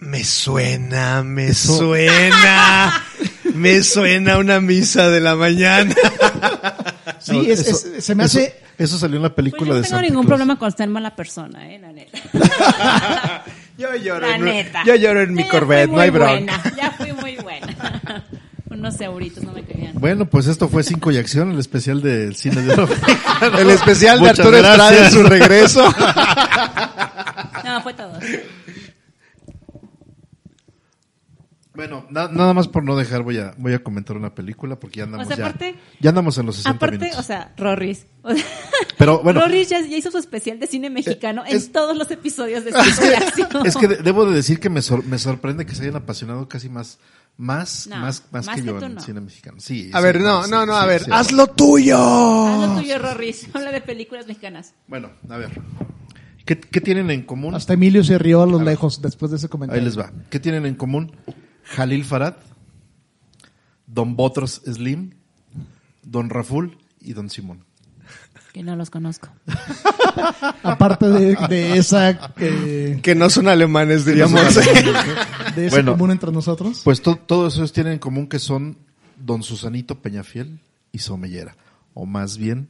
Me 0.00 0.24
suena, 0.24 1.22
me 1.22 1.52
suena. 1.54 3.02
me 3.54 3.82
suena 3.82 4.38
una 4.38 4.60
misa 4.60 5.08
de 5.08 5.20
la 5.20 5.34
mañana. 5.36 5.94
Sí, 7.20 7.32
No, 7.32 7.42
es- 7.42 7.60
eso- 7.66 7.88
es- 7.96 8.04
se 8.04 8.14
me 8.14 8.22
hace 8.24 8.54
Eso 8.78 8.96
salió 8.96 9.16
en 9.16 9.22
la 9.24 9.28
Pues 9.30 9.36
película 9.36 9.62
yo 9.62 9.66
no 9.70 9.74
de 9.74 9.82
tengo 9.82 9.90
Santa 9.96 10.02
ningún 10.08 10.22
Claus. 10.24 10.28
problema 10.38 10.56
con 10.58 10.70
ser 10.76 10.88
mala 10.88 11.16
persona, 11.16 11.68
eh, 11.74 11.80
la 11.80 11.90
neta. 11.92 12.16
yo, 13.78 13.92
lloro, 13.96 14.28
La 14.28 14.36
en, 14.36 14.44
neta. 14.44 14.84
yo 14.86 14.94
lloro 14.94 15.22
en 15.22 15.34
mi 15.34 15.42
Ya 15.42 15.48
fui 15.50 15.58
Corvette, 15.58 15.90
no 15.90 15.98
hay 16.00 16.10
bronca. 16.10 16.32
buena, 16.32 16.62
Ya 16.76 16.90
fui 16.92 17.12
muy 17.12 17.36
buena. 17.36 18.24
Unos 18.70 19.00
euritos 19.00 19.42
no 19.42 19.52
me 19.52 19.64
querían. 19.64 19.94
Bueno, 19.94 20.26
pues 20.26 20.46
esto 20.46 20.68
fue 20.68 20.84
Cinco 20.84 21.10
y 21.10 21.16
Acción, 21.16 21.50
el 21.50 21.58
especial 21.58 22.02
del 22.02 22.36
cine 22.36 22.62
de 22.62 22.72
oro. 22.74 22.88
El 23.58 23.70
especial 23.70 24.18
de 24.20 24.28
Muchas 24.28 24.38
Arturo 24.38 24.56
Estrada 24.58 25.06
en 25.06 25.10
su 25.12 25.22
regreso. 25.24 25.94
No, 27.64 27.82
fue 27.82 27.94
todo. 27.94 28.12
Bueno, 31.78 32.04
na- 32.10 32.26
nada 32.26 32.54
más 32.54 32.66
por 32.66 32.82
no 32.82 32.96
dejar, 32.96 33.22
voy 33.22 33.38
a, 33.38 33.54
voy 33.56 33.72
a 33.72 33.78
comentar 33.84 34.16
una 34.16 34.34
película 34.34 34.80
porque 34.80 34.96
ya 34.98 35.04
andamos 35.04 35.26
O 35.26 35.28
sea, 35.28 35.36
ya, 35.36 35.46
aparte- 35.46 35.76
ya 36.00 36.08
andamos 36.10 36.36
en 36.36 36.46
los 36.46 36.56
60 36.56 36.76
Aparte, 36.76 36.98
minutos. 36.98 37.20
o 37.20 37.22
sea, 37.22 37.52
Rorris. 37.56 38.04
O 38.22 38.34
sea, 38.34 38.44
Pero 38.98 39.20
bueno, 39.22 39.40
Rorris 39.42 39.68
ya, 39.68 39.80
ya 39.80 39.96
hizo 39.96 40.10
su 40.10 40.18
especial 40.18 40.58
de 40.58 40.66
cine 40.66 40.90
mexicano 40.90 41.44
Eh, 41.44 41.50
es- 41.54 41.66
en 41.66 41.72
todos 41.72 41.96
los 41.96 42.10
episodios 42.10 42.64
de 42.64 42.72
Cine 42.72 43.10
de 43.10 43.16
Acción. 43.16 43.48
es 43.64 43.76
que 43.76 43.86
de- 43.86 43.96
debo 43.98 44.26
de 44.26 44.34
decir 44.34 44.58
que 44.58 44.68
me, 44.70 44.82
sor- 44.82 45.04
me 45.04 45.20
sorprende 45.20 45.66
que 45.66 45.76
se 45.76 45.82
hayan 45.84 45.94
apasionado 45.94 46.48
casi 46.48 46.68
más, 46.68 46.98
más, 47.36 47.86
No, 47.86 47.98
más, 47.98 48.24
más, 48.32 48.46
más 48.46 48.56
que 48.56 48.62
que 48.62 48.66
yo 48.66 48.78
en 48.80 48.96
no. 48.96 49.00
cine 49.00 49.20
mexicano. 49.20 49.58
Sí. 49.60 49.88
A 49.94 49.98
sí, 49.98 50.02
ver, 50.02 50.20
no, 50.20 50.42
sí, 50.42 50.50
no, 50.50 50.66
no, 50.66 50.72
sí, 50.72 50.78
a 50.82 50.86
ver, 50.86 51.04
sí. 51.04 51.10
haz 51.12 51.30
lo 51.30 51.46
tuyo. 51.46 51.96
Haz 51.96 52.68
lo 52.70 52.80
tuyo, 52.80 52.98
Rorris. 52.98 53.46
Habla 53.54 53.70
de 53.70 53.82
películas 53.82 54.26
mexicanas. 54.26 54.74
Bueno, 54.88 55.10
a 55.28 55.36
ver. 55.36 55.50
¿Qué, 56.44 56.58
qué 56.58 56.80
tienen 56.80 57.10
en 57.12 57.22
común? 57.22 57.54
Hasta 57.54 57.74
Emilio 57.74 58.02
se 58.02 58.18
rió 58.18 58.42
a 58.42 58.46
lo 58.46 58.60
lejos 58.60 59.00
después 59.02 59.30
de 59.30 59.36
ese 59.36 59.48
comentario. 59.48 59.80
Ahí 59.80 59.84
les 59.86 59.98
va. 59.98 60.10
¿Qué 60.30 60.40
tienen 60.40 60.64
en 60.66 60.74
común? 60.74 61.12
Jalil 61.76 62.04
Farad, 62.04 62.34
Don 63.86 64.16
Botros 64.16 64.62
Slim, 64.66 65.12
Don 66.02 66.30
Raful 66.30 66.78
y 67.00 67.12
Don 67.12 67.30
Simón. 67.30 67.64
Que 68.52 68.62
no 68.62 68.74
los 68.76 68.90
conozco. 68.90 69.28
Aparte 70.62 71.06
de, 71.08 71.36
de 71.48 71.76
esa, 71.78 72.32
eh, 72.38 72.98
Que 73.02 73.14
no 73.14 73.28
son 73.30 73.46
alemanes, 73.48 74.04
diríamos. 74.04 74.54
de 75.54 75.66
ese 75.66 75.70
Bueno. 75.70 75.92
común 75.92 76.10
entre 76.12 76.32
nosotros. 76.32 76.80
Pues 76.84 77.02
to- 77.02 77.16
todos 77.16 77.54
esos 77.54 77.72
tienen 77.72 77.94
en 77.94 77.98
común 77.98 78.26
que 78.26 78.38
son 78.38 78.78
Don 79.16 79.42
Susanito 79.42 80.00
Peñafiel 80.00 80.60
y 80.92 80.98
Somellera. 80.98 81.56
O 81.94 82.06
más 82.06 82.38
bien, 82.38 82.68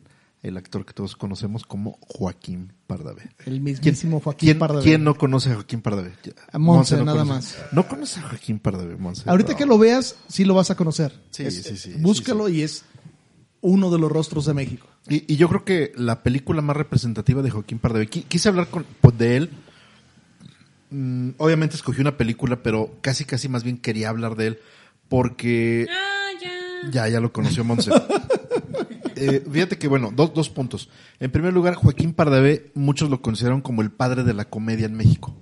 el 0.51 0.57
actor 0.57 0.85
que 0.87 0.93
todos 0.93 1.17
conocemos 1.17 1.65
como 1.65 1.99
Joaquín 2.01 2.73
Pardavé. 2.87 3.31
El 3.47 3.61
mismísimo 3.61 4.21
Joaquín 4.21 4.47
¿Quién, 4.49 4.59
Pardavé. 4.59 4.83
quién 4.85 5.05
no 5.05 5.17
conoce 5.17 5.51
a 5.51 5.55
Joaquín 5.55 5.81
Pardavé? 5.81 6.13
A 6.53 6.59
Monse, 6.59 6.97
no 6.97 7.05
nada 7.05 7.23
conoce. 7.25 7.59
más. 7.59 7.73
No 7.73 7.87
conoce 7.89 8.21
a 8.21 8.23
Joaquín 8.25 8.59
Pardavé, 8.59 8.97
Monse. 8.97 9.29
Ahorita 9.29 9.53
No. 9.53 9.59
que 9.59 9.67
lo 9.67 9.79
veas, 9.79 10.17
sí 10.29 10.45
lo 10.45 10.55
vas 10.55 10.71
a 10.71 10.75
conocer. 10.77 11.13
Sí, 11.31 11.45
Es- 11.45 11.63
sí, 11.63 11.77
sí, 11.77 11.95
Búscalo 11.99 12.49
sí, 12.49 12.55
y 12.57 12.63
es 12.63 12.85
uno 13.61 13.91
de 13.91 13.99
los 13.99 14.11
rostros 14.11 14.47
de 14.47 14.55
México. 14.55 14.87
Y, 15.09 15.33
y 15.33 15.37
yo 15.37 15.49
creo 15.49 15.65
que 15.65 15.93
la 15.97 16.23
película 16.23 16.61
más 16.63 16.77
representativa 16.77 17.43
de 17.43 17.51
Joaquín 17.51 17.79
Pardavé, 17.79 18.09
qui- 18.11 18.25
quise 18.25 18.49
hablar 18.49 18.69
con, 18.69 18.85
pues, 19.01 19.17
de 19.19 19.37
él. 19.37 19.51
Mm, 20.91 21.31
obviamente 21.39 21.77
escogí 21.77 22.01
una 22.01 22.17
película, 22.17 22.63
pero 22.63 22.97
casi, 23.03 23.25
casi 23.25 23.49
más 23.49 23.63
bien 23.65 23.77
quería 23.79 24.09
hablar 24.09 24.37
de 24.37 24.47
él 24.49 24.59
porque 25.09 25.87
Ah, 25.91 26.29
ya. 26.43 26.91
ya, 26.91 27.09
ya 27.09 27.21
lo 27.21 27.33
conoció 27.33 27.63
Monse. 27.65 27.91
Eh, 29.21 29.45
fíjate 29.51 29.79
que, 29.79 29.89
bueno, 29.89 30.13
dos, 30.15 30.33
dos 30.35 30.51
puntos. 30.51 30.89
En 31.21 31.31
primer 31.31 31.53
lugar, 31.53 31.75
Joaquín 31.75 32.13
Pardavé, 32.13 32.71
muchos 32.75 33.11
lo 33.11 33.23
consideraron 33.23 33.61
como 33.61 33.83
el 33.83 33.91
padre 33.91 34.25
de 34.25 34.35
la 34.35 34.47
comedia 34.47 34.87
en 34.87 34.95
México. 34.95 35.37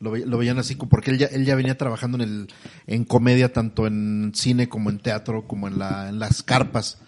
Lo, 0.00 0.16
lo 0.16 0.38
veían 0.38 0.58
así, 0.58 0.76
porque 0.76 1.10
él 1.10 1.18
ya, 1.18 1.26
él 1.26 1.44
ya 1.44 1.54
venía 1.54 1.76
trabajando 1.76 2.16
en, 2.16 2.22
el, 2.22 2.48
en 2.86 3.04
comedia, 3.04 3.52
tanto 3.52 3.86
en 3.86 4.32
cine 4.34 4.68
como 4.68 4.90
en 4.90 4.98
teatro, 4.98 5.46
como 5.46 5.68
en, 5.68 5.78
la, 5.78 6.08
en 6.08 6.18
las 6.18 6.42
carpas. 6.42 6.98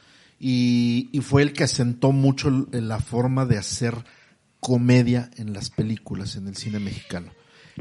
Y, 0.44 1.08
fue 1.22 1.42
el 1.42 1.52
que 1.52 1.62
asentó 1.62 2.10
mucho 2.10 2.50
la 2.72 2.98
forma 2.98 3.46
de 3.46 3.58
hacer 3.58 3.94
comedia 4.58 5.30
en 5.36 5.52
las 5.52 5.70
películas, 5.70 6.34
en 6.34 6.48
el 6.48 6.56
cine 6.56 6.80
mexicano. 6.80 7.30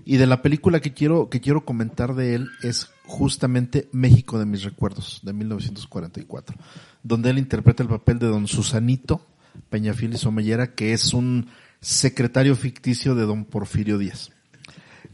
Y 0.05 0.17
de 0.17 0.27
la 0.27 0.43
película 0.43 0.79
que 0.79 0.93
quiero, 0.93 1.27
que 1.27 1.41
quiero 1.41 1.65
comentar 1.65 2.13
de 2.13 2.35
él 2.35 2.49
es 2.61 2.91
justamente 3.03 3.89
México 3.91 4.37
de 4.37 4.45
mis 4.45 4.63
recuerdos, 4.63 5.21
de 5.23 5.33
1944, 5.33 6.55
donde 7.03 7.29
él 7.29 7.37
interpreta 7.37 7.83
el 7.83 7.89
papel 7.89 8.19
de 8.19 8.27
don 8.27 8.47
Susanito 8.47 9.27
Peñafiel 9.69 10.13
y 10.13 10.17
Somellera, 10.17 10.75
que 10.75 10.93
es 10.93 11.13
un 11.13 11.47
secretario 11.79 12.55
ficticio 12.55 13.15
de 13.15 13.23
don 13.23 13.45
Porfirio 13.45 13.97
Díaz. 13.97 14.31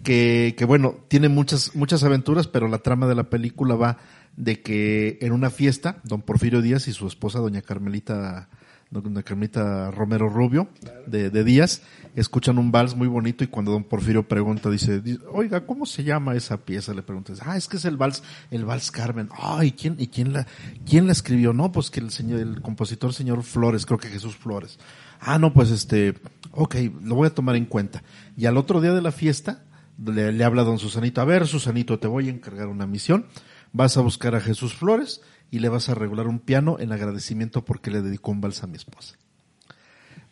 Que, 0.04 0.56
que 0.58 0.66
bueno, 0.66 0.96
tiene 1.08 1.30
muchas, 1.30 1.76
muchas 1.76 2.04
aventuras, 2.04 2.48
pero 2.48 2.68
la 2.68 2.80
trama 2.80 3.08
de 3.08 3.16
la 3.16 3.30
película 3.30 3.76
va 3.76 3.98
de 4.36 4.62
que 4.62 5.18
en 5.22 5.32
una 5.32 5.50
fiesta, 5.50 6.02
don 6.04 6.22
Porfirio 6.22 6.62
Díaz 6.62 6.88
y 6.88 6.94
su 6.94 7.08
esposa, 7.08 7.40
doña 7.40 7.62
Carmelita, 7.62 8.50
doña 8.90 9.22
Carmelita 9.24 9.92
Romero 9.92 10.30
Rubio, 10.30 10.70
de, 11.06 11.30
de 11.30 11.44
Díaz, 11.44 11.82
escuchan 12.16 12.58
un 12.58 12.72
vals 12.72 12.96
muy 12.96 13.08
bonito 13.08 13.44
y 13.44 13.48
cuando 13.48 13.72
don 13.72 13.84
Porfirio 13.84 14.28
pregunta, 14.28 14.70
dice, 14.70 15.02
di- 15.02 15.20
oiga, 15.32 15.66
¿cómo 15.66 15.86
se 15.86 16.04
llama 16.04 16.36
esa 16.36 16.58
pieza? 16.58 16.94
Le 16.94 17.04
pregunta, 17.04 17.34
ah, 17.46 17.58
es 17.58 17.68
que 17.68 17.78
es 17.78 17.86
el 17.86 17.98
vals, 17.98 18.24
el 18.50 18.66
vals 18.66 18.92
Carmen. 18.92 19.30
¿y 19.62 19.72
quién, 19.72 19.96
y 20.00 20.08
quién 20.08 20.34
la, 20.34 20.48
quién 20.86 21.06
la 21.06 21.12
escribió? 21.12 21.54
No, 21.54 21.72
pues 21.72 21.90
que 21.92 22.00
el 22.00 22.12
señor, 22.12 22.40
el 22.40 22.62
compositor 22.62 23.14
señor 23.14 23.44
Flores, 23.44 23.86
creo 23.86 24.00
que 24.00 24.08
Jesús 24.08 24.36
Flores. 24.36 24.80
Ah, 25.20 25.38
no, 25.38 25.54
pues 25.54 25.70
este, 25.72 26.14
ok, 26.52 26.76
lo 27.04 27.16
voy 27.16 27.28
a 27.28 27.34
tomar 27.34 27.56
en 27.56 27.66
cuenta. 27.66 28.04
Y 28.38 28.46
al 28.46 28.58
otro 28.58 28.82
día 28.82 28.94
de 28.94 29.02
la 29.02 29.12
fiesta, 29.12 29.64
le, 30.04 30.32
le 30.32 30.44
habla 30.44 30.64
don 30.64 30.80
Susanito, 30.80 31.22
a 31.22 31.26
ver, 31.26 31.48
Susanito, 31.48 32.00
te 32.00 32.08
voy 32.08 32.28
a 32.28 32.32
encargar 32.32 32.68
una 32.68 32.88
misión. 32.88 33.26
Vas 33.74 33.98
a 33.98 34.02
buscar 34.02 34.34
a 34.34 34.40
Jesús 34.40 34.74
Flores 34.74 35.22
y 35.52 35.60
le 35.60 35.70
vas 35.70 35.90
a 35.90 35.96
regular 35.96 36.28
un 36.28 36.40
piano 36.40 36.78
en 36.80 36.92
agradecimiento 36.92 37.64
porque 37.64 37.92
le 37.92 38.02
dedicó 38.02 38.32
un 38.32 38.42
vals 38.42 38.64
a 38.64 38.68
mi 38.68 38.76
esposa. 38.78 39.16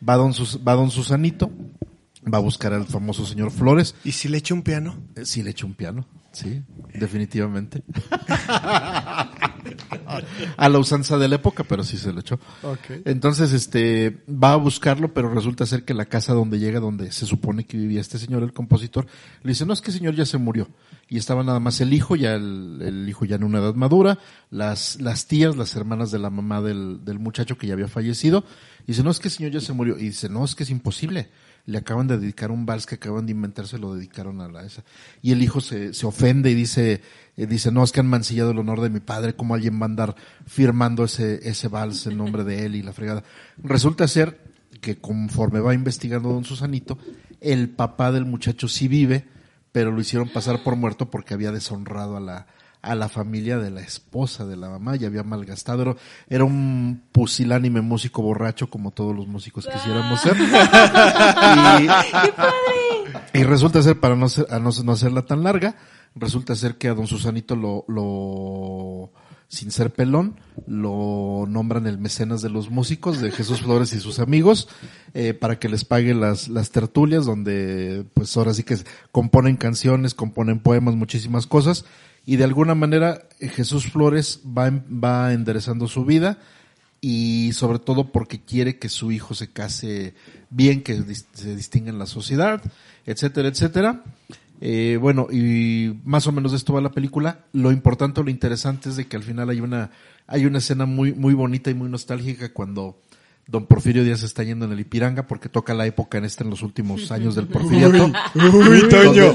Va 0.07 0.15
don, 0.15 0.33
Sus- 0.33 0.59
va 0.65 0.73
don 0.73 0.91
Susanito, 0.91 1.51
va 2.31 2.37
a 2.39 2.41
buscar 2.41 2.73
al 2.73 2.85
famoso 2.85 3.25
señor 3.25 3.51
Flores. 3.51 3.95
¿Y 4.03 4.11
si 4.11 4.27
le 4.27 4.37
echo 4.37 4.53
un 4.53 4.61
piano? 4.63 4.97
Eh, 5.15 5.25
Sí, 5.25 5.41
le 5.43 5.51
echo 5.51 5.65
un 5.67 5.73
piano, 5.73 6.05
sí, 6.35 6.63
definitivamente. 6.93 7.83
a 10.57 10.69
la 10.69 10.79
usanza 10.79 11.17
de 11.17 11.27
la 11.27 11.35
época, 11.35 11.63
pero 11.63 11.83
sí 11.83 11.97
se 11.97 12.13
lo 12.13 12.19
echó. 12.19 12.39
Entonces, 13.05 13.53
este, 13.53 14.23
va 14.29 14.53
a 14.53 14.57
buscarlo, 14.57 15.13
pero 15.13 15.33
resulta 15.33 15.65
ser 15.65 15.83
que 15.83 15.93
la 15.93 16.05
casa 16.05 16.33
donde 16.33 16.59
llega, 16.59 16.79
donde 16.79 17.11
se 17.11 17.25
supone 17.25 17.65
que 17.65 17.77
vivía 17.77 18.01
este 18.01 18.17
señor, 18.17 18.43
el 18.43 18.53
compositor, 18.53 19.07
le 19.43 19.49
dice, 19.49 19.65
no, 19.65 19.73
es 19.73 19.81
que 19.81 19.91
el 19.91 19.97
señor 19.97 20.15
ya 20.15 20.25
se 20.25 20.37
murió. 20.37 20.67
Y 21.07 21.17
estaba 21.17 21.43
nada 21.43 21.59
más 21.59 21.81
el 21.81 21.93
hijo, 21.93 22.15
ya 22.15 22.33
el, 22.33 22.79
el 22.81 23.09
hijo 23.09 23.25
ya 23.25 23.35
en 23.35 23.43
una 23.43 23.59
edad 23.59 23.75
madura, 23.75 24.19
las, 24.49 24.99
las 25.01 25.27
tías, 25.27 25.55
las 25.55 25.75
hermanas 25.75 26.11
de 26.11 26.19
la 26.19 26.29
mamá 26.29 26.61
del, 26.61 27.03
del 27.05 27.19
muchacho 27.19 27.57
que 27.57 27.67
ya 27.67 27.73
había 27.73 27.87
fallecido. 27.87 28.43
Y 28.83 28.91
dice, 28.91 29.03
no, 29.03 29.11
es 29.11 29.19
que 29.19 29.27
el 29.29 29.33
señor 29.33 29.51
ya 29.51 29.61
se 29.61 29.73
murió. 29.73 29.97
Y 29.97 30.05
dice, 30.05 30.29
no, 30.29 30.43
es 30.43 30.55
que 30.55 30.63
es 30.63 30.69
imposible. 30.69 31.29
Le 31.65 31.77
acaban 31.79 32.07
de 32.07 32.17
dedicar 32.17 32.51
un 32.51 32.65
vals 32.65 32.85
que 32.85 32.95
acaban 32.95 33.25
de 33.25 33.31
inventar, 33.31 33.67
se 33.67 33.79
lo 33.79 33.95
dedicaron 33.95 34.41
a 34.41 34.47
la 34.47 34.63
esa. 34.63 34.83
Y 35.21 35.31
el 35.31 35.41
hijo 35.41 35.61
se, 35.61 35.93
se 35.93 36.05
ofende 36.05 36.51
y 36.51 36.53
dice, 36.53 37.01
eh, 37.37 37.47
dice, 37.47 37.71
no, 37.71 37.83
es 37.83 37.91
que 37.91 37.99
han 37.99 38.07
mancillado 38.07 38.51
el 38.51 38.59
honor 38.59 38.81
de 38.81 38.89
mi 38.89 38.99
padre, 38.99 39.35
¿cómo 39.35 39.55
alguien 39.55 39.79
va 39.79 39.83
a 39.83 39.89
andar 39.89 40.15
firmando 40.45 41.03
ese, 41.03 41.47
ese 41.47 41.67
vals 41.67 42.05
en 42.07 42.17
nombre 42.17 42.43
de 42.43 42.65
él 42.65 42.75
y 42.75 42.83
la 42.83 42.93
fregada? 42.93 43.23
Resulta 43.57 44.07
ser 44.07 44.39
que 44.81 44.97
conforme 44.97 45.59
va 45.59 45.73
investigando 45.73 46.29
don 46.29 46.45
Susanito, 46.45 46.97
el 47.41 47.69
papá 47.69 48.11
del 48.11 48.25
muchacho 48.25 48.67
sí 48.67 48.87
vive, 48.87 49.25
pero 49.71 49.91
lo 49.91 49.99
hicieron 49.99 50.29
pasar 50.29 50.63
por 50.63 50.75
muerto 50.75 51.09
porque 51.09 51.33
había 51.33 51.51
deshonrado 51.51 52.17
a 52.17 52.19
la, 52.19 52.47
a 52.85 52.93
la 52.93 53.09
familia 53.09 53.57
de 53.57 53.71
la 53.71 53.81
esposa 53.81 54.45
de 54.45 54.55
la 54.55 54.69
mamá 54.69 54.95
y 54.95 55.05
había 55.05 55.23
malgastado. 55.23 55.81
Era, 55.81 55.95
era 56.29 56.43
un 56.43 57.01
pusilánime 57.11 57.81
músico 57.81 58.21
borracho 58.21 58.69
como 58.69 58.91
todos 58.91 59.15
los 59.15 59.27
músicos 59.27 59.67
quisiéramos 59.67 60.21
ser. 60.21 60.37
y, 63.33 63.39
y 63.39 63.43
resulta 63.43 63.81
ser, 63.81 63.99
para 63.99 64.15
no, 64.15 64.29
ser, 64.29 64.45
a 64.51 64.59
no, 64.59 64.69
no 64.83 64.91
hacerla 64.91 65.23
tan 65.23 65.43
larga, 65.43 65.75
resulta 66.13 66.55
ser 66.55 66.77
que 66.77 66.87
a 66.87 66.93
don 66.93 67.07
Susanito 67.07 67.55
lo, 67.55 67.85
lo, 67.87 69.11
sin 69.47 69.71
ser 69.71 69.91
pelón, 69.91 70.39
lo 70.67 71.45
nombran 71.47 71.87
el 71.87 71.97
mecenas 71.97 72.43
de 72.43 72.49
los 72.49 72.69
músicos, 72.69 73.19
de 73.19 73.31
Jesús 73.31 73.61
Flores 73.61 73.93
y 73.93 73.99
sus 73.99 74.19
amigos, 74.19 74.69
eh, 75.15 75.33
para 75.33 75.57
que 75.57 75.69
les 75.69 75.85
pague 75.85 76.13
las, 76.13 76.49
las 76.49 76.69
tertulias, 76.69 77.25
donde 77.25 78.05
pues 78.13 78.37
ahora 78.37 78.53
sí 78.53 78.61
que 78.61 78.77
componen 79.11 79.57
canciones, 79.57 80.13
componen 80.13 80.59
poemas, 80.59 80.95
muchísimas 80.95 81.47
cosas, 81.47 81.85
y 82.25 82.37
de 82.37 82.43
alguna 82.43 82.75
manera 82.75 83.27
eh, 83.39 83.49
Jesús 83.49 83.91
Flores 83.91 84.41
va, 84.45 84.71
va 84.71 85.33
enderezando 85.33 85.87
su 85.87 86.05
vida, 86.05 86.39
y 87.07 87.51
sobre 87.53 87.77
todo 87.77 88.11
porque 88.11 88.41
quiere 88.41 88.79
que 88.79 88.89
su 88.89 89.11
hijo 89.11 89.35
se 89.35 89.51
case 89.51 90.15
bien, 90.49 90.81
que 90.81 91.03
se 91.33 91.55
distinga 91.55 91.91
en 91.91 91.99
la 91.99 92.07
sociedad, 92.07 92.63
etcétera, 93.05 93.47
etcétera. 93.47 94.03
Eh, 94.59 94.97
bueno, 94.99 95.27
y 95.31 95.99
más 96.03 96.25
o 96.25 96.31
menos 96.31 96.51
de 96.51 96.57
esto 96.57 96.73
va 96.73 96.81
la 96.81 96.91
película. 96.91 97.45
Lo 97.53 97.71
importante 97.71 98.23
lo 98.23 98.31
interesante 98.31 98.89
es 98.89 98.95
de 98.95 99.05
que 99.05 99.17
al 99.17 99.23
final 99.23 99.51
hay 99.51 99.61
una, 99.61 99.91
hay 100.25 100.47
una 100.47 100.57
escena 100.57 100.87
muy, 100.87 101.13
muy 101.13 101.35
bonita 101.35 101.69
y 101.69 101.75
muy 101.75 101.89
nostálgica 101.89 102.51
cuando 102.51 102.97
don 103.47 103.65
Porfirio 103.67 104.03
Díaz 104.03 104.23
está 104.23 104.43
yendo 104.43 104.65
en 104.65 104.71
el 104.71 104.79
Ipiranga 104.79 105.27
porque 105.27 105.49
toca 105.49 105.73
la 105.73 105.85
época 105.85 106.17
en 106.17 106.25
este 106.25 106.43
en 106.43 106.49
los 106.49 106.61
últimos 106.63 107.11
años 107.11 107.35
del 107.35 107.47
porfiriato. 107.47 108.11
Uy, 108.35 108.87
Toño. 108.89 109.33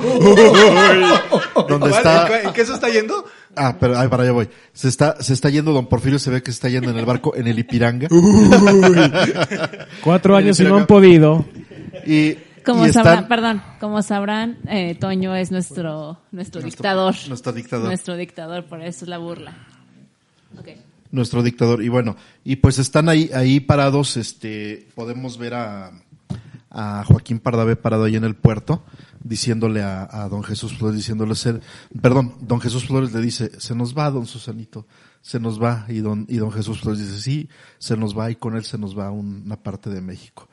donde 1.68 1.90
está, 1.90 2.42
¿En 2.42 2.52
qué 2.52 2.64
se 2.66 2.72
está 2.74 2.88
yendo? 2.88 3.24
ah, 3.56 3.76
pero 3.78 3.96
ahí 3.98 4.08
para 4.08 4.24
allá 4.24 4.32
voy. 4.32 4.48
Se 4.72 4.88
está, 4.88 5.22
se 5.22 5.32
está 5.32 5.48
yendo 5.50 5.72
don 5.72 5.86
Porfirio, 5.86 6.18
se 6.18 6.30
ve 6.30 6.42
que 6.42 6.50
se 6.50 6.56
está 6.56 6.68
yendo 6.68 6.90
en 6.90 6.98
el 6.98 7.04
barco 7.06 7.34
en 7.36 7.46
el 7.46 7.58
Ipiranga. 7.58 8.08
Cuatro 10.02 10.36
años 10.36 10.58
y 10.60 10.64
no 10.64 10.76
han 10.76 10.86
podido. 10.86 11.44
Y, 12.06 12.34
Como 12.64 12.86
sabrán, 12.88 13.14
están- 13.14 13.28
perdón, 13.28 13.62
como 13.80 14.02
sabrán, 14.02 14.58
eh, 14.68 14.94
Toño 14.96 15.34
es 15.34 15.50
nuestro, 15.50 16.18
nuestro 16.32 16.60
dictador. 16.62 17.14
nuestro 17.28 17.52
dictador. 17.52 17.86
Nuestro 17.86 18.16
dictador, 18.16 18.64
por 18.64 18.82
eso 18.82 19.04
es 19.04 19.08
la 19.08 19.18
burla. 19.18 19.54
Ok. 20.58 20.68
Nuestro 21.10 21.42
dictador. 21.42 21.82
Y 21.82 21.88
bueno, 21.88 22.16
y 22.44 22.56
pues 22.56 22.78
están 22.78 23.08
ahí, 23.08 23.30
ahí 23.34 23.60
parados, 23.60 24.16
este, 24.16 24.88
podemos 24.94 25.38
ver 25.38 25.54
a, 25.54 25.92
a 26.70 27.04
Joaquín 27.04 27.40
Pardavé 27.40 27.76
parado 27.76 28.04
ahí 28.04 28.16
en 28.16 28.24
el 28.24 28.36
puerto, 28.36 28.84
diciéndole 29.22 29.82
a, 29.82 30.08
a 30.10 30.28
don 30.28 30.42
Jesús 30.42 30.76
Flores, 30.76 30.96
diciéndole 30.96 31.34
ser, 31.34 31.60
perdón, 32.00 32.34
don 32.40 32.60
Jesús 32.60 32.86
Flores 32.86 33.12
le 33.12 33.20
dice, 33.20 33.50
se 33.60 33.74
nos 33.74 33.96
va 33.96 34.10
don 34.10 34.26
Susanito, 34.26 34.86
se 35.20 35.40
nos 35.40 35.62
va, 35.62 35.84
y 35.88 35.98
don, 35.98 36.26
y 36.28 36.36
don 36.36 36.52
Jesús 36.52 36.80
Flores 36.80 37.00
dice, 37.00 37.20
sí, 37.20 37.48
se 37.78 37.96
nos 37.96 38.16
va, 38.16 38.30
y 38.30 38.36
con 38.36 38.56
él 38.56 38.64
se 38.64 38.78
nos 38.78 38.98
va 38.98 39.10
una 39.10 39.62
parte 39.62 39.90
de 39.90 40.00
México. 40.00 40.48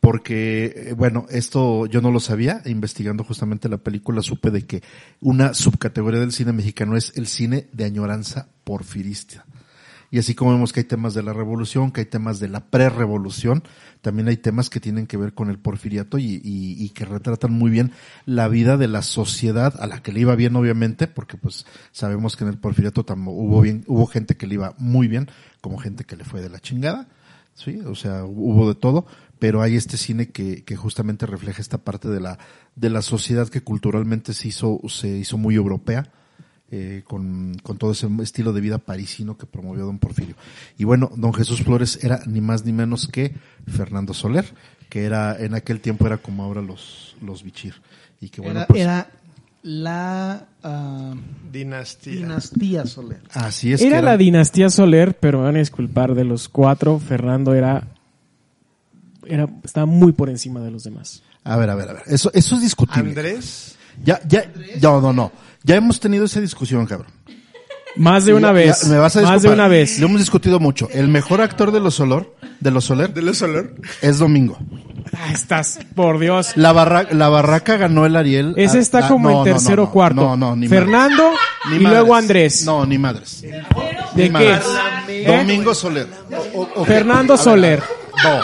Porque, 0.00 0.72
eh, 0.76 0.92
bueno, 0.92 1.26
esto 1.30 1.86
yo 1.86 2.02
no 2.02 2.10
lo 2.10 2.20
sabía, 2.20 2.60
investigando 2.66 3.24
justamente 3.24 3.70
la 3.70 3.78
película 3.78 4.20
supe 4.22 4.50
de 4.50 4.66
que 4.66 4.82
una 5.20 5.54
subcategoría 5.54 6.20
del 6.20 6.32
cine 6.32 6.52
mexicano 6.52 6.96
es 6.96 7.12
el 7.16 7.26
cine 7.26 7.68
de 7.72 7.84
añoranza 7.84 8.48
porfirista. 8.64 9.46
Y 10.10 10.18
así 10.18 10.34
como 10.34 10.52
vemos 10.52 10.72
que 10.72 10.80
hay 10.80 10.84
temas 10.84 11.14
de 11.14 11.22
la 11.22 11.32
revolución, 11.32 11.90
que 11.90 12.00
hay 12.02 12.06
temas 12.06 12.38
de 12.40 12.48
la 12.48 12.60
pre-revolución, 12.66 13.62
también 14.00 14.28
hay 14.28 14.36
temas 14.36 14.70
que 14.70 14.80
tienen 14.80 15.06
que 15.06 15.16
ver 15.16 15.34
con 15.34 15.50
el 15.50 15.58
porfiriato 15.58 16.18
y, 16.18 16.40
y- 16.44 16.76
y 16.84 16.90
que 16.90 17.04
retratan 17.04 17.52
muy 17.52 17.70
bien 17.70 17.92
la 18.26 18.48
vida 18.48 18.76
de 18.76 18.88
la 18.88 19.02
sociedad 19.02 19.74
a 19.80 19.86
la 19.86 20.02
que 20.02 20.12
le 20.12 20.20
iba 20.20 20.36
bien, 20.36 20.54
obviamente, 20.56 21.06
porque 21.08 21.36
pues 21.36 21.66
sabemos 21.92 22.36
que 22.36 22.44
en 22.44 22.50
el 22.50 22.58
porfiriato 22.58 23.04
hubo 23.08 23.60
bien, 23.60 23.84
hubo 23.86 24.06
gente 24.06 24.36
que 24.36 24.46
le 24.46 24.54
iba 24.54 24.74
muy 24.78 25.08
bien, 25.08 25.28
como 25.60 25.78
gente 25.78 26.04
que 26.04 26.16
le 26.16 26.24
fue 26.24 26.40
de 26.40 26.50
la 26.50 26.60
chingada, 26.60 27.08
sí, 27.54 27.80
o 27.86 27.94
sea, 27.94 28.24
hubo 28.24 28.68
de 28.68 28.74
todo, 28.74 29.06
pero 29.38 29.62
hay 29.62 29.76
este 29.76 29.96
cine 29.96 30.28
que, 30.30 30.64
que 30.64 30.76
justamente 30.76 31.26
refleja 31.26 31.60
esta 31.60 31.78
parte 31.78 32.08
de 32.08 32.20
la, 32.20 32.38
de 32.76 32.90
la 32.90 33.02
sociedad 33.02 33.48
que 33.48 33.62
culturalmente 33.62 34.32
se 34.34 34.48
hizo, 34.48 34.80
se 34.88 35.08
hizo 35.08 35.38
muy 35.38 35.54
europea, 35.54 36.10
eh, 36.70 37.02
con, 37.06 37.56
con 37.62 37.78
todo 37.78 37.92
ese 37.92 38.08
estilo 38.22 38.52
de 38.52 38.60
vida 38.60 38.78
parisino 38.78 39.36
que 39.36 39.46
promovió 39.46 39.84
don 39.84 39.98
Porfirio. 39.98 40.34
Y 40.78 40.84
bueno, 40.84 41.10
don 41.14 41.32
Jesús 41.34 41.62
Flores 41.62 42.02
era 42.02 42.20
ni 42.26 42.40
más 42.40 42.64
ni 42.64 42.72
menos 42.72 43.06
que 43.06 43.34
Fernando 43.66 44.14
Soler, 44.14 44.46
que 44.88 45.04
era 45.04 45.36
en 45.38 45.54
aquel 45.54 45.80
tiempo 45.80 46.06
era 46.06 46.16
como 46.18 46.42
ahora 46.42 46.62
los, 46.62 47.16
los 47.20 47.42
Bichir. 47.42 47.74
Y 48.20 48.28
que 48.30 48.40
bueno, 48.40 48.60
Era, 48.60 48.66
pues, 48.66 48.80
era 48.80 49.10
la 49.62 50.46
ah, 50.62 51.14
Dinastía. 51.50 52.12
dinastía 52.16 52.86
Soler. 52.86 53.20
así 53.32 53.72
es 53.72 53.80
era 53.80 53.98
que 53.98 54.02
la 54.02 54.16
dinastía 54.16 54.68
Soler, 54.70 55.16
pero 55.18 55.38
me 55.38 55.44
van 55.44 55.56
a 55.56 55.60
disculpar, 55.60 56.14
de 56.14 56.24
los 56.24 56.48
cuatro, 56.48 56.98
Fernando 56.98 57.54
era, 57.54 57.88
era 59.26 59.48
estaba 59.62 59.86
muy 59.86 60.12
por 60.12 60.28
encima 60.28 60.60
de 60.60 60.70
los 60.70 60.84
demás. 60.84 61.22
A 61.44 61.56
ver, 61.56 61.70
a 61.70 61.74
ver, 61.74 61.88
a 61.90 61.92
ver. 61.92 62.02
Eso, 62.06 62.30
eso 62.34 62.56
es 62.56 62.62
discutible. 62.62 63.10
Andrés. 63.10 63.76
Ya, 64.02 64.20
ya, 64.26 64.44
no, 64.82 65.00
no, 65.00 65.12
no. 65.12 65.32
Ya 65.62 65.76
hemos 65.76 66.00
tenido 66.00 66.24
esa 66.24 66.40
discusión, 66.40 66.84
cabrón. 66.86 67.10
Más 67.96 68.24
de 68.24 68.32
Ya- 68.32 68.36
una 68.38 68.48
ya 68.48 68.52
vez. 68.52 68.86
me 68.88 68.98
vas 68.98 69.16
a 69.16 69.22
más 69.22 69.42
de 69.42 69.50
una 69.50 69.68
vez. 69.68 69.98
Lo 70.00 70.06
hemos 70.06 70.18
discutido 70.20 70.58
mucho. 70.58 70.88
El 70.92 71.08
mejor 71.08 71.40
actor 71.40 71.70
de 71.70 71.78
los 71.80 71.94
Soler, 71.94 72.28
de 72.60 72.70
los 72.72 72.84
Soler, 72.84 73.14
¿De 73.14 73.22
los 73.22 73.38
Soler? 73.38 73.72
es 74.02 74.18
Domingo. 74.18 74.58
Ah, 75.16 75.30
estás, 75.32 75.78
por 75.94 76.18
Dios. 76.18 76.56
La, 76.56 76.72
barra, 76.72 77.06
la 77.12 77.28
barraca 77.28 77.76
ganó 77.76 78.04
el 78.04 78.16
Ariel. 78.16 78.54
Ese 78.56 78.80
está 78.80 79.06
ah, 79.06 79.08
como 79.08 79.28
no, 79.30 79.34
en 79.34 79.38
no, 79.38 79.44
tercero 79.44 79.76
no, 79.76 79.82
o 79.82 79.86
no. 79.86 79.92
cuarto. 79.92 80.20
No, 80.22 80.36
no, 80.36 80.56
ni 80.56 80.66
Fernando 80.66 81.22
madres. 81.24 81.38
Ni 81.70 81.76
y 81.76 81.80
madres. 81.80 81.98
luego 82.00 82.14
Andrés. 82.16 82.64
No, 82.64 82.84
ni 82.86 82.98
madres. 82.98 83.42
¿De 83.42 83.52
Ni 84.16 84.22
qué? 84.24 84.30
madres. 84.30 84.64
¿Eh? 85.08 85.24
Domingo 85.26 85.72
Soler. 85.74 86.08
O-. 86.54 86.84
Fernando 86.84 87.36
Soler. 87.36 87.80
No. 88.24 88.40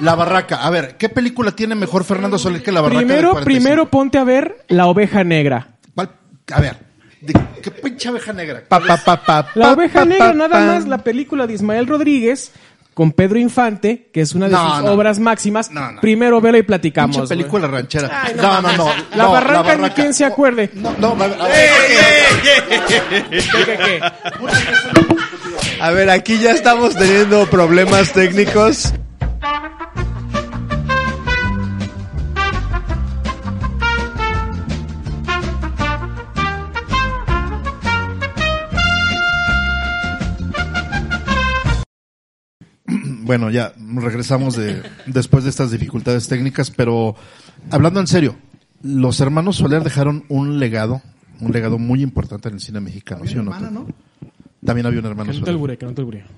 La 0.00 0.14
Barraca. 0.14 0.56
A 0.64 0.70
ver, 0.70 0.96
¿qué 0.96 1.08
película 1.08 1.52
tiene 1.52 1.74
mejor 1.74 2.04
Fernando 2.04 2.38
Soler 2.38 2.62
que 2.62 2.72
La 2.72 2.80
Barraca 2.80 2.98
Primero, 2.98 3.30
45? 3.32 3.44
primero 3.44 3.90
ponte 3.90 4.18
a 4.18 4.24
ver 4.24 4.64
La 4.68 4.86
Oveja 4.86 5.24
Negra. 5.24 5.68
¿Cuál? 5.94 6.10
A 6.52 6.60
ver. 6.60 6.76
¿de 7.20 7.32
¿Qué 7.62 7.70
pinche 7.70 8.08
abeja 8.08 8.32
negra? 8.32 8.62
Pa, 8.68 8.78
pa, 8.80 8.96
pa, 8.98 9.16
pa, 9.24 9.48
La 9.54 9.72
Oveja 9.72 10.04
Negra, 10.04 10.32
nada 10.34 10.60
más 10.66 10.86
la 10.86 10.98
película 10.98 11.46
de 11.46 11.54
Ismael 11.54 11.86
Rodríguez 11.86 12.52
con 12.94 13.12
Pedro 13.12 13.38
Infante, 13.38 14.08
que 14.12 14.20
es 14.20 14.34
una 14.34 14.46
de 14.46 14.52
No, 14.52 14.74
sus 14.76 14.84
no. 14.84 14.92
obras 14.92 15.18
máximas. 15.18 15.70
No, 15.70 15.92
no. 15.92 16.00
Primero 16.00 16.40
vela 16.40 16.58
y 16.58 16.62
platicamos. 16.62 17.16
Pinche 17.16 17.28
película 17.28 17.66
ranchera. 17.66 18.22
Ay, 18.22 18.34
no 18.36 18.62
no, 18.62 18.72
no, 18.76 18.86
La 19.14 19.24
no, 19.24 19.32
Barranca 19.32 19.76
ni 19.76 19.90
quien 19.90 20.14
se 20.14 20.24
acuerde. 20.24 20.70
No, 20.74 20.94
no. 20.98 21.16
A 25.80 25.90
ver, 25.90 26.08
aquí 26.10 26.38
ya 26.38 26.52
estamos 26.52 26.94
teniendo 26.96 27.46
problemas 27.50 28.12
técnicos. 28.12 28.92
Bueno, 43.26 43.50
ya 43.50 43.72
regresamos 43.76 44.56
de 44.56 44.82
después 45.06 45.44
de 45.44 45.50
estas 45.50 45.70
dificultades 45.70 46.28
técnicas, 46.28 46.70
pero 46.70 47.14
hablando 47.70 48.00
en 48.00 48.06
serio, 48.06 48.36
los 48.82 49.20
hermanos 49.20 49.56
Soler 49.56 49.82
dejaron 49.82 50.24
un 50.28 50.58
legado, 50.60 51.02
un 51.40 51.52
legado 51.52 51.78
muy 51.78 52.02
importante 52.02 52.48
en 52.48 52.54
el 52.54 52.60
cine 52.60 52.80
mexicano, 52.80 53.26
¿sí 53.26 53.36
o 53.36 53.42
no? 53.42 53.52
Hermana, 53.52 53.70
¿no? 53.70 53.86
También 54.64 54.86
había 54.86 55.00
un 55.00 55.06
hermano 55.06 55.30
Que 55.32 55.38
no 55.38 55.44
te 55.44 55.50
Soler. 55.50 55.54
albure, 55.54 55.76
que 55.78 55.86
no 55.86 55.92
te 55.94 56.00
albure. 56.00 56.24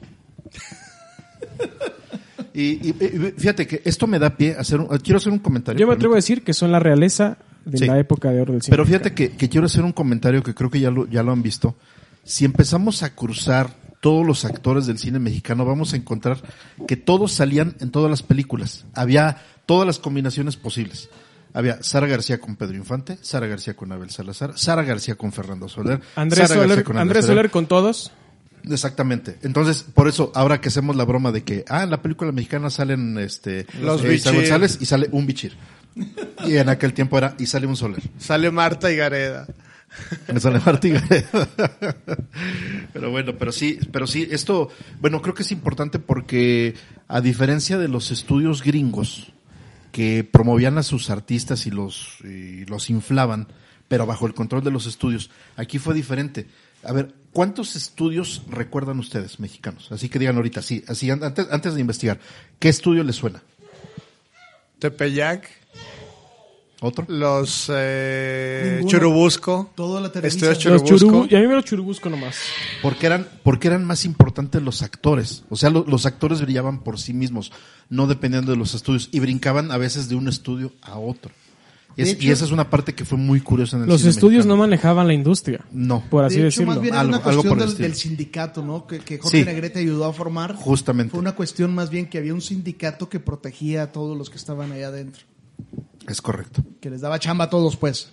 Y, 2.55 2.89
y- 2.89 2.89
y 3.01 3.32
fíjate 3.39 3.66
que 3.69 3.82
esto 3.85 4.09
me 4.09 4.19
da 4.19 4.36
pie 4.36 4.56
a 4.56 4.60
hacer 4.62 4.81
un, 4.81 4.86
quiero 4.98 5.19
hacer 5.19 5.32
un 5.32 5.39
comentario. 5.39 5.78
Yo 5.78 5.86
me 5.86 5.93
atrevo 5.94 6.15
a 6.15 6.16
decir 6.16 6.43
que 6.43 6.52
son 6.52 6.73
la 6.73 6.81
realeza 6.81 7.39
de 7.65 7.78
Sí. 7.78 7.86
la 7.86 8.01
época 8.01 8.31
de 8.31 8.40
oro 8.40 8.52
del 8.52 8.62
cine. 8.62 8.73
Pero 8.73 8.85
fíjate 8.85 9.12
que, 9.15 9.31
que 9.31 9.48
quiero 9.48 9.66
hacer 9.66 9.85
un 9.85 9.93
comentario 9.93 10.43
que 10.43 10.55
creo 10.55 10.69
que 10.69 10.81
ya 10.81 10.90
lo, 10.90 11.06
ya 11.06 11.23
lo 11.23 11.31
han 11.31 11.43
visto. 11.43 11.77
Si 12.24 12.44
empezamos 12.44 13.05
a 13.05 13.15
cruzar 13.15 13.70
todos 14.01 14.27
los 14.27 14.45
actores 14.45 14.87
del 14.87 14.99
cine 14.99 15.19
mexicano, 15.19 15.65
vamos 15.65 15.93
a 15.93 15.97
encontrar 15.97 16.39
que 16.87 16.97
todos 16.97 17.33
salían 17.33 17.77
en 17.81 17.91
todas 17.91 18.11
las 18.11 18.23
películas. 18.23 18.85
Había 18.95 19.43
todas 19.66 19.87
las 19.87 19.99
combinaciones 19.99 20.57
posibles. 20.57 21.09
Había 21.55 21.83
Sara 21.83 22.07
García 22.07 22.41
con 22.41 22.57
Pedro 22.57 22.77
Infante, 22.77 23.19
Sara 23.23 23.47
García 23.47 23.75
con 23.75 23.91
Abel 23.91 24.11
Salazar, 24.11 24.57
Sara 24.57 24.83
García 24.83 25.15
con 25.15 25.33
Fernando 25.33 25.69
Soler, 25.69 26.01
Andrés 26.15 26.49
Sara 26.49 26.61
García 26.61 26.75
Soler, 26.75 26.85
con 26.85 26.99
Andrés 26.99 27.25
Soler 27.25 27.51
con 27.51 27.66
todos. 27.66 28.12
Exactamente. 28.69 29.39
Entonces, 29.43 29.83
por 29.83 30.09
eso, 30.09 30.31
ahora 30.35 30.61
que 30.61 30.69
hacemos 30.69 30.97
la 30.97 31.05
broma 31.05 31.33
de 31.33 31.43
que, 31.43 31.65
ah, 31.69 31.83
en 31.83 31.91
la 31.91 32.03
película 32.03 32.33
mexicana 32.33 32.70
salen 32.70 33.19
este 33.19 33.66
Los 33.81 34.05
eh. 34.05 34.20
González 34.33 34.79
y 34.81 34.87
sale 34.87 35.09
un 35.12 35.27
bichir. 35.27 35.57
Y 36.45 36.57
en 36.57 36.69
aquel 36.69 36.93
tiempo 36.93 37.19
era, 37.19 37.35
y 37.39 37.47
sale 37.47 37.66
un 37.66 37.77
Soler. 37.77 38.03
Sale 38.19 38.51
Marta 38.51 38.91
y 38.93 38.97
Gareda. 38.97 39.47
Me 40.32 40.40
sale 40.40 40.60
Martí. 40.65 40.93
pero 42.93 43.10
bueno, 43.10 43.36
pero 43.39 43.52
sí, 43.52 43.78
pero 43.93 44.06
sí, 44.06 44.27
esto, 44.31 44.69
bueno, 45.01 45.23
creo 45.23 45.35
que 45.35 45.43
es 45.43 45.52
importante 45.52 45.98
porque 45.98 46.74
a 47.09 47.20
diferencia 47.20 47.78
de 47.78 47.89
los 47.89 48.10
estudios 48.10 48.62
gringos 48.62 49.32
que 49.93 50.24
promovían 50.24 50.78
a 50.78 50.82
sus 50.82 51.10
artistas 51.10 51.66
y 51.66 51.70
los, 51.70 52.19
y 52.24 52.65
los 52.66 52.90
inflaban, 52.90 53.48
pero 53.89 54.06
bajo 54.06 54.27
el 54.27 54.35
control 54.35 54.62
de 54.62 54.70
los 54.70 54.86
estudios, 54.86 55.31
aquí 55.56 55.78
fue 55.78 55.94
diferente. 55.94 56.47
A 56.85 56.93
ver, 56.93 57.12
¿cuántos 57.32 57.74
estudios 57.74 58.43
recuerdan 58.51 58.98
ustedes, 58.98 59.40
mexicanos? 59.40 59.90
Así 59.90 60.09
que 60.09 60.19
digan 60.19 60.36
ahorita, 60.36 60.62
sí, 60.62 60.85
así 60.86 61.10
an- 61.10 61.24
antes, 61.24 61.47
antes 61.51 61.74
de 61.74 61.81
investigar, 61.81 62.20
¿qué 62.59 62.69
estudio 62.69 63.02
les 63.02 63.16
suena? 63.16 63.43
Tepeyac. 64.78 65.48
¿Otro? 66.81 67.05
Los 67.09 67.69
eh. 67.75 68.83
Churubusco. 68.87 69.71
Toda 69.75 70.01
la. 70.01 70.07
Estudios 70.09 70.43
Los 70.65 70.85
Churubusco. 70.85 70.97
churubu, 70.97 71.27
y 71.31 71.35
a 71.35 71.41
mí 71.41 71.47
me 71.49 71.55
lo 71.55 71.63
churubusco 71.63 72.09
nomás. 72.09 72.37
Porque 72.83 73.07
eran, 73.07 73.27
porque 73.43 73.67
eran 73.69 73.85
más 73.85 74.05
importantes 74.05 74.63
los 74.63 74.83
actores. 74.83 75.43
O 75.51 75.57
sea, 75.57 75.71
lo- 75.71 75.85
los 75.89 76.07
actores 76.07 76.41
brillaban 76.41 76.85
por 76.85 77.01
sí 77.01 77.13
mismos, 77.13 77.51
no 77.91 78.07
dependiendo 78.07 78.53
de 78.53 78.59
los 78.59 78.75
estudios. 78.75 79.09
Y 79.11 79.19
brincaban 79.21 79.73
a 79.73 79.77
veces 79.77 80.09
de 80.09 80.15
un 80.15 80.29
estudio 80.29 80.73
a 80.83 80.99
otro. 80.99 81.33
Y, 81.97 82.03
es- 82.03 82.09
De 82.09 82.13
hecho- 82.15 82.27
y 82.27 82.31
esa 82.31 82.45
es 82.45 82.53
una 82.53 82.71
parte 82.71 82.95
que 82.95 83.05
fue 83.05 83.19
muy 83.19 83.41
curiosa 83.41 83.77
en 83.77 83.83
el 83.83 83.89
Los 83.89 84.03
cine 84.03 84.11
estudios 84.11 84.47
no 84.47 84.57
manejaban 84.57 85.09
la 85.09 85.15
industria, 85.15 85.65
No, 85.73 86.05
por 86.09 86.25
así 86.25 86.37
de 86.37 86.43
hecho, 86.43 86.61
decirlo. 86.61 86.73
más 86.75 86.81
bien 86.81 86.95
era 86.95 87.01
Algo- 87.01 87.15
una 87.15 87.23
cuestión 87.25 87.59
por 87.59 87.67
el 87.67 87.77
del, 87.77 87.95
sindicato, 87.97 88.63
¿no? 88.65 88.87
Que, 88.87 89.01
que 89.01 89.19
Jorge 89.19 89.39
Sí. 89.41 89.45
Negrete 89.45 89.81
ayudó 89.81 90.05
a 90.05 90.13
formar. 90.13 90.55
justamente. 90.55 91.11
Fue 91.11 91.19
una 91.19 91.33
cuestión 91.35 91.75
más 91.75 91.91
bien 91.91 92.07
que 92.09 92.19
había 92.19 92.35
un 92.35 92.41
sindicato 92.41 93.09
que 93.09 93.19
protegía 93.19 93.83
a 93.83 93.91
todos 93.91 94.17
los 94.17 94.31
que 94.31 94.37
estaban 94.37 94.71
ahí 94.71 94.83
adentro. 94.83 95.25
Es 96.09 96.20
correcto. 96.22 96.62
Que 96.80 96.90
les 96.90 97.01
daba 97.01 97.18
chamba 97.18 97.44
a 97.47 97.51
todos, 97.51 97.76
pues. 97.76 98.10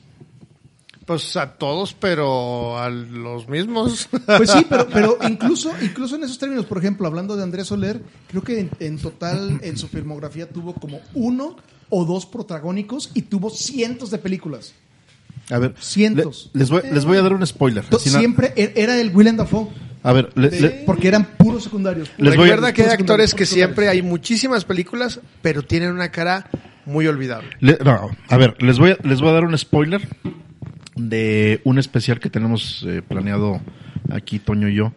Pues 1.06 1.38
a 1.38 1.54
todos, 1.54 1.94
pero 1.94 2.80
a 2.80 2.90
los 2.90 3.48
mismos. 3.48 4.10
Pues 4.26 4.50
sí, 4.50 4.66
pero, 4.68 4.88
pero 4.88 5.18
incluso, 5.30 5.72
incluso 5.82 6.16
en 6.16 6.24
esos 6.24 6.40
términos, 6.40 6.66
por 6.66 6.80
ejemplo, 6.80 7.06
hablando 7.08 7.36
de 7.36 7.44
Andrés 7.44 7.68
Soler, 7.68 8.02
creo 8.28 8.42
que 8.42 8.60
en, 8.62 8.72
en 8.80 8.98
total 8.98 9.60
en 9.62 9.78
su 9.78 9.88
filmografía 9.88 10.50
tuvo 10.50 10.74
como 10.74 11.00
uno 11.14 11.56
o 11.90 12.06
dos 12.06 12.26
protagónicos 12.26 13.12
y 13.14 13.24
tuvo 13.24 13.52
cientos 13.52 14.10
de 14.10 14.18
películas. 14.18 14.74
A 15.52 15.60
ver, 15.60 15.76
Cientos. 15.80 16.50
le- 16.54 16.60
les, 16.62 16.72
voy, 16.72 16.82
les 16.92 17.06
voy 17.06 17.18
a 17.18 17.22
dar 17.22 17.34
un 17.34 17.46
spoiler. 17.46 17.86
To- 17.86 18.00
Siempre 18.00 18.52
e- 18.56 18.74
era 18.76 19.00
el 19.00 19.16
Willem 19.16 19.38
Dafoe, 19.38 19.68
a 20.02 20.12
ver, 20.12 20.32
le- 20.36 20.50
de- 20.50 20.60
le- 20.62 20.70
porque 20.88 21.08
eran 21.08 21.38
puros 21.38 21.64
secundarios. 21.66 22.10
Les 22.18 22.36
voy 22.36 22.48
a- 22.50 22.54
Recuerda 22.56 22.74
que 22.74 22.82
hay 22.82 22.90
actores 22.90 23.36
que 23.36 23.46
siempre 23.46 23.88
hay 23.90 24.02
muchísimas 24.02 24.66
películas, 24.66 25.20
pero 25.44 25.62
tienen 25.62 25.92
una 25.92 26.10
cara 26.10 26.50
muy 26.86 27.08
olvidable. 27.08 27.50
Le- 27.60 27.78
no, 27.84 28.10
a 28.30 28.38
ver, 28.38 28.62
les 28.62 28.78
voy 28.80 28.92
a, 28.92 28.98
les 29.04 29.20
voy 29.22 29.30
a 29.30 29.34
dar 29.34 29.46
un 29.46 29.58
spoiler 29.58 30.02
de 30.96 31.62
un 31.64 31.78
especial 31.80 32.20
que 32.20 32.30
tenemos 32.30 32.84
eh, 32.88 33.02
planeado 33.08 33.60
aquí, 34.10 34.40
Toño 34.40 34.70
y 34.70 34.76
yo, 34.76 34.94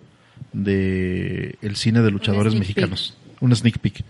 de 0.53 1.57
el 1.63 1.77
cine 1.77 2.03
de 2.03 2.11
luchadores 2.11 2.55
mexicanos. 2.55 3.17
Un 3.41 3.55
sneak 3.55 3.79
peek. 3.79 4.05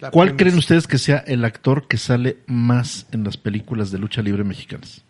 La 0.00 0.10
¿Cuál 0.10 0.28
premisa. 0.28 0.44
creen 0.44 0.58
ustedes 0.58 0.86
que 0.86 0.98
sea 0.98 1.18
el 1.18 1.44
actor 1.44 1.86
que 1.88 1.96
sale 1.96 2.38
más 2.46 3.06
en 3.12 3.24
las 3.24 3.36
películas 3.36 3.90
de 3.90 3.98
lucha 3.98 4.22
libre 4.22 4.44
mexicanas? 4.44 5.02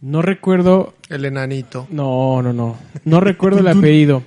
No 0.00 0.22
recuerdo. 0.22 0.94
El 1.08 1.24
enanito. 1.24 1.86
No, 1.90 2.42
no, 2.42 2.52
no. 2.52 2.76
No 3.04 3.20
recuerdo 3.20 3.60
el 3.60 3.68
apellido. 3.78 4.22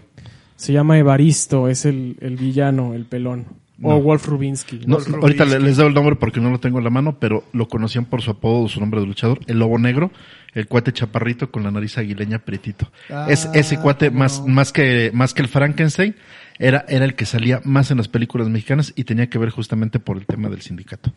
Se 0.56 0.74
llama 0.74 0.98
Evaristo, 0.98 1.70
es 1.70 1.86
el, 1.86 2.18
el 2.22 2.36
villano, 2.36 2.94
el 2.94 3.06
pelón. 3.06 3.46
No. 3.80 3.96
O 3.96 4.02
Wolf 4.02 4.28
Rubinsky. 4.28 4.82
No, 4.86 4.96
Wolf 4.96 5.08
ahorita 5.08 5.46
Rubinsky. 5.46 5.66
les 5.66 5.78
doy 5.78 5.88
el 5.88 5.94
nombre 5.94 6.16
porque 6.18 6.42
no 6.42 6.50
lo 6.50 6.60
tengo 6.60 6.80
en 6.80 6.84
la 6.84 6.90
mano, 6.90 7.18
pero 7.18 7.46
lo 7.54 7.68
conocían 7.68 8.06
por 8.06 8.22
su 8.22 8.32
apodo, 8.32 8.68
su 8.68 8.80
nombre 8.80 9.00
de 9.00 9.08
luchador, 9.08 9.40
el 9.48 9.58
lobo 9.60 9.80
negro, 9.80 10.12
el 10.54 10.68
cuate 10.68 10.92
chaparrito 10.92 11.50
con 11.50 11.64
la 11.64 11.72
nariz 11.72 11.98
aguileña 11.98 12.40
prietito. 12.40 12.92
Ah, 13.10 13.28
es, 13.30 13.48
ese 13.54 13.80
cuate 13.80 14.12
más, 14.12 14.46
más 14.46 14.74
que, 14.74 15.12
más 15.14 15.34
que 15.34 15.42
el 15.42 15.48
Frankenstein, 15.48 16.16
era, 16.58 16.84
era 16.90 17.06
el 17.06 17.16
que 17.16 17.26
salía 17.26 17.62
más 17.64 17.90
en 17.90 17.98
las 17.98 18.10
películas 18.10 18.50
mexicanas 18.50 18.92
y 18.96 19.06
tenía 19.06 19.30
que 19.30 19.38
ver 19.38 19.50
justamente 19.50 20.00
por 20.00 20.18
el 20.18 20.26
tema 20.26 20.50
del 20.50 20.62
sindicato. 20.62 21.14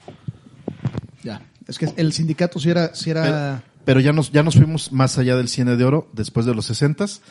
Ya. 1.25 1.43
Es 1.67 1.79
que 1.79 1.89
el 1.97 2.13
sindicato 2.13 2.59
sí 2.59 2.71
era, 2.71 2.95
sí 2.95 3.11
era 3.11 3.63
Pero 3.85 4.01
ya 4.01 4.13
nos, 4.13 4.31
ya 4.31 4.43
nos 4.43 4.57
fuimos 4.57 4.93
más 4.93 5.19
allá 5.19 5.37
del 5.37 5.49
cine 5.49 5.77
de 5.77 5.85
oro 5.85 6.09
después 6.13 6.47
de 6.47 6.55
los 6.55 6.67
sesentas, 6.67 7.23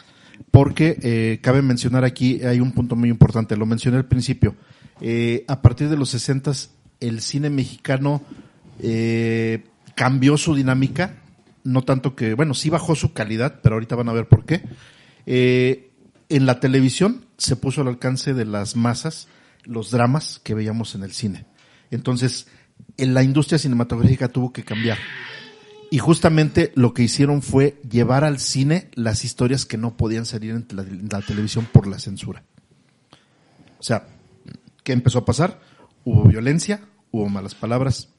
porque 0.52 0.98
eh, 1.02 1.40
cabe 1.42 1.62
mencionar 1.62 2.04
aquí, 2.04 2.44
hay 2.44 2.60
un 2.60 2.72
punto 2.74 2.96
muy 2.96 3.10
importante, 3.10 3.56
lo 3.56 3.66
mencioné 3.66 3.98
al 3.98 4.06
principio. 4.06 4.56
Eh, 5.02 5.46
a 5.48 5.62
partir 5.62 5.90
de 5.90 5.98
los 5.98 6.10
sesentas, 6.10 6.72
el 7.00 7.22
cine 7.22 7.50
mexicano 7.50 8.22
eh, 8.80 9.64
cambió 9.96 10.38
su 10.38 10.56
dinámica, 10.56 11.18
no 11.64 11.84
tanto 11.84 12.16
que, 12.16 12.36
bueno, 12.36 12.54
sí 12.54 12.70
bajó 12.70 12.96
su 12.96 13.14
calidad, 13.14 13.60
pero 13.62 13.76
ahorita 13.76 13.96
van 13.96 14.10
a 14.10 14.14
ver 14.14 14.28
por 14.28 14.46
qué. 14.46 14.64
Eh, 15.26 15.92
en 16.30 16.46
la 16.46 16.60
televisión 16.60 17.26
se 17.38 17.56
puso 17.56 17.82
al 17.82 17.88
alcance 17.88 18.34
de 18.34 18.46
las 18.46 18.76
masas 18.76 19.28
los 19.64 19.92
dramas 19.92 20.40
que 20.44 20.54
veíamos 20.54 20.96
en 20.96 21.04
el 21.04 21.12
cine. 21.12 21.46
Entonces, 21.90 22.48
en 22.98 23.14
la 23.14 23.24
industria 23.24 23.60
cinematográfica 23.60 24.30
tuvo 24.30 24.54
que 24.54 24.64
cambiar. 24.64 24.98
Y 25.92 25.98
justamente 25.98 26.72
lo 26.76 26.94
que 26.94 27.04
hicieron 27.04 27.42
fue 27.42 27.78
llevar 27.90 28.24
al 28.24 28.40
cine 28.40 28.90
las 28.94 29.26
historias 29.26 29.66
que 29.66 29.78
no 29.78 29.98
podían 29.98 30.26
salir 30.26 30.52
en 30.52 30.66
la, 30.72 30.84
en 30.84 31.10
la 31.12 31.22
televisión 31.22 31.68
por 31.72 31.86
la 31.86 32.00
censura. 32.00 32.44
O 33.78 33.84
sea, 33.84 34.08
¿qué 34.84 34.94
empezó 34.94 35.20
a 35.20 35.26
pasar? 35.26 35.60
Hubo 36.04 36.24
violencia, 36.24 36.82
hubo 37.12 37.30
malas 37.30 37.56
palabras, 37.56 38.10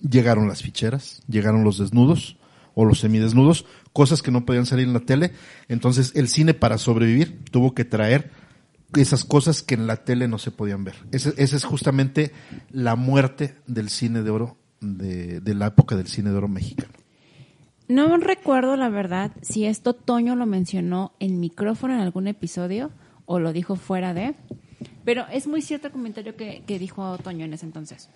llegaron 0.00 0.48
las 0.48 0.62
ficheras, 0.62 1.22
llegaron 1.28 1.64
los 1.64 1.78
desnudos 1.78 2.38
o 2.74 2.84
los 2.84 3.00
semidesnudos, 3.00 3.64
cosas 3.92 4.22
que 4.22 4.30
no 4.30 4.44
podían 4.44 4.66
salir 4.66 4.86
en 4.86 4.92
la 4.92 5.00
tele. 5.00 5.32
Entonces 5.68 6.12
el 6.14 6.28
cine 6.28 6.54
para 6.54 6.78
sobrevivir 6.78 7.42
tuvo 7.50 7.74
que 7.74 7.84
traer 7.84 8.30
esas 8.94 9.24
cosas 9.24 9.62
que 9.62 9.74
en 9.74 9.86
la 9.86 10.04
tele 10.04 10.28
no 10.28 10.38
se 10.38 10.50
podían 10.50 10.84
ver. 10.84 10.94
Ese- 11.10 11.34
Esa 11.38 11.56
es 11.56 11.64
justamente 11.64 12.32
la 12.70 12.94
muerte 12.96 13.56
del 13.66 13.88
cine 13.88 14.22
de 14.22 14.30
oro, 14.30 14.56
de, 14.80 15.40
de 15.40 15.54
la 15.54 15.66
época 15.68 15.96
del 15.96 16.06
cine 16.06 16.30
de 16.30 16.36
oro 16.36 16.48
mexicano. 16.48 16.92
No 17.88 18.16
recuerdo 18.16 18.76
la 18.76 18.88
verdad 18.88 19.32
si 19.42 19.64
esto 19.64 19.94
Toño 19.94 20.34
lo 20.36 20.44
mencionó 20.44 21.12
en 21.20 21.40
micrófono 21.40 21.94
en 21.94 22.00
algún 22.00 22.26
episodio 22.26 22.90
o 23.26 23.38
lo 23.38 23.52
dijo 23.52 23.76
fuera 23.76 24.12
de, 24.12 24.34
pero 25.06 25.24
es 25.32 25.46
muy 25.46 25.62
cierto 25.62 25.86
el 25.86 25.92
comentario 25.94 26.36
que, 26.36 26.62
que 26.66 26.78
dijo 26.78 27.16
Toño 27.18 27.46
en 27.46 27.54
ese 27.54 27.64
entonces. 27.64 28.10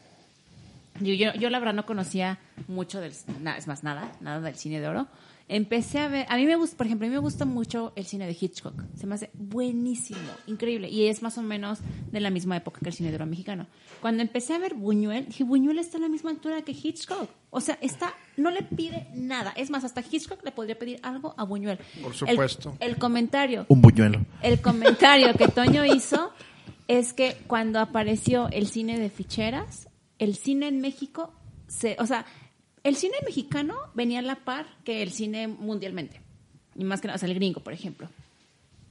Yo, 1.00 1.14
yo, 1.14 1.32
yo 1.32 1.48
la 1.48 1.58
verdad 1.58 1.72
no 1.72 1.86
conocía 1.86 2.38
mucho 2.68 3.00
del, 3.00 3.12
na- 3.40 3.56
es 3.56 3.66
más 3.66 3.82
nada, 3.82 4.12
nada 4.20 4.40
del 4.42 4.56
cine 4.56 4.80
de 4.80 4.88
oro. 4.88 5.06
Empecé 5.48 5.98
a 5.98 6.06
ver, 6.06 6.26
a 6.28 6.36
mí 6.36 6.46
me 6.46 6.54
gusta, 6.54 6.76
por 6.76 6.86
ejemplo, 6.86 7.06
a 7.06 7.10
mí 7.10 7.14
me 7.14 7.20
gusta 7.20 7.44
mucho 7.44 7.92
el 7.96 8.04
cine 8.04 8.24
de 8.26 8.36
Hitchcock. 8.38 8.74
Se 8.96 9.06
me 9.06 9.16
hace 9.16 9.30
buenísimo, 9.34 10.20
increíble. 10.46 10.88
Y 10.88 11.06
es 11.06 11.22
más 11.22 11.38
o 11.38 11.42
menos 11.42 11.80
de 12.12 12.20
la 12.20 12.30
misma 12.30 12.56
época 12.56 12.78
que 12.80 12.88
el 12.90 12.94
cine 12.94 13.08
de 13.10 13.16
oro 13.16 13.26
mexicano. 13.26 13.66
Cuando 14.00 14.22
empecé 14.22 14.54
a 14.54 14.58
ver 14.58 14.74
Buñuel, 14.74 15.26
dije, 15.26 15.42
Buñuel 15.42 15.78
está 15.80 15.98
a 15.98 16.02
la 16.02 16.08
misma 16.08 16.30
altura 16.30 16.62
que 16.62 16.70
Hitchcock. 16.72 17.28
O 17.50 17.60
sea, 17.60 17.78
está, 17.80 18.14
no 18.36 18.50
le 18.52 18.62
pide 18.62 19.08
nada. 19.14 19.52
Es 19.56 19.70
más, 19.70 19.82
hasta 19.82 20.02
Hitchcock 20.08 20.44
le 20.44 20.52
podría 20.52 20.78
pedir 20.78 21.00
algo 21.02 21.34
a 21.36 21.42
Buñuel. 21.44 21.78
Por 22.00 22.12
El- 22.12 22.16
supuesto. 22.18 22.76
el 22.78 22.96
comentario 22.96 23.64
Un 23.68 23.80
buñuelo. 23.82 24.24
el 24.42 24.60
comentario 24.60 25.34
que 25.34 25.48
Toño 25.48 25.84
hizo 25.84 26.32
es 26.98 27.12
que 27.12 27.36
cuando 27.46 27.78
apareció 27.78 28.48
el 28.50 28.66
cine 28.66 28.98
de 28.98 29.10
ficheras, 29.10 29.88
el 30.18 30.34
cine 30.34 30.66
en 30.66 30.80
México, 30.80 31.32
se, 31.68 31.96
o 32.00 32.06
sea, 32.06 32.26
el 32.82 32.96
cine 32.96 33.14
mexicano 33.24 33.76
venía 33.94 34.18
a 34.18 34.22
la 34.22 34.44
par 34.44 34.66
que 34.84 35.00
el 35.02 35.12
cine 35.12 35.46
mundialmente. 35.46 36.20
Y 36.74 36.82
más 36.82 37.00
que 37.00 37.06
nada, 37.06 37.14
o 37.14 37.18
sea, 37.20 37.28
el 37.28 37.36
gringo, 37.36 37.60
por 37.60 37.72
ejemplo. 37.72 38.08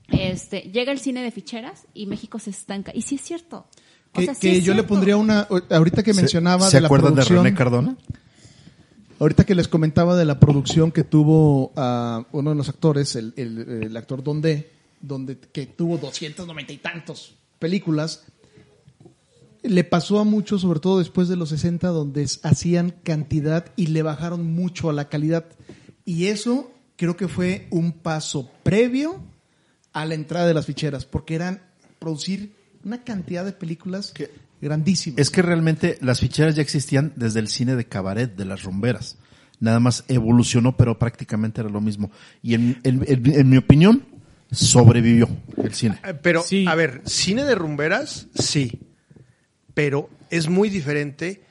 Este, 0.07 0.61
llega 0.61 0.93
el 0.93 0.99
cine 0.99 1.21
de 1.21 1.31
ficheras 1.31 1.87
y 1.93 2.05
México 2.05 2.39
se 2.39 2.51
estanca. 2.51 2.93
Y 2.95 3.01
sí 3.01 3.15
es 3.15 3.21
cierto. 3.21 3.65
O 4.13 4.19
que, 4.19 4.25
sea, 4.25 4.33
sí 4.33 4.41
que 4.41 4.57
es 4.59 4.63
yo 4.63 4.73
le 4.73 4.83
pondría 4.83 5.17
una 5.17 5.41
ahorita 5.69 6.01
que 6.01 6.13
mencionaba 6.13 6.69
¿Se 6.69 6.77
de 6.77 6.81
la 6.81 6.87
acuerdan 6.87 7.15
de 7.15 7.23
René 7.25 7.53
Cardona? 7.53 7.97
Ahorita 9.19 9.43
que 9.43 9.53
les 9.55 9.67
comentaba 9.67 10.15
de 10.15 10.23
la 10.23 10.39
producción 10.39 10.93
que 10.93 11.03
tuvo 11.03 11.73
ah, 11.75 12.25
uno 12.31 12.51
de 12.51 12.55
los 12.55 12.69
actores, 12.69 13.17
el, 13.17 13.33
el- 13.35 13.83
el 13.83 13.97
actor 13.97 14.23
Donde, 14.23 14.71
donde 15.01 15.37
que 15.37 15.65
tuvo 15.65 15.97
290 15.97 16.71
y 16.73 16.77
tantos 16.77 17.35
películas, 17.59 18.23
le 19.61 19.83
pasó 19.83 20.19
a 20.19 20.23
muchos, 20.23 20.61
sobre 20.61 20.79
todo 20.79 20.99
después 20.99 21.27
de 21.27 21.35
los 21.35 21.49
60, 21.49 21.87
donde 21.89 22.25
hacían 22.43 22.91
cantidad 23.03 23.65
y 23.75 23.87
le 23.87 24.01
bajaron 24.03 24.53
mucho 24.53 24.89
a 24.89 24.93
la 24.93 25.09
calidad. 25.09 25.45
Y 26.05 26.27
eso 26.27 26.71
creo 26.95 27.17
que 27.17 27.27
fue 27.27 27.67
un 27.69 27.91
paso 27.91 28.49
previo 28.63 29.21
a 29.93 30.05
la 30.05 30.15
entrada 30.15 30.47
de 30.47 30.53
las 30.53 30.65
ficheras, 30.65 31.05
porque 31.05 31.35
eran 31.35 31.61
producir 31.99 32.53
una 32.85 33.03
cantidad 33.03 33.43
de 33.43 33.51
películas 33.51 34.13
grandísimas. 34.61 35.19
Es 35.19 35.29
que 35.29 35.41
realmente 35.41 35.97
las 36.01 36.21
ficheras 36.21 36.55
ya 36.55 36.61
existían 36.61 37.11
desde 37.17 37.39
el 37.41 37.49
cine 37.49 37.75
de 37.75 37.85
cabaret, 37.85 38.33
de 38.35 38.45
las 38.45 38.63
rumberas. 38.63 39.17
Nada 39.59 39.81
más 39.81 40.05
evolucionó, 40.07 40.77
pero 40.77 40.97
prácticamente 40.97 41.59
era 41.59 41.69
lo 41.69 41.81
mismo. 41.81 42.11
Y 42.41 42.53
en, 42.53 42.79
en- 42.83 43.03
en- 43.05 43.33
en 43.33 43.49
mi 43.49 43.57
opinión, 43.57 44.05
sobrevivió 44.51 45.27
el 45.63 45.73
cine. 45.73 45.99
Eh, 46.07 46.13
Pero, 46.21 46.41
Sí. 46.43 46.65
a 46.67 46.75
ver, 46.75 47.01
cine 47.05 47.43
de 47.43 47.55
rumberas, 47.55 48.27
sí. 48.35 48.79
Pero 49.73 50.09
es 50.29 50.49
muy 50.49 50.69
diferente 50.69 51.41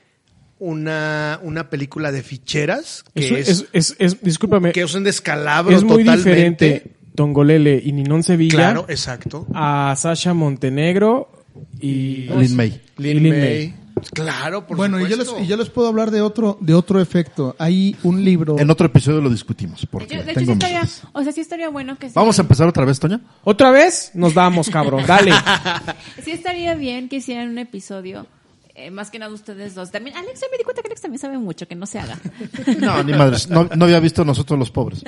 una, 0.59 1.39
una 1.43 1.69
película 1.69 2.11
de 2.11 2.21
ficheras 2.21 3.03
que 3.15 3.25
Eso 3.25 3.37
es, 3.37 3.49
es, 3.49 3.65
es, 3.73 3.95
es- 3.99 4.21
discúlpame, 4.21 4.71
que 4.73 4.81
es 4.81 4.93
un 4.93 5.03
descalabro 5.05 5.75
es 5.75 5.83
muy 5.83 6.03
totalmente. 6.03 6.29
diferente 6.29 6.91
Tongolele 7.15 7.81
y 7.83 7.91
Ninón 7.93 8.23
Sevilla 8.23 8.55
Claro, 8.55 8.85
exacto. 8.89 9.47
a 9.53 9.93
Sasha 9.97 10.33
Montenegro 10.33 11.31
y 11.79 12.27
Lin 12.37 12.55
May. 12.55 12.81
Lin 12.97 13.29
May. 13.29 13.73
Claro, 14.13 14.65
por 14.67 14.77
bueno, 14.77 14.99
y 14.99 15.03
yo, 15.09 15.15
les, 15.17 15.25
supuesto. 15.27 15.43
y 15.43 15.47
yo 15.47 15.57
les 15.57 15.69
puedo 15.69 15.87
hablar 15.87 16.11
de 16.11 16.21
otro, 16.21 16.57
de 16.61 16.73
otro 16.73 16.99
efecto. 17.01 17.55
Hay 17.59 17.95
un 18.03 18.23
libro. 18.23 18.57
En 18.59 18.69
otro 18.69 18.85
episodio 18.87 19.21
lo 19.21 19.29
discutimos, 19.29 19.81
De 19.81 19.87
porque 19.87 20.05
hecho, 20.15 20.23
de 20.25 20.31
hecho, 20.31 20.39
tengo 20.39 20.51
sí 20.53 20.53
estaría, 20.53 20.83
o 21.13 21.23
sea, 21.23 21.31
sí 21.31 21.41
estaría 21.41 21.69
bueno 21.69 21.97
que 21.97 22.07
sí- 22.09 22.13
Vamos 22.15 22.37
a 22.39 22.41
empezar 22.41 22.67
otra 22.67 22.85
vez, 22.85 22.99
Toña. 22.99 23.21
¿Otra 23.43 23.71
vez? 23.71 24.11
Nos 24.13 24.33
vamos, 24.33 24.69
cabrón. 24.69 25.05
Dale. 25.07 25.31
Sí 26.23 26.31
estaría 26.31 26.75
bien 26.75 27.09
que 27.09 27.17
hicieran 27.17 27.49
un 27.49 27.57
episodio, 27.57 28.27
eh, 28.75 28.91
más 28.91 29.09
que 29.09 29.19
nada 29.19 29.33
ustedes 29.33 29.73
dos. 29.75 29.91
También, 29.91 30.15
Alex, 30.17 30.39
ya 30.41 30.47
me 30.51 30.57
di 30.57 30.63
cuenta 30.63 30.81
que 30.81 30.87
Alex 30.87 31.01
también 31.01 31.19
sabe 31.19 31.37
mucho, 31.37 31.67
que 31.67 31.75
no 31.75 31.85
se 31.85 31.99
haga. 31.99 32.17
No, 32.79 33.03
ni 33.03 33.13
madres. 33.13 33.49
No, 33.49 33.69
no 33.75 33.85
había 33.85 33.99
visto 33.99 34.23
nosotros 34.25 34.57
los 34.59 34.71
pobres. 34.71 35.03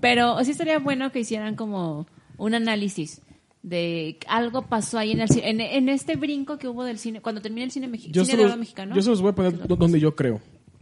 Pero 0.00 0.42
sí 0.44 0.50
estaría 0.50 0.78
bueno 0.78 1.10
que 1.12 1.20
hicieran 1.20 1.54
como 1.56 2.06
un 2.36 2.54
análisis 2.54 3.20
de 3.64 4.18
algo 4.28 4.62
pasó 4.68 4.98
ahí 4.98 5.12
en 5.12 5.20
el 5.22 5.28
en, 5.42 5.60
en 5.60 5.88
este 5.88 6.14
brinco 6.16 6.58
que 6.58 6.68
hubo 6.68 6.84
del 6.84 6.98
cine, 6.98 7.20
cuando 7.20 7.40
termina 7.40 7.64
el 7.64 7.70
cine, 7.72 7.88
mexi- 7.88 8.12
Yo 8.12 8.24
cine 8.24 8.44
los, 8.44 8.56
mexicano. 8.58 8.94
yo 8.94 9.00
se 9.02 9.08
los 9.10 9.20
voy 9.22 9.30
a 9.30 9.34
poner 9.34 9.66
do- 9.66 9.74
donde 9.76 9.98
yo 9.98 10.14
creo. 10.14 10.40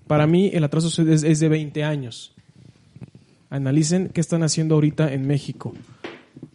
Para 0.08 0.26
mí 0.26 0.50
el 0.52 0.64
atraso 0.64 0.88
es, 0.88 1.22
es 1.22 1.40
de 1.40 1.48
20 1.48 1.84
años. 1.84 2.34
Analicen 3.50 4.08
qué 4.12 4.20
están 4.20 4.42
haciendo 4.42 4.74
ahorita 4.74 5.12
en 5.12 5.26
México. 5.26 5.72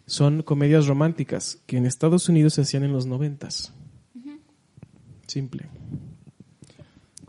Son 0.06 0.42
comedias 0.42 0.86
románticas 0.86 1.58
que 1.66 1.76
en 1.78 1.86
Estados 1.86 2.28
Unidos 2.28 2.54
se 2.54 2.60
hacían 2.62 2.84
en 2.84 2.92
los 2.92 3.06
noventas. 3.06 3.72
Simple. 5.26 5.66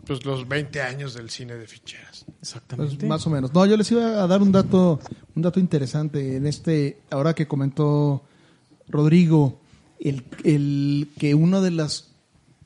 Pues 0.06 0.24
los 0.24 0.48
20 0.48 0.80
años 0.82 1.14
del 1.14 1.30
cine 1.30 1.54
de 1.54 1.66
ficheras. 1.66 2.24
Pues, 2.26 2.38
Exactamente. 2.40 3.06
más 3.06 3.26
o 3.26 3.30
menos. 3.30 3.52
No, 3.54 3.64
yo 3.66 3.76
les 3.76 3.90
iba 3.92 4.22
a 4.22 4.26
dar 4.26 4.42
un 4.42 4.50
dato, 4.50 4.98
un 5.36 5.42
dato 5.42 5.60
interesante 5.60 6.36
en 6.36 6.46
este, 6.46 7.00
ahora 7.10 7.34
que 7.34 7.46
comentó 7.46 8.24
Rodrigo, 8.90 9.60
el, 9.98 10.22
el 10.44 11.08
que 11.18 11.34
uno 11.34 11.60
de 11.62 11.70
las 11.70 12.06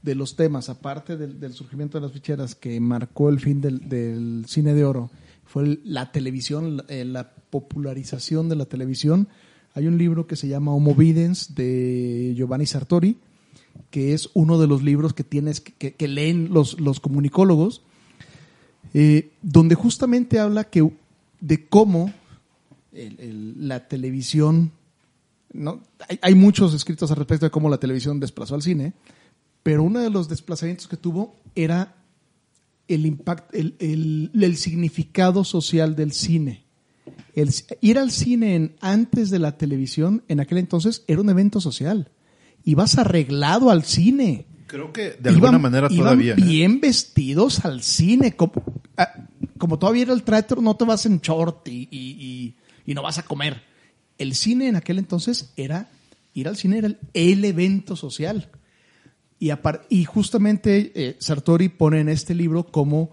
de 0.03 0.15
los 0.15 0.37
temas, 0.37 0.69
aparte 0.69 1.17
del, 1.17 1.41
del 1.41 1.55
surgimiento 1.55 1.97
de 1.99 2.03
las 2.03 2.13
ficheras, 2.13 2.55
que 2.55 2.79
marcó 2.79 3.31
el 3.31 3.41
fin 3.41 3.63
del, 3.63 3.89
del 3.89 4.45
cine 4.47 4.75
de 4.75 4.85
oro, 4.85 5.11
fue 5.47 5.79
la 5.83 6.13
televisión, 6.13 6.77
la, 6.77 6.85
eh, 6.89 7.05
la 7.07 7.31
popularización 7.31 8.51
de 8.51 8.57
la 8.57 8.67
televisión. 8.67 9.29
Hay 9.73 9.87
un 9.87 9.97
libro 9.97 10.27
que 10.27 10.37
se 10.37 10.47
llama 10.47 10.75
Homo 10.75 10.95
Videns 10.95 11.55
de 11.55 12.35
Giovanni 12.37 12.67
Sartori, 12.67 13.17
que 13.91 14.13
es 14.13 14.29
uno 14.35 14.59
de 14.61 14.67
los 14.67 14.83
libros 14.83 15.15
que 15.15 15.25
tienes 15.25 15.61
que, 15.63 15.73
que- 15.73 15.95
que 15.95 16.07
leen 16.09 16.51
los, 16.53 16.79
los 16.81 17.01
comunicólogos, 17.01 17.81
eh, 18.93 19.31
donde 19.43 19.75
justamente 19.75 20.39
habla 20.39 20.65
que, 20.65 20.93
de 21.41 21.67
cómo 21.67 22.13
la 22.93 23.89
televisión, 23.89 24.71
¿no? 25.55 25.83
hay, 26.09 26.19
hay 26.21 26.35
muchos 26.35 26.75
escritos 26.75 27.11
al 27.11 27.17
respecto 27.17 27.47
de 27.47 27.51
cómo 27.51 27.69
la 27.71 27.79
televisión 27.79 28.21
desplazó 28.21 28.55
al 28.55 28.63
cine, 28.63 28.93
pero 29.63 29.83
uno 29.83 30.01
de 30.01 30.11
los 30.11 30.29
desplazamientos 30.29 30.87
que 30.89 30.97
tuvo 30.99 31.37
era 31.55 31.95
el 32.89 33.07
impacto, 33.07 33.57
el, 33.57 33.77
el- 33.79 34.31
el 34.39 34.57
significado 34.59 35.43
social 35.45 35.97
del 35.97 36.13
cine. 36.13 36.65
El, 37.35 37.51
ir 37.81 37.99
al 37.99 38.11
cine 38.11 38.57
en- 38.57 38.77
antes 38.81 39.31
de 39.31 39.39
la 39.39 39.57
televisión, 39.57 40.23
en 40.29 40.41
aquel 40.41 40.59
entonces, 40.59 41.03
era 41.07 41.21
un 41.21 41.31
evento 41.31 41.61
social. 41.61 42.11
Ibas 42.65 42.99
arreglado 42.99 43.71
al 43.71 43.85
cine. 43.85 44.47
Creo 44.67 44.93
que 44.93 45.11
de 45.21 45.31
alguna 45.31 45.53
Iban- 45.53 45.61
manera 45.61 45.87
iban 45.91 45.99
todavía. 46.05 46.33
¿eh? 46.35 46.37
bien 46.37 46.81
vestidos 46.81 47.65
al 47.65 47.83
cine. 47.83 48.37
Como, 48.37 48.53
ah, 48.97 49.09
como 49.59 49.79
todavía 49.79 50.03
era 50.03 50.13
el 50.15 50.23
teatro, 50.23 50.61
no 50.61 50.77
te 50.77 50.85
vas 50.85 51.07
en 51.07 51.21
short 51.21 51.69
y, 51.69 51.89
y- 51.91 51.99
y- 52.19 52.57
y 52.87 52.95
no 52.95 53.03
vas 53.03 53.19
a 53.19 53.23
comer. 53.23 53.63
El 54.19 54.35
cine 54.35 54.69
en 54.69 54.77
aquel 54.77 54.99
entonces 54.99 55.53
era, 55.57 55.91
ir 56.33 56.49
al 56.49 56.57
cine 56.57 56.79
era 56.79 56.87
el, 56.87 56.99
el 57.13 57.45
evento 57.45 57.97
social. 57.97 58.51
Y, 59.39 59.51
y 59.91 60.05
justamente 60.05 60.93
eh, 60.95 61.17
Sartori 61.19 61.69
pone 61.69 62.01
en 62.01 62.09
este 62.09 62.35
libro 62.35 62.67
cómo 62.67 63.13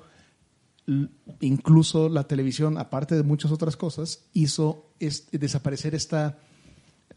incluso 1.40 2.10
la 2.10 2.26
televisión, 2.26 2.78
aparte 2.78 3.16
de 3.16 3.24
muchas 3.24 3.52
otras 3.52 3.78
cosas, 3.78 4.26
hizo 4.34 4.92
este- 5.00 5.38
desaparecer 5.38 5.96
esta 5.96 6.40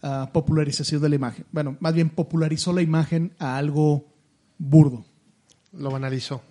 ah, 0.03 0.31
popularización 0.33 1.01
de 1.03 1.09
la 1.09 1.17
imagen. 1.17 1.47
Bueno, 1.53 1.77
más 1.81 1.95
bien 1.95 2.11
popularizó 2.11 2.73
la 2.73 2.83
imagen 2.83 3.35
a 3.39 3.57
algo 3.57 4.13
burdo. 4.59 5.05
Lo 5.73 5.91
banalizó. 5.91 6.43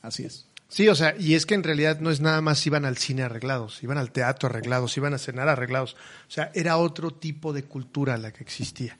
Así 0.00 0.24
es. 0.24 0.47
Sí, 0.68 0.86
o 0.88 0.94
sea, 0.94 1.14
y 1.18 1.34
es 1.34 1.46
que 1.46 1.54
en 1.54 1.62
realidad 1.64 1.98
no 2.00 2.10
es 2.10 2.20
nada 2.20 2.40
más 2.42 2.66
iban 2.66 2.84
al 2.84 2.98
cine 2.98 3.22
arreglados, 3.22 3.82
iban 3.82 3.96
al 3.96 4.12
teatro 4.12 4.48
arreglados, 4.50 4.96
iban 4.98 5.14
a 5.14 5.18
cenar 5.18 5.48
arreglados. 5.48 5.94
O 5.94 6.30
sea, 6.30 6.50
era 6.54 6.76
otro 6.76 7.10
tipo 7.10 7.52
de 7.54 7.64
cultura 7.64 8.18
la 8.18 8.32
que 8.32 8.42
existía. 8.44 8.98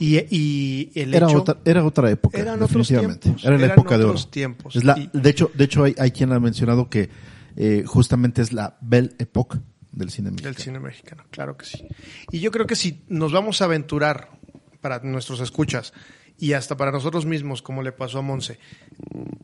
Y, 0.00 0.18
y 0.34 0.90
el 0.94 1.14
Era 1.14 1.28
hecho... 1.28 1.38
otra, 1.38 1.58
era 1.64 1.84
otra 1.84 2.10
época, 2.10 2.36
Eran 2.38 2.54
otros 2.62 2.88
definitivamente. 2.88 3.20
tiempos, 3.22 3.44
Era 3.44 3.58
la 3.58 3.64
eran 3.66 3.78
época 3.78 3.96
de 3.98 4.04
oro. 4.04 4.10
otros 4.12 4.30
tiempos. 4.30 4.76
Es 4.76 4.84
la, 4.84 4.98
Y- 4.98 5.10
de 5.12 5.30
hecho, 5.30 5.50
de 5.54 5.64
hecho 5.64 5.84
hay, 5.84 5.94
hay 5.98 6.10
quien 6.10 6.32
ha 6.32 6.40
mencionado 6.40 6.88
que 6.88 7.10
eh, 7.56 7.84
justamente 7.86 8.42
es 8.42 8.52
la 8.52 8.76
Belle 8.80 9.12
Époque 9.18 9.58
del 9.92 10.10
cine 10.10 10.30
mexicano. 10.30 10.54
Del 10.54 10.62
cine 10.62 10.80
mexicano, 10.80 11.24
claro 11.30 11.56
que 11.56 11.64
sí. 11.66 11.86
Y 12.32 12.40
yo 12.40 12.50
creo 12.52 12.66
que 12.66 12.76
si 12.76 13.02
nos 13.08 13.32
vamos 13.32 13.60
a 13.62 13.64
aventurar 13.66 14.30
para 14.80 15.00
nuestros 15.00 15.40
escuchas 15.40 15.92
y 16.38 16.52
hasta 16.52 16.76
para 16.76 16.92
nosotros 16.92 17.26
mismos, 17.26 17.62
como 17.62 17.82
le 17.82 17.92
pasó 17.92 18.20
a 18.20 18.22
Monse, 18.22 18.58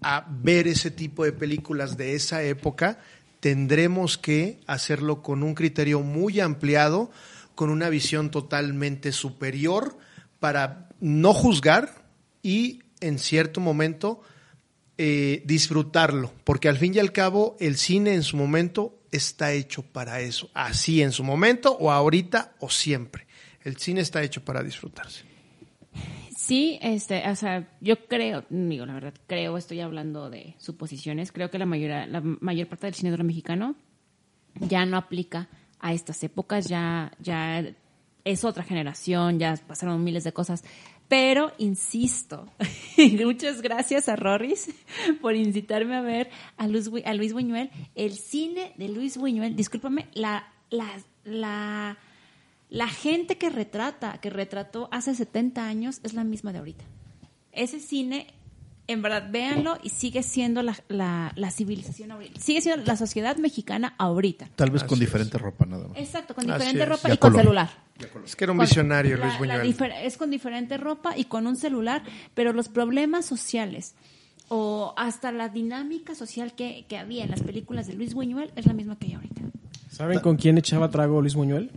a 0.01 0.27
ver 0.31 0.69
ese 0.69 0.91
tipo 0.91 1.25
de 1.25 1.33
películas 1.33 1.97
de 1.97 2.15
esa 2.15 2.43
época, 2.43 3.01
tendremos 3.41 4.16
que 4.16 4.61
hacerlo 4.66 5.23
con 5.23 5.43
un 5.43 5.55
criterio 5.55 6.01
muy 6.01 6.41
ampliado, 6.41 7.11
con 7.55 7.71
una 7.71 7.89
visión 7.89 8.31
totalmente 8.31 9.12
superior 9.12 9.99
para 10.39 10.89
no 11.01 11.35
juzgar 11.35 12.05
y 12.43 12.83
en 13.01 13.19
cierto 13.19 13.61
momento 13.61 14.23
eh, 14.97 15.43
disfrutarlo, 15.45 16.33
porque 16.45 16.69
al 16.69 16.79
fin 16.79 16.95
y 16.95 17.01
al 17.01 17.12
cabo 17.12 17.57
el 17.59 17.77
cine 17.77 18.15
en 18.15 18.23
su 18.23 18.37
momento 18.37 19.01
está 19.11 19.53
hecho 19.53 19.83
para 19.83 20.21
eso, 20.21 20.49
así 20.55 21.03
en 21.03 21.12
su 21.12 21.25
momento 21.25 21.77
o 21.77 21.91
ahorita 21.91 22.55
o 22.61 22.71
siempre. 22.71 23.27
El 23.62 23.79
cine 23.79 24.01
está 24.01 24.23
hecho 24.23 24.45
para 24.45 24.62
disfrutarse. 24.62 25.34
Sí, 26.37 26.79
este, 26.83 27.29
o 27.31 27.37
sea, 27.37 27.69
yo 27.81 28.07
creo, 28.07 28.45
digo 28.51 28.85
la 28.87 28.95
verdad, 28.95 29.15
creo, 29.27 29.57
estoy 29.57 29.81
hablando 29.81 30.29
de 30.31 30.55
suposiciones, 30.59 31.33
creo 31.33 31.51
que 31.51 31.59
la 31.59 31.65
mayor, 31.66 32.07
la 32.09 32.21
mayor 32.21 32.66
parte 32.69 32.87
del 32.87 32.95
cine 32.95 33.11
duro 33.11 33.25
mexicano 33.25 33.77
ya 34.61 34.85
no 34.85 34.97
aplica 34.97 35.49
a 35.81 35.93
estas 35.93 36.23
épocas, 36.23 36.66
ya, 36.69 37.12
ya 37.21 37.65
es 38.25 38.45
otra 38.45 38.62
generación, 38.65 39.39
ya 39.39 39.55
pasaron 39.66 40.03
miles 40.05 40.25
de 40.25 40.33
cosas. 40.33 40.65
Pero, 41.09 41.53
insisto, 41.59 42.47
muchas 43.25 43.61
gracias 43.62 44.09
a 44.09 44.16
Rorris 44.16 44.71
por 45.21 45.35
incitarme 45.37 45.95
a 45.97 46.01
ver 46.01 46.31
a 46.57 46.66
Luis, 46.66 46.91
Bu- 46.91 47.03
a 47.05 47.12
Luis 47.15 47.33
Buñuel. 47.35 47.71
El 47.95 48.12
cine 48.12 48.73
de 48.77 48.89
Luis 48.89 49.16
Buñuel, 49.19 49.55
discúlpame, 49.57 50.07
la, 50.15 50.51
la, 50.71 50.89
la, 51.25 51.99
la 52.70 52.89
gente 52.89 53.36
que 53.39 53.51
retrata, 53.51 54.19
que 54.20 54.31
retrató 54.31 54.89
hace 54.93 55.15
70 55.15 55.66
años, 55.66 56.01
es 56.03 56.15
la 56.15 56.24
misma 56.24 56.53
de 56.53 56.59
ahorita. 56.59 56.85
Ese 57.53 57.78
cine, 57.78 58.27
en 58.89 59.01
verdad, 59.01 59.28
véanlo 59.31 59.78
y 59.82 59.91
sigue 59.91 60.23
siendo 60.23 60.62
la, 60.62 60.77
la, 60.89 61.32
la 61.36 61.51
civilización 61.51 62.11
ahorita. 62.11 62.41
Sigue 62.41 62.61
siendo 62.61 62.85
la 62.85 62.97
sociedad 62.97 63.36
mexicana 63.36 63.95
ahorita. 63.99 64.49
Tal 64.57 64.70
vez 64.70 64.82
con 64.85 64.99
diferente 64.99 65.39
ropa 65.39 65.65
nada 65.66 65.86
más. 65.89 65.97
Exacto, 65.99 66.35
con 66.35 66.45
diferente 66.47 66.85
ropa 66.85 67.12
y 67.12 67.16
con 67.16 67.35
celular. 67.35 67.70
Es 68.24 68.35
que 68.35 68.45
era 68.45 68.53
un 68.53 68.59
Con- 68.59 68.66
visionario 68.66 69.16
la- 69.16 69.24
Luis 69.27 69.35
la 69.49 69.59
Buñuel. 69.62 69.93
es 70.03 70.16
con 70.16 70.31
diferente 70.31 70.77
ropa 70.78 71.16
y 71.16 71.27
con 71.27 71.47
un 71.47 71.55
celular, 71.57 72.03
pero 72.35 72.53
los 72.53 72.69
problemas 72.69 73.24
sociales 73.24 73.95
o 74.49 74.93
hasta 74.97 75.31
la 75.32 75.49
dinámica 75.49 76.15
social 76.16 76.55
que, 76.55 76.85
que 76.89 76.99
había 76.99 77.23
en 77.24 77.31
las 77.31 77.43
películas 77.43 77.86
de 77.86 77.95
Luis 77.95 78.15
Buñuel 78.15 78.51
es 78.57 78.66
la 78.66 78.73
misma 78.74 78.99
que 78.99 79.07
hay 79.07 79.15
ahorita. 79.15 79.43
¿Saben 79.91 80.19
con 80.19 80.36
quién 80.36 80.59
echaba 80.59 80.91
trago 80.91 81.20
Luis 81.20 81.35
Buñuel? 81.36 81.70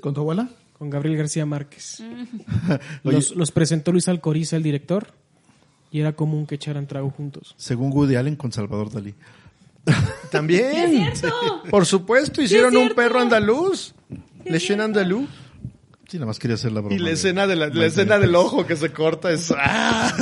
¿Con 0.00 0.14
tu 0.14 0.20
abuela? 0.20 0.48
Con 0.72 0.90
Gabriel 0.90 1.16
García 1.16 1.46
Márquez. 1.46 2.00
Oye. 3.04 3.16
Los, 3.16 3.34
los 3.34 3.50
presentó 3.50 3.92
Luis 3.92 4.08
Alcoriza, 4.08 4.56
el 4.56 4.62
director, 4.62 5.08
y 5.90 6.00
era 6.00 6.14
común 6.14 6.46
que 6.46 6.56
echaran 6.56 6.86
trago 6.86 7.10
juntos. 7.10 7.54
Según 7.56 7.92
Woody 7.92 8.16
Allen 8.16 8.36
con 8.36 8.52
Salvador 8.52 8.90
Dalí. 8.90 9.14
También. 10.30 11.12
Por 11.70 11.86
supuesto, 11.86 12.42
hicieron 12.42 12.74
un 12.76 12.82
cierto. 12.82 12.96
perro 12.96 13.20
andaluz. 13.20 13.94
Le 14.44 14.58
Chien 14.58 14.80
andaluz. 14.80 15.28
Sí, 16.08 16.18
nada 16.18 16.26
más 16.26 16.38
quería 16.38 16.54
hacer 16.54 16.72
la 16.72 16.80
broma. 16.80 16.94
Y 16.94 16.98
la 16.98 17.10
escena, 17.10 17.46
de 17.46 17.56
la, 17.56 17.68
la 17.68 17.86
escena 17.86 18.18
del 18.18 18.34
ojo 18.36 18.66
que 18.66 18.76
se 18.76 18.92
corta 18.92 19.32
es... 19.32 19.52
¡ah! 19.56 20.14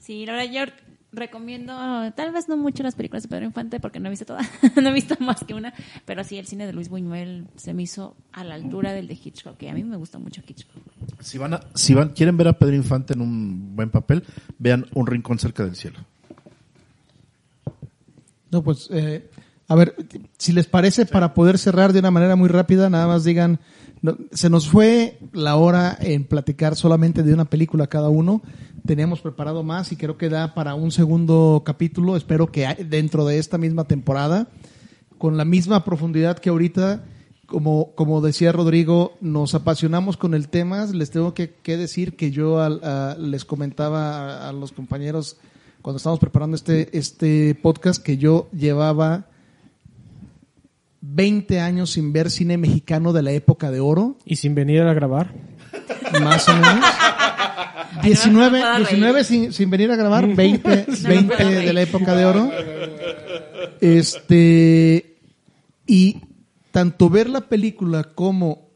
Sí, 0.00 0.24
la 0.24 0.32
verdad 0.32 0.50
yo 0.50 0.87
recomiendo, 1.18 1.74
tal 2.14 2.32
vez 2.32 2.48
no 2.48 2.56
mucho 2.56 2.82
las 2.82 2.94
películas 2.94 3.24
de 3.24 3.28
Pedro 3.28 3.44
Infante 3.44 3.80
porque 3.80 4.00
no 4.00 4.06
he 4.06 4.10
visto 4.10 4.24
todas, 4.24 4.48
no 4.76 4.88
he 4.88 4.92
visto 4.92 5.16
más 5.20 5.44
que 5.44 5.54
una, 5.54 5.74
pero 6.04 6.24
sí 6.24 6.38
el 6.38 6.46
cine 6.46 6.66
de 6.66 6.72
Luis 6.72 6.88
Buñuel 6.88 7.46
se 7.56 7.74
me 7.74 7.82
hizo 7.82 8.16
a 8.32 8.44
la 8.44 8.54
altura 8.54 8.92
del 8.92 9.08
de 9.08 9.14
Hitchcock, 9.14 9.56
que 9.56 9.70
a 9.70 9.74
mí 9.74 9.84
me 9.84 9.96
gusta 9.96 10.18
mucho 10.18 10.42
Hitchcock. 10.46 10.82
Si 11.20 11.38
van 11.38 11.54
a, 11.54 11.60
si 11.74 11.94
van, 11.94 12.10
quieren 12.10 12.36
ver 12.36 12.48
a 12.48 12.52
Pedro 12.54 12.76
Infante 12.76 13.14
en 13.14 13.20
un 13.20 13.76
buen 13.76 13.90
papel, 13.90 14.24
vean 14.58 14.86
Un 14.94 15.06
rincón 15.06 15.38
cerca 15.38 15.64
del 15.64 15.76
cielo. 15.76 15.98
No, 18.50 18.62
pues, 18.62 18.88
eh, 18.90 19.28
a 19.66 19.74
ver, 19.74 19.94
si 20.38 20.52
les 20.52 20.66
parece, 20.66 21.04
para 21.04 21.34
poder 21.34 21.58
cerrar 21.58 21.92
de 21.92 21.98
una 21.98 22.10
manera 22.10 22.36
muy 22.36 22.48
rápida, 22.48 22.88
nada 22.88 23.06
más 23.06 23.24
digan, 23.24 23.60
no, 24.00 24.16
se 24.32 24.48
nos 24.48 24.68
fue 24.68 25.18
la 25.32 25.56
hora 25.56 25.96
en 26.00 26.24
platicar 26.24 26.76
solamente 26.76 27.22
de 27.22 27.34
una 27.34 27.44
película 27.44 27.86
cada 27.88 28.08
uno. 28.08 28.42
Teníamos 28.88 29.20
preparado 29.20 29.62
más 29.62 29.92
y 29.92 29.96
creo 29.96 30.16
que 30.16 30.30
da 30.30 30.54
para 30.54 30.74
un 30.74 30.90
segundo 30.92 31.60
capítulo. 31.62 32.16
Espero 32.16 32.50
que 32.50 32.66
dentro 32.88 33.26
de 33.26 33.36
esta 33.38 33.58
misma 33.58 33.84
temporada, 33.84 34.48
con 35.18 35.36
la 35.36 35.44
misma 35.44 35.84
profundidad 35.84 36.38
que 36.38 36.48
ahorita, 36.48 37.04
como, 37.44 37.92
como 37.94 38.22
decía 38.22 38.50
Rodrigo, 38.50 39.12
nos 39.20 39.54
apasionamos 39.54 40.16
con 40.16 40.32
el 40.32 40.48
tema. 40.48 40.86
Les 40.86 41.10
tengo 41.10 41.34
que, 41.34 41.52
decir 41.76 42.16
que 42.16 42.30
yo 42.30 42.62
al- 42.62 42.80
a- 42.82 43.14
les 43.20 43.44
comentaba 43.44 44.46
a, 44.46 44.48
a 44.48 44.52
los 44.54 44.72
compañeros 44.72 45.36
cuando 45.82 45.98
estábamos 45.98 46.20
preparando 46.20 46.56
este, 46.56 46.88
este 46.96 47.54
podcast 47.56 48.02
que 48.02 48.16
yo 48.16 48.48
llevaba 48.52 49.26
20 51.02 51.60
años 51.60 51.90
sin 51.90 52.14
ver 52.14 52.30
cine 52.30 52.56
mexicano 52.56 53.12
de 53.12 53.20
la 53.22 53.32
época 53.32 53.70
de 53.70 53.80
oro, 53.80 54.16
Y 54.24 54.36
sin 54.36 54.54
venir 54.54 54.80
a 54.80 54.94
grabar. 54.94 55.34
Más 56.20 56.48
o 56.48 56.54
menos. 56.54 56.84
Ay, 58.00 58.12
no 58.22 58.40
me 58.40 58.50
19, 58.50 58.50
puedo 58.50 58.72
reír. 58.72 58.86
19 58.88 59.24
sin, 59.24 59.52
sin 59.52 59.70
venir 59.70 59.90
a 59.90 59.96
grabar, 59.96 60.26
20, 60.26 60.68
me 60.68 61.08
20 61.08 61.36
puedo 61.36 61.50
de 61.50 61.72
la 61.72 61.82
época 61.82 62.14
de 62.14 62.24
oro. 62.24 62.50
Este, 63.80 65.18
y 65.86 66.20
tanto 66.70 67.10
ver 67.10 67.28
la 67.28 67.42
película 67.42 68.04
como 68.14 68.68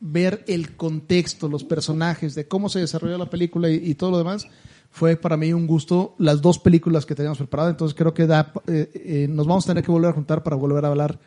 ver 0.00 0.44
el 0.48 0.76
contexto, 0.76 1.48
los 1.48 1.64
personajes, 1.64 2.34
de 2.34 2.48
cómo 2.48 2.68
se 2.68 2.80
desarrolló 2.80 3.18
la 3.18 3.30
película 3.30 3.70
y, 3.70 3.74
y 3.74 3.94
todo 3.94 4.10
lo 4.10 4.18
demás, 4.18 4.48
fue 4.92 5.16
para 5.16 5.38
mí 5.38 5.52
un 5.54 5.66
gusto 5.66 6.14
las 6.18 6.42
dos 6.42 6.58
películas 6.58 7.06
que 7.06 7.14
teníamos 7.14 7.38
preparadas. 7.38 7.72
Entonces 7.72 7.96
creo 7.96 8.12
que 8.12 8.26
da, 8.26 8.52
eh, 8.66 8.90
eh, 8.94 9.26
nos 9.28 9.46
vamos 9.46 9.64
a 9.64 9.68
tener 9.68 9.82
que 9.82 9.90
volver 9.90 10.10
a 10.10 10.12
juntar 10.12 10.42
para 10.42 10.54
volver 10.54 10.84
a 10.84 10.88
hablar 10.88 11.18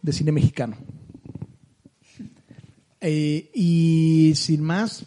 de 0.00 0.12
cine 0.12 0.32
mexicano. 0.32 0.76
Eh, 3.00 3.50
y 3.54 4.32
sin 4.36 4.62
más, 4.62 5.04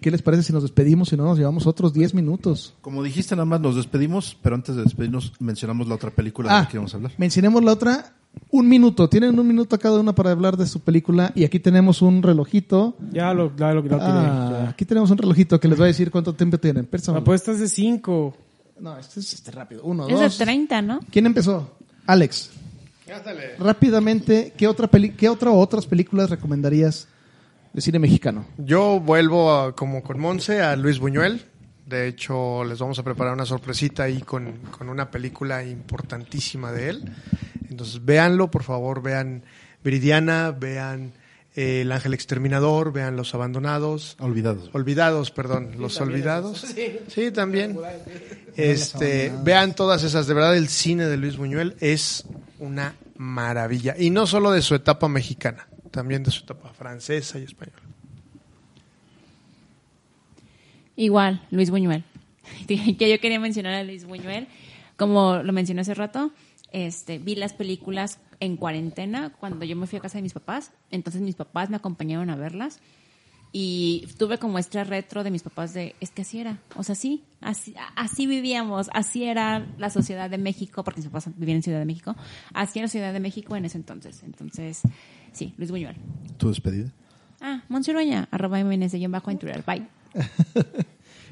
¿qué 0.00 0.10
les 0.10 0.22
parece 0.22 0.42
si 0.42 0.52
nos 0.52 0.62
despedimos 0.62 1.12
y 1.12 1.16
no 1.16 1.24
nos 1.24 1.38
llevamos 1.38 1.66
otros 1.66 1.92
10 1.92 2.14
minutos? 2.14 2.74
Como 2.80 3.02
dijiste, 3.02 3.34
nada 3.36 3.46
más 3.46 3.60
nos 3.60 3.76
despedimos, 3.76 4.36
pero 4.42 4.54
antes 4.54 4.76
de 4.76 4.82
despedirnos 4.82 5.32
mencionamos 5.40 5.88
la 5.88 5.94
otra 5.94 6.10
película 6.10 6.48
de 6.50 6.54
Ah, 6.56 6.60
la 6.62 6.68
que 6.68 6.76
íbamos 6.76 6.92
a 6.94 6.96
hablar. 6.98 7.12
mencionemos 7.18 7.62
la 7.64 7.72
otra. 7.72 8.12
Un 8.50 8.68
minuto, 8.68 9.08
tienen 9.08 9.38
un 9.40 9.48
minuto 9.48 9.78
cada 9.78 9.98
una 9.98 10.14
para 10.14 10.30
hablar 10.30 10.58
de 10.58 10.66
su 10.66 10.80
película 10.80 11.32
y 11.34 11.44
aquí 11.44 11.58
tenemos 11.58 12.02
un 12.02 12.22
relojito. 12.22 12.94
Ya 13.10 13.32
lo, 13.32 13.56
ya 13.56 13.72
lo, 13.72 13.82
ya 13.82 13.90
lo 13.92 13.98
tiré, 13.98 13.98
Ah, 14.02 14.58
ya. 14.64 14.68
aquí 14.70 14.84
tenemos 14.84 15.10
un 15.10 15.16
relojito 15.16 15.58
que 15.58 15.68
les 15.68 15.80
va 15.80 15.84
a 15.84 15.86
decir 15.86 16.10
cuánto 16.10 16.34
tiempo 16.34 16.58
tienen. 16.58 16.86
La 17.06 17.18
apuesta 17.18 17.52
es 17.52 17.60
de 17.60 17.68
5. 17.68 18.36
No, 18.80 18.98
este 18.98 19.20
es 19.20 19.32
este 19.32 19.50
rápido. 19.52 19.82
Uno, 19.84 20.06
Es 20.06 20.18
de 20.18 20.24
dos. 20.24 20.36
30, 20.36 20.82
¿no? 20.82 21.00
¿Quién 21.10 21.24
empezó? 21.24 21.70
Alex. 22.06 22.50
Rápidamente, 23.58 24.52
¿qué 24.56 24.66
otra 24.66 24.86
peli 24.88 25.10
qué 25.10 25.28
otra 25.28 25.50
o 25.50 25.58
otras 25.58 25.86
películas 25.86 26.30
recomendarías 26.30 27.08
de 27.72 27.80
cine 27.80 27.98
mexicano? 27.98 28.46
Yo 28.58 29.00
vuelvo 29.00 29.52
a- 29.52 29.74
como 29.76 30.02
con 30.02 30.18
Monse 30.18 30.60
a 30.62 30.76
Luis 30.76 30.98
Buñuel. 30.98 31.42
De 31.86 32.08
hecho, 32.08 32.64
les 32.64 32.78
vamos 32.80 32.98
a 32.98 33.04
preparar 33.04 33.32
una 33.34 33.46
sorpresita 33.46 34.02
ahí 34.04 34.20
con, 34.20 34.54
con 34.76 34.88
una 34.88 35.10
película 35.10 35.62
importantísima 35.62 36.72
de 36.72 36.88
él. 36.90 37.04
Entonces, 37.70 38.04
véanlo, 38.04 38.50
por 38.50 38.64
favor, 38.64 39.02
vean 39.02 39.42
Viridiana, 39.84 40.50
vean 40.50 41.12
eh, 41.54 41.82
El 41.82 41.92
Ángel 41.92 42.12
Exterminador, 42.14 42.92
vean 42.92 43.14
Los 43.16 43.34
Abandonados. 43.36 44.16
Olvidados. 44.18 44.68
Olvidados, 44.72 45.30
perdón, 45.30 45.72
Los 45.78 46.00
Olvidados. 46.00 46.66
Sí, 47.08 47.30
también. 47.30 47.78
Este, 48.56 49.32
vean 49.44 49.74
todas 49.74 50.02
esas. 50.02 50.26
De 50.26 50.34
verdad, 50.34 50.56
el 50.56 50.68
cine 50.68 51.04
de 51.06 51.16
Luis 51.16 51.36
Buñuel 51.36 51.76
es 51.78 52.24
una 52.58 52.94
maravilla. 53.16 53.94
Y 53.98 54.10
no 54.10 54.26
solo 54.26 54.50
de 54.50 54.62
su 54.62 54.74
etapa 54.74 55.08
mexicana, 55.08 55.68
también 55.90 56.22
de 56.22 56.30
su 56.30 56.44
etapa 56.44 56.72
francesa 56.72 57.38
y 57.38 57.44
española. 57.44 57.82
Igual, 60.96 61.42
Luis 61.50 61.70
Buñuel. 61.70 62.04
que 62.66 63.10
yo 63.10 63.20
quería 63.20 63.40
mencionar 63.40 63.74
a 63.74 63.82
Luis 63.82 64.04
Buñuel. 64.04 64.48
Como 64.96 65.42
lo 65.42 65.52
mencioné 65.52 65.82
hace 65.82 65.94
rato, 65.94 66.32
este, 66.72 67.18
vi 67.18 67.36
las 67.36 67.52
películas 67.52 68.18
en 68.40 68.56
cuarentena 68.56 69.32
cuando 69.38 69.64
yo 69.64 69.76
me 69.76 69.86
fui 69.86 69.98
a 69.98 70.02
casa 70.02 70.18
de 70.18 70.22
mis 70.22 70.32
papás. 70.32 70.72
Entonces 70.90 71.20
mis 71.22 71.34
papás 71.34 71.70
me 71.70 71.76
acompañaron 71.76 72.30
a 72.30 72.36
verlas. 72.36 72.80
Y 73.58 74.06
tuve 74.18 74.36
como 74.36 74.58
este 74.58 74.84
retro 74.84 75.24
de 75.24 75.30
mis 75.30 75.42
papás 75.42 75.72
de, 75.72 75.94
es 75.98 76.10
que 76.10 76.20
así 76.20 76.40
era. 76.40 76.58
O 76.74 76.82
sea, 76.82 76.94
sí, 76.94 77.24
así, 77.40 77.74
así 77.94 78.26
vivíamos. 78.26 78.90
Así 78.92 79.24
era 79.24 79.66
la 79.78 79.88
sociedad 79.88 80.28
de 80.28 80.36
México, 80.36 80.84
porque 80.84 81.00
mis 81.00 81.08
papás 81.08 81.30
vivían 81.38 81.56
en 81.56 81.62
Ciudad 81.62 81.78
de 81.78 81.86
México. 81.86 82.14
Así 82.52 82.80
era 82.80 82.84
la 82.84 82.90
Ciudad 82.90 83.14
de 83.14 83.20
México 83.20 83.56
en 83.56 83.64
ese 83.64 83.78
entonces. 83.78 84.22
Entonces, 84.24 84.82
sí, 85.32 85.54
Luis 85.56 85.70
Buñuel. 85.70 85.96
¿Tu 86.36 86.48
despedida? 86.48 86.92
Ah, 87.40 87.62
Monseroña, 87.70 88.28
arroba 88.30 88.62
MNS, 88.62 88.92
guion 88.92 89.10
bajo 89.10 89.30
en 89.30 89.38
Twitter. 89.38 89.64
Bye. 89.66 89.86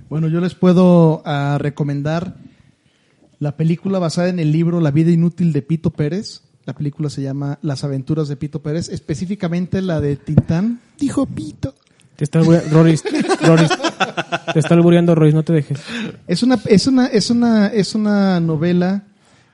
Bueno, 0.08 0.28
yo 0.28 0.40
les 0.40 0.54
puedo 0.54 1.22
ah, 1.24 1.56
recomendar 1.58 2.36
la 3.38 3.56
película 3.56 3.98
basada 3.98 4.28
en 4.28 4.38
el 4.38 4.52
libro 4.52 4.80
La 4.80 4.90
vida 4.90 5.10
inútil 5.10 5.52
de 5.52 5.62
Pito 5.62 5.90
Pérez. 5.90 6.42
La 6.66 6.74
película 6.74 7.08
se 7.08 7.22
llama 7.22 7.58
Las 7.62 7.84
aventuras 7.84 8.28
de 8.28 8.36
Pito 8.36 8.62
Pérez, 8.62 8.90
específicamente 8.90 9.80
la 9.80 10.00
de 10.00 10.16
Tintán. 10.16 10.80
Dijo 10.98 11.24
Pito. 11.24 11.74
Te 12.16 12.24
está 12.24 12.38
albureando, 12.38 12.70
Roris, 12.76 13.02
Roris, 13.42 13.70
te 14.52 14.58
está 14.60 14.74
albureando, 14.74 15.14
Roris, 15.16 15.34
no 15.34 15.42
te 15.42 15.52
dejes. 15.52 15.80
Es 16.28 16.42
una, 16.44 16.58
es 16.66 16.86
una, 16.86 17.06
es 17.08 17.30
una, 17.30 17.66
es 17.68 17.94
una 17.94 18.38
novela 18.40 19.02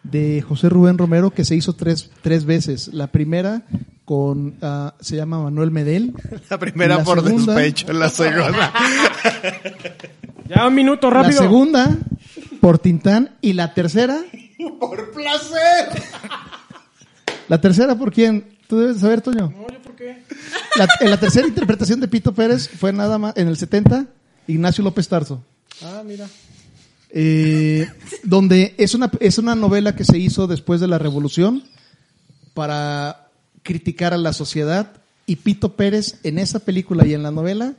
de 0.03 0.43
José 0.47 0.69
Rubén 0.69 0.99
Romero 0.99 1.31
que 1.31 1.45
se 1.45 1.55
hizo 1.57 1.73
tres, 1.75 2.11
tres 2.23 2.45
veces. 2.45 2.89
La 2.93 3.07
primera 3.07 3.63
con, 4.05 4.57
ah, 4.61 4.95
se 5.01 5.17
llama 5.17 5.43
Manuel 5.43 5.71
Medel. 5.71 6.13
La 6.51 6.59
primera 6.59 6.97
La 6.99 7.05
por 7.05 7.23
segunda- 7.23 7.55
despecho, 7.55 7.93
la 7.95 8.09
segunda. 8.11 8.73
Ya 10.49 10.67
un 10.67 10.75
minuto, 10.75 11.11
La 11.11 11.23
rápido. 11.23 11.41
segunda 11.43 11.97
por 12.61 12.79
Tintán 12.79 13.37
y 13.41 13.55
la 13.55 13.73
tercera. 13.73 14.19
por 14.81 15.13
placer. 15.13 16.03
¿La 17.49 17.61
tercera 17.61 17.95
por 17.95 18.13
quién? 18.13 18.59
Tú 18.71 18.79
debes 18.79 19.01
saber, 19.01 19.21
Toño. 19.21 19.53
No, 19.53 19.69
¿yo 19.69 19.83
por 19.83 19.97
qué? 19.97 20.23
La, 20.77 20.89
en 21.01 21.11
la 21.11 21.19
tercera 21.19 21.49
interpretación 21.49 21.99
de 21.99 22.07
Pito 22.07 22.33
Pérez 22.33 22.69
fue 22.69 22.93
nada 22.93 23.19
más 23.19 23.37
en 23.37 23.49
el 23.49 23.57
70, 23.57 24.07
Ignacio 24.47 24.85
López 24.85 25.09
Tarso. 25.09 25.43
Ah, 25.83 26.05
mira. 26.07 26.29
Eh, 27.11 27.89
donde 28.23 28.77
es 28.79 28.95
una, 28.95 29.11
es 29.19 29.39
una 29.39 29.57
novela 29.57 29.97
que 29.97 30.05
se 30.05 30.19
hizo 30.19 30.47
después 30.47 30.81
de 30.81 30.87
la 30.87 31.01
revolución 31.01 31.65
para 32.55 33.27
criticar 33.65 34.15
a 34.15 34.19
la 34.19 34.33
sociedad 34.33 34.93
y 35.27 35.35
Pito 35.35 35.75
Pérez 35.75 36.21
en 36.23 36.39
esa 36.39 36.61
película 36.61 37.05
y 37.05 37.15
en 37.15 37.25
la 37.25 37.33
novela 37.33 37.75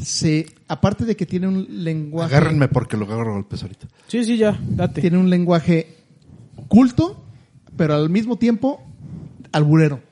se 0.00 0.46
aparte 0.68 1.04
de 1.04 1.16
que 1.16 1.26
tiene 1.26 1.48
un 1.48 1.66
lenguaje 1.82 2.36
Agárrenme 2.36 2.68
porque 2.68 2.96
lo 2.96 3.06
agarro 3.06 3.32
a 3.32 3.34
golpes 3.34 3.60
ahorita. 3.62 3.88
Sí, 4.06 4.22
sí, 4.22 4.36
ya, 4.36 4.56
date. 4.62 5.00
tiene 5.00 5.18
un 5.18 5.30
lenguaje 5.30 5.96
culto 6.68 7.24
pero 7.76 7.96
al 7.96 8.08
mismo 8.08 8.38
tiempo 8.38 8.80
alburero 9.50 10.06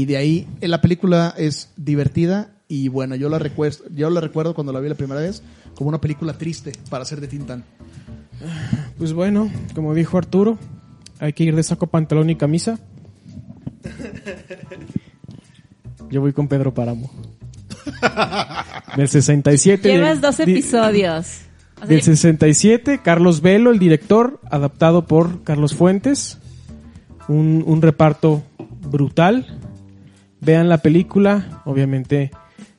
y 0.00 0.04
de 0.06 0.16
ahí 0.16 0.46
eh, 0.60 0.68
la 0.68 0.80
película 0.80 1.34
es 1.36 1.70
divertida 1.76 2.50
y 2.68 2.88
bueno 2.88 3.14
yo 3.16 3.28
la 3.28 3.38
recuerdo 3.38 3.84
yo 3.94 4.08
la 4.10 4.20
recuerdo 4.20 4.54
cuando 4.54 4.72
la 4.72 4.80
vi 4.80 4.88
la 4.88 4.94
primera 4.94 5.20
vez 5.20 5.42
como 5.74 5.88
una 5.88 6.00
película 6.00 6.32
triste 6.38 6.72
para 6.90 7.04
ser 7.04 7.20
de 7.20 7.28
Tintán 7.28 7.64
Pues 8.98 9.12
bueno, 9.12 9.50
como 9.74 9.94
dijo 9.94 10.18
Arturo, 10.18 10.58
hay 11.18 11.32
que 11.32 11.44
ir 11.44 11.54
de 11.56 11.62
saco, 11.62 11.86
pantalón 11.86 12.28
y 12.30 12.36
camisa. 12.36 12.78
Yo 16.10 16.20
voy 16.20 16.32
con 16.32 16.48
Pedro 16.48 16.74
Páramo. 16.74 17.10
Del 18.96 19.08
67. 19.08 19.88
Llevas 19.88 20.20
dos 20.20 20.36
di- 20.38 20.42
episodios. 20.52 21.26
O 21.76 21.78
sea, 21.80 21.86
Del 21.86 22.02
67, 22.02 23.00
Carlos 23.02 23.40
Velo, 23.40 23.70
el 23.70 23.78
director, 23.78 24.40
adaptado 24.50 25.06
por 25.06 25.42
Carlos 25.42 25.74
Fuentes. 25.74 26.38
Un, 27.28 27.64
un 27.66 27.82
reparto 27.82 28.42
brutal. 28.90 29.58
Vean 30.44 30.68
la 30.68 30.78
película. 30.78 31.62
Obviamente 31.64 32.30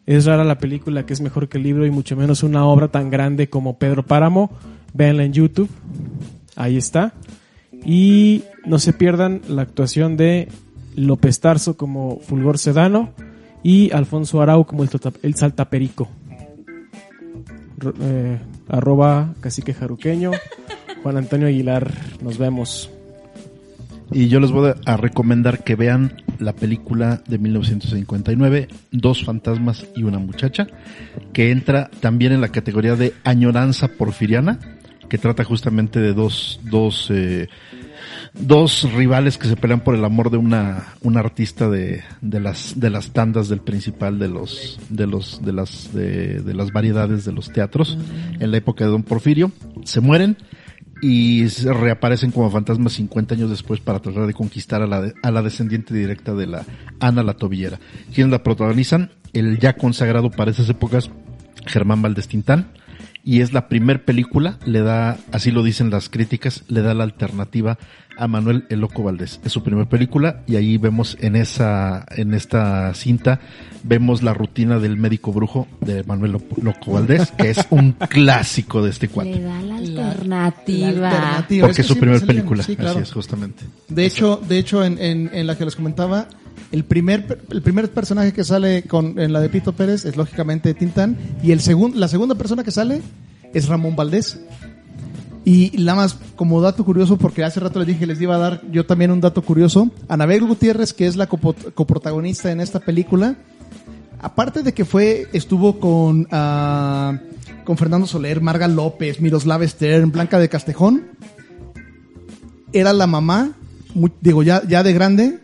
es 0.06 0.26
rara 0.26 0.44
la 0.44 0.58
película 0.60 1.06
que 1.06 1.14
es 1.14 1.22
mejor 1.22 1.48
que 1.50 1.58
el 1.58 1.64
libro 1.64 1.86
y 1.86 1.92
mucho 1.92 2.16
menos 2.16 2.44
una 2.44 2.66
obra 2.66 2.88
tan 2.90 3.10
grande 3.10 3.50
como 3.50 3.78
Pedro 3.80 4.04
Páramo. 4.04 4.52
Véanla 4.94 5.24
en 5.24 5.34
YouTube. 5.34 5.70
Ahí 6.56 6.78
está. 6.78 7.14
Y 7.84 8.44
no 8.66 8.80
se 8.80 8.94
pierdan 8.94 9.42
la 9.48 9.62
actuación 9.64 10.16
de 10.18 10.48
López 10.96 11.40
Tarso 11.40 11.76
como 11.78 12.20
Fulgor 12.20 12.58
Sedano 12.58 13.10
y 13.64 13.92
Alfonso 13.92 14.42
Arau 14.42 14.66
como 14.66 14.84
el, 14.84 14.90
tota- 14.90 15.12
el 15.24 15.36
Saltaperico. 15.36 16.08
Eh, 18.02 18.40
arroba 18.70 19.34
cacique 19.42 19.74
jaruqueño. 19.74 20.32
Juan 21.04 21.18
Antonio 21.18 21.48
Aguilar, 21.48 21.92
nos 22.22 22.38
vemos. 22.38 22.90
Y 24.12 24.28
yo 24.28 24.40
les 24.40 24.52
voy 24.52 24.72
a 24.86 24.98
recomendar 24.98 25.64
que 25.64 25.76
vean 25.76 26.14
la 26.40 26.54
película 26.54 27.22
de 27.28 27.38
1959, 27.38 28.68
Dos 28.92 29.24
fantasmas 29.24 29.86
y 29.96 30.04
una 30.04 30.20
muchacha, 30.20 30.68
que 31.34 31.52
entra 31.52 31.90
también 32.00 32.32
en 32.32 32.42
la 32.42 32.50
categoría 32.50 32.96
de 32.96 33.14
añoranza 33.24 33.88
porfiriana, 33.88 34.60
que 35.10 35.18
trata 35.18 35.44
justamente 35.44 36.00
de 36.00 36.14
dos, 36.14 36.60
dos, 36.64 37.10
eh, 37.12 37.48
dos 38.34 38.92
rivales 38.94 39.38
que 39.38 39.48
se 39.48 39.56
pelean 39.56 39.82
por 39.82 39.96
el 39.96 40.04
amor 40.04 40.30
de 40.32 40.38
una, 40.38 40.94
una 41.02 41.20
artista 41.20 41.70
de, 41.70 42.04
de 42.22 42.40
las, 42.40 42.80
de 42.80 42.90
las 42.90 43.12
tandas 43.12 43.48
del 43.48 43.62
principal 43.62 44.20
de 44.20 44.28
los, 44.28 44.80
de 44.90 45.08
los, 45.08 45.44
de 45.44 45.54
las, 45.54 45.94
de, 45.94 46.42
de 46.42 46.54
las 46.54 46.72
variedades 46.72 47.26
de 47.26 47.32
los 47.32 47.52
teatros 47.52 47.98
en 48.40 48.52
la 48.52 48.58
época 48.58 48.86
de 48.86 48.92
Don 48.92 49.04
Porfirio. 49.04 49.52
Se 49.84 50.02
mueren 50.02 50.38
y 51.08 51.46
reaparecen 51.48 52.32
como 52.32 52.50
fantasmas 52.50 52.94
50 52.94 53.36
años 53.36 53.50
después 53.52 53.80
para 53.80 54.00
tratar 54.00 54.26
de 54.26 54.34
conquistar 54.34 54.82
a 54.82 54.88
la, 54.88 55.02
de- 55.02 55.14
a 55.22 55.30
la 55.30 55.44
descendiente 55.44 55.94
directa 55.94 56.34
de 56.34 56.48
la 56.48 56.66
Ana 57.00 57.22
la 57.22 57.36
Tobillera. 57.36 57.80
Quienes 58.14 58.32
la 58.32 58.42
protagonizan, 58.42 59.12
el 59.34 59.60
ya 59.60 59.74
consagrado 59.74 60.32
para 60.32 60.50
esas 60.50 60.68
épocas 60.70 61.12
Germán 61.68 62.02
Valdés 62.02 62.28
Tintán, 62.28 62.72
y 63.24 63.42
es 63.42 63.54
la 63.54 63.68
primer 63.70 64.04
película, 64.06 64.58
le 64.66 64.82
da, 64.82 65.18
así 65.32 65.52
lo 65.52 65.62
dicen 65.64 65.90
las 65.92 66.10
críticas, 66.10 66.64
le 66.70 66.82
da 66.82 66.94
la 66.96 67.04
alternativa 67.04 67.78
a 68.18 68.28
Manuel 68.28 68.66
El 68.70 68.80
Loco 68.80 69.04
Valdés. 69.04 69.40
Es 69.44 69.52
su 69.52 69.64
primera 69.64 69.88
película 69.90 70.42
y 70.48 70.56
ahí 70.56 70.78
vemos 70.78 71.18
en 71.22 71.36
esa, 71.36 72.06
en 72.16 72.34
esta 72.34 72.94
cinta, 72.94 73.40
vemos 73.84 74.24
la 74.24 74.34
rutina 74.34 74.80
del 74.80 74.98
médico 74.98 75.32
brujo 75.34 75.68
de 75.82 76.04
Manuel 76.04 76.34
Lo- 76.34 76.42
Loco 76.62 76.94
Valdés, 76.94 77.32
que 77.32 77.50
es 77.50 77.66
un 77.70 77.92
clásico 78.10 78.82
de 78.84 78.90
este 78.92 79.08
Le 79.08 79.12
cuate. 79.14 79.42
da 79.42 79.62
la 79.62 79.76
alternativa. 79.78 80.92
la 80.92 81.10
alternativa. 81.10 81.68
Porque 81.68 81.82
Es 81.82 81.88
es 81.90 81.94
su 81.94 81.98
primera 82.00 82.20
película, 82.26 82.64
sí, 82.64 82.76
claro. 82.76 82.92
así 82.92 83.00
es, 83.00 83.12
justamente. 83.12 83.64
De 83.90 84.06
hecho, 84.06 84.42
de 84.48 84.58
hecho 84.60 84.84
en, 84.84 84.98
en- 85.00 85.30
en 85.34 85.48
la 85.48 85.58
que 85.58 85.66
les 85.66 85.76
comentaba, 85.76 86.28
el 86.72 86.84
primer, 86.86 87.40
el 87.52 87.62
primer 87.62 87.92
personaje 87.92 88.32
que 88.34 88.44
sale 88.44 88.84
con, 88.84 89.20
en 89.20 89.34
la 89.34 89.40
de 89.42 89.50
Pito 89.50 89.74
Pérez 89.74 90.06
es 90.06 90.16
lógicamente 90.18 90.74
Tintán 90.74 91.18
y 91.44 91.52
el 91.52 91.60
segun- 91.60 91.94
la 91.96 92.08
segunda 92.08 92.36
persona 92.36 92.64
que 92.64 92.72
sale 92.72 93.02
es 93.54 93.68
Ramón 93.68 93.96
Valdés. 93.96 94.40
Y 95.46 95.72
nada 95.78 95.96
más 95.96 96.18
como 96.36 96.60
dato 96.60 96.84
curioso, 96.84 97.18
porque 97.18 97.44
hace 97.44 97.60
rato 97.60 97.80
les 97.80 97.88
dije 97.88 98.00
que 98.00 98.08
les 98.08 98.20
iba 98.20 98.36
a 98.36 98.40
dar 98.40 98.62
yo 98.72 98.86
también 98.86 99.12
un 99.12 99.22
dato 99.22 99.44
curioso, 99.44 99.92
Anabel 100.08 100.46
Gutiérrez, 100.46 100.92
que 100.92 101.06
es 101.06 101.16
la 101.16 101.28
coprotagonista 101.28 102.52
en 102.52 102.60
esta 102.60 102.80
película, 102.80 103.36
aparte 104.20 104.64
de 104.64 104.74
que 104.74 104.86
fue, 104.86 105.28
estuvo 105.34 105.80
con, 105.80 106.28
ah, 106.32 107.20
con 107.64 107.78
Fernando 107.78 108.08
Soler, 108.08 108.42
Marga 108.42 108.68
López, 108.68 109.22
Miroslava 109.22 109.68
Stern, 109.68 110.12
Blanca 110.12 110.40
de 110.40 110.50
Castejón, 110.50 111.04
era 112.74 112.92
la 112.92 113.06
mamá 113.06 113.56
digo, 114.22 114.44
ya, 114.44 114.62
ya 114.68 114.84
de 114.84 114.94
grande, 114.94 115.40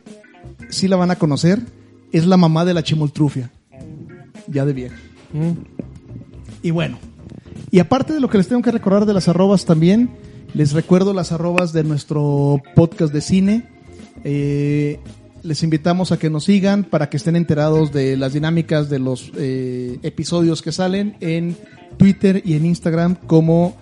sí 0.70 0.88
la 0.88 0.96
van 0.96 1.12
a 1.12 1.16
conocer. 1.16 1.62
Es 2.12 2.26
la 2.26 2.38
mamá 2.38 2.66
de 2.66 2.74
la 2.74 2.84
chimoltrufia. 2.84 3.52
Ya 4.48 4.66
de 4.66 4.74
vieja. 4.74 4.96
Mm. 5.34 5.52
Y 6.62 6.72
bueno, 6.72 7.00
y 7.72 7.80
aparte 7.80 8.14
de 8.14 8.20
lo 8.20 8.30
que 8.30 8.38
les 8.38 8.48
tengo 8.48 8.62
que 8.62 8.72
recordar 8.72 9.06
de 9.06 9.14
las 9.14 9.28
arrobas 9.28 9.66
también, 9.66 10.10
les 10.54 10.74
recuerdo 10.74 11.14
las 11.14 11.32
arrobas 11.32 11.72
de 11.74 11.84
nuestro 11.84 12.62
podcast 12.76 13.14
de 13.14 13.22
cine. 13.22 13.70
Eh, 14.24 15.00
les 15.44 15.64
invitamos 15.64 16.12
a 16.12 16.20
que 16.20 16.30
nos 16.30 16.44
sigan 16.44 16.84
para 16.84 17.10
que 17.10 17.18
estén 17.18 17.36
enterados 17.36 17.92
de 17.92 18.18
las 18.18 18.34
dinámicas 18.34 18.90
de 18.90 19.00
los 19.00 19.32
eh, 19.38 19.98
episodios 20.04 20.62
que 20.62 20.72
salen 20.72 21.16
en 21.20 21.56
Twitter 21.98 22.42
y 22.46 22.54
en 22.54 22.66
Instagram 22.66 23.16
como 23.16 23.78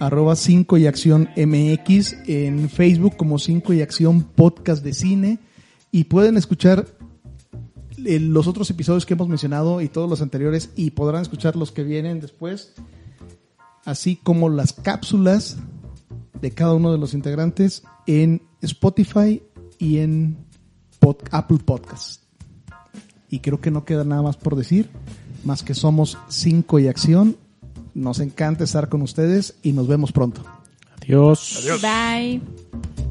arroba 0.00 0.34
5 0.34 0.78
y 0.78 0.86
acción 0.86 1.28
MX, 1.36 2.16
en 2.26 2.68
Facebook 2.68 3.16
como 3.16 3.38
5 3.38 3.74
y 3.74 3.82
acción 3.82 4.22
podcast 4.22 4.82
de 4.82 4.92
cine 4.92 5.38
y 5.92 6.04
pueden 6.04 6.36
escuchar 6.36 6.86
eh, 8.04 8.18
los 8.18 8.48
otros 8.48 8.68
episodios 8.70 9.06
que 9.06 9.14
hemos 9.14 9.28
mencionado 9.28 9.80
y 9.80 9.88
todos 9.88 10.10
los 10.10 10.20
anteriores 10.20 10.70
y 10.74 10.90
podrán 10.90 11.22
escuchar 11.22 11.54
los 11.54 11.70
que 11.70 11.84
vienen 11.84 12.20
después, 12.20 12.72
así 13.84 14.16
como 14.16 14.48
las 14.48 14.72
cápsulas 14.72 15.56
de 16.40 16.50
cada 16.50 16.74
uno 16.74 16.92
de 16.92 16.98
los 16.98 17.14
integrantes 17.14 17.82
en 18.06 18.42
Spotify 18.60 19.42
y 19.78 19.98
en 19.98 20.36
Pod- 21.00 21.26
Apple 21.30 21.58
Podcast. 21.64 22.22
Y 23.30 23.40
creo 23.40 23.60
que 23.60 23.70
no 23.70 23.84
queda 23.84 24.04
nada 24.04 24.22
más 24.22 24.36
por 24.36 24.54
decir, 24.56 24.90
más 25.44 25.62
que 25.62 25.74
somos 25.74 26.18
5 26.28 26.78
y 26.78 26.88
acción. 26.88 27.36
Nos 27.94 28.20
encanta 28.20 28.64
estar 28.64 28.88
con 28.88 29.02
ustedes 29.02 29.54
y 29.62 29.72
nos 29.72 29.86
vemos 29.88 30.12
pronto. 30.12 30.42
Adiós. 31.02 31.64
Bye. 31.82 33.03